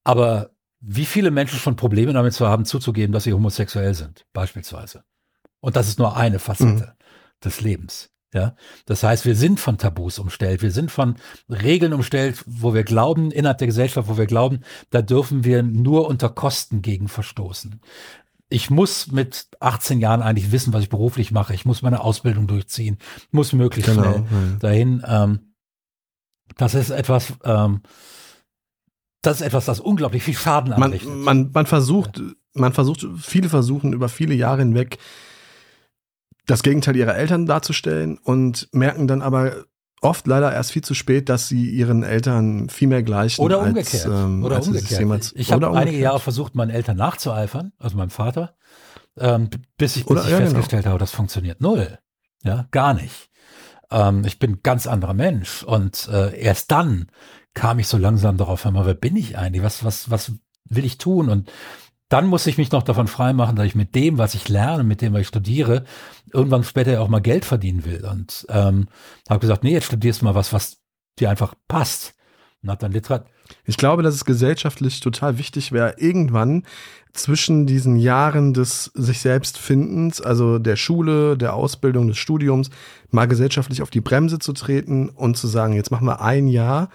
Aber 0.02 0.50
wie 0.80 1.06
viele 1.06 1.30
Menschen 1.30 1.60
schon 1.60 1.76
Probleme 1.76 2.12
damit 2.12 2.34
zu 2.34 2.48
haben, 2.48 2.64
zuzugeben, 2.64 3.12
dass 3.12 3.22
sie 3.22 3.32
homosexuell 3.32 3.94
sind, 3.94 4.26
beispielsweise. 4.32 5.04
Und 5.60 5.76
das 5.76 5.86
ist 5.86 6.00
nur 6.00 6.16
eine 6.16 6.40
Facette 6.40 6.96
mhm. 6.98 7.44
des 7.44 7.60
Lebens. 7.60 8.10
Ja, 8.34 8.56
das 8.86 9.04
heißt, 9.04 9.26
wir 9.26 9.36
sind 9.36 9.60
von 9.60 9.78
Tabus 9.78 10.18
umstellt. 10.18 10.60
Wir 10.60 10.72
sind 10.72 10.90
von 10.90 11.14
Regeln 11.48 11.92
umstellt, 11.92 12.42
wo 12.46 12.74
wir 12.74 12.82
glauben, 12.82 13.30
innerhalb 13.30 13.58
der 13.58 13.68
Gesellschaft, 13.68 14.08
wo 14.08 14.18
wir 14.18 14.26
glauben, 14.26 14.62
da 14.90 15.02
dürfen 15.02 15.44
wir 15.44 15.62
nur 15.62 16.08
unter 16.08 16.30
Kosten 16.30 16.82
gegen 16.82 17.06
verstoßen 17.06 17.80
ich 18.54 18.70
muss 18.70 19.10
mit 19.10 19.48
18 19.58 19.98
Jahren 19.98 20.22
eigentlich 20.22 20.52
wissen, 20.52 20.72
was 20.72 20.84
ich 20.84 20.88
beruflich 20.88 21.32
mache. 21.32 21.54
Ich 21.54 21.64
muss 21.64 21.82
meine 21.82 22.00
Ausbildung 22.00 22.46
durchziehen, 22.46 22.98
muss 23.32 23.52
möglichst 23.52 23.90
genau, 23.90 24.02
schnell 24.02 24.24
ja. 24.30 24.56
dahin. 24.60 25.02
Ähm, 25.06 25.54
das 26.56 26.74
ist 26.74 26.90
etwas, 26.90 27.32
ähm, 27.42 27.82
das 29.22 29.40
ist 29.40 29.46
etwas, 29.46 29.64
das 29.64 29.80
unglaublich 29.80 30.22
viel 30.22 30.36
Schaden 30.36 30.72
anrichtet. 30.72 31.08
Man, 31.08 31.22
man, 31.22 31.50
man 31.52 31.66
versucht, 31.66 32.22
man 32.52 32.72
versucht, 32.72 33.04
viele 33.18 33.48
versuchen 33.48 33.92
über 33.92 34.08
viele 34.08 34.34
Jahre 34.34 34.60
hinweg 34.60 34.98
das 36.46 36.62
Gegenteil 36.62 36.94
ihrer 36.94 37.16
Eltern 37.16 37.46
darzustellen 37.46 38.18
und 38.18 38.68
merken 38.70 39.08
dann 39.08 39.22
aber 39.22 39.64
oft 40.04 40.26
leider 40.26 40.52
erst 40.52 40.72
viel 40.72 40.82
zu 40.82 40.94
spät, 40.94 41.28
dass 41.28 41.48
sie 41.48 41.70
ihren 41.70 42.02
Eltern 42.02 42.68
viel 42.68 42.88
mehr 42.88 43.02
gleichen. 43.02 43.40
Oder 43.40 43.60
umgekehrt. 43.60 44.06
Als, 44.06 44.24
ähm, 44.24 44.44
oder 44.44 44.56
als 44.56 44.66
umgekehrt. 44.68 45.00
Jemals, 45.00 45.32
ich 45.34 45.52
habe 45.52 45.70
einige 45.72 45.98
Jahre 45.98 46.20
versucht, 46.20 46.54
meinen 46.54 46.70
Eltern 46.70 46.96
nachzueifern, 46.96 47.72
also 47.78 47.96
meinem 47.96 48.10
Vater, 48.10 48.56
ähm, 49.18 49.48
bis 49.76 49.96
ich, 49.96 50.04
bis 50.04 50.10
oder, 50.10 50.24
ich 50.24 50.30
ja, 50.30 50.38
genau. 50.38 50.50
festgestellt 50.50 50.82
genau. 50.82 50.92
habe, 50.92 51.00
das 51.00 51.12
funktioniert 51.12 51.60
null. 51.60 51.98
Ja, 52.42 52.66
gar 52.70 52.94
nicht. 52.94 53.30
Ähm, 53.90 54.24
ich 54.24 54.38
bin 54.38 54.52
ein 54.52 54.60
ganz 54.62 54.86
anderer 54.86 55.14
Mensch. 55.14 55.62
Und 55.62 56.08
äh, 56.12 56.38
erst 56.38 56.70
dann 56.70 57.06
kam 57.54 57.78
ich 57.78 57.88
so 57.88 57.96
langsam 57.96 58.36
darauf, 58.36 58.64
hör 58.64 58.72
mal, 58.72 58.86
wer 58.86 58.94
bin 58.94 59.16
ich 59.16 59.38
eigentlich? 59.38 59.62
Was, 59.62 59.84
was, 59.84 60.10
was 60.10 60.32
will 60.64 60.84
ich 60.84 60.98
tun? 60.98 61.28
Und 61.28 61.50
dann 62.08 62.26
muss 62.26 62.46
ich 62.46 62.58
mich 62.58 62.70
noch 62.70 62.82
davon 62.82 63.06
freimachen, 63.06 63.56
dass 63.56 63.66
ich 63.66 63.74
mit 63.74 63.94
dem, 63.94 64.18
was 64.18 64.34
ich 64.34 64.48
lerne, 64.48 64.84
mit 64.84 65.00
dem, 65.00 65.14
was 65.14 65.22
ich 65.22 65.28
studiere, 65.28 65.84
irgendwann 66.32 66.64
später 66.64 67.00
auch 67.00 67.08
mal 67.08 67.20
Geld 67.20 67.44
verdienen 67.44 67.84
will. 67.84 68.04
Und 68.04 68.46
ähm, 68.50 68.88
habe 69.28 69.40
gesagt, 69.40 69.64
nee, 69.64 69.72
jetzt 69.72 69.86
studierst 69.86 70.20
du 70.20 70.26
mal 70.26 70.34
was, 70.34 70.52
was 70.52 70.78
dir 71.18 71.30
einfach 71.30 71.54
passt. 71.68 72.14
Und 72.62 72.70
habe 72.70 72.80
dann 72.80 72.92
Literat. 72.92 73.26
Ich 73.64 73.76
glaube, 73.76 74.02
dass 74.02 74.14
es 74.14 74.24
gesellschaftlich 74.24 75.00
total 75.00 75.38
wichtig 75.38 75.70
wäre, 75.72 75.96
irgendwann 75.98 76.64
zwischen 77.12 77.66
diesen 77.66 77.96
Jahren 77.96 78.54
des 78.54 78.90
sich 78.94 79.20
selbst 79.20 79.58
Findens, 79.58 80.20
also 80.20 80.58
der 80.58 80.76
Schule, 80.76 81.36
der 81.36 81.54
Ausbildung, 81.54 82.08
des 82.08 82.16
Studiums, 82.16 82.70
mal 83.10 83.26
gesellschaftlich 83.26 83.82
auf 83.82 83.90
die 83.90 84.00
Bremse 84.00 84.38
zu 84.38 84.52
treten 84.52 85.10
und 85.10 85.36
zu 85.36 85.46
sagen, 85.46 85.74
jetzt 85.74 85.90
machen 85.90 86.06
wir 86.06 86.22
ein 86.22 86.48
Jahr 86.48 86.88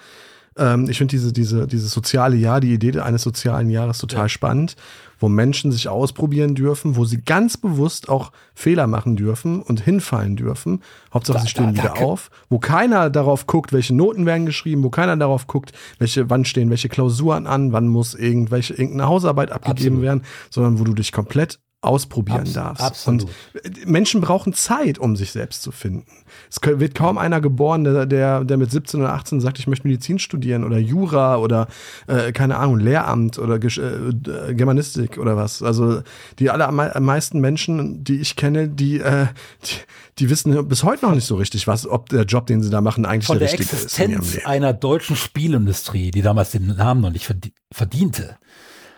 ähm, 0.57 0.89
ich 0.89 0.97
finde 0.97 1.11
diese, 1.11 1.33
diese, 1.33 1.67
dieses 1.67 1.91
soziale 1.91 2.35
Jahr, 2.35 2.59
die 2.59 2.73
Idee 2.73 2.99
eines 2.99 3.23
sozialen 3.23 3.69
Jahres 3.69 3.99
total 3.99 4.25
ja. 4.25 4.29
spannend, 4.29 4.75
wo 5.19 5.29
Menschen 5.29 5.71
sich 5.71 5.89
ausprobieren 5.89 6.55
dürfen, 6.55 6.95
wo 6.95 7.05
sie 7.05 7.21
ganz 7.21 7.57
bewusst 7.57 8.09
auch 8.09 8.31
Fehler 8.55 8.87
machen 8.87 9.15
dürfen 9.15 9.61
und 9.61 9.81
hinfallen 9.81 10.35
dürfen. 10.35 10.81
Hauptsache, 11.13 11.37
da, 11.37 11.43
sie 11.43 11.49
stehen 11.49 11.75
da, 11.75 11.83
wieder 11.83 11.93
da, 11.95 12.01
auf, 12.01 12.29
wo 12.49 12.59
keiner 12.59 13.09
darauf 13.09 13.45
guckt, 13.47 13.73
welche 13.73 13.95
Noten 13.95 14.25
werden 14.25 14.45
geschrieben, 14.45 14.83
wo 14.83 14.89
keiner 14.89 15.17
darauf 15.17 15.47
guckt, 15.47 15.73
welche, 15.97 16.29
wann 16.29 16.45
stehen 16.45 16.69
welche 16.69 16.89
Klausuren 16.89 17.47
an, 17.47 17.71
wann 17.73 17.87
muss 17.87 18.13
irgendwelche, 18.13 18.73
irgendeine 18.73 19.07
Hausarbeit 19.07 19.51
abgegeben 19.51 19.97
Absolut. 19.97 20.01
werden, 20.03 20.23
sondern 20.49 20.79
wo 20.79 20.83
du 20.83 20.93
dich 20.93 21.11
komplett 21.11 21.59
ausprobieren 21.81 22.41
Abs 22.41 22.53
darfst. 22.53 22.83
Absolut. 22.83 23.23
Und 23.23 23.29
äh, 23.65 23.85
Menschen 23.85 24.19
brauchen 24.19 24.53
Zeit, 24.53 24.99
um 24.99 25.15
sich 25.15 25.31
selbst 25.31 25.61
zu 25.61 25.71
finden. 25.71 26.05
Es 26.49 26.57
wird 26.61 26.93
kaum 26.93 27.17
einer 27.17 27.39
geboren, 27.39 27.85
der, 27.85 28.05
der, 28.05 28.43
der 28.43 28.57
mit 28.57 28.69
17 28.69 28.99
oder 28.99 29.13
18 29.13 29.39
sagt, 29.39 29.59
ich 29.59 29.67
möchte 29.67 29.87
Medizin 29.87 30.19
studieren 30.19 30.65
oder 30.65 30.77
Jura 30.77 31.37
oder 31.37 31.67
äh, 32.07 32.33
keine 32.33 32.57
Ahnung, 32.57 32.79
Lehramt 32.79 33.39
oder 33.39 33.59
Gesch 33.59 33.77
äh, 33.77 34.53
Germanistik 34.53 35.17
oder 35.17 35.37
was. 35.37 35.63
Also 35.63 36.01
die 36.39 36.49
allermeisten 36.49 37.39
Menschen, 37.39 38.03
die 38.03 38.19
ich 38.19 38.35
kenne, 38.35 38.67
die, 38.67 38.99
äh, 38.99 39.27
die, 39.63 39.75
die, 40.19 40.29
wissen 40.29 40.67
bis 40.67 40.83
heute 40.83 41.05
noch 41.05 41.15
nicht 41.15 41.25
so 41.25 41.35
richtig, 41.35 41.65
was, 41.65 41.87
ob 41.87 42.09
der 42.09 42.23
Job, 42.23 42.45
den 42.47 42.61
sie 42.61 42.69
da 42.69 42.81
machen, 42.81 43.05
eigentlich 43.05 43.27
Von 43.27 43.39
der, 43.39 43.47
der 43.47 43.59
richtige 43.59 43.83
ist. 43.83 43.95
Von 43.95 44.09
der 44.09 44.17
Existenz 44.17 44.45
einer 44.45 44.73
deutschen 44.73 45.15
Spielindustrie, 45.15 46.11
die 46.11 46.21
damals 46.21 46.51
den 46.51 46.67
Namen 46.75 46.99
noch 46.99 47.11
nicht 47.11 47.33
verdiente, 47.71 48.37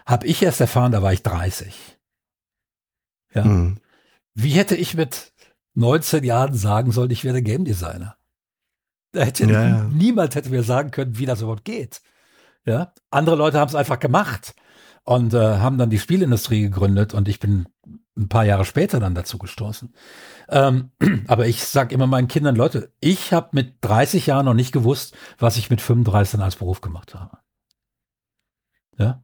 habe 0.07 0.25
ich 0.25 0.41
erst 0.41 0.61
erfahren, 0.61 0.91
da 0.91 1.03
war 1.03 1.13
ich 1.13 1.21
30. 1.21 1.90
Ja. 3.33 3.45
Mhm. 3.45 3.77
Wie 4.33 4.51
hätte 4.51 4.75
ich 4.75 4.95
mit 4.95 5.33
19 5.75 6.23
Jahren 6.23 6.53
sagen 6.53 6.91
sollen, 6.91 7.11
ich 7.11 7.23
werde 7.23 7.41
Game 7.41 7.65
Designer? 7.65 8.15
Da 9.11 9.23
hätte 9.23 9.45
ja, 9.45 9.67
ja. 9.67 9.83
niemand 9.83 10.35
hätte 10.35 10.49
mir 10.49 10.63
sagen 10.63 10.91
können, 10.91 11.17
wie 11.17 11.25
das 11.25 11.41
überhaupt 11.41 11.65
geht. 11.65 12.01
Ja. 12.65 12.93
Andere 13.09 13.35
Leute 13.35 13.59
haben 13.59 13.67
es 13.67 13.75
einfach 13.75 13.99
gemacht 13.99 14.53
und 15.03 15.33
äh, 15.33 15.57
haben 15.57 15.77
dann 15.77 15.89
die 15.89 15.99
Spielindustrie 15.99 16.61
gegründet 16.61 17.13
und 17.13 17.27
ich 17.27 17.39
bin 17.39 17.67
ein 18.17 18.29
paar 18.29 18.45
Jahre 18.45 18.65
später 18.65 18.99
dann 18.99 19.15
dazu 19.15 19.37
gestoßen. 19.37 19.93
Ähm, 20.49 20.91
aber 21.27 21.47
ich 21.47 21.63
sage 21.65 21.93
immer 21.93 22.07
meinen 22.07 22.27
Kindern, 22.27 22.55
Leute, 22.55 22.93
ich 22.99 23.33
habe 23.33 23.49
mit 23.53 23.75
30 23.81 24.27
Jahren 24.27 24.45
noch 24.45 24.53
nicht 24.53 24.71
gewusst, 24.71 25.15
was 25.37 25.57
ich 25.57 25.69
mit 25.69 25.81
35 25.81 26.33
dann 26.33 26.41
als 26.41 26.55
Beruf 26.55 26.81
gemacht 26.81 27.15
habe. 27.15 27.39
Ja. 28.97 29.23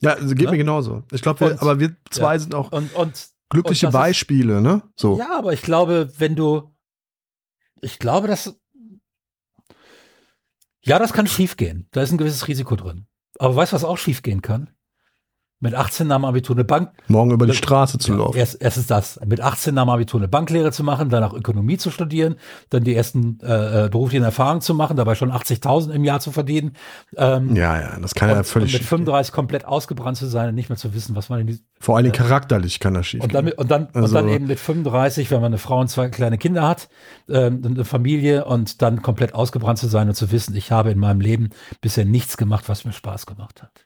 Ja, 0.00 0.14
also 0.14 0.34
geht 0.34 0.44
ja? 0.44 0.50
mir 0.50 0.58
genauso. 0.58 1.04
Ich 1.12 1.22
glaube, 1.22 1.56
aber 1.60 1.80
wir 1.80 1.96
zwei 2.10 2.34
ja. 2.34 2.38
sind 2.38 2.54
auch 2.54 2.72
und, 2.72 2.94
und, 2.94 3.28
glückliche 3.48 3.86
und 3.86 3.92
Beispiele, 3.92 4.56
ist, 4.56 4.62
ne? 4.62 4.82
So. 4.96 5.18
Ja, 5.18 5.38
aber 5.38 5.52
ich 5.52 5.62
glaube, 5.62 6.12
wenn 6.18 6.36
du, 6.36 6.74
ich 7.80 7.98
glaube, 7.98 8.28
dass, 8.28 8.58
ja, 10.82 10.98
das 10.98 11.12
kann 11.12 11.26
schiefgehen. 11.26 11.88
Da 11.92 12.02
ist 12.02 12.12
ein 12.12 12.18
gewisses 12.18 12.46
Risiko 12.48 12.76
drin. 12.76 13.06
Aber 13.38 13.56
weißt 13.56 13.72
du, 13.72 13.76
was 13.76 13.84
auch 13.84 13.98
schiefgehen 13.98 14.42
kann? 14.42 14.70
Mit 15.58 15.74
18 15.74 16.06
nach 16.06 16.16
dem 16.16 16.26
Abitur 16.26 16.54
eine 16.54 16.64
Bank. 16.64 16.90
Morgen 17.08 17.30
über 17.30 17.46
die 17.46 17.54
Straße 17.54 17.98
zu 17.98 18.14
laufen. 18.14 18.36
Erst, 18.36 18.60
erstens 18.60 18.86
das, 18.88 19.18
mit 19.24 19.40
18 19.40 19.74
nach 19.74 19.84
dem 19.84 19.88
Abitur 19.88 20.20
eine 20.20 20.28
Banklehre 20.28 20.70
zu 20.70 20.84
machen, 20.84 21.08
danach 21.08 21.32
Ökonomie 21.32 21.78
zu 21.78 21.90
studieren, 21.90 22.36
dann 22.68 22.84
die 22.84 22.94
ersten 22.94 23.38
äh, 23.42 23.86
äh 23.86 23.88
beruflichen 23.88 24.24
Erfahrungen 24.24 24.60
zu 24.60 24.74
machen, 24.74 24.98
dabei 24.98 25.14
schon 25.14 25.32
80.000 25.32 25.92
im 25.92 26.04
Jahr 26.04 26.20
zu 26.20 26.30
verdienen. 26.30 26.72
Ähm, 27.16 27.56
ja, 27.56 27.80
ja, 27.80 27.98
das 27.98 28.14
kann 28.14 28.28
und, 28.28 28.36
ja 28.36 28.42
völlig. 28.42 28.74
Und 28.74 28.80
mit 28.80 28.88
35 28.88 29.32
komplett 29.32 29.64
ausgebrannt 29.64 30.18
zu 30.18 30.26
sein 30.26 30.50
und 30.50 30.54
nicht 30.54 30.68
mehr 30.68 30.76
zu 30.76 30.92
wissen, 30.92 31.16
was 31.16 31.30
man 31.30 31.40
in 31.40 31.46
die, 31.46 31.58
Vor 31.80 31.96
allem 31.96 32.06
äh, 32.06 32.10
charakterlich 32.10 32.78
kann 32.78 32.92
das 32.92 33.06
schief 33.06 33.22
und 33.22 33.34
dann, 33.34 33.48
und, 33.48 33.70
dann, 33.70 33.88
also, 33.94 34.08
und 34.08 34.14
dann 34.14 34.28
eben 34.28 34.46
mit 34.46 34.60
35, 34.60 35.30
wenn 35.30 35.40
man 35.40 35.46
eine 35.46 35.58
Frau 35.58 35.80
und 35.80 35.88
zwei 35.88 36.08
kleine 36.10 36.36
Kinder 36.36 36.68
hat, 36.68 36.90
äh, 37.28 37.46
eine 37.46 37.86
Familie 37.86 38.44
und 38.44 38.82
dann 38.82 39.00
komplett 39.00 39.34
ausgebrannt 39.34 39.78
zu 39.78 39.86
sein 39.86 40.08
und 40.08 40.14
zu 40.14 40.30
wissen, 40.32 40.54
ich 40.54 40.70
habe 40.70 40.90
in 40.90 40.98
meinem 40.98 41.20
Leben 41.20 41.50
bisher 41.80 42.04
nichts 42.04 42.36
gemacht, 42.36 42.68
was 42.68 42.84
mir 42.84 42.92
Spaß 42.92 43.24
gemacht 43.24 43.62
hat. 43.62 43.85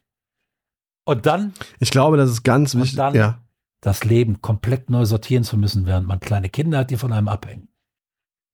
Und 1.05 1.27
dann. 1.27 1.53
Ich 1.79 1.91
glaube, 1.91 2.17
das 2.17 2.31
ist 2.31 2.43
ganz 2.43 2.75
wichtig. 2.75 2.97
Dann 2.97 3.15
ja. 3.15 3.39
das 3.81 4.05
Leben 4.05 4.41
komplett 4.43 4.91
neu 4.91 5.05
sortieren 5.05 5.45
zu 5.45 5.57
müssen, 5.57 5.87
während 5.87 6.07
man 6.07 6.21
kleine 6.21 6.49
Kinder 6.49 6.79
hat, 6.79 6.91
die 6.91 6.97
von 6.97 7.13
einem 7.13 7.29
abhängen. 7.29 7.69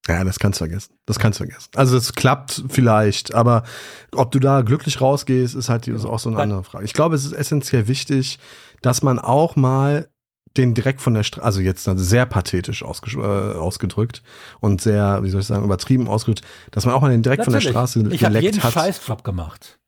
Ja, 0.09 0.23
das 0.23 0.39
kannst 0.39 0.60
du 0.60 0.66
vergessen. 0.66 0.94
Das 1.06 1.18
kannst 1.18 1.40
du 1.40 1.44
vergessen. 1.44 1.70
Also 1.74 1.97
es 1.97 2.12
klappt 2.12 2.62
vielleicht, 2.68 3.35
aber 3.35 3.64
ob 4.12 4.31
du 4.31 4.39
da 4.39 4.62
glücklich 4.62 5.01
rausgehst, 5.01 5.55
ist 5.55 5.68
halt 5.68 5.89
ist 5.89 6.05
auch 6.05 6.20
so 6.20 6.31
eine 6.31 6.39
andere 6.39 6.62
Frage. 6.62 6.85
Ich 6.85 6.93
glaube, 6.93 7.16
es 7.16 7.24
ist 7.24 7.32
essentiell 7.32 7.89
wichtig, 7.89 8.39
dass 8.82 9.02
man 9.02 9.18
auch 9.18 9.56
mal 9.56 10.09
den 10.56 10.74
direkt 10.74 11.01
von 11.01 11.12
der 11.14 11.23
Straße, 11.23 11.44
also 11.44 11.60
jetzt 11.60 11.85
sehr 11.85 12.24
pathetisch 12.24 12.82
ausge 12.82 13.20
äh, 13.20 13.59
ausgedrückt 13.59 14.23
und 14.60 14.81
sehr, 14.81 15.23
wie 15.23 15.31
soll 15.31 15.40
ich 15.40 15.47
sagen, 15.47 15.64
übertrieben 15.64 16.09
ausgedrückt, 16.09 16.43
dass 16.70 16.86
man 16.86 16.94
auch 16.94 17.01
mal 17.01 17.10
den 17.10 17.23
direkt 17.23 17.40
Natürlich. 17.40 17.64
von 17.64 17.73
der 17.73 17.78
Straße 17.78 17.98
ich 18.10 18.20
geleckt 18.20 18.43
jeden 18.44 18.62
hat. 18.62 18.70
Ich 18.70 18.77
habe 18.77 18.86
jeden 18.86 18.94
Scheißjob 18.94 19.24
gemacht. 19.24 19.78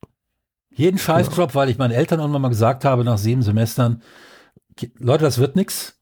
Jeden 0.78 0.98
Scheißjob, 0.98 1.56
weil 1.56 1.70
ich 1.70 1.76
meinen 1.76 1.90
Eltern 1.90 2.20
irgendwann 2.20 2.42
mal 2.42 2.48
gesagt 2.50 2.84
habe, 2.84 3.02
nach 3.02 3.18
sieben 3.18 3.42
Semestern, 3.42 4.00
Leute, 4.98 5.24
das 5.24 5.38
wird 5.38 5.56
nichts. 5.56 6.00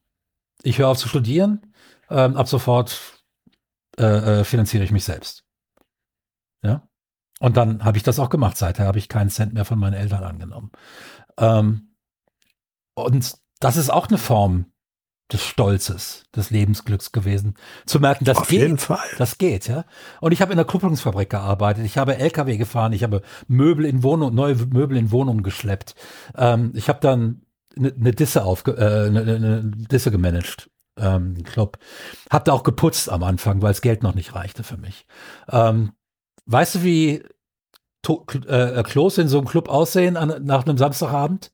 Ich 0.61 0.77
höre 0.77 0.89
auf 0.89 0.99
zu 0.99 1.07
studieren. 1.07 1.73
Ähm, 2.11 2.37
ab 2.37 2.47
sofort 2.47 3.23
äh, 3.97 4.41
äh, 4.41 4.43
finanziere 4.43 4.83
ich 4.83 4.91
mich 4.91 5.03
selbst. 5.03 5.45
Ja. 6.61 6.87
Und 7.39 7.57
dann 7.57 7.83
habe 7.83 7.97
ich 7.97 8.03
das 8.03 8.19
auch 8.19 8.29
gemacht. 8.29 8.55
Seither 8.55 8.85
habe 8.85 8.99
ich 8.99 9.09
keinen 9.09 9.31
Cent 9.31 9.51
mehr 9.55 9.65
von 9.65 9.79
meinen 9.79 9.95
Eltern 9.95 10.23
angenommen. 10.23 10.71
Ähm, 11.39 11.95
und 12.93 13.33
das 13.59 13.77
ist 13.77 13.89
auch 13.89 14.07
eine 14.09 14.19
Form 14.19 14.71
des 15.31 15.43
Stolzes, 15.43 16.23
des 16.35 16.51
Lebensglücks 16.51 17.11
gewesen, 17.11 17.55
zu 17.85 17.99
merken, 17.99 18.23
das 18.25 18.37
Auf 18.37 18.47
geht. 18.47 18.61
jeden 18.61 18.77
Fall. 18.77 19.05
Das 19.17 19.37
geht, 19.37 19.67
ja. 19.67 19.83
Und 20.21 20.31
ich 20.31 20.41
habe 20.41 20.53
in 20.53 20.57
der 20.57 20.65
Kupplungsfabrik 20.65 21.29
gearbeitet, 21.29 21.85
ich 21.85 21.97
habe 21.97 22.17
LKW 22.17 22.57
gefahren, 22.57 22.93
ich 22.93 23.03
habe 23.03 23.21
Möbel 23.47 23.85
in 23.85 24.03
Wohnungen, 24.03 24.35
neue 24.35 24.55
Möbel 24.55 24.97
in 24.97 25.11
Wohnungen 25.11 25.43
geschleppt. 25.43 25.95
Ähm, 26.35 26.71
ich 26.75 26.87
habe 26.87 26.99
dann 27.01 27.41
eine 27.75 27.93
ne 27.95 28.11
Disse 28.11 28.43
aufge, 28.43 28.71
äh, 28.71 29.07
eine, 29.07 29.21
eine 29.21 29.61
Disse 29.65 30.11
gemanagt. 30.11 30.69
Ähm, 30.99 31.43
Club. 31.43 31.77
Hab 32.31 32.45
da 32.45 32.53
auch 32.53 32.63
geputzt 32.63 33.11
am 33.11 33.21
Anfang, 33.23 33.61
weil 33.61 33.69
das 33.69 33.81
Geld 33.81 34.01
noch 34.01 34.15
nicht 34.15 34.33
reichte 34.33 34.63
für 34.63 34.77
mich. 34.77 35.05
Ähm, 35.47 35.91
weißt 36.47 36.75
du, 36.75 36.83
wie 36.83 37.23
to 38.01 38.25
äh, 38.47 38.81
Klos 38.83 39.19
in 39.19 39.27
so 39.27 39.37
einem 39.37 39.47
Club 39.47 39.69
aussehen 39.69 40.17
an, 40.17 40.43
nach 40.43 40.65
einem 40.65 40.77
Samstagabend? 40.77 41.51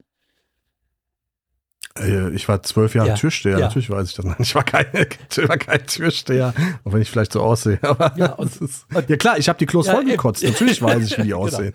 Äh, 1.99 2.31
ich 2.31 2.47
war 2.47 2.63
zwölf 2.63 2.95
Jahre 2.95 3.09
ja. 3.09 3.15
Türsteher, 3.15 3.59
ja. 3.59 3.65
natürlich 3.67 3.89
weiß 3.89 4.09
ich 4.09 4.15
das. 4.15 4.25
Ich 4.39 4.55
war 4.55 4.63
kein, 4.63 4.85
ich 4.93 5.49
war 5.49 5.57
kein 5.57 5.85
Türsteher, 5.85 6.53
auch 6.83 6.93
wenn 6.93 7.01
ich 7.01 7.09
vielleicht 7.09 7.33
so 7.33 7.41
aussehe. 7.41 7.79
Aber 7.83 8.13
ja, 8.17 8.33
und, 8.33 8.55
ist, 8.55 8.85
ja 9.07 9.17
klar, 9.17 9.37
ich 9.37 9.49
habe 9.49 9.59
die 9.59 9.65
Klos 9.65 9.87
ja, 9.87 9.93
vollgekotzt. 9.93 10.43
Natürlich 10.43 10.81
weiß 10.81 11.03
ich, 11.03 11.17
wie 11.17 11.23
die 11.23 11.29
genau. 11.29 11.41
aussehen. 11.41 11.73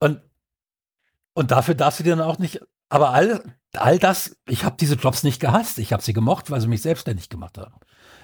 Genau. 0.00 0.12
Und, 0.12 0.20
und 1.34 1.50
dafür 1.50 1.74
darfst 1.74 2.00
du 2.00 2.04
dir 2.04 2.16
dann 2.16 2.26
auch 2.26 2.38
nicht, 2.38 2.60
aber 2.88 3.10
all, 3.10 3.40
all 3.74 3.98
das, 3.98 4.36
ich 4.48 4.64
habe 4.64 4.76
diese 4.78 4.96
Jobs 4.96 5.22
nicht 5.22 5.40
gehasst. 5.40 5.78
Ich 5.78 5.92
habe 5.92 6.02
sie 6.02 6.12
gemocht, 6.12 6.50
weil 6.50 6.60
sie 6.60 6.68
mich 6.68 6.82
selbstständig 6.82 7.28
gemacht 7.28 7.56
haben. 7.56 7.74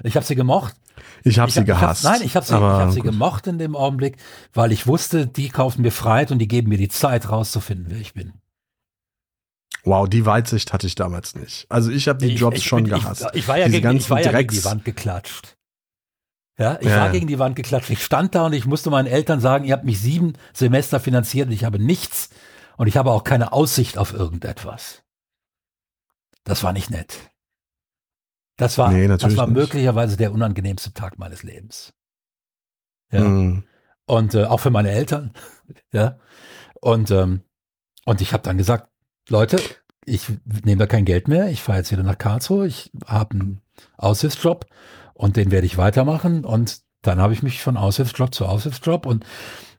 Ich 0.03 0.17
habe 0.17 0.27
sie 0.27 0.35
gemocht. 0.35 0.75
Ich 1.23 1.39
habe 1.39 1.51
sie 1.51 1.61
hab, 1.61 1.67
gehasst. 1.67 2.03
Ich 2.03 2.09
hab, 2.09 2.19
nein, 2.19 2.27
ich 2.27 2.37
habe 2.37 2.47
sie, 2.47 2.55
hab 2.55 2.91
sie 2.91 3.01
gemocht 3.01 3.47
in 3.47 3.59
dem 3.59 3.77
Augenblick, 3.77 4.17
weil 4.53 4.73
ich 4.73 4.87
wusste, 4.87 5.27
die 5.27 5.49
kaufen 5.49 5.83
mir 5.83 5.93
Freiheit 5.93 6.33
und 6.33 6.39
die 6.39 6.49
geben 6.49 6.69
mir 6.69 6.79
die 6.79 6.89
Zeit 6.89 7.31
rauszufinden, 7.31 7.87
wer 7.89 7.99
ich 7.99 8.13
bin. 8.13 8.35
Wow, 9.87 10.09
die 10.09 10.27
Weitsicht 10.27 10.73
hatte 10.73 10.89
ich 10.89 10.97
damals 10.97 11.37
nicht. 11.37 11.65
Also 11.69 11.93
ich 11.93 12.09
habe 12.09 12.19
die 12.19 12.35
ich, 12.35 12.41
Jobs 12.41 12.59
ich, 12.59 12.65
schon 12.65 12.87
ich, 12.87 12.91
gehasst. 12.91 13.25
Ich, 13.35 13.47
war 13.47 13.57
ja, 13.57 13.69
gegen, 13.69 13.97
ich 13.97 14.11
war 14.11 14.21
ja 14.21 14.33
gegen 14.33 14.49
die 14.49 14.65
Wand 14.65 14.85
geklatscht. 14.85 15.57
Ja, 16.59 16.77
ich 16.81 16.89
ja. 16.89 17.03
war 17.03 17.11
gegen 17.11 17.29
die 17.29 17.39
Wand 17.39 17.55
geklatscht. 17.55 17.91
Ich 17.91 18.03
stand 18.03 18.35
da 18.35 18.47
und 18.47 18.53
ich 18.53 18.67
musste 18.67 18.91
meinen 18.91 19.07
Eltern 19.07 19.41
sagen, 19.41 19.65
ihr 19.65 19.75
habt 19.75 19.85
mich 19.85 20.01
sieben 20.01 20.33
Semester 20.53 20.99
finanziert 20.99 21.47
und 21.47 21.53
ich 21.53 21.63
habe 21.63 21.79
nichts 21.79 22.31
und 22.77 22.89
ich 22.89 22.97
habe 22.97 23.13
auch 23.13 23.23
keine 23.23 23.53
Aussicht 23.53 23.97
auf 23.97 24.13
irgendetwas. 24.13 25.05
Das 26.43 26.65
war 26.65 26.73
nicht 26.73 26.91
nett. 26.91 27.31
Das 28.57 28.79
war, 28.79 28.91
nee, 28.91 29.07
das 29.07 29.37
war 29.37 29.47
möglicherweise 29.47 30.17
der 30.17 30.33
unangenehmste 30.33 30.93
Tag 30.95 31.17
meines 31.17 31.45
Lebens. 31.45 31.93
Ja. 33.13 33.21
Mm. 33.23 33.65
Und 34.07 34.35
äh, 34.35 34.47
auch 34.47 34.59
für 34.59 34.71
meine 34.71 34.91
Eltern. 34.91 35.33
ja. 35.93 36.19
Und, 36.81 37.13
ähm, 37.13 37.43
und 38.05 38.21
ich 38.21 38.33
habe 38.33 38.43
dann 38.43 38.59
gesagt, 38.59 38.89
Leute, 39.29 39.59
ich 40.05 40.29
nehme 40.65 40.79
da 40.79 40.87
kein 40.87 41.05
Geld 41.05 41.27
mehr, 41.27 41.51
ich 41.51 41.63
fahre 41.63 41.79
jetzt 41.79 41.91
wieder 41.91 42.05
nach 42.05 42.19
Karlsruhe, 42.19 42.67
ich 42.67 42.93
habe 43.07 43.35
einen 43.35 43.63
Aushilfsjob 43.97 44.67
und 45.15 45.37
den 45.37 45.51
werde 45.51 45.67
ich 45.67 45.79
weitermachen. 45.79 46.45
Und 46.45 46.81
dann 47.03 47.21
habe 47.21 47.33
ich 47.33 47.43
mich 47.43 47.63
von 47.63 47.77
Aushilfsjob 47.77 48.35
zu 48.35 48.47
Aushilfsjob 48.47 49.05
und 49.07 49.25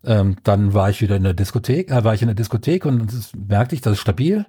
ähm, 0.04 0.38
dann 0.44 0.74
war 0.74 0.90
ich 0.90 1.02
wieder 1.02 1.16
in 1.16 1.24
der 1.24 1.34
Diskothek, 1.34 1.92
äh, 1.92 2.04
war 2.04 2.14
ich 2.14 2.22
in 2.22 2.28
der 2.28 2.36
Diskothek 2.36 2.86
und 2.86 3.12
das 3.12 3.32
merkte 3.36 3.76
ich, 3.76 3.82
das 3.82 3.94
ist 3.94 4.00
stabil, 4.00 4.46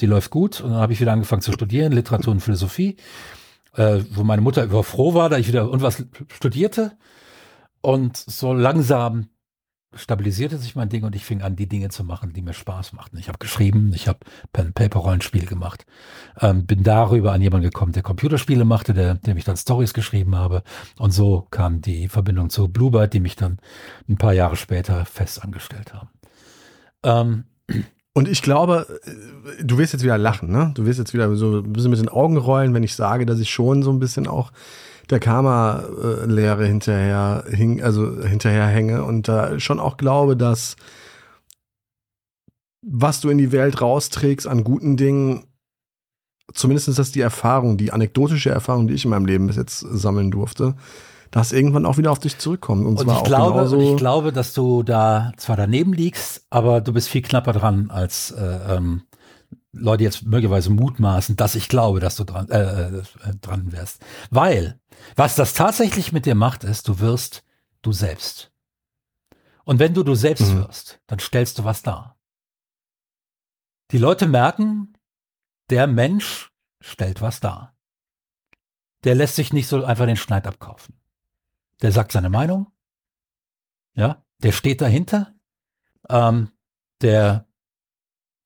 die 0.00 0.06
läuft 0.06 0.30
gut. 0.30 0.60
Und 0.60 0.70
dann 0.70 0.80
habe 0.80 0.92
ich 0.92 1.00
wieder 1.00 1.12
angefangen 1.12 1.42
zu 1.42 1.52
studieren, 1.52 1.92
Literatur 1.92 2.32
und 2.32 2.40
Philosophie, 2.40 2.96
äh, 3.74 4.00
wo 4.10 4.22
meine 4.22 4.42
Mutter 4.42 4.64
über 4.64 4.84
froh 4.84 5.14
war, 5.14 5.30
da 5.30 5.38
ich 5.38 5.48
wieder 5.48 5.62
irgendwas 5.62 6.04
studierte. 6.32 6.92
Und 7.80 8.16
so 8.16 8.52
langsam 8.52 9.28
stabilisierte 9.94 10.58
sich 10.58 10.74
mein 10.74 10.88
Ding 10.88 11.04
und 11.04 11.14
ich 11.14 11.24
fing 11.24 11.42
an, 11.42 11.56
die 11.56 11.68
Dinge 11.68 11.88
zu 11.90 12.04
machen, 12.04 12.32
die 12.32 12.42
mir 12.42 12.54
Spaß 12.54 12.92
machten. 12.92 13.18
Ich 13.18 13.28
habe 13.28 13.38
geschrieben, 13.38 13.92
ich 13.94 14.08
habe 14.08 14.20
Pen-Paper-Rollenspiel 14.52 15.46
gemacht, 15.46 15.86
ähm, 16.40 16.66
bin 16.66 16.82
darüber 16.82 17.32
an 17.32 17.42
jemanden 17.42 17.64
gekommen, 17.64 17.92
der 17.92 18.02
Computerspiele 18.02 18.64
machte, 18.64 18.94
der, 18.94 19.14
dem 19.14 19.36
ich 19.36 19.44
dann 19.44 19.56
Stories 19.56 19.94
geschrieben 19.94 20.36
habe. 20.36 20.62
Und 20.98 21.12
so 21.12 21.46
kam 21.50 21.80
die 21.80 22.08
Verbindung 22.08 22.50
zu 22.50 22.68
Bluebird, 22.68 23.12
die 23.12 23.20
mich 23.20 23.36
dann 23.36 23.58
ein 24.08 24.16
paar 24.16 24.32
Jahre 24.32 24.56
später 24.56 25.04
fest 25.04 25.42
angestellt 25.42 25.92
haben. 25.92 26.08
Ähm, 27.02 27.44
und 28.14 28.28
ich 28.28 28.42
glaube, 28.42 29.00
äh, 29.04 29.64
du 29.64 29.78
wirst 29.78 29.92
jetzt 29.92 30.02
wieder 30.02 30.18
lachen, 30.18 30.50
ne? 30.50 30.72
Du 30.74 30.84
wirst 30.84 30.98
jetzt 30.98 31.14
wieder 31.14 31.34
so 31.36 31.60
ein 31.60 31.72
bisschen 31.72 31.90
mit 31.90 32.00
den 32.00 32.08
Augen 32.08 32.36
rollen, 32.36 32.74
wenn 32.74 32.82
ich 32.82 32.94
sage, 32.94 33.26
dass 33.26 33.40
ich 33.40 33.50
schon 33.50 33.82
so 33.82 33.90
ein 33.90 33.98
bisschen 33.98 34.26
auch 34.26 34.52
der 35.10 35.20
Karma-Lehre 35.20 36.66
hinterher 36.66 37.44
hing, 37.48 37.82
also 37.82 38.22
hinterher 38.24 38.66
hänge 38.66 39.04
und 39.04 39.28
da 39.28 39.58
schon 39.60 39.80
auch 39.80 39.96
glaube, 39.96 40.36
dass 40.36 40.76
was 42.82 43.20
du 43.20 43.30
in 43.30 43.38
die 43.38 43.52
Welt 43.52 43.80
rausträgst 43.80 44.46
an 44.46 44.64
guten 44.64 44.96
Dingen, 44.96 45.44
zumindest 46.52 46.88
ist 46.88 46.98
das 46.98 47.12
die 47.12 47.20
Erfahrung, 47.20 47.76
die 47.76 47.92
anekdotische 47.92 48.50
Erfahrung, 48.50 48.88
die 48.88 48.94
ich 48.94 49.04
in 49.04 49.10
meinem 49.10 49.26
Leben 49.26 49.46
bis 49.46 49.56
jetzt 49.56 49.80
sammeln 49.80 50.30
durfte, 50.30 50.74
dass 51.30 51.52
irgendwann 51.52 51.86
auch 51.86 51.96
wieder 51.96 52.10
auf 52.10 52.18
dich 52.18 52.38
zurückkommt. 52.38 52.84
Und, 52.84 52.98
und 52.98 53.00
zwar 53.00 53.14
ich, 53.14 53.20
auch 53.20 53.24
glaube, 53.24 53.52
genauso 53.52 53.80
ich 53.80 53.96
glaube, 53.96 54.32
dass 54.32 54.52
du 54.52 54.82
da 54.82 55.32
zwar 55.36 55.56
daneben 55.56 55.92
liegst, 55.92 56.44
aber 56.50 56.80
du 56.80 56.92
bist 56.92 57.08
viel 57.08 57.22
knapper 57.22 57.52
dran 57.52 57.90
als 57.90 58.32
äh, 58.32 58.76
ähm, 58.76 59.02
Leute 59.72 60.04
jetzt 60.04 60.22
möglicherweise 60.24 60.70
mutmaßen, 60.70 61.36
dass 61.36 61.54
ich 61.54 61.68
glaube, 61.68 62.00
dass 62.00 62.16
du 62.16 62.24
dran, 62.24 62.48
äh, 62.50 62.98
äh, 62.98 63.02
dran 63.40 63.72
wärst. 63.72 64.04
Weil, 64.30 64.78
was 65.16 65.34
das 65.34 65.54
tatsächlich 65.54 66.12
mit 66.12 66.26
dir 66.26 66.34
macht, 66.34 66.62
ist, 66.62 66.88
du 66.88 67.00
wirst 67.00 67.42
du 67.80 67.92
selbst. 67.92 68.52
Und 69.64 69.78
wenn 69.78 69.94
du 69.94 70.02
du 70.02 70.14
selbst 70.14 70.52
mhm. 70.52 70.58
wirst, 70.58 71.00
dann 71.06 71.18
stellst 71.18 71.58
du 71.58 71.64
was 71.64 71.82
dar. 71.82 72.18
Die 73.90 73.98
Leute 73.98 74.26
merken, 74.26 74.94
der 75.70 75.86
Mensch 75.86 76.52
stellt 76.80 77.20
was 77.20 77.40
dar. 77.40 77.76
Der 79.04 79.14
lässt 79.14 79.36
sich 79.36 79.52
nicht 79.52 79.68
so 79.68 79.84
einfach 79.84 80.06
den 80.06 80.16
Schneid 80.16 80.46
abkaufen. 80.46 81.00
Der 81.80 81.92
sagt 81.92 82.12
seine 82.12 82.30
Meinung. 82.30 82.70
Ja, 83.94 84.24
der 84.38 84.52
steht 84.52 84.80
dahinter. 84.80 85.34
Ähm, 86.08 86.50
der 87.00 87.46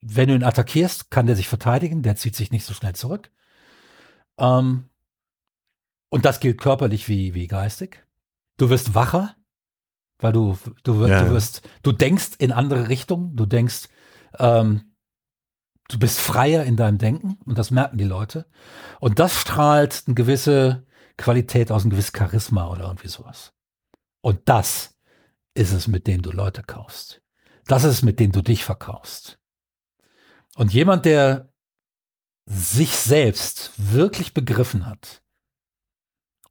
wenn 0.09 0.29
du 0.29 0.35
ihn 0.35 0.45
attackierst, 0.45 1.11
kann 1.11 1.27
der 1.27 1.37
sich 1.37 1.49
verteidigen, 1.49 2.03
der 2.03 2.17
zieht 2.17 2.37
sich 2.37 2.51
nicht 2.51 2.65
so 2.65 2.75
schnell 2.75 2.95
zurück. 2.95 3.31
Ähm, 4.39 4.89
und 6.09 6.25
das 6.25 6.41
gilt 6.41 6.61
körperlich 6.61 7.09
wie, 7.09 7.35
wie 7.35 7.47
geistig. 7.49 8.07
Du 8.57 8.71
wirst 8.71 8.95
wacher, 8.95 9.35
weil 10.19 10.33
du, 10.33 10.57
du, 10.85 11.07
ja. 11.07 11.25
du 11.25 11.31
wirst, 11.31 11.69
du 11.83 11.93
denkst 11.93 12.33
in 12.39 12.53
andere 12.53 12.89
Richtungen, 12.89 13.37
du 13.37 13.47
denkst, 13.47 13.89
ähm, 14.39 14.95
du 15.89 15.99
bist 15.99 16.21
freier 16.21 16.65
in 16.65 16.77
deinem 16.77 16.99
Denken 16.99 17.39
und 17.45 17.59
das 17.59 17.71
merken 17.71 17.99
die 17.99 18.05
Leute. 18.05 18.47
Und 19.01 19.19
das 19.19 19.35
strahlt 19.35 20.05
eine 20.07 20.15
gewisse 20.15 20.87
Qualität 21.17 21.73
aus, 21.73 21.85
ein 21.85 21.91
gewisses 21.91 22.13
Charisma 22.17 22.69
oder 22.69 22.85
irgendwie 22.85 23.09
sowas. 23.09 23.53
Und 24.21 24.41
das 24.49 24.97
ist 25.55 25.73
es, 25.73 25.89
mit 25.89 26.07
dem 26.07 26.23
du 26.23 26.31
Leute 26.31 26.63
kaufst. 26.63 27.23
Das 27.67 27.85
ist 27.85 27.91
es, 27.91 28.03
mit 28.03 28.21
dem 28.21 28.31
du 28.31 28.43
dich 28.43 28.65
verkaufst. 28.65 29.39
Und 30.57 30.73
jemand, 30.73 31.05
der 31.05 31.53
sich 32.47 32.91
selbst 32.91 33.73
wirklich 33.77 34.33
begriffen 34.33 34.87
hat 34.87 35.23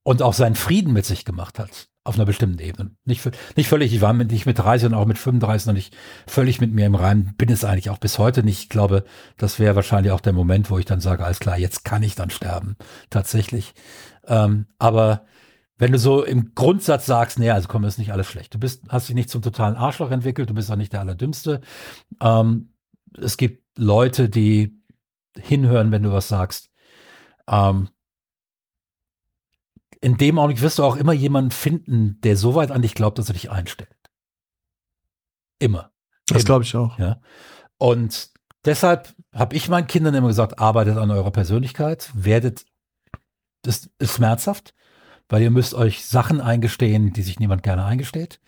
und 0.03 0.21
auch 0.21 0.33
seinen 0.33 0.55
Frieden 0.55 0.93
mit 0.93 1.05
sich 1.05 1.25
gemacht 1.25 1.57
hat, 1.57 1.89
auf 2.03 2.15
einer 2.15 2.25
bestimmten 2.25 2.59
Ebene. 2.59 2.91
Nicht, 3.05 3.27
nicht 3.55 3.67
völlig, 3.67 3.91
ich 3.93 4.01
war 4.01 4.13
mit, 4.13 4.31
nicht 4.31 4.45
mit 4.45 4.59
30 4.59 4.89
und 4.89 4.93
auch 4.93 5.07
mit 5.07 5.17
35 5.17 5.65
noch 5.65 5.73
nicht 5.73 5.95
völlig 6.27 6.61
mit 6.61 6.71
mir 6.71 6.85
im 6.85 6.93
Reinen, 6.93 7.33
bin 7.35 7.49
es 7.49 7.63
eigentlich 7.63 7.89
auch 7.89 7.97
bis 7.97 8.19
heute 8.19 8.43
nicht. 8.43 8.59
Ich 8.59 8.69
glaube, 8.69 9.05
das 9.37 9.57
wäre 9.57 9.75
wahrscheinlich 9.75 10.11
auch 10.11 10.21
der 10.21 10.33
Moment, 10.33 10.69
wo 10.69 10.77
ich 10.77 10.85
dann 10.85 10.99
sage, 10.99 11.25
alles 11.25 11.39
klar, 11.39 11.57
jetzt 11.57 11.83
kann 11.83 12.03
ich 12.03 12.13
dann 12.13 12.29
sterben, 12.29 12.75
tatsächlich. 13.09 13.73
Ähm, 14.27 14.67
aber 14.77 15.25
wenn 15.77 15.93
du 15.93 15.97
so 15.97 16.23
im 16.23 16.53
Grundsatz 16.53 17.07
sagst, 17.07 17.39
nee, 17.39 17.49
also 17.49 17.67
komm, 17.67 17.85
ist 17.85 17.97
nicht 17.97 18.11
alles 18.11 18.27
schlecht. 18.27 18.53
Du 18.53 18.59
bist, 18.59 18.83
hast 18.89 19.09
dich 19.09 19.15
nicht 19.15 19.31
zum 19.31 19.41
totalen 19.41 19.75
Arschloch 19.75 20.11
entwickelt, 20.11 20.51
du 20.51 20.53
bist 20.53 20.69
auch 20.69 20.75
nicht 20.75 20.93
der 20.93 20.99
Allerdümmste. 20.99 21.61
Ähm, 22.21 22.69
es 23.17 23.37
gibt 23.37 23.64
Leute, 23.77 24.29
die 24.29 24.79
hinhören, 25.37 25.91
wenn 25.91 26.03
du 26.03 26.11
was 26.11 26.27
sagst. 26.27 26.69
Ähm, 27.47 27.89
in 30.01 30.17
dem 30.17 30.37
Augenblick 30.37 30.61
wirst 30.61 30.79
du 30.79 30.83
auch 30.83 30.97
immer 30.97 31.13
jemanden 31.13 31.51
finden, 31.51 32.19
der 32.21 32.37
so 32.37 32.55
weit 32.55 32.71
an 32.71 32.81
dich 32.81 32.95
glaubt, 32.95 33.17
dass 33.17 33.29
er 33.29 33.33
dich 33.33 33.49
einstellt. 33.49 33.89
Immer. 35.59 35.91
Das 36.27 36.45
glaube 36.45 36.63
ich 36.63 36.75
auch. 36.75 36.99
Ja. 36.99 37.21
Und 37.77 38.29
deshalb 38.65 39.13
habe 39.33 39.55
ich 39.55 39.69
meinen 39.69 39.87
Kindern 39.87 40.15
immer 40.15 40.27
gesagt, 40.27 40.59
arbeitet 40.59 40.97
an 40.97 41.11
eurer 41.11 41.31
Persönlichkeit, 41.31 42.09
werdet, 42.13 42.65
das 43.61 43.89
ist 43.99 44.15
schmerzhaft, 44.15 44.73
weil 45.29 45.41
ihr 45.41 45.51
müsst 45.51 45.73
euch 45.73 46.05
Sachen 46.05 46.41
eingestehen, 46.41 47.13
die 47.13 47.23
sich 47.23 47.39
niemand 47.39 47.63
gerne 47.63 47.85
eingesteht, 47.85 48.39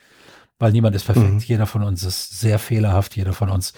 weil 0.59 0.71
niemand 0.71 0.95
ist 0.95 1.05
perfekt. 1.05 1.33
Mhm. 1.33 1.39
Jeder 1.39 1.65
von 1.65 1.83
uns 1.83 2.03
ist 2.03 2.39
sehr 2.39 2.59
fehlerhaft, 2.59 3.15
jeder 3.15 3.33
von 3.33 3.49
uns 3.49 3.73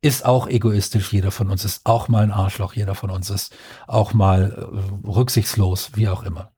ist 0.00 0.24
auch 0.24 0.46
egoistisch, 0.46 1.12
jeder 1.12 1.30
von 1.30 1.50
uns 1.50 1.64
ist 1.64 1.80
auch 1.84 2.08
mal 2.08 2.22
ein 2.22 2.30
Arschloch, 2.30 2.74
jeder 2.74 2.94
von 2.94 3.10
uns 3.10 3.30
ist 3.30 3.56
auch 3.86 4.14
mal 4.14 4.52
äh, 5.04 5.06
rücksichtslos, 5.08 5.90
wie 5.94 6.08
auch 6.08 6.22
immer. 6.22 6.52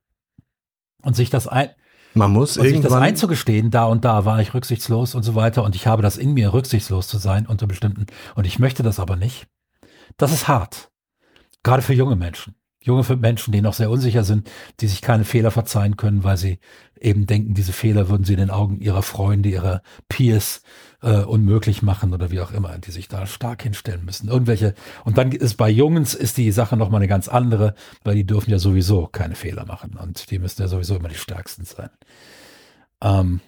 Und 1.03 1.17
sich 1.17 1.31
das 1.31 1.49
ein, 1.49 1.71
man 2.13 2.33
muss 2.33 2.59
und 2.59 2.67
sich 2.67 2.81
das 2.81 2.93
einzugestehen, 2.93 3.71
da 3.71 3.85
und 3.85 4.05
da 4.05 4.25
war 4.25 4.41
ich 4.41 4.53
rücksichtslos 4.53 5.15
und 5.15 5.23
so 5.23 5.35
weiter 5.35 5.63
und 5.63 5.77
ich 5.77 5.87
habe 5.87 6.03
das 6.03 6.17
in 6.17 6.35
mir, 6.35 6.53
rücksichtslos 6.53 7.09
zu 7.09 7.19
sein 7.19 7.47
unter 7.47 7.67
bestimmten, 7.67 8.07
und 8.35 8.47
ich 8.47 8.59
möchte 8.59 8.83
das 8.83 8.99
aber 9.01 9.17
nicht. 9.17 9.47
Das 10.17 10.33
ist 10.33 10.49
hart. 10.49 10.91
Gerade 11.63 11.83
für 11.83 11.95
junge 11.95 12.17
Menschen. 12.17 12.55
Junge 12.83 13.05
Menschen, 13.17 13.53
die 13.53 13.61
noch 13.61 13.75
sehr 13.75 13.91
unsicher 13.91 14.25
sind, 14.25 14.51
die 14.81 14.89
sich 14.89 15.03
keine 15.03 15.25
Fehler 15.25 15.51
verzeihen 15.51 15.97
können, 15.97 16.25
weil 16.25 16.37
sie 16.37 16.59
eben 16.99 17.27
denken, 17.27 17.55
diese 17.55 17.73
Fehler 17.73 18.09
würden 18.09 18.25
sie 18.25 18.33
in 18.33 18.41
den 18.41 18.51
Augen 18.51 18.81
ihrer 18.81 19.03
Freunde, 19.03 19.49
ihrer 19.49 19.83
Peers 20.09 20.63
äh, 21.03 21.19
unmöglich 21.19 21.83
machen 21.83 22.13
oder 22.15 22.31
wie 22.31 22.41
auch 22.41 22.53
immer, 22.53 22.79
die 22.79 22.91
sich 22.91 23.09
da 23.09 23.27
stark 23.27 23.63
hinstellen 23.63 24.05
müssen. 24.05 24.29
Irgendwelche, 24.29 24.75
und 25.05 25.19
dann 25.19 25.33
ist 25.33 25.57
bei 25.57 25.69
Jungs 25.69 26.15
ist 26.15 26.37
die 26.37 26.53
Sache 26.53 26.77
nochmal 26.77 27.01
eine 27.01 27.09
ganz 27.09 27.29
andere, 27.29 27.75
weil 28.03 28.17
die 28.17 28.27
dürfen 28.27 28.51
ja 28.51 28.59
sowieso 28.59 29.07
keine 29.07 29.35
Fehler 29.35 29.67
machen 29.67 29.97
und 30.01 30.31
die 30.31 30.39
müssen 30.39 30.63
ja 30.63 30.69
sowieso 30.69 30.97
immer 30.97 31.09
die 31.09 31.15
Stärksten 31.15 31.65
sein. 31.65 31.91
Ähm, 33.03 33.41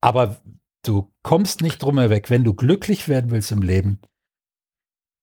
aber 0.00 0.36
du 0.84 1.12
kommst 1.22 1.62
nicht 1.62 1.82
drum 1.82 1.96
weg, 1.96 2.28
wenn 2.28 2.44
du 2.44 2.54
glücklich 2.54 3.08
werden 3.08 3.30
willst 3.30 3.52
im 3.52 3.62
Leben, 3.62 4.00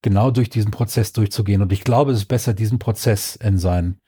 genau 0.02 0.32
durch 0.32 0.50
diesen 0.50 0.72
Prozess 0.72 1.14
durchzugehen. 1.14 1.62
Und 1.62 1.72
ich 1.72 1.84
glaube, 1.84 2.12
es 2.12 2.20
ist 2.20 2.26
besser, 2.26 2.54
diesen 2.54 2.80
Prozess 2.80 3.36
in 3.36 3.58
seinen 3.58 4.00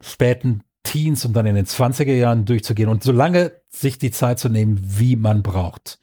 späten 0.00 0.62
Teens 0.82 1.24
und 1.24 1.32
dann 1.32 1.46
in 1.46 1.54
den 1.54 1.66
20er 1.66 2.12
Jahren 2.12 2.44
durchzugehen 2.44 2.88
und 2.88 3.02
so 3.02 3.12
lange 3.12 3.60
sich 3.68 3.98
die 3.98 4.10
Zeit 4.10 4.38
zu 4.38 4.48
nehmen, 4.48 4.78
wie 4.80 5.16
man 5.16 5.42
braucht. 5.42 5.98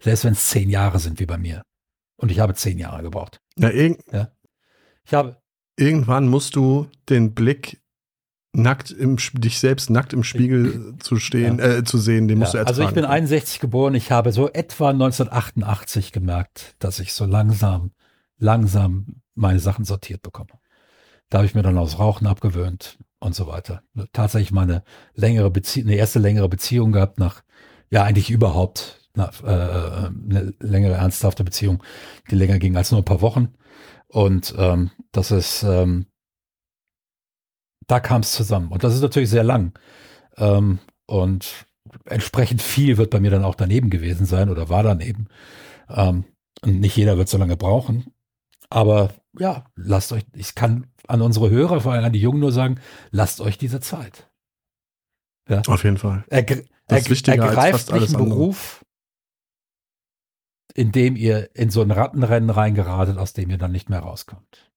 Selbst 0.00 0.24
wenn 0.24 0.32
es 0.32 0.48
zehn 0.48 0.70
Jahre 0.70 0.98
sind, 0.98 1.20
wie 1.20 1.26
bei 1.26 1.38
mir. 1.38 1.62
Und 2.16 2.30
ich 2.30 2.40
habe 2.40 2.54
zehn 2.54 2.78
Jahre 2.78 3.02
gebraucht. 3.02 3.40
Ja, 3.58 3.70
ja. 3.70 4.32
Ich 5.04 5.14
habe. 5.14 5.42
Irgendwann 5.76 6.28
musst 6.28 6.54
du 6.54 6.88
den 7.08 7.34
Blick 7.34 7.82
nackt 8.54 8.90
im 8.90 9.16
dich 9.34 9.58
selbst 9.58 9.90
nackt 9.90 10.12
im 10.12 10.22
Spiegel 10.22 10.94
zu 11.00 11.16
stehen, 11.16 11.58
ja. 11.58 11.78
äh, 11.78 11.84
zu 11.84 11.98
sehen, 11.98 12.28
den 12.28 12.38
musst 12.38 12.54
ja. 12.54 12.60
du 12.62 12.68
ertragen. 12.68 12.80
Also 12.80 12.88
ich 12.88 12.94
bin 12.94 13.04
61 13.04 13.60
geboren, 13.60 13.94
ich 13.94 14.10
habe 14.10 14.32
so 14.32 14.48
etwa 14.50 14.90
1988 14.90 16.12
gemerkt, 16.12 16.74
dass 16.78 17.00
ich 17.00 17.12
so 17.12 17.24
langsam, 17.24 17.90
langsam 18.38 19.22
meine 19.34 19.58
Sachen 19.58 19.84
sortiert 19.84 20.22
bekomme. 20.22 20.50
Da 21.30 21.38
habe 21.38 21.46
ich 21.46 21.54
mir 21.54 21.62
dann 21.62 21.78
aus 21.78 21.98
Rauchen 21.98 22.26
abgewöhnt 22.26 22.98
und 23.18 23.34
so 23.34 23.46
weiter. 23.46 23.82
Tatsächlich 24.12 24.52
mal 24.52 24.62
eine 24.62 24.84
längere 25.14 25.50
Beziehung, 25.50 25.88
eine 25.88 25.96
erste 25.96 26.18
längere 26.18 26.48
Beziehung 26.48 26.92
gehabt 26.92 27.18
nach, 27.18 27.42
ja 27.90 28.04
eigentlich 28.04 28.30
überhaupt 28.30 29.00
nach, 29.14 29.42
äh, 29.42 29.46
eine 29.46 30.54
längere 30.60 30.94
ernsthafte 30.94 31.42
Beziehung, 31.44 31.82
die 32.30 32.36
länger 32.36 32.58
ging 32.58 32.76
als 32.76 32.90
nur 32.90 33.00
ein 33.00 33.04
paar 33.04 33.20
Wochen. 33.20 33.54
Und 34.06 34.54
ähm, 34.58 34.90
das 35.10 35.30
ist 35.30 35.64
ähm, 35.64 36.06
da 37.86 38.00
kam 38.00 38.22
es 38.22 38.32
zusammen. 38.32 38.68
Und 38.68 38.84
das 38.84 38.94
ist 38.94 39.02
natürlich 39.02 39.30
sehr 39.30 39.44
lang. 39.44 39.72
Ähm, 40.36 40.78
und 41.06 41.66
entsprechend 42.06 42.62
viel 42.62 42.96
wird 42.96 43.10
bei 43.10 43.20
mir 43.20 43.30
dann 43.30 43.44
auch 43.44 43.54
daneben 43.54 43.90
gewesen 43.90 44.26
sein 44.26 44.48
oder 44.48 44.68
war 44.68 44.82
daneben. 44.82 45.28
Ähm, 45.88 46.24
und 46.62 46.80
nicht 46.80 46.96
jeder 46.96 47.18
wird 47.18 47.28
so 47.28 47.38
lange 47.38 47.56
brauchen. 47.56 48.12
Aber 48.70 49.12
ja, 49.38 49.66
lasst 49.76 50.12
euch, 50.12 50.24
ich 50.34 50.54
kann 50.54 50.86
an 51.06 51.22
unsere 51.22 51.50
Hörer, 51.50 51.80
vor 51.80 51.92
allem 51.92 52.04
an 52.04 52.12
die 52.12 52.20
Jungen 52.20 52.40
nur 52.40 52.52
sagen, 52.52 52.80
lasst 53.10 53.40
euch 53.40 53.58
diese 53.58 53.80
Zeit. 53.80 54.30
Ja. 55.48 55.62
Auf 55.66 55.84
jeden 55.84 55.98
Fall. 55.98 56.24
Ergr 56.28 56.62
das 56.86 57.08
ist 57.08 57.28
ergreift 57.28 57.92
nicht 57.92 58.14
einen 58.14 58.28
Beruf, 58.28 58.84
in 60.74 60.92
dem 60.92 61.16
ihr 61.16 61.54
in 61.54 61.70
so 61.70 61.80
ein 61.80 61.90
Rattenrennen 61.90 62.50
reingeratet, 62.50 63.16
aus 63.16 63.32
dem 63.32 63.48
ihr 63.50 63.58
dann 63.58 63.72
nicht 63.72 63.88
mehr 63.88 64.00
rauskommt. 64.00 64.70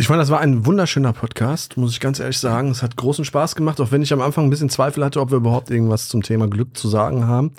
Ich 0.00 0.06
fand, 0.06 0.18
das 0.18 0.30
war 0.30 0.40
ein 0.40 0.64
wunderschöner 0.64 1.12
Podcast, 1.12 1.76
muss 1.76 1.92
ich 1.92 2.00
ganz 2.00 2.20
ehrlich 2.20 2.38
sagen. 2.38 2.70
Es 2.70 2.82
hat 2.82 2.96
großen 2.96 3.26
Spaß 3.26 3.54
gemacht, 3.54 3.82
auch 3.82 3.92
wenn 3.92 4.00
ich 4.00 4.14
am 4.14 4.22
Anfang 4.22 4.44
ein 4.44 4.50
bisschen 4.50 4.70
Zweifel 4.70 5.04
hatte, 5.04 5.20
ob 5.20 5.30
wir 5.30 5.36
überhaupt 5.36 5.70
irgendwas 5.70 6.08
zum 6.08 6.22
Thema 6.22 6.48
Glück 6.48 6.74
zu 6.74 6.88
sagen 6.88 7.26
haben. 7.26 7.52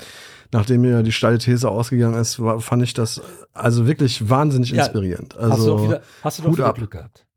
Nachdem 0.51 0.81
mir 0.81 1.03
die 1.03 1.11
steile 1.11 1.38
These 1.38 1.69
ausgegangen 1.69 2.19
ist, 2.19 2.39
war, 2.39 2.59
fand 2.59 2.81
ich 2.81 2.95
das 2.95 3.22
also 3.53 3.85
wirklich 3.85 4.27
wahnsinnig 4.27 4.72
ja, 4.72 4.85
inspirierend. 4.85 5.38
Also, 5.38 5.51
hast 5.51 5.61
du 5.61 5.68
doch 5.68 5.84
wieder, 5.84 6.01
hast 6.23 6.39
du 6.39 6.43
doch 6.43 6.53
wieder 6.53 6.73
Glück 6.73 6.91
gehabt? 6.91 7.27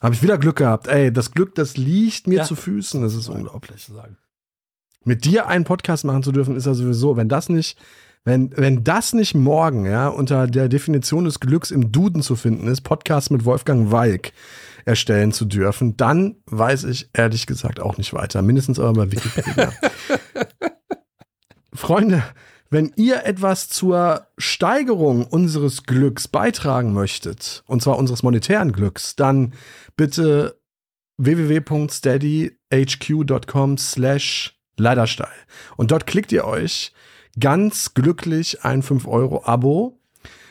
Habe 0.00 0.14
ich 0.14 0.22
wieder 0.22 0.38
Glück 0.38 0.56
gehabt. 0.56 0.86
Ey, 0.86 1.12
das 1.12 1.32
Glück, 1.32 1.54
das 1.54 1.76
liegt 1.76 2.26
mir 2.26 2.38
ja. 2.38 2.44
zu 2.44 2.56
Füßen. 2.56 3.02
Das 3.02 3.14
ist 3.14 3.28
unglaublich. 3.28 3.92
Mit 5.04 5.26
dir 5.26 5.46
einen 5.46 5.64
Podcast 5.64 6.06
machen 6.06 6.22
zu 6.22 6.32
dürfen, 6.32 6.56
ist 6.56 6.64
ja 6.64 6.72
sowieso, 6.72 7.18
wenn 7.18 7.28
das 7.28 7.50
nicht 7.50 7.78
wenn, 8.28 8.56
wenn 8.56 8.84
das 8.84 9.12
nicht 9.14 9.34
morgen, 9.34 9.86
ja, 9.86 10.06
unter 10.08 10.46
der 10.46 10.68
Definition 10.68 11.24
des 11.24 11.40
Glücks 11.40 11.70
im 11.70 11.90
Duden 11.90 12.20
zu 12.20 12.36
finden 12.36 12.68
ist, 12.68 12.82
Podcast 12.82 13.30
mit 13.30 13.46
Wolfgang 13.46 13.90
Walk 13.90 14.32
erstellen 14.84 15.32
zu 15.32 15.46
dürfen, 15.46 15.96
dann 15.96 16.36
weiß 16.44 16.84
ich 16.84 17.08
ehrlich 17.14 17.46
gesagt 17.46 17.80
auch 17.80 17.96
nicht 17.96 18.12
weiter. 18.12 18.42
Mindestens 18.42 18.78
aber 18.78 18.92
bei 18.92 19.10
Wikipedia. 19.12 19.72
Freunde, 21.72 22.22
wenn 22.68 22.92
ihr 22.96 23.24
etwas 23.24 23.70
zur 23.70 24.26
Steigerung 24.36 25.26
unseres 25.26 25.84
Glücks 25.84 26.28
beitragen 26.28 26.92
möchtet, 26.92 27.64
und 27.66 27.80
zwar 27.80 27.96
unseres 27.96 28.22
monetären 28.22 28.72
Glücks, 28.72 29.16
dann 29.16 29.54
bitte 29.96 30.60
www.steadyhq.com 31.16 33.78
slash 33.78 34.54
Leidersteil. 34.76 35.32
Und 35.78 35.92
dort 35.92 36.06
klickt 36.06 36.30
ihr 36.30 36.44
euch 36.44 36.92
ganz 37.38 37.94
glücklich 37.94 38.64
ein 38.64 38.82
5-Euro-Abo. 38.82 39.98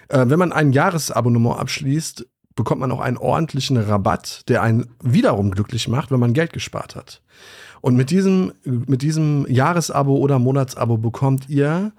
Äh, 0.09 0.25
wenn 0.27 0.39
man 0.39 0.51
ein 0.51 0.71
Jahresabonnement 0.71 1.59
abschließt, 1.59 2.25
bekommt 2.55 2.81
man 2.81 2.91
auch 2.91 2.99
einen 2.99 3.17
ordentlichen 3.17 3.77
Rabatt, 3.77 4.49
der 4.49 4.61
einen 4.61 4.87
wiederum 5.01 5.51
glücklich 5.51 5.87
macht, 5.87 6.11
wenn 6.11 6.19
man 6.19 6.33
Geld 6.33 6.53
gespart 6.53 6.95
hat. 6.95 7.21
Und 7.81 7.95
mit 7.95 8.09
diesem, 8.09 8.53
mit 8.63 9.01
diesem 9.01 9.45
Jahresabo 9.47 10.15
oder 10.17 10.39
Monatsabo 10.39 10.97
bekommt 10.97 11.47
ihr 11.47 11.93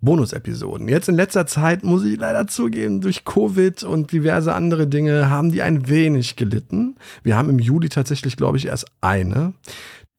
Bonus-Episoden. 0.00 0.88
Jetzt 0.88 1.08
in 1.08 1.14
letzter 1.14 1.46
Zeit 1.46 1.84
muss 1.84 2.04
ich 2.04 2.18
leider 2.18 2.46
zugeben, 2.46 3.00
durch 3.02 3.24
Covid 3.24 3.82
und 3.82 4.12
diverse 4.12 4.54
andere 4.54 4.86
Dinge 4.86 5.28
haben 5.28 5.52
die 5.52 5.60
ein 5.60 5.88
wenig 5.88 6.36
gelitten. 6.36 6.96
Wir 7.22 7.36
haben 7.36 7.50
im 7.50 7.58
Juli 7.58 7.90
tatsächlich, 7.90 8.36
glaube 8.36 8.56
ich, 8.56 8.66
erst 8.66 8.86
eine. 9.02 9.52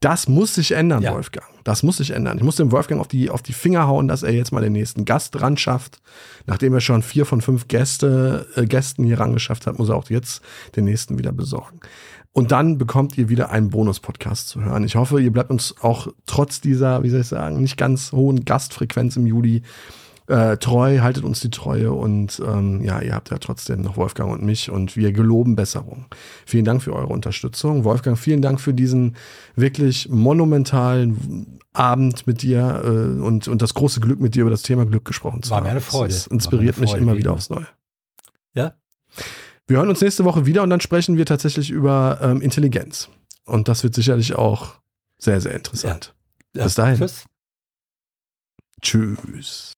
Das 0.01 0.27
muss 0.27 0.55
sich 0.55 0.71
ändern, 0.71 1.03
ja. 1.03 1.13
Wolfgang. 1.13 1.45
Das 1.63 1.83
muss 1.83 1.97
sich 1.97 2.09
ändern. 2.09 2.37
Ich 2.37 2.43
muss 2.43 2.55
dem 2.55 2.71
Wolfgang 2.71 2.99
auf 2.99 3.07
die, 3.07 3.29
auf 3.29 3.43
die 3.43 3.53
Finger 3.53 3.87
hauen, 3.87 4.07
dass 4.07 4.23
er 4.23 4.33
jetzt 4.33 4.51
mal 4.51 4.61
den 4.61 4.73
nächsten 4.73 5.05
Gast 5.05 5.39
ran 5.41 5.57
schafft. 5.57 6.01
Nachdem 6.47 6.73
er 6.73 6.81
schon 6.81 7.03
vier 7.03 7.25
von 7.27 7.39
fünf 7.39 7.67
Gäste, 7.67 8.47
äh, 8.55 8.65
Gästen 8.65 9.03
hier 9.03 9.19
rangeschafft 9.19 9.67
hat, 9.67 9.77
muss 9.77 9.89
er 9.89 9.95
auch 9.95 10.09
jetzt 10.09 10.41
den 10.75 10.85
nächsten 10.85 11.19
wieder 11.19 11.31
besorgen. 11.31 11.79
Und 12.33 12.51
dann 12.51 12.79
bekommt 12.79 13.15
ihr 13.17 13.29
wieder 13.29 13.51
einen 13.51 13.69
Bonus-Podcast 13.69 14.47
zu 14.47 14.63
hören. 14.63 14.83
Ich 14.85 14.95
hoffe, 14.95 15.21
ihr 15.21 15.31
bleibt 15.31 15.51
uns 15.51 15.75
auch 15.81 16.07
trotz 16.25 16.61
dieser, 16.61 17.03
wie 17.03 17.09
soll 17.09 17.21
ich 17.21 17.27
sagen, 17.27 17.61
nicht 17.61 17.77
ganz 17.77 18.11
hohen 18.11 18.43
Gastfrequenz 18.43 19.17
im 19.17 19.27
Juli 19.27 19.61
äh, 20.31 20.57
treu, 20.57 20.99
haltet 20.99 21.23
uns 21.23 21.41
die 21.41 21.49
Treue 21.49 21.91
und 21.91 22.41
ähm, 22.45 22.81
ja, 22.83 23.01
ihr 23.01 23.13
habt 23.13 23.29
ja 23.29 23.37
trotzdem 23.37 23.81
noch 23.81 23.97
Wolfgang 23.97 24.31
und 24.31 24.41
mich 24.43 24.71
und 24.71 24.95
wir 24.95 25.11
geloben 25.11 25.55
Besserung. 25.55 26.05
Vielen 26.45 26.63
Dank 26.63 26.81
für 26.81 26.93
eure 26.93 27.07
Unterstützung. 27.07 27.83
Wolfgang, 27.83 28.17
vielen 28.17 28.41
Dank 28.41 28.61
für 28.61 28.73
diesen 28.73 29.17
wirklich 29.55 30.09
monumentalen 30.09 31.59
Abend 31.73 32.25
mit 32.27 32.41
dir 32.41 32.81
äh, 32.83 33.21
und, 33.21 33.47
und 33.47 33.61
das 33.61 33.73
große 33.73 33.99
Glück 33.99 34.21
mit 34.21 34.35
dir 34.35 34.41
über 34.41 34.49
das 34.49 34.61
Thema 34.61 34.85
Glück 34.85 35.05
gesprochen 35.05 35.43
zu 35.43 35.53
haben. 35.53 35.63
War 35.63 35.63
mir 35.63 35.71
eine 35.71 35.81
Freude. 35.81 36.13
Das 36.13 36.27
inspiriert 36.27 36.75
Freude, 36.75 36.91
mich 36.91 37.01
immer 37.01 37.17
wieder 37.17 37.33
aufs 37.33 37.49
Neue. 37.49 37.67
Ja. 38.53 38.73
Wir 39.67 39.77
hören 39.77 39.89
uns 39.89 40.01
nächste 40.01 40.23
Woche 40.23 40.45
wieder 40.45 40.63
und 40.63 40.69
dann 40.69 40.81
sprechen 40.81 41.17
wir 41.17 41.25
tatsächlich 41.25 41.69
über 41.69 42.19
ähm, 42.21 42.41
Intelligenz. 42.41 43.09
Und 43.45 43.67
das 43.67 43.83
wird 43.83 43.95
sicherlich 43.95 44.35
auch 44.35 44.75
sehr, 45.17 45.41
sehr 45.41 45.53
interessant. 45.55 46.13
Ja. 46.53 46.59
Ja. 46.59 46.63
Bis 46.65 46.75
dahin. 46.75 46.97
Tschüss. 46.97 47.25
Tschüss. 48.81 49.73